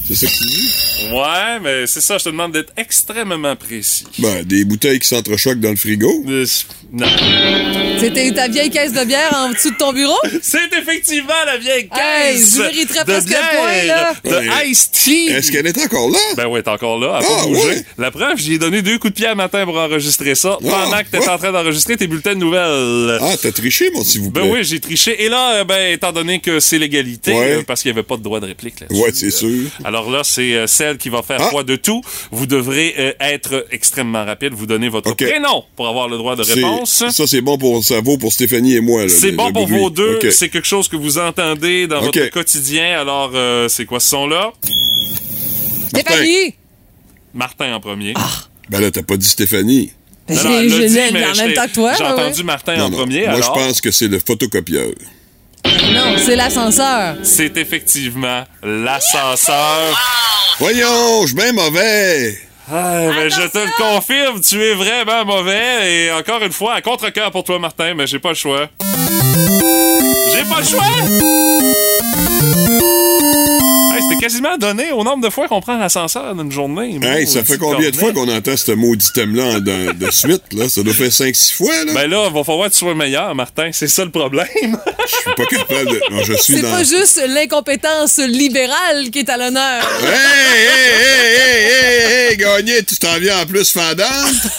C'est 0.09 0.15
ça 0.15 0.27
que 0.27 0.33
tu 0.33 0.47
dis? 0.47 1.13
Ouais, 1.13 1.61
mais 1.63 1.87
c'est 1.87 2.01
ça, 2.01 2.17
je 2.19 2.25
te 2.25 2.29
demande 2.31 2.53
d'être 2.53 2.73
extrêmement 2.77 3.57
précis. 3.57 4.05
Ben, 4.19 4.43
des 4.45 4.65
bouteilles 4.65 4.99
qui 4.99 5.09
s'entrechoquent 5.09 5.61
dans 5.61 5.71
le 5.71 5.77
frigo. 5.77 6.25
Euh, 6.29 6.47
non. 6.93 7.07
C'était 7.99 8.33
ta 8.33 8.47
vieille 8.49 8.71
caisse 8.71 8.93
de 8.93 9.05
bière 9.05 9.33
en 9.35 9.51
dessous 9.51 9.71
de 9.71 9.77
ton 9.77 9.93
bureau? 9.93 10.17
C'est 10.43 10.73
effectivement 10.79 11.33
la 11.45 11.57
vieille 11.59 11.89
Hey, 11.93 12.35
caisse 12.37 12.57
je 12.57 12.63
mériterais 12.63 13.01
de 13.01 13.05
presque 13.05 13.25
le 13.29 13.31
bière 13.31 13.51
point, 13.53 13.85
là. 13.85 14.15
de 14.25 14.49
Ouais. 14.49 14.69
Ice 14.71 14.91
Tea. 14.91 15.27
Est-ce 15.29 15.51
qu'elle 15.51 15.67
est 15.67 15.79
encore 15.79 16.11
là? 16.11 16.19
Ben 16.37 16.47
ouais, 16.47 16.63
t'es 16.63 16.71
encore 16.71 16.99
là, 16.99 17.19
elle 17.21 17.27
a 17.27 17.29
Ah, 17.29 17.43
pas 17.43 17.47
bougé. 17.49 17.61
ouais. 17.69 17.85
La 17.99 18.11
preuve, 18.11 18.39
j'y 18.39 18.55
ai 18.55 18.59
donné 18.59 18.83
deux 18.83 18.99
coups 18.99 19.13
de 19.13 19.17
pied 19.19 19.27
à 19.27 19.35
matin 19.35 19.65
pour 19.65 19.77
enregistrer 19.79 20.35
ça, 20.35 20.57
pendant 20.63 20.99
que 20.99 21.05
t'étais 21.05 21.19
ouais. 21.19 21.29
en 21.29 21.39
train 21.39 21.53
d'enregistrer 21.53 21.97
tes 21.97 22.07
bulletins 22.07 22.35
de 22.35 22.41
nouvelles. 22.41 23.19
Ah, 23.21 23.35
t'as 23.41 23.53
triché, 23.53 23.91
mon 23.93 24.05
s'il 24.05 24.21
vous 24.21 24.31
plaît. 24.31 24.43
Ben 24.43 24.51
oui, 24.53 24.61
j'ai 24.63 24.79
triché. 24.81 25.25
Et 25.25 25.29
là, 25.29 25.55
euh, 25.57 25.65
ben, 25.65 25.93
étant 25.93 26.13
donné 26.13 26.39
que 26.41 26.61
c'est 26.61 26.79
l'égalité, 26.79 27.33
Ouais. 27.33 27.53
euh, 27.57 27.63
parce 27.67 27.83
qu'il 27.83 27.91
n'y 27.93 27.99
avait 27.99 28.07
pas 28.07 28.17
de 28.17 28.23
droit 28.23 28.39
de 28.41 28.47
réplique 28.47 28.81
là 28.81 28.87
Ouais, 28.91 29.11
c'est 29.13 29.31
sûr. 29.31 29.69
Alors 29.85 29.96
là, 30.05 30.23
c'est 30.23 30.55
euh, 30.55 30.67
celle 30.67 30.99
qui 30.99 31.09
va 31.09 31.23
faire 31.23 31.39
Ah. 31.41 31.49
foi 31.51 31.65
de 31.65 31.77
tout. 31.77 32.03
Vous 32.31 32.47
devrez 32.47 32.95
euh, 32.99 33.13
être 33.21 33.67
extrêmement 33.71 34.25
rapide. 34.25 34.53
Vous 34.53 34.67
donnez 34.67 34.89
votre 34.89 35.11
OK. 35.13 35.25
prénom 35.25 35.65
pour 35.77 35.89
avoir 35.89 36.09
le 36.09 36.19
droit 36.19 36.37
de 36.37 36.43
réponse. 36.43 37.05
Ça, 37.11 37.27
c'est 37.27 37.41
bon 37.41 37.57
pour, 37.59 37.83
ça 37.83 38.01
vaut 38.01 38.19
pour 38.19 38.33
Stéphanie 38.33 38.75
et 38.77 38.81
moi. 38.81 39.09
C'est 39.09 39.33
bon 39.33 39.47
le 39.49 39.53
pour 39.55 39.67
vos 39.67 39.91
deux. 39.91 40.19
C'est 40.31 40.49
quelque 40.51 40.67
chose 40.69 40.89
que 40.89 40.97
vous 40.97 41.19
entendez 41.19 41.87
dans 41.87 42.01
votre 42.03 42.29
quotidien. 42.31 43.01
Alors, 43.01 43.31
euh, 43.35 43.69
c'est 43.69 43.87
quoi 43.87 43.99
ce 44.01 44.11
son-là? 44.11 44.53
Stéphanie! 45.89 46.55
Martin 47.35 47.75
en 47.75 47.81
premier. 47.81 48.15
Ben 48.69 48.81
là, 48.81 48.91
t'as 48.91 49.03
pas 49.03 49.17
dit 49.17 49.29
Stéphanie. 49.29 49.93
Ben, 50.29 50.35
Non, 50.37 50.43
non, 50.43 50.51
j'ai- 50.51 50.57
elle 50.57 50.69
l'a 50.69 50.77
j'ai- 50.81 50.89
dit, 50.89 50.95
j'ai- 50.95 51.13
mais 51.13 51.25
en 51.27 51.35
je 51.35 51.43
même 51.43 51.55
temps 51.55 51.67
que 51.67 51.73
toi. 51.75 51.93
J'ai 51.97 52.03
ouais, 52.05 52.11
entendu 52.11 52.39
ouais. 52.39 52.45
Martin 52.45 52.77
Non, 52.77 52.85
en 52.87 52.91
premier. 52.91 53.21
Moi, 53.27 53.35
alors, 53.35 53.55
je 53.55 53.61
pense 53.67 53.81
que 53.81 53.91
c'est 53.93 54.09
le 54.09 54.19
photocopieur. 54.19 54.89
Non, 55.93 56.17
c'est 56.19 56.37
l'ascenseur. 56.37 57.17
c'est 57.23 57.57
effectivement 57.57 58.45
l'ascenseur. 58.63 60.01
Voyons, 60.59 61.23
je 61.23 61.27
suis 61.27 61.37
bien 61.37 61.53
mauvais. 61.53 62.39
Ah, 62.71 62.99
ben, 63.15 63.31
je 63.31 63.47
te 63.47 63.59
le 63.59 63.71
confirme, 63.79 64.41
tu 64.41 64.61
es 64.63 64.75
vraiment 64.75 65.25
mauvais. 65.25 65.93
Et 65.93 66.13
encore 66.13 66.43
une 66.43 66.53
fois, 66.53 66.75
à 66.75 66.81
contre-cœur 66.83 67.31
pour 67.31 67.45
toi, 67.45 67.59
Martin, 67.59 67.95
mais 67.95 68.07
j'ai 68.07 68.19
pas 68.19 68.31
le 68.31 68.35
choix. 68.35 68.69
J'ai 70.33 70.45
pas 70.45 70.61
le 70.61 70.67
choix! 70.67 70.83
C'était 74.09 74.21
quasiment 74.23 74.57
donné 74.57 74.93
au 74.93 75.03
nombre 75.05 75.25
de 75.25 75.31
fois 75.31 75.49
qu'on 75.49 75.61
prend 75.61 75.77
l'ascenseur 75.79 76.35
dans 76.35 76.43
une 76.43 76.53
journée. 76.53 76.99
Hey, 77.03 77.27
ça 77.27 77.43
fait 77.45 77.59
combien 77.59 77.91
de 77.91 77.97
fois 77.97 78.13
qu'on 78.13 78.29
entend 78.29 78.57
ce 78.57 78.73
maudit 78.73 79.11
thème-là 79.13 79.61
de, 79.61 79.93
de 79.93 80.11
suite? 80.11 80.43
Là? 80.53 80.69
Ça 80.69 80.83
doit 80.83 80.93
faire 80.95 81.09
5-6 81.09 81.55
fois. 81.55 81.85
Là. 81.85 81.93
Ben 81.95 82.11
là, 82.11 82.29
va 82.31 82.45
falloir 82.45 82.69
que 82.69 82.73
tu 82.73 82.79
sois 82.79 82.95
meilleur, 82.95 83.35
Martin. 83.35 83.71
C'est 83.73 83.89
ça 83.89 84.05
le 84.05 84.11
problème. 84.11 84.47
je 84.63 85.07
suis 85.11 85.35
pas 85.37 85.47
capable 85.47 85.91
de... 85.91 86.01
Non, 86.11 86.23
je 86.23 86.35
suis 86.35 86.55
C'est 86.57 86.63
dans... 86.63 86.71
pas 86.71 86.85
juste 86.85 87.21
l'incompétence 87.29 88.19
libérale 88.19 89.11
qui 89.11 89.21
est 89.21 89.29
à 89.31 89.37
l'honneur. 89.37 89.83
Hey, 90.03 90.09
hey, 90.09 90.67
hey, 90.67 91.37
hey, 91.37 92.13
hey, 92.27 92.31
hey, 92.31 92.37
gagné, 92.37 92.83
tu 92.85 92.97
t'en 92.97 93.19
viens 93.19 93.43
en 93.43 93.47
plus 93.47 93.71
fendante. 93.73 93.99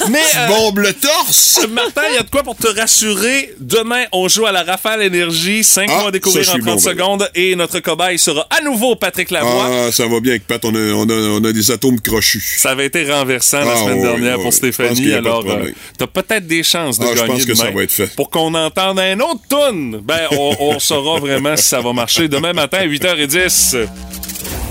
Mais, 0.09 0.19
Tu 0.31 0.37
euh, 0.37 0.47
bombes 0.47 0.79
le 0.79 0.93
torse. 0.93 1.59
Martin, 1.69 2.01
il 2.11 2.15
y 2.15 2.17
a 2.17 2.23
de 2.23 2.29
quoi 2.29 2.43
pour 2.43 2.55
te 2.55 2.67
rassurer? 2.67 3.53
Demain, 3.59 4.05
on 4.11 4.27
joue 4.27 4.45
à 4.45 4.51
la 4.51 4.63
Rafale 4.63 5.03
Énergie. 5.03 5.63
5 5.63 5.89
Ah, 5.91 5.95
mois 5.99 6.07
à 6.09 6.11
découvrir 6.11 6.43
ça, 6.45 6.51
en 6.51 6.53
suis 6.55 6.63
30 6.63 6.75
bon, 6.75 6.81
ben. 6.83 6.91
secondes. 6.91 7.29
Et 7.35 7.55
notre 7.55 7.79
cobaye 7.79 8.19
sera 8.19 8.47
à 8.49 8.61
nouveau 8.61 8.95
Patrick 8.95 9.31
Lavoie. 9.45 9.69
Ah, 9.87 9.91
ça 9.91 10.07
va 10.07 10.19
bien 10.19 10.31
avec 10.33 10.47
Pat, 10.47 10.63
on 10.65 10.73
a, 10.75 10.79
on 10.93 11.09
a, 11.09 11.13
on 11.39 11.43
a 11.43 11.51
des 11.53 11.71
atomes 11.71 11.99
crochus. 11.99 12.57
Ça 12.59 12.71
avait 12.71 12.85
été 12.87 13.09
renversant 13.11 13.59
la 13.61 13.73
Ah, 13.73 13.77
semaine 13.77 14.01
dernière 14.01 14.35
pour 14.39 14.51
je 14.51 14.57
Stéphanie. 14.57 15.13
Alors, 15.13 15.43
euh, 15.47 15.71
t'as 15.97 16.07
peut-être 16.07 16.47
des 16.47 16.63
chances 16.63 16.99
de 16.99 17.05
Ah, 17.05 17.09
je 17.13 17.21
gagner 17.21 17.27
pense 17.33 17.45
que 17.45 17.55
ça 17.55 17.63
demain. 17.65 17.75
va 17.75 17.83
être 17.83 17.91
fait. 17.91 18.15
Pour 18.15 18.29
qu'on 18.29 18.53
entende 18.53 18.99
un 18.99 19.19
autre 19.19 19.41
tune, 19.49 19.99
ben, 20.03 20.27
on, 20.31 20.55
on 20.59 20.79
saura 20.79 21.19
vraiment 21.19 21.55
si 21.57 21.63
ça 21.63 21.81
va 21.81 21.93
marcher 21.93 22.27
demain 22.27 22.53
matin 22.53 22.79
à 22.81 22.85
8h10. 22.87 23.87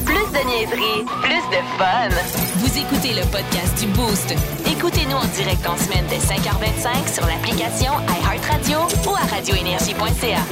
Plus 0.05 0.15
de 0.15 0.47
niaiserie, 0.49 1.05
plus 1.23 1.35
de 1.51 1.63
fun. 1.79 2.09
Vous 2.59 2.79
écoutez 2.79 3.15
le 3.15 3.23
podcast 3.31 3.79
du 3.81 3.87
Boost. 3.89 4.35
Écoutez-nous 4.71 5.17
en 5.17 5.25
direct 5.37 5.67
en 5.67 5.77
semaine 5.77 6.05
dès 6.09 6.17
5h25 6.19 7.13
sur 7.15 7.27
l'application 7.27 7.93
iHeartRadio 8.23 8.79
ou 9.11 9.15
à 9.17 9.27
radioénergie.ca. 9.35 10.45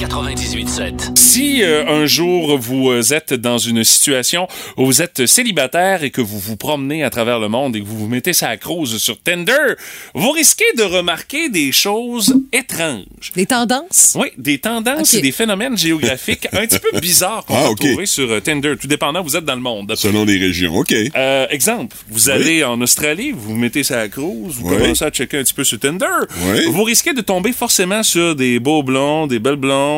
Énergie 0.00 0.64
98.7. 0.64 1.18
Si 1.18 1.62
euh, 1.62 1.84
un 1.86 2.06
jour 2.06 2.56
vous 2.58 2.90
euh, 2.90 3.02
êtes 3.12 3.34
dans 3.34 3.58
une 3.58 3.84
situation 3.84 4.48
où 4.78 4.86
vous 4.86 5.02
êtes 5.02 5.26
célibataire 5.26 6.04
et 6.04 6.10
que 6.10 6.20
vous 6.22 6.38
vous 6.38 6.56
promenez 6.56 7.04
à 7.04 7.10
travers 7.10 7.38
le 7.38 7.48
monde 7.48 7.76
et 7.76 7.80
que 7.80 7.86
vous 7.86 7.98
vous 7.98 8.08
mettez 8.08 8.32
ça 8.32 8.48
à 8.48 8.56
crouse 8.56 8.96
sur 8.98 9.20
Tinder, 9.20 9.74
vous 10.14 10.30
risquez 10.30 10.64
de 10.78 10.82
remarquer 10.84 11.48
des 11.50 11.70
choses 11.72 12.34
étranges. 12.52 13.32
Des 13.34 13.44
tendances? 13.46 14.16
Oui, 14.18 14.28
des 14.38 14.58
tendances 14.58 15.12
et 15.14 15.20
des 15.20 15.32
phénomènes 15.32 15.76
géographiques 15.76 16.48
un 16.52 16.66
petit 16.66 16.78
peu 16.78 16.98
bizarres 16.98 17.44
qu'on 17.44 17.54
Ah, 17.56 17.68
peut 17.68 17.86
trouver 17.88 18.06
sur 18.06 18.30
euh, 18.30 18.40
Tinder, 18.40 18.74
tout 18.80 18.88
dépendant 18.88 19.20
où 19.20 19.24
vous 19.24 19.36
êtes 19.36 19.44
dans 19.44 19.54
le 19.56 19.60
monde. 19.60 19.92
Selon 19.96 20.24
les 20.24 20.38
régions, 20.38 20.74
OK. 20.76 20.92
Euh, 21.14 21.46
exemple, 21.50 21.94
vous 22.08 22.26
Oui. 22.28 22.32
allez 22.32 22.64
en 22.64 22.80
Australie, 22.80 23.32
vous 23.32 23.50
vous 23.50 23.56
mettez 23.56 23.82
ça 23.84 24.00
à 24.00 24.08
cruise, 24.08 24.54
vous 24.56 24.68
Oui. 24.70 24.76
commencez 24.78 25.04
à 25.04 25.10
checker 25.10 25.38
un 25.38 25.42
petit 25.42 25.54
peu 25.54 25.64
sur 25.64 25.78
Tinder. 25.78 26.06
Oui. 26.52 26.66
Vous 26.70 26.84
risquez 26.84 27.12
de 27.12 27.20
tomber 27.20 27.52
forcément 27.52 28.02
sur 28.02 28.34
des 28.34 28.58
beaux 28.58 28.82
blonds, 28.82 29.26
des 29.26 29.38
belles 29.38 29.56
blondes, 29.56 29.89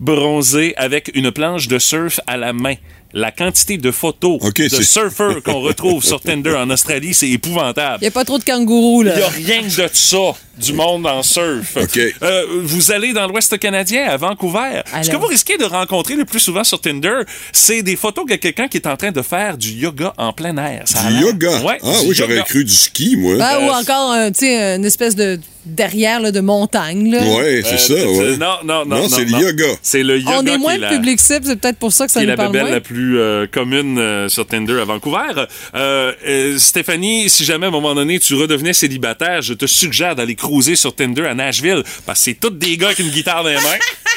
bronzées, 0.00 0.74
avec 0.76 1.10
une 1.14 1.30
planche 1.30 1.68
de 1.68 1.78
surf 1.78 2.20
à 2.26 2.36
la 2.36 2.52
main. 2.52 2.74
la 3.14 3.30
quantité 3.30 3.78
de 3.78 3.90
photos 3.90 4.38
de 4.54 4.68
surfeurs 4.82 5.42
qu'on 5.44 5.60
retrouve 5.60 6.04
sur 6.04 6.20
Tinder 6.20 6.54
en 6.54 6.68
Australie, 6.68 7.14
c'est 7.14 7.30
épouvantable. 7.30 7.98
Il 8.00 8.04
n'y 8.04 8.08
a 8.08 8.10
pas 8.10 8.24
trop 8.26 8.38
de 8.38 8.44
kangourous, 8.44 9.02
là. 9.02 9.14
Il 9.14 9.18
n'y 9.18 9.24
a 9.24 9.28
rien 9.28 9.62
de 9.62 9.88
ça, 9.92 10.18
du 10.58 10.74
monde 10.74 11.06
en 11.06 11.22
surf. 11.22 11.78
Euh, 12.22 12.44
vous 12.62 12.92
allez 12.92 13.14
dans 13.14 13.26
l'Ouest 13.26 13.58
canadien, 13.58 14.06
à 14.08 14.18
Vancouver. 14.18 14.82
Ce 14.86 15.06
que 15.06 15.10
Alors. 15.12 15.22
vous 15.22 15.28
risquez 15.28 15.56
de 15.56 15.64
rencontrer 15.64 16.16
le 16.16 16.26
plus 16.26 16.40
souvent 16.40 16.64
sur 16.64 16.80
Tinder, 16.82 17.20
c'est 17.50 17.82
des 17.82 17.96
photos 17.96 18.26
de 18.26 18.34
quelqu'un 18.34 18.68
qui 18.68 18.76
est 18.76 18.86
en 18.86 18.96
train 18.98 19.10
de 19.10 19.22
faire 19.22 19.56
du 19.56 19.70
yoga 19.70 20.12
en 20.18 20.34
plein 20.34 20.56
air. 20.58 20.82
Ça 20.84 21.08
Du 21.08 21.14
yoga? 21.14 21.62
Ouais, 21.62 21.78
ah 21.82 22.00
du 22.02 22.08
oui, 22.08 22.14
j'aurais 22.14 22.42
cru 22.42 22.62
du 22.64 22.74
ski, 22.74 23.16
moi. 23.16 23.36
Ben, 23.36 23.66
ou 23.66 23.70
encore, 23.70 24.12
un, 24.12 24.30
tu 24.30 24.40
sais, 24.40 24.76
une 24.76 24.84
espèce 24.84 25.16
de 25.16 25.40
derrière 25.68 26.20
là, 26.20 26.32
de 26.32 26.40
montagne. 26.40 27.10
Là. 27.12 27.22
Ouais, 27.22 27.62
c'est 27.64 27.78
ça, 27.78 27.94
ouais. 27.94 28.36
Non, 28.36 28.54
non, 28.64 28.84
non. 28.84 28.96
Non, 29.02 29.08
c'est 29.08 29.24
le 29.24 29.30
yoga. 29.30 29.66
C'est 29.82 30.02
le 30.02 30.18
yoga 30.18 30.36
On 30.38 30.46
est 30.46 30.58
moins 30.58 30.72
est 30.74 30.76
le 30.78 30.82
la- 30.82 30.88
public 30.90 31.20
cible, 31.20 31.46
c'est 31.46 31.56
peut-être 31.56 31.78
pour 31.78 31.92
ça 31.92 32.06
que 32.06 32.12
ça 32.12 32.20
qui 32.20 32.24
est 32.24 32.26
nous 32.26 32.32
la 32.32 32.36
parle 32.36 32.52
bébelle 32.52 32.66
moins. 32.66 32.74
la 32.74 32.80
plus 32.80 33.18
euh, 33.18 33.46
commune 33.46 33.98
euh, 33.98 34.28
sur 34.28 34.46
Tinder 34.46 34.80
à 34.80 34.84
Vancouver. 34.84 35.46
Euh, 35.74 36.12
euh, 36.26 36.58
Stéphanie, 36.58 37.28
si 37.30 37.44
jamais 37.44 37.66
à 37.66 37.68
un 37.68 37.72
moment 37.72 37.94
donné 37.94 38.18
tu 38.18 38.34
redevenais 38.34 38.72
célibataire, 38.72 39.42
je 39.42 39.54
te 39.54 39.66
suggère 39.66 40.14
d'aller 40.16 40.34
cruiser 40.34 40.76
sur 40.76 40.94
Tinder 40.94 41.26
à 41.26 41.34
Nashville 41.34 41.82
parce 42.06 42.18
que 42.20 42.24
c'est 42.26 42.34
tous 42.34 42.50
des 42.50 42.76
gars 42.76 42.86
avec 42.88 42.98
une 43.00 43.10
guitare 43.10 43.42
dans 43.42 43.50
les 43.50 43.56
mains. 43.56 43.60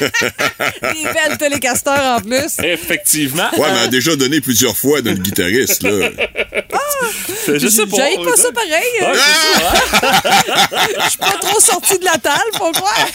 Des 0.00 1.04
belles 1.04 1.38
télécasteurs 1.38 2.16
en 2.18 2.20
plus. 2.20 2.58
Effectivement. 2.64 3.48
Ouais, 3.52 3.68
mais 3.72 3.78
elle 3.80 3.84
a 3.84 3.88
déjà 3.88 4.16
donné 4.16 4.40
plusieurs 4.40 4.76
fois 4.76 5.00
le 5.00 5.12
guitariste, 5.12 5.82
là. 5.82 6.08
Je 7.48 7.68
sais 7.68 7.86
pas. 7.86 7.96
J'aille 7.96 8.16
pas 8.24 8.36
ça 8.36 8.48
pareil. 8.52 9.14
C'est 9.14 9.60
ça, 9.60 9.72
hein? 9.72 10.78
Je 11.04 11.08
suis 11.10 11.18
pas 11.18 11.38
trop 11.42 11.60
sorti 11.60 11.98
de 11.98 12.04
la 12.04 12.18
table, 12.18 12.50
croire. 12.52 13.06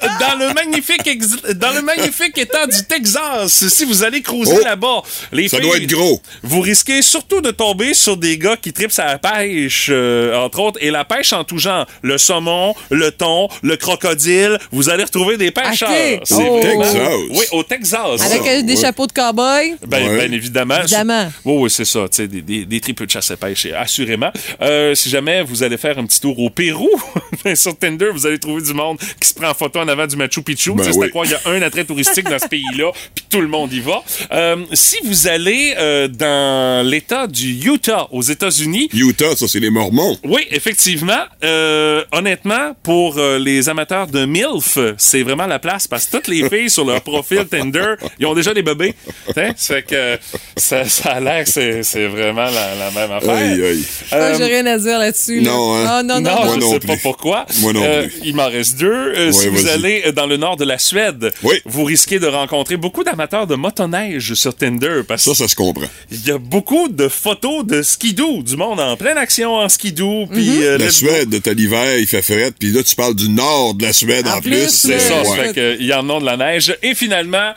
dans 0.20 0.38
le 0.38 0.52
magnifique 0.54 1.06
ex- 1.06 1.42
dans 1.54 1.72
le 1.72 1.82
magnifique 1.82 2.36
état 2.38 2.66
du 2.66 2.82
Texas, 2.84 3.68
si 3.68 3.84
vous 3.84 4.02
allez 4.02 4.22
cruiser 4.22 4.56
Oh! 4.60 4.64
là-bas, 4.64 5.02
les 5.32 5.48
Ça 5.48 5.56
filles, 5.58 5.66
doit 5.66 5.76
être 5.76 5.86
gros. 5.90 6.20
Vous 6.42 6.60
risquez 6.60 7.02
surtout 7.02 7.40
de 7.40 7.50
tomber 7.50 7.94
sur 7.94 8.16
des 8.16 8.38
gars 8.38 8.56
qui 8.56 8.72
tripent 8.72 8.98
à 8.98 9.04
la 9.06 9.18
pêche, 9.18 9.88
euh, 9.90 10.36
entre 10.36 10.60
autres, 10.60 10.78
et 10.82 10.90
la 10.90 11.04
pêche 11.04 11.32
en 11.32 11.44
tout 11.44 11.58
genre. 11.58 11.86
Le 12.02 12.18
saumon, 12.18 12.74
le 12.90 13.10
thon, 13.12 13.48
le 13.62 13.76
crocodile. 13.76 14.58
Vous 14.72 14.88
allez 14.88 15.04
retrouver 15.04 15.36
des 15.36 15.50
pêcheurs. 15.50 15.90
Ok. 15.90 16.20
C'est 16.24 16.34
Oh. 16.34 16.60
vraiment- 16.60 16.82
Texas. 16.82 17.14
Oui, 17.30 17.44
au 17.52 17.62
Texas. 17.62 18.20
Avec 18.22 18.42
euh, 18.46 18.62
des 18.62 18.76
chapeaux 18.76 19.06
de 19.06 19.12
cow-boy? 19.12 19.76
Ben, 19.86 20.08
Ouais. 20.08 20.16
ben 20.18 20.34
évidemment. 20.34 20.78
Évidemment. 20.78 21.30
Oui, 21.44 21.54
oui, 21.64 21.70
c'est 21.70 21.84
ça. 21.84 22.00
tu 22.10 22.16
sais, 22.16 22.28
Des, 22.28 22.42
des, 22.42 22.64
des 22.64 22.80
tripes 22.80 23.02
de 23.04 23.10
chasse 23.10 23.30
à 23.30 23.36
pêche, 23.36 23.66
assurément. 23.76 24.30
Euh, 24.62 24.94
si 24.94 25.08
jamais 25.10 25.42
vous 25.42 25.62
allez 25.62 25.76
faire 25.76 25.98
un 25.98 26.06
petit 26.06 26.20
tour 26.20 26.38
au 26.38 26.50
Pérou, 26.50 26.88
ben, 27.44 27.56
sur 27.56 27.76
Tinder, 27.76 28.10
vous 28.12 28.26
allez 28.26 28.38
trouver 28.38 28.62
du 28.62 28.74
monde 28.74 28.98
qui 29.20 29.28
se 29.28 29.34
prend 29.34 29.48
en 29.50 29.54
photo 29.54 29.80
en 29.80 29.88
avant 29.88 30.06
du 30.06 30.16
Machu 30.16 30.42
Picchu. 30.42 30.72
Ben 30.72 30.78
Tu 30.78 30.84
sais, 30.84 30.92
c'est 30.92 30.98
oui. 30.98 31.06
à 31.06 31.10
quoi? 31.10 31.24
Il 31.26 31.32
y 31.32 31.34
a 31.34 31.40
un 31.46 31.62
attrait 31.62 31.84
touristique 31.84 32.28
dans 32.28 32.38
ce 32.38 32.48
pays-là, 32.48 32.92
puis 33.14 33.24
tout 33.28 33.40
le 33.40 33.48
monde 33.48 33.72
y 33.72 33.80
va. 33.80 34.02
Euh, 34.32 34.56
si 34.72 34.96
vous 35.04 35.26
allez 35.28 35.74
euh, 35.78 36.08
dans 36.08 36.86
l'État 36.86 37.26
du 37.26 37.52
Utah, 37.68 38.08
aux 38.10 38.22
États-Unis, 38.22 38.88
Utah, 38.92 39.34
ça, 39.36 39.46
c'est 39.48 39.60
les 39.60 39.70
Mormons. 39.70 40.18
oui, 40.24 40.46
effectivement. 40.50 41.22
Euh, 41.44 42.04
honnêtement, 42.12 42.74
pour 42.82 43.18
euh, 43.18 43.38
les 43.38 43.68
amateurs 43.68 44.06
de 44.06 44.24
MILF, 44.24 44.78
c'est 44.98 45.22
vraiment 45.22 45.46
la 45.46 45.58
place 45.58 45.86
parce 45.88 46.06
que 46.06 46.16
toutes 46.16 46.28
les 46.28 46.48
filles 46.48 46.70
sur 46.70 46.84
leur 46.84 47.00
profil 47.02 47.46
Tinder, 47.46 47.94
ils 48.18 48.26
ont 48.26 48.34
déjà 48.34 48.52
des 48.54 48.62
bébés. 48.62 48.94
Hein? 49.36 49.52
Ça 49.56 49.74
fait 49.74 49.82
que 49.82 50.18
ça, 50.56 50.84
ça 50.88 51.10
a 51.12 51.20
l'air 51.20 51.44
que 51.44 51.50
c'est, 51.50 51.82
c'est 51.82 52.06
vraiment 52.06 52.44
la, 52.46 52.74
la 52.74 52.90
même 52.90 53.12
affaire. 53.12 53.30
Aïe, 53.30 53.62
aïe. 53.64 53.84
Ah, 54.12 54.32
J'ai 54.36 54.44
rien 54.44 54.66
à 54.66 54.78
dire 54.78 54.98
là-dessus. 54.98 55.40
là. 55.40 55.50
non, 55.50 55.74
hein? 55.76 56.02
Non, 56.02 56.20
non, 56.20 56.20
Non, 56.20 56.44
non. 56.44 56.54
je 56.54 56.58
non 56.60 56.70
sais 56.72 56.78
plus. 56.80 56.89
Pas 56.96 57.00
pourquoi. 57.02 57.46
Moi 57.60 57.72
non 57.72 57.82
Euh, 57.84 58.02
plus. 58.08 58.20
il 58.24 58.34
m'en 58.34 58.48
reste 58.48 58.78
deux. 58.78 58.90
Euh, 58.92 59.32
si 59.32 59.48
vous 59.48 59.66
allez 59.68 60.12
dans 60.12 60.26
le 60.26 60.36
nord 60.36 60.56
de 60.56 60.64
la 60.64 60.78
Suède, 60.78 61.32
Oui. 61.42 61.56
vous 61.64 61.84
risquez 61.84 62.18
de 62.18 62.26
rencontrer 62.26 62.76
beaucoup 62.76 63.04
d'amateurs 63.04 63.46
de 63.46 63.54
motoneige 63.54 64.34
sur 64.34 64.54
Tinder 64.54 65.02
parce 65.06 65.22
Ça, 65.24 65.34
ça 65.34 65.48
se 65.48 65.54
comprend. 65.56 65.86
qu'il 66.08 66.26
y 66.26 66.30
a 66.30 66.38
beaucoup 66.38 66.88
de 66.88 67.08
photos 67.08 67.64
de 67.66 67.82
skidoo, 67.82 68.42
du 68.42 68.56
monde 68.56 68.80
en 68.80 68.96
pleine 68.96 69.18
action 69.18 69.54
en 69.54 69.68
skidoo. 69.68 70.26
Puis 70.32 70.62
euh, 70.64 70.78
La. 70.78 70.90
Suède, 70.90 71.40
t'as 71.42 71.52
l'hiver, 71.52 71.98
il 71.98 72.06
fait 72.06 72.22
fret, 72.22 72.52
puis 72.58 72.70
là, 72.72 72.82
tu 72.82 72.94
parles 72.96 73.14
du 73.14 73.28
nord 73.28 73.74
de 73.74 73.84
la 73.84 73.92
Suède 73.92 74.26
en, 74.26 74.38
En 74.38 74.40
plus, 74.40 74.68
C'est 74.68 74.88
là, 74.94 74.98
ça, 74.98 75.24
ça 75.24 75.30
Ouais. 75.30 75.36
fait 75.48 75.54
que, 75.54 75.76
il 75.80 75.86
y 75.86 75.92
en 75.94 76.08
a 76.10 76.20
de 76.20 76.24
la 76.24 76.36
neige. 76.36 76.76
Et 76.82 76.94
finalement, 76.94 77.52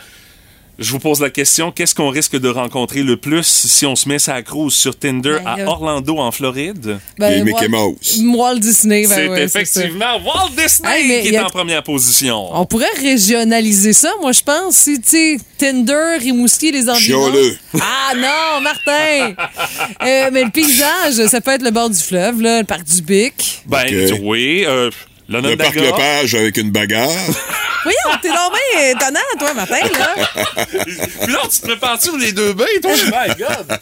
je 0.79 0.91
vous 0.91 0.99
pose 0.99 1.21
la 1.21 1.29
question, 1.29 1.71
qu'est-ce 1.71 1.93
qu'on 1.93 2.09
risque 2.09 2.35
de 2.39 2.49
rencontrer 2.49 3.03
le 3.03 3.15
plus 3.17 3.45
si 3.45 3.85
on 3.85 3.95
se 3.95 4.09
met 4.09 4.17
sa 4.19 4.41
cruise 4.41 4.73
sur 4.73 4.97
Tinder 4.97 5.37
Ben, 5.43 5.65
à. 5.65 5.69
Orlando, 5.69 6.17
en 6.17 6.31
Floride? 6.31 6.97
Ben, 7.19 7.39
Et 7.39 7.43
Mickey 7.43 7.67
Walt- 7.67 7.89
Mouse. 7.91 8.21
Walt 8.35 8.59
Disney, 8.59 9.03
ben 9.07 9.15
c'est 9.15 9.27
ouais, 9.27 9.47
c'est 9.47 9.65
ça. 9.65 9.81
effectivement 9.81 10.15
Walt 10.25 10.49
Disney 10.57 10.89
Hey, 11.17 11.21
qui 11.29 11.35
est 11.35 11.37
a- 11.37 11.45
en 11.45 11.49
première 11.49 11.83
position. 11.83 12.47
On 12.59 12.65
pourrait 12.65 12.85
régionaliser 12.99 13.93
ça, 13.93 14.11
moi, 14.21 14.31
je 14.31 14.41
pense. 14.41 14.75
Si, 14.75 14.99
tu 14.99 15.09
sais, 15.09 15.37
Tinder, 15.57 16.17
Rimouski, 16.19 16.71
les 16.71 16.89
environs. 16.89 17.31
Ah 17.79 18.13
non, 18.15 18.61
Martin! 18.61 19.33
Euh, 20.03 20.29
mais 20.33 20.43
le 20.43 20.49
paysage, 20.51 21.27
ça 21.29 21.39
peut 21.39 21.51
être 21.51 21.61
le 21.63 21.71
bord 21.71 21.89
du 21.89 21.99
fleuve, 21.99 22.41
là, 22.41 22.59
le 22.59 22.65
parc 22.65 22.83
du 22.83 23.01
Bic. 23.01 23.61
Ben 23.65 23.85
oui, 24.21 24.63
euh, 24.65 24.89
Le 25.29 25.55
parc 25.55 25.75
l'Onondaga. 25.75 25.97
Lepage 25.97 26.35
avec 26.35 26.57
une 26.57 26.71
bagarre. 26.71 27.09
Voyons, 27.83 28.17
t'es 28.21 28.29
donc 28.29 28.53
bien 28.71 28.91
étonnant, 28.91 29.19
toi, 29.37 29.53
Martin, 29.53 29.75
là. 29.99 30.15
Puis 31.21 31.33
là, 31.33 31.39
tu 31.51 31.59
te 31.59 31.67
prépares 31.67 32.01
sur 32.01 32.15
les 32.15 32.31
deux 32.31 32.53
bains, 32.53 32.63
toi? 32.81 32.91
My 33.07 33.33
God! 33.37 33.77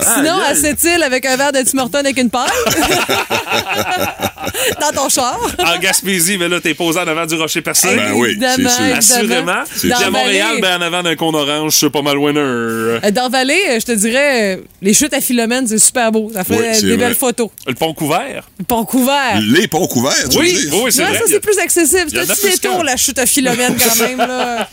Sinon, 0.00 0.38
à 0.38 0.54
cette 0.54 0.82
île 0.84 1.02
avec 1.02 1.26
un 1.26 1.36
verre 1.36 1.52
de 1.52 1.60
Tim 1.60 1.76
Hortons 1.78 1.98
avec 1.98 2.16
une 2.18 2.30
paille. 2.30 2.48
Dans 4.80 4.92
ton 4.92 5.08
char? 5.10 5.38
En 5.58 5.78
Gaspésie, 5.78 6.38
ben 6.38 6.50
là, 6.50 6.58
t'es 6.60 6.72
posé 6.74 6.98
en 7.00 7.06
avant 7.08 7.26
du 7.26 7.34
rocher 7.34 7.60
percé. 7.60 7.94
Ben 7.94 8.12
oui, 8.14 8.30
Évidemment, 8.30 8.70
c'est 8.70 9.02
sûr. 9.02 9.16
Assurément. 9.16 9.62
Puis 9.78 9.92
à. 9.92 10.10
Montréal, 10.10 10.58
ben 10.62 10.78
en 10.78 10.82
avant 10.82 11.02
d'un 11.02 11.16
cône 11.16 11.34
orange, 11.34 11.76
c'est 11.78 11.90
pas 11.90 12.00
mal 12.02 12.16
winner. 12.18 12.40
Euh, 12.40 13.10
Dans 13.10 13.28
Vallée, 13.28 13.60
euh, 13.70 13.80
je 13.80 13.84
te 13.86 13.92
dirais, 13.92 14.56
euh, 14.56 14.60
les 14.80 14.94
chutes 14.94 15.12
à 15.12 15.20
Philomène, 15.20 15.66
c'est 15.66 15.78
super 15.78 16.12
beau. 16.12 16.30
Ça 16.32 16.44
fait 16.44 16.54
Oui, 16.54 16.80
des 16.82 16.88
vrai. 16.88 16.96
belles 16.96 17.14
photos. 17.14 17.50
Le 17.66 17.74
pont 17.74 17.92
couvert. 17.94 18.48
Le 18.58 18.64
pont 18.64 18.84
couvert. 18.84 19.40
Les 19.42 19.68
ponts 19.68 19.86
couverts, 19.86 20.28
tu 20.30 20.38
Oui, 20.38 20.54
veux 20.54 20.70
dire? 20.70 20.73
Oui, 20.82 20.92
c'est 20.92 21.04
vrai. 21.04 21.18
ça, 21.18 21.24
c'est 21.26 21.40
plus 21.40 21.58
accessible. 21.58 22.10
C'est 22.10 22.18
a 22.18 22.22
un 22.22 22.26
petit 22.26 22.50
détour, 22.50 22.84
la 22.84 22.96
chute 22.96 23.18
à 23.18 23.26
Philomène, 23.26 23.76
quand 23.76 24.06
même. 24.06 24.18
Là. 24.18 24.68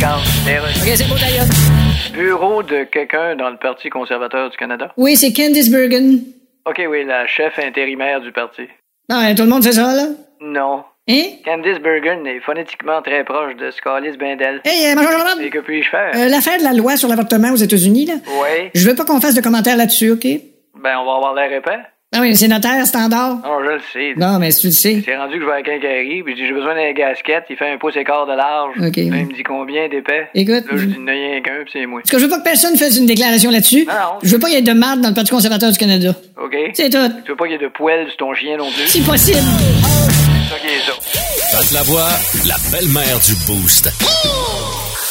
OK, 0.00 0.92
c'est 0.96 1.08
beau 1.08 1.14
d'ailleurs. 1.18 1.46
Bureau 2.12 2.62
de 2.62 2.84
quelqu'un 2.84 3.36
dans 3.36 3.50
le 3.50 3.56
Parti 3.56 3.90
conservateur 3.90 4.50
du 4.50 4.56
Canada? 4.56 4.92
Oui, 4.96 5.16
c'est 5.16 5.32
Candice 5.32 5.70
Bergen. 5.70 6.20
OK, 6.66 6.80
oui, 6.88 7.04
la 7.04 7.26
chef 7.26 7.58
intérimaire 7.58 8.20
du 8.20 8.32
parti. 8.32 8.62
Non, 9.08 9.34
tout 9.34 9.42
le 9.42 9.48
monde 9.48 9.62
sait 9.62 9.72
ça, 9.72 9.94
là? 9.94 10.06
Non. 10.40 10.84
Hein? 11.08 11.24
Candice 11.44 11.78
Bergen 11.80 12.26
est 12.26 12.40
phonétiquement 12.40 13.02
très 13.02 13.24
proche 13.24 13.56
de 13.56 13.70
Scalis 13.70 14.16
Bindel. 14.16 14.60
Hey, 14.64 14.86
euh, 14.86 14.94
bonjour, 14.94 15.10
bonjour. 15.12 15.40
Et 15.40 15.50
que 15.50 15.58
puis-je 15.58 15.88
faire? 15.90 16.12
Euh, 16.14 16.28
L'affaire 16.28 16.58
de 16.58 16.64
la 16.64 16.72
loi 16.72 16.96
sur 16.96 17.08
l'avortement 17.08 17.52
aux 17.52 17.56
États-Unis, 17.56 18.06
là. 18.06 18.14
Oui. 18.26 18.70
Je 18.74 18.88
veux 18.88 18.94
pas 18.94 19.04
qu'on 19.04 19.20
fasse 19.20 19.34
de 19.34 19.40
commentaires 19.40 19.76
là-dessus, 19.76 20.10
OK? 20.12 20.24
Ben, 20.24 20.98
on 20.98 21.04
va 21.04 21.16
avoir 21.16 21.34
l'air 21.34 21.52
épais. 21.52 21.78
Ah 22.12 22.18
oui, 22.22 22.36
c'est 22.36 22.48
notaire, 22.48 22.84
standard. 22.88 23.36
Non, 23.36 23.60
je 23.64 23.70
le 23.70 23.80
sais. 23.92 24.14
Non, 24.16 24.40
mais 24.40 24.50
si 24.50 24.62
tu 24.62 24.66
le 24.66 24.72
sais. 24.72 25.02
C'est 25.04 25.16
rendu 25.16 25.36
que 25.36 25.42
je 25.42 25.46
vais 25.46 25.52
à 25.52 25.62
Quincaillerie, 25.62 26.24
puis 26.24 26.34
je 26.34 26.40
dis 26.40 26.48
j'ai 26.48 26.52
besoin 26.52 26.74
d'un 26.74 26.92
gasket, 26.92 27.44
il 27.48 27.56
fait 27.56 27.70
un 27.70 27.78
pouce 27.78 27.94
et 27.94 28.02
quart 28.02 28.26
de 28.26 28.32
large. 28.32 28.74
OK. 28.78 28.96
Là, 28.96 29.02
il 29.02 29.26
me 29.26 29.32
dit 29.32 29.44
combien 29.44 29.88
d'épais? 29.88 30.28
Écoute. 30.34 30.64
Là, 30.68 30.76
je 30.76 30.86
dis 30.86 30.96
rien 31.06 31.40
qu'un, 31.40 31.62
puis 31.62 31.70
c'est 31.72 31.86
moi. 31.86 32.00
Parce 32.00 32.10
que 32.10 32.18
je 32.18 32.24
veux 32.24 32.28
pas 32.28 32.38
que 32.38 32.42
personne 32.42 32.76
fasse 32.76 32.98
une 32.98 33.06
déclaration 33.06 33.52
là-dessus. 33.52 33.86
Non, 33.86 33.92
non. 33.92 34.18
Je 34.24 34.32
veux 34.32 34.40
pas 34.40 34.48
qu'il 34.48 34.56
y 34.56 34.58
ait 34.58 34.62
de 34.62 34.72
marde 34.72 35.02
dans 35.02 35.10
le 35.10 35.14
Parti 35.14 35.30
conservateur 35.30 35.70
du 35.70 35.78
Canada. 35.78 36.12
OK? 36.42 36.56
C'est 36.74 36.90
tout. 36.90 36.98
Tu 37.24 37.30
veux 37.30 37.36
pas 37.36 37.44
qu'il 37.44 37.52
y 37.52 37.54
ait 37.54 37.62
de 37.62 37.68
poêle 37.68 38.08
sur 38.08 38.16
ton 38.16 38.34
chien 38.34 38.56
non 38.56 38.72
plus? 38.72 38.88
Si 38.88 39.02
possible. 39.02 39.38
C'est 39.38 40.52
ça 40.52 40.58
qui 40.58 40.66
est 40.66 40.80
ça. 40.80 41.58
Pat 41.58 41.70
la 41.70 41.82
voix, 41.84 42.08
la 42.44 42.56
belle-mère 42.72 43.20
du 43.20 43.34
Boost. 43.46 43.88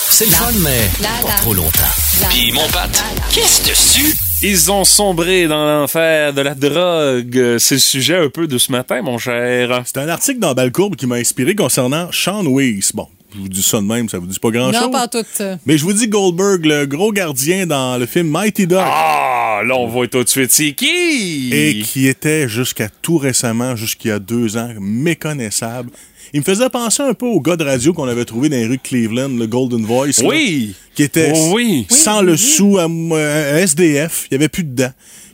C'est 0.10 0.26
le 0.26 0.32
fun, 0.32 0.52
mais 0.62 0.90
pas 1.24 1.32
trop 1.38 1.54
longtemps. 1.54 2.28
Puis 2.30 2.52
mon 2.52 2.68
Pat, 2.74 2.92
qu'est-ce 3.32 3.70
dessus? 3.70 4.29
Ils 4.42 4.72
ont 4.72 4.86
sombré 4.86 5.48
dans 5.48 5.66
l'enfer 5.66 6.34
de 6.34 6.40
la 6.40 6.56
drogue. 6.56 7.58
C'est 7.58 7.76
le 7.76 7.80
sujet 7.80 8.16
un 8.16 8.30
peu 8.30 8.48
de 8.48 8.58
ce 8.58 8.72
matin, 8.72 9.02
mon 9.02 9.18
cher. 9.18 9.82
C'est 9.86 9.98
un 9.98 10.08
article 10.08 10.40
dans 10.40 10.54
Balcourbe 10.54 10.96
qui 10.96 11.08
m'a 11.08 11.16
inspiré 11.16 11.56
concernant 11.56 12.10
Sean 12.14 12.46
Weiss. 12.46 12.94
Bon, 12.96 13.10
je 13.34 13.40
vous 13.40 13.50
dis 13.50 13.62
ça 13.62 13.78
de 13.78 13.86
même, 13.86 14.10
ça 14.10 14.18
vous 14.20 14.26
dit 14.28 14.40
pas 14.40 14.50
grand-chose. 14.52 14.82
non, 14.82 14.90
pas 14.92 15.08
tout. 15.08 15.24
Mais 15.66 15.78
je 15.78 15.84
vous 15.84 15.94
dis 15.94 16.08
Goldberg, 16.08 16.66
le 16.66 16.86
gros 16.86 17.12
gardien 17.12 17.66
dans 17.68 17.98
le 17.98 18.06
film 18.06 18.28
Mighty 18.30 18.66
Duck. 18.68 18.80
Ah, 18.82 19.62
là, 19.66 19.76
on 19.78 19.88
voit 19.88 20.08
tout 20.08 20.24
de 20.24 20.30
suite 20.30 20.52
c'est 20.52 20.72
qui? 20.74 21.50
Et 21.54 21.82
qui 21.82 22.08
était 22.08 22.48
jusqu'à 22.50 22.90
tout 23.02 23.18
récemment, 23.18 23.76
jusqu'il 23.76 24.08
y 24.10 24.12
a 24.12 24.20
deux 24.20 24.58
ans, 24.58 24.70
méconnaissable. 24.80 25.90
Il 26.34 26.42
me 26.42 26.46
faisait 26.46 26.70
penser 26.70 27.02
un 27.02 27.14
peu 27.16 27.26
au 27.26 27.42
gars 27.42 27.56
de 27.56 27.64
radio 27.64 27.92
qu'on 27.92 28.08
avait 28.08 28.26
trouvé 28.26 28.50
dans 28.50 28.56
les 28.58 28.68
rues 28.68 28.78
de 28.78 28.82
Cleveland, 28.84 29.30
le 29.30 29.48
Golden 29.48 29.84
Voice. 29.84 30.22
là, 30.22 30.28
Oui. 30.28 30.76
qui 30.94 31.02
était 31.04 31.32
Oh 31.36 31.54
oui. 31.56 31.88
sans 31.90 32.22
le 32.22 32.38
sou 32.38 32.78
à, 32.78 32.84
à 32.84 33.60
SDF. 33.62 34.28
Il 34.30 34.36
n'y 34.38 34.44
avait 34.44 34.50
plus 34.50 34.64
de 34.64 34.76
dents. 34.76 34.92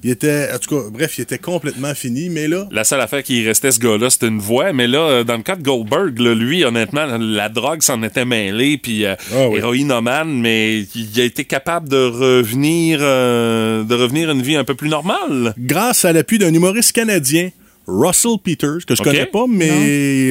Il 0.08 0.12
était, 0.12 0.50
en 0.54 0.60
tout 0.60 0.70
cas, 0.76 0.84
bref, 0.92 1.18
il 1.18 1.22
était 1.22 1.40
complètement 1.40 1.96
fini, 1.96 2.30
mais 2.30 2.48
là, 2.48 2.68
La 2.70 2.84
seule 2.84 3.02
affaire 3.02 3.24
qui 3.24 3.44
restait, 3.44 3.72
ce 3.72 3.80
gars-là, 3.80 4.12
c'était 4.12 4.28
une 4.28 4.38
voix. 4.38 4.72
Mais 4.72 4.86
là, 4.88 5.00
euh, 5.00 5.24
dans 5.24 5.36
le 5.36 5.42
cas 5.42 5.56
de 5.56 5.64
Goldberg, 5.64 6.20
là, 6.20 6.36
lui, 6.36 6.64
honnêtement, 6.64 7.08
la 7.18 7.50
drogue 7.50 7.82
s'en 7.82 8.04
était 8.04 8.24
mêlée, 8.24 8.78
puis 8.78 9.04
euh, 9.04 9.16
Ah 9.34 9.48
oui. 9.50 9.58
héroïnomane, 9.58 10.32
mais 10.40 10.82
il 10.94 11.20
a 11.20 11.24
été 11.24 11.44
capable 11.44 11.90
de 11.90 11.98
revenir, 12.06 13.00
euh, 13.02 13.84
de 13.84 13.96
revenir 13.96 14.30
à 14.30 14.34
une 14.34 14.44
vie 14.44 14.56
un 14.56 14.64
peu 14.64 14.76
plus 14.76 14.90
normale. 14.90 15.56
grâce 15.58 16.06
à 16.06 16.14
l'appui 16.14 16.38
d'un 16.38 16.54
humoriste 16.54 16.92
canadien, 16.92 17.50
Russell 17.88 18.38
Peters, 18.44 18.86
que 18.88 18.96
je 18.96 19.02
Ok. 19.02 19.08
connais 19.08 19.26
pas, 19.28 19.46
mais 19.48 19.70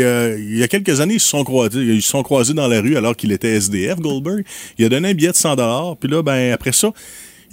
euh, 0.03 0.37
il 0.41 0.57
y 0.59 0.63
a 0.63 0.69
quelques 0.69 1.01
années, 1.01 1.15
ils 1.15 1.21
se 1.21 1.29
sont 1.29 1.45
croisés, 1.45 1.81
ils 1.81 2.03
se 2.03 2.09
sont 2.11 2.23
croisés 2.25 2.53
dans 2.55 2.67
la 2.67 2.81
rue 2.81 2.97
alors 2.97 3.15
qu'il 3.17 3.31
était 3.31 3.55
SDF, 3.55 4.01
Goldberg. 4.01 4.45
Il 4.79 4.85
a 4.85 4.89
donné 4.89 5.11
un 5.11 5.15
billet 5.15 5.31
de 5.31 5.37
100 5.37 5.97
puis 6.01 6.09
là, 6.11 6.23
ben 6.23 6.53
après 6.53 6.73
ça, 6.73 6.93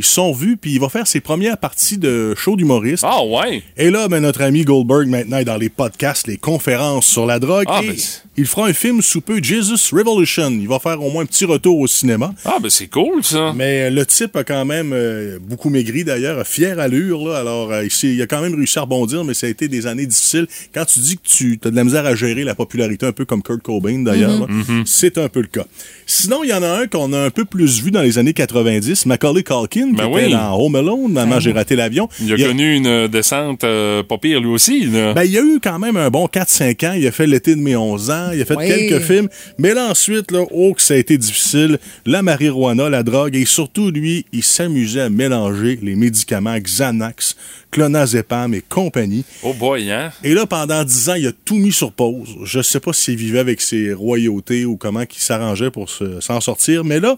ils 0.01 0.05
se 0.05 0.13
sont 0.13 0.33
vus, 0.33 0.57
puis 0.57 0.71
il 0.71 0.79
va 0.79 0.89
faire 0.89 1.05
ses 1.05 1.19
premières 1.19 1.59
parties 1.59 1.99
de 1.99 2.33
show 2.35 2.55
d'humoriste. 2.55 3.03
Ah 3.07 3.23
ouais. 3.23 3.61
Et 3.77 3.91
là, 3.91 4.07
ben, 4.07 4.19
notre 4.19 4.41
ami 4.41 4.63
Goldberg, 4.63 5.07
maintenant, 5.07 5.37
est 5.37 5.45
dans 5.45 5.57
les 5.57 5.69
podcasts, 5.69 6.25
les 6.25 6.37
conférences 6.37 7.05
sur 7.05 7.27
la 7.27 7.37
drogue. 7.37 7.65
Ah, 7.67 7.81
et 7.83 7.89
ben, 7.89 7.95
il 8.35 8.47
fera 8.47 8.65
un 8.65 8.73
film 8.73 9.03
sous 9.03 9.21
peu, 9.21 9.39
Jesus 9.43 9.95
Revolution. 9.95 10.49
Il 10.49 10.67
va 10.67 10.79
faire 10.79 10.99
au 11.03 11.11
moins 11.11 11.21
un 11.21 11.27
petit 11.27 11.45
retour 11.45 11.77
au 11.77 11.85
cinéma. 11.85 12.33
Ah, 12.45 12.57
ben 12.59 12.71
c'est 12.71 12.87
cool, 12.87 13.23
ça. 13.23 13.53
Mais 13.55 13.83
euh, 13.83 13.89
le 13.91 14.03
type 14.07 14.35
a 14.35 14.43
quand 14.43 14.65
même 14.65 14.91
euh, 14.91 15.37
beaucoup 15.39 15.69
maigri, 15.69 16.03
d'ailleurs, 16.03 16.39
a 16.39 16.43
fière 16.43 16.79
allure. 16.79 17.27
Là. 17.27 17.37
Alors, 17.37 17.71
euh, 17.71 17.85
il, 18.01 18.21
a 18.23 18.25
quand 18.25 18.41
même 18.41 18.55
réussi 18.55 18.79
à 18.79 18.81
rebondir, 18.81 19.23
mais 19.23 19.35
ça 19.35 19.45
a 19.45 19.51
été 19.51 19.67
des 19.67 19.85
années 19.85 20.07
difficiles. 20.07 20.47
Quand 20.73 20.85
tu 20.85 20.99
dis 20.99 21.17
que 21.17 21.27
tu 21.27 21.59
as 21.63 21.69
de 21.69 21.75
la 21.75 21.83
misère 21.83 22.07
à 22.07 22.15
gérer 22.15 22.43
la 22.43 22.55
popularité, 22.55 23.05
un 23.05 23.11
peu 23.11 23.25
comme 23.25 23.43
Kurt 23.43 23.61
Cobain, 23.61 23.99
d'ailleurs, 23.99 24.39
là, 24.39 24.47
c'est 24.85 25.19
un 25.19 25.29
peu 25.29 25.41
le 25.41 25.47
cas. 25.47 25.65
Sinon, 26.13 26.43
il 26.43 26.49
y 26.49 26.53
en 26.53 26.61
a 26.61 26.67
un 26.67 26.87
qu'on 26.87 27.13
a 27.13 27.17
un 27.19 27.29
peu 27.29 27.45
plus 27.45 27.81
vu 27.81 27.89
dans 27.89 28.01
les 28.01 28.17
années 28.17 28.33
90, 28.33 29.05
Macaulay 29.05 29.43
Culkin, 29.43 29.93
Ben 29.93 30.07
qui 30.07 30.13
oui. 30.13 30.21
était 30.23 30.31
dans 30.33 30.59
Home 30.59 30.75
Alone, 30.75 31.13
Maman, 31.13 31.39
j'ai 31.39 31.53
raté 31.53 31.77
l'avion. 31.77 32.09
Il 32.19 32.33
a 32.33 32.35
Il 32.35 32.43
a- 32.43 32.47
connu 32.49 32.75
une 32.75 32.85
euh, 32.85 33.07
descente 33.07 33.63
euh, 33.63 34.03
pas 34.03 34.17
pire, 34.17 34.41
lui 34.41 34.49
aussi. 34.49 34.87
Là. 34.87 35.13
Ben, 35.13 35.23
il 35.23 35.31
y 35.31 35.37
a 35.37 35.41
eu 35.41 35.61
quand 35.63 35.79
même 35.79 35.95
un 35.95 36.09
bon 36.09 36.25
4-5 36.27 36.85
ans. 36.85 36.93
Il 36.97 37.07
a 37.07 37.11
fait 37.13 37.27
l'été 37.27 37.55
de 37.55 37.61
mes 37.61 37.77
11 37.77 38.09
ans. 38.11 38.31
Il 38.33 38.41
a 38.41 38.45
fait 38.45 38.57
Oui. 38.57 38.67
quelques 38.67 39.01
films. 39.03 39.29
Mais 39.57 39.73
là, 39.73 39.87
ensuite, 39.89 40.31
là, 40.31 40.43
oh, 40.51 40.73
que 40.73 40.81
ça 40.81 40.95
a 40.95 40.97
été 40.97 41.17
difficile. 41.17 41.79
La 42.05 42.21
marijuana, 42.21 42.89
la 42.89 43.03
drogue. 43.03 43.33
Et 43.37 43.45
surtout, 43.45 43.89
lui, 43.89 44.25
il 44.33 44.43
s'amusait 44.43 45.01
à 45.01 45.09
mélanger 45.09 45.79
les 45.81 45.95
médicaments 45.95 46.57
Xanax, 46.59 47.37
clonazepam 47.71 48.53
et 48.53 48.61
compagnie. 48.61 49.23
Oh 49.43 49.53
boy, 49.53 49.89
hein? 49.91 50.11
Et 50.23 50.33
là, 50.33 50.45
pendant 50.45 50.83
10 50.83 51.09
ans, 51.09 51.15
il 51.15 51.27
a 51.27 51.31
tout 51.45 51.55
mis 51.55 51.71
sur 51.71 51.91
pause. 51.91 52.35
Je 52.43 52.61
sais 52.61 52.79
pas 52.79 52.93
s'il 52.93 53.15
vivait 53.15 53.39
avec 53.39 53.61
ses 53.61 53.93
royautés 53.93 54.65
ou 54.65 54.77
comment 54.77 55.01
il 55.01 55.07
s'arrangeait 55.19 55.71
pour 55.71 55.89
se- 55.89 56.19
s'en 56.19 56.39
sortir. 56.41 56.83
Mais 56.83 56.99
là, 56.99 57.17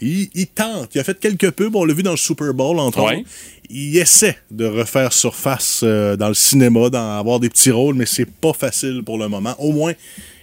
il, 0.00 0.28
il 0.34 0.46
tente. 0.46 0.94
Il 0.94 1.00
a 1.00 1.04
fait 1.04 1.18
quelques 1.18 1.50
pubs. 1.50 1.74
On 1.76 1.84
l'a 1.84 1.94
vu 1.94 2.02
dans 2.02 2.12
le 2.12 2.16
Super 2.16 2.54
Bowl, 2.54 2.78
entre 2.78 3.00
Ouais. 3.02 3.18
autres. 3.18 3.28
Il 3.70 3.96
essaie 3.96 4.36
de 4.50 4.66
refaire 4.66 5.12
surface 5.12 5.80
euh, 5.82 6.16
dans 6.16 6.28
le 6.28 6.34
cinéma, 6.34 6.90
d'en 6.90 7.18
avoir 7.18 7.40
des 7.40 7.48
petits 7.48 7.70
rôles, 7.70 7.94
mais 7.94 8.06
c'est 8.06 8.26
pas 8.30 8.52
facile 8.52 9.02
pour 9.04 9.16
le 9.18 9.28
moment. 9.28 9.54
Au 9.58 9.72
moins, 9.72 9.92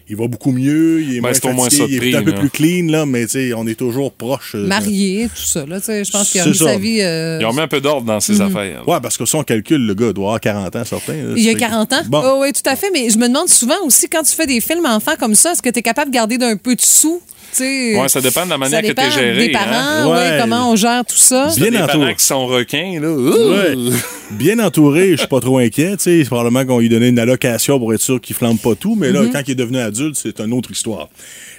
il 0.09 0.15
va 0.15 0.27
beaucoup 0.27 0.51
mieux. 0.51 1.01
Il 1.01 1.11
est 1.17 1.21
Ben, 1.21 1.31
moins 1.53 1.69
fatigué, 1.69 1.77
ça 1.77 1.83
il 1.87 2.03
est 2.13 2.15
un 2.17 2.23
peu 2.23 2.31
là. 2.31 2.39
plus 2.39 2.49
clean, 2.49 2.87
là, 2.89 3.05
mais 3.05 3.25
on 3.55 3.67
est 3.67 3.75
toujours 3.75 4.11
proche. 4.11 4.53
euh, 4.55 4.63
de- 4.63 4.67
Marié, 4.67 5.29
tout 5.33 5.41
ça. 5.41 5.65
Je 5.67 6.11
pense 6.11 6.31
qu'il 6.31 6.41
a 6.41 6.45
mis 6.45 6.55
ça. 6.55 6.65
sa 6.65 6.77
vie. 6.77 7.01
euh, 7.01 7.37
Ils 7.41 7.45
ont 7.45 7.53
mis 7.53 7.61
un 7.61 7.67
peu 7.67 7.79
d'ordre 7.81 8.05
dans 8.07 8.19
ses 8.19 8.33
Mhm. 8.35 8.41
affaires. 8.41 8.87
Ouais, 8.87 8.97
parce 9.01 9.17
que 9.17 9.25
si 9.25 9.35
on 9.35 9.43
calcule, 9.43 9.85
le 9.85 9.93
gars 9.93 10.11
doit 10.13 10.25
avoir 10.25 10.39
40 10.39 10.75
ans, 10.75 10.83
certain. 10.85 11.13
là. 11.13 11.33
Il 11.35 11.43
y 11.43 11.49
a 11.49 11.53
C'est- 11.53 11.59
40 11.59 11.93
ans? 11.93 12.01
Bon. 12.07 12.21
Oh, 12.25 12.39
oui, 12.41 12.51
tout 12.53 12.67
à 12.69 12.75
fait. 12.75 12.89
Mais 12.93 13.09
je 13.09 13.17
me 13.17 13.27
demande 13.27 13.49
souvent 13.49 13.75
aussi, 13.85 14.07
quand 14.09 14.23
tu 14.23 14.35
fais 14.35 14.47
des 14.47 14.61
films 14.61 14.85
enfants 14.85 15.15
comme 15.19 15.35
ça, 15.35 15.51
est-ce 15.53 15.61
que 15.61 15.69
tu 15.69 15.79
es 15.79 15.81
capable 15.83 16.11
de 16.11 16.15
garder 16.15 16.37
d'un 16.37 16.57
peu 16.57 16.75
de 16.75 16.81
sous? 16.81 17.21
Tu 17.55 17.95
Ouais, 17.97 18.07
ça 18.09 18.21
dépend 18.21 18.45
de 18.45 18.49
la 18.51 18.57
manière 18.57 18.81
que 18.81 18.87
dépend 18.87 19.03
t'es 19.03 19.11
géré, 19.11 19.47
Des 19.47 19.51
parents, 19.51 19.65
hein. 19.73 20.07
ouais, 20.07 20.13
Ouais. 20.13 20.37
comment 20.41 20.71
on 20.71 20.75
gère 20.75 21.03
tout 21.05 21.17
ça. 21.17 21.47
Bien 21.55 21.67
entouré. 21.83 21.87
parents 21.87 22.13
qui 22.13 22.23
sont 22.25 22.45
requins, 22.47 22.99
là. 23.01 23.09
Ouais. 23.11 23.75
Ouh! 23.75 23.93
Bien 24.31 24.59
entouré, 24.59 25.11
je 25.11 25.15
suis 25.17 25.27
pas 25.27 25.39
trop 25.39 25.57
inquiet. 25.57 25.97
tu 25.97 26.03
sais. 26.03 26.19
C'est 26.23 26.25
probablement 26.29 26.65
qu'on 26.65 26.79
lui 26.79 26.89
donnait 26.89 27.09
une 27.09 27.19
allocation 27.19 27.79
pour 27.79 27.93
être 27.93 28.01
sûr 28.01 28.21
qu'il 28.21 28.35
flambe 28.35 28.59
pas 28.59 28.75
tout, 28.75 28.95
mais 28.95 29.11
là, 29.11 29.21
Mhm. 29.23 29.31
quand 29.31 29.41
il 29.47 29.51
est 29.51 29.55
devenu 29.55 29.79
adulte, 29.79 30.15
c'est 30.15 30.39
une 30.39 30.53
autre 30.53 30.71
histoire. 30.71 31.09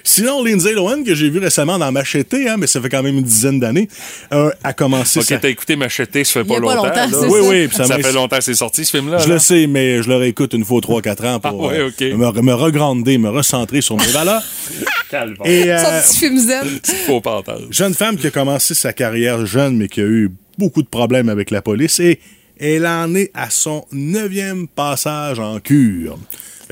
Sinon, 0.03 0.43
Lindsay 0.43 0.73
Lohan, 0.73 1.03
que 1.03 1.13
j'ai 1.15 1.29
vu 1.29 1.39
récemment 1.39 1.77
dans 1.77 1.91
Machete, 1.91 2.33
hein, 2.33 2.55
mais 2.57 2.67
ça 2.67 2.81
fait 2.81 2.89
quand 2.89 3.03
même 3.03 3.17
une 3.17 3.23
dizaine 3.23 3.59
d'années, 3.59 3.87
euh, 4.33 4.51
a 4.63 4.73
commencé 4.73 5.19
Ok, 5.19 5.25
sa- 5.25 5.37
t'as 5.37 5.49
écouté 5.49 5.75
Machete, 5.75 6.23
ça 6.23 6.43
fait 6.43 6.43
pas 6.43 6.59
longtemps. 6.59 6.91
Oui, 7.11 7.11
ça. 7.11 7.49
oui, 7.49 7.67
puis 7.67 7.77
ça 7.77 7.85
Ça 7.85 7.97
fait 7.97 8.11
longtemps 8.13 8.37
que 8.37 8.43
c'est 8.43 8.53
sorti, 8.53 8.85
ce 8.85 8.91
film-là. 8.97 9.19
Je 9.19 9.27
là. 9.27 9.33
le 9.35 9.39
sais, 9.39 9.67
mais 9.67 10.01
je 10.03 10.09
le 10.09 10.15
réécoute 10.17 10.53
une 10.53 10.65
fois 10.65 10.77
aux 10.77 10.81
3-4 10.81 11.25
ans 11.27 11.39
pour 11.39 11.65
Ah 11.71 11.73
ouais, 11.73 11.91
euh, 12.01 12.15
me, 12.17 12.41
me 12.41 12.53
regrander, 12.53 13.17
me 13.17 13.29
recentrer 13.29 13.81
sur 13.81 13.97
mes 13.97 14.07
valeurs. 14.07 14.43
Et, 15.45 15.71
euh, 15.71 15.77
Son 15.77 16.07
petit 16.09 16.19
film 16.19 16.37
zen. 16.37 16.79
Faux 17.05 17.21
jeune 17.69 17.93
femme 17.93 18.15
qui 18.17 18.27
a 18.27 18.31
commencé 18.31 18.73
sa 18.73 18.93
carrière 18.93 19.45
jeune, 19.45 19.75
mais 19.77 19.87
qui 19.89 19.99
a 20.01 20.05
eu 20.05 20.31
beaucoup 20.57 20.81
de 20.81 20.87
problèmes 20.87 21.27
avec 21.29 21.51
la 21.51 21.61
police, 21.61 21.99
et 21.99 22.19
elle 22.59 22.85
en 22.87 23.13
est 23.15 23.31
à 23.33 23.49
son 23.49 23.85
neuvième 23.91 24.67
passage 24.67 25.39
en 25.39 25.59
cure. 25.59 26.17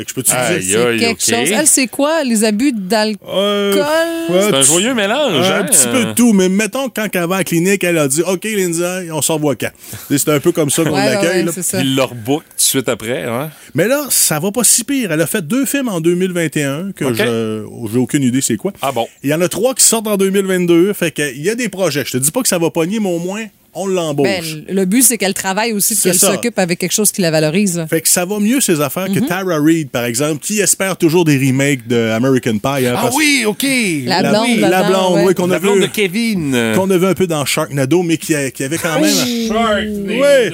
Fait 0.06 0.24
que 0.60 0.62
je 0.62 0.68
dire... 0.68 0.88
aïe, 0.88 1.00
Quelque 1.00 1.22
chose. 1.22 1.52
Elle, 1.52 1.68
c'est 1.68 1.88
quoi? 1.88 2.24
Les 2.24 2.44
abus 2.44 2.72
d'alcool? 2.74 3.28
Euh, 3.28 3.76
ouais, 4.30 4.42
C'est 4.50 4.56
un 4.56 4.62
joyeux 4.62 4.94
mélange, 4.94 5.46
Un 5.48 5.62
hein? 5.62 5.64
petit 5.66 5.88
peu 5.88 6.06
de 6.06 6.14
tout, 6.14 6.34
mais 6.34 6.50
mettons 6.50 6.90
que 6.90 7.00
quand 7.02 7.08
elle 7.14 7.28
va 7.28 7.36
à 7.36 7.38
la 7.40 7.44
clinique, 7.44 7.84
elle 7.84 7.98
a 7.98 8.08
dit 8.08 8.22
OK, 8.22 8.44
Lindsay, 8.44 9.10
on 9.12 9.22
s'en 9.22 9.38
voit 9.38 9.56
quand? 9.56 9.72
C'est 10.10 10.30
un 10.30 10.40
peu 10.40 10.52
comme 10.52 10.70
ça 10.70 10.84
qu'on 10.84 10.92
Ouais, 10.94 11.06
l'accueille. 11.06 11.40
ouais, 11.40 11.44
là. 11.44 11.52
c'est 11.54 11.64
ça. 11.64 11.82
Il 11.82 11.96
leur 11.96 12.14
book 12.16 12.44
tout 12.50 12.56
de 12.58 12.62
suite 12.62 12.90
après, 12.90 13.24
hein? 13.24 13.50
mais 13.74 13.88
là, 13.88 14.06
ça 14.10 14.40
va 14.40 14.52
pas 14.52 14.64
si 14.64 14.84
pire. 14.84 15.12
Elle 15.12 15.22
a 15.22 15.28
fait 15.28 15.46
deux 15.46 15.66
films 15.66 15.90
en 15.90 16.00
2021 16.02 16.92
que 16.94 17.14
je 17.14 17.64
j'ai 17.92 17.98
aucune 18.00 18.24
idée 18.24 18.42
c'est 18.42 18.58
quoi. 18.58 18.72
Ah 18.82 18.92
bon? 18.92 19.08
Il 19.24 19.30
y 19.30 19.34
en 19.34 19.42
a 19.42 19.48
trois 19.48 19.74
qui 19.74 19.84
sortent 19.86 20.08
en 20.08 20.18
2022. 20.18 20.94
Fait 20.94 21.12
que 21.12 21.34
il 21.36 21.42
y 21.42 21.50
a 21.50 21.56
des 21.56 21.70
projets. 21.70 22.04
Je 22.06 22.12
te 22.12 22.18
dis 22.18 22.32
pas 22.32 22.42
que 22.42 22.48
ça 22.48 22.58
va 22.58 22.70
pogner, 22.70 23.00
mais 23.00 23.10
au 23.10 23.20
moins, 23.20 23.46
on 23.74 23.86
l'embauche. 23.88 24.28
Ben, 24.28 24.66
le 24.76 24.86
but, 24.86 25.04
c'est 25.04 25.18
qu'elle 25.18 25.34
travaille 25.34 25.74
aussi, 25.74 25.96
qu'elle 25.96 26.16
s'occupe 26.16 26.58
avec 26.60 26.80
quelque 26.80 26.92
chose 26.92 27.12
qui 27.12 27.22
la 27.22 27.32
valorise. 27.32 27.78
là. 27.78 27.88
Fait 27.88 28.02
que 28.02 28.08
ça 28.08 28.26
va 28.26 28.40
mieux 28.40 28.60
ces 28.62 28.82
affaires 28.82 29.10
Mhm. 29.10 29.16
que 29.22 29.28
Tara 29.28 29.60
Reid, 29.60 29.90
par 29.90 30.06
exemple, 30.06 30.40
qui 30.44 30.60
espère 30.60 30.98
toujours 30.98 31.26
des 31.26 31.38
remakes 31.38 31.88
de 31.88 32.10
American 32.12 32.58
Pie. 32.58 32.86
hein, 32.88 32.94
Ah 32.98 33.02
parce- 33.04 33.16
oui, 33.16 33.44
OK! 33.46 33.66
La 34.06 34.22
La, 34.22 34.30
blonde, 34.32 34.46
oui, 34.48 34.58
la 34.60 34.84
blonde, 34.84 35.14
ouais. 35.16 35.24
oui, 35.28 35.34
qu'on 35.36 35.50
a 35.50 35.54
La 35.54 35.60
blonde 35.60 35.76
vu, 35.78 35.82
de 35.82 35.88
Kevin. 35.88 36.74
qu'on 36.76 36.90
a 36.90 36.98
vu 36.98 37.06
un 37.06 37.14
peu 37.14 37.28
dans 37.28 37.46
Sharknado, 37.46 38.04
mais 38.04 38.18
qui, 38.18 38.36
a- 38.36 38.50
qui 38.52 38.64
avait 38.64 38.78
quand 38.78 39.00
même. 39.00 39.14
Sharknado. 39.48 40.24
Aïe, 40.24 40.52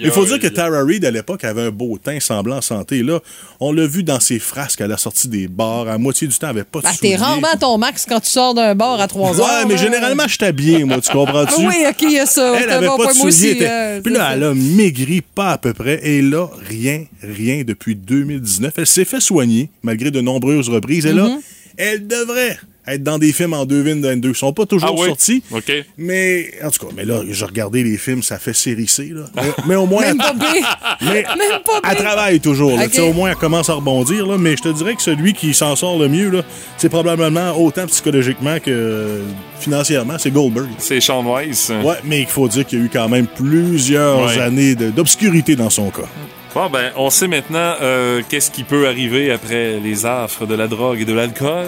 Il 0.00 0.10
faut 0.10 0.22
aïe. 0.22 0.28
dire 0.28 0.38
que 0.40 0.46
Tara 0.48 0.82
Reid, 0.82 1.04
à 1.04 1.10
l'époque, 1.10 1.44
avait 1.44 1.62
un 1.62 1.70
beau 1.70 1.98
teint 2.02 2.18
semblant 2.20 2.56
en 2.56 2.60
santé. 2.62 3.02
Là, 3.02 3.20
on 3.60 3.72
l'a 3.72 3.86
vu 3.86 4.02
dans 4.02 4.20
ses 4.20 4.38
frasques 4.38 4.80
à 4.80 4.86
la 4.86 4.96
sortie 4.96 5.28
des 5.28 5.48
bars. 5.48 5.88
À 5.88 5.98
moitié 5.98 6.26
du 6.26 6.34
temps, 6.38 6.48
elle 6.48 6.56
avait 6.58 6.64
pas 6.64 6.80
de 6.80 6.86
Ah, 6.88 6.92
t'es 7.00 7.16
rarement 7.16 7.48
à 7.52 7.56
ton 7.56 7.76
max 7.78 8.06
quand 8.08 8.20
tu 8.20 8.30
sors 8.30 8.54
d'un 8.54 8.74
bar 8.74 9.00
à 9.00 9.08
3 9.08 9.38
heures. 9.40 9.46
Ouais, 9.46 9.64
mais 9.66 9.74
là. 9.74 9.82
généralement, 9.82 10.26
je 10.28 10.38
t'habille, 10.38 10.84
moi, 10.84 11.00
tu 11.00 11.10
comprends-tu? 11.12 11.54
Oui, 11.66 11.74
OK, 11.88 12.02
il 12.02 12.12
y 12.12 12.18
a 12.18 12.26
ça. 12.26 12.54
Elle 12.60 12.70
avait 12.70 12.86
bon 12.86 12.96
pas 12.96 13.06
de 13.08 13.12
souliers. 13.12 13.26
aussi, 13.28 13.48
était- 13.48 13.68
euh, 13.70 14.00
Puis 14.00 14.12
là, 14.12 14.20
ça. 14.20 14.32
elle 14.34 14.44
a 14.44 14.54
maigri 14.54 15.20
pas 15.20 15.50
à 15.52 15.58
peu 15.58 15.72
près. 15.74 16.00
Et 16.06 16.22
là, 16.22 16.46
rien, 16.68 17.04
rien 17.22 17.62
depuis 17.64 17.94
2019. 17.94 18.72
Elle 18.78 18.86
s'est 18.86 19.04
fait 19.04 19.20
soigner, 19.20 19.70
malgré 19.82 20.10
de 20.10 20.20
nombreuses 20.20 20.68
reprises. 20.68 21.06
Et 21.06 21.12
là, 21.12 21.26
Mm-hmm. 21.28 21.40
elle 21.76 22.06
devrait 22.06 22.58
être 22.86 23.02
dans 23.02 23.18
des 23.18 23.32
films 23.32 23.52
en 23.54 23.64
2022. 23.66 24.30
Ils 24.30 24.34
sont 24.34 24.52
pas 24.52 24.66
toujours 24.66 24.90
Ah 24.96 25.00
oui? 25.00 25.08
sortis. 25.08 25.42
OK. 25.52 25.70
Mais, 25.98 26.50
en 26.64 26.70
tout 26.70 26.86
cas, 26.86 26.92
mais 26.96 27.04
là, 27.04 27.22
j'ai 27.28 27.44
regardé 27.44 27.82
les 27.84 27.96
films, 27.98 28.22
ça 28.22 28.38
fait 28.38 28.52
série 28.54 28.88
C, 28.88 29.10
là. 29.14 29.22
Mais, 29.36 29.42
mais 29.68 29.74
au 29.76 29.86
moins... 29.86 30.02
Même 30.06 30.18
pas 30.18 30.32
pire. 30.32 30.78
Mais 31.02 31.22
Même 31.22 31.60
pas 31.64 31.80
elle 31.90 31.96
travaille 31.96 32.40
toujours. 32.40 32.76
là. 32.76 32.84
Ok. 32.84 32.90
Tu 32.90 32.96
sais, 32.96 33.02
Au 33.02 33.12
moins, 33.12 33.30
elle 33.30 33.36
commence 33.36 33.68
à 33.70 33.74
rebondir. 33.74 34.26
Là, 34.26 34.36
mais 34.38 34.56
je 34.56 34.62
te 34.62 34.68
dirais 34.68 34.94
que 34.94 35.02
celui 35.02 35.32
qui 35.34 35.54
s'en 35.54 35.76
sort 35.76 35.98
le 35.98 36.08
mieux, 36.08 36.30
là, 36.30 36.42
c'est 36.76 36.88
probablement 36.88 37.52
autant 37.58 37.86
psychologiquement 37.86 38.58
que 38.60 39.20
financièrement, 39.60 40.16
c'est 40.18 40.30
Goldberg. 40.30 40.68
C'est 40.78 41.00
Sean 41.00 41.22
Weiss. 41.24 41.70
Ouais, 41.84 41.96
mais 42.04 42.20
il 42.20 42.26
faut 42.26 42.48
dire 42.48 42.66
qu'il 42.66 42.78
y 42.78 42.82
a 42.82 42.84
eu 42.86 42.90
quand 42.92 43.08
même 43.08 43.26
plusieurs 43.26 44.26
Ouais. 44.26 44.38
années 44.40 44.74
de- 44.74 44.90
d'obscurité 44.90 45.56
dans 45.56 45.70
son 45.70 45.90
cas. 45.90 46.08
Bon, 46.52 46.68
ben, 46.68 46.90
on 46.96 47.10
sait 47.10 47.28
maintenant 47.28 47.74
euh, 47.80 48.22
qu'est-ce 48.28 48.50
qui 48.50 48.64
peut 48.64 48.88
arriver 48.88 49.30
après 49.30 49.78
les 49.82 50.04
affres 50.04 50.46
de 50.46 50.54
la 50.56 50.66
drogue 50.66 51.00
et 51.00 51.04
de 51.04 51.12
l'alcool 51.12 51.64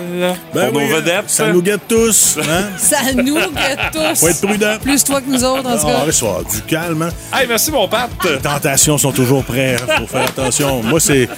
Ben 0.53 0.71
pour 0.71 0.81
oui, 0.83 0.89
nos 0.89 0.97
vedettes. 0.97 1.29
Ça 1.31 1.53
nous 1.53 1.63
guette 1.63 1.87
tous. 1.89 2.37
Hein? 2.41 2.65
Ça 2.79 2.99
nous 3.15 3.37
guette 3.37 3.79
tous. 3.93 4.19
Faut 4.21 4.29
être 4.29 4.41
prudent. 4.41 4.77
Plus 4.83 5.05
toi 5.05 5.21
que 5.21 5.31
nous 5.31 5.45
autres, 5.45 5.69
en 5.69 5.77
tout 5.79 5.87
Ah, 5.87 6.05
cas. 6.05 6.13
faire 6.13 6.43
du 6.53 6.63
calme. 6.63 7.03
Hein? 7.03 7.11
Hey, 7.39 7.47
merci, 7.47 7.71
mon 7.71 7.87
Pat. 7.87 8.11
Les 8.25 8.39
tentations 8.39 8.99
sont 8.99 9.13
toujours 9.13 9.45
prêtes. 9.45 9.81
Faut 9.99 10.07
faire 10.07 10.25
attention. 10.25 10.83
Moi, 10.83 10.99
c'est. 10.99 11.29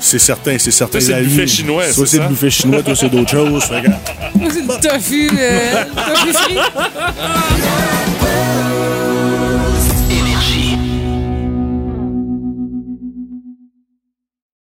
C'est 0.00 0.20
certain, 0.20 0.56
c'est 0.58 0.70
certain. 0.70 1.00
C'est 1.00 1.08
le 1.08 1.14
la 1.16 1.22
buffet 1.22 1.44
vie. 1.44 1.48
chinois, 1.52 1.82
Toi, 1.92 2.06
c'est 2.06 2.18
le 2.20 2.28
buffet 2.28 2.50
chinois, 2.50 2.82
toi, 2.84 2.94
c'est 2.94 3.08
d'autres 3.08 3.30
choses. 3.32 3.68
Moi, 4.36 4.50
c'est 4.52 4.60
le 4.60 4.80
tofu, 4.80 5.28
euh, 5.36 5.84
tofu 6.06 6.32
frit. 6.32 6.58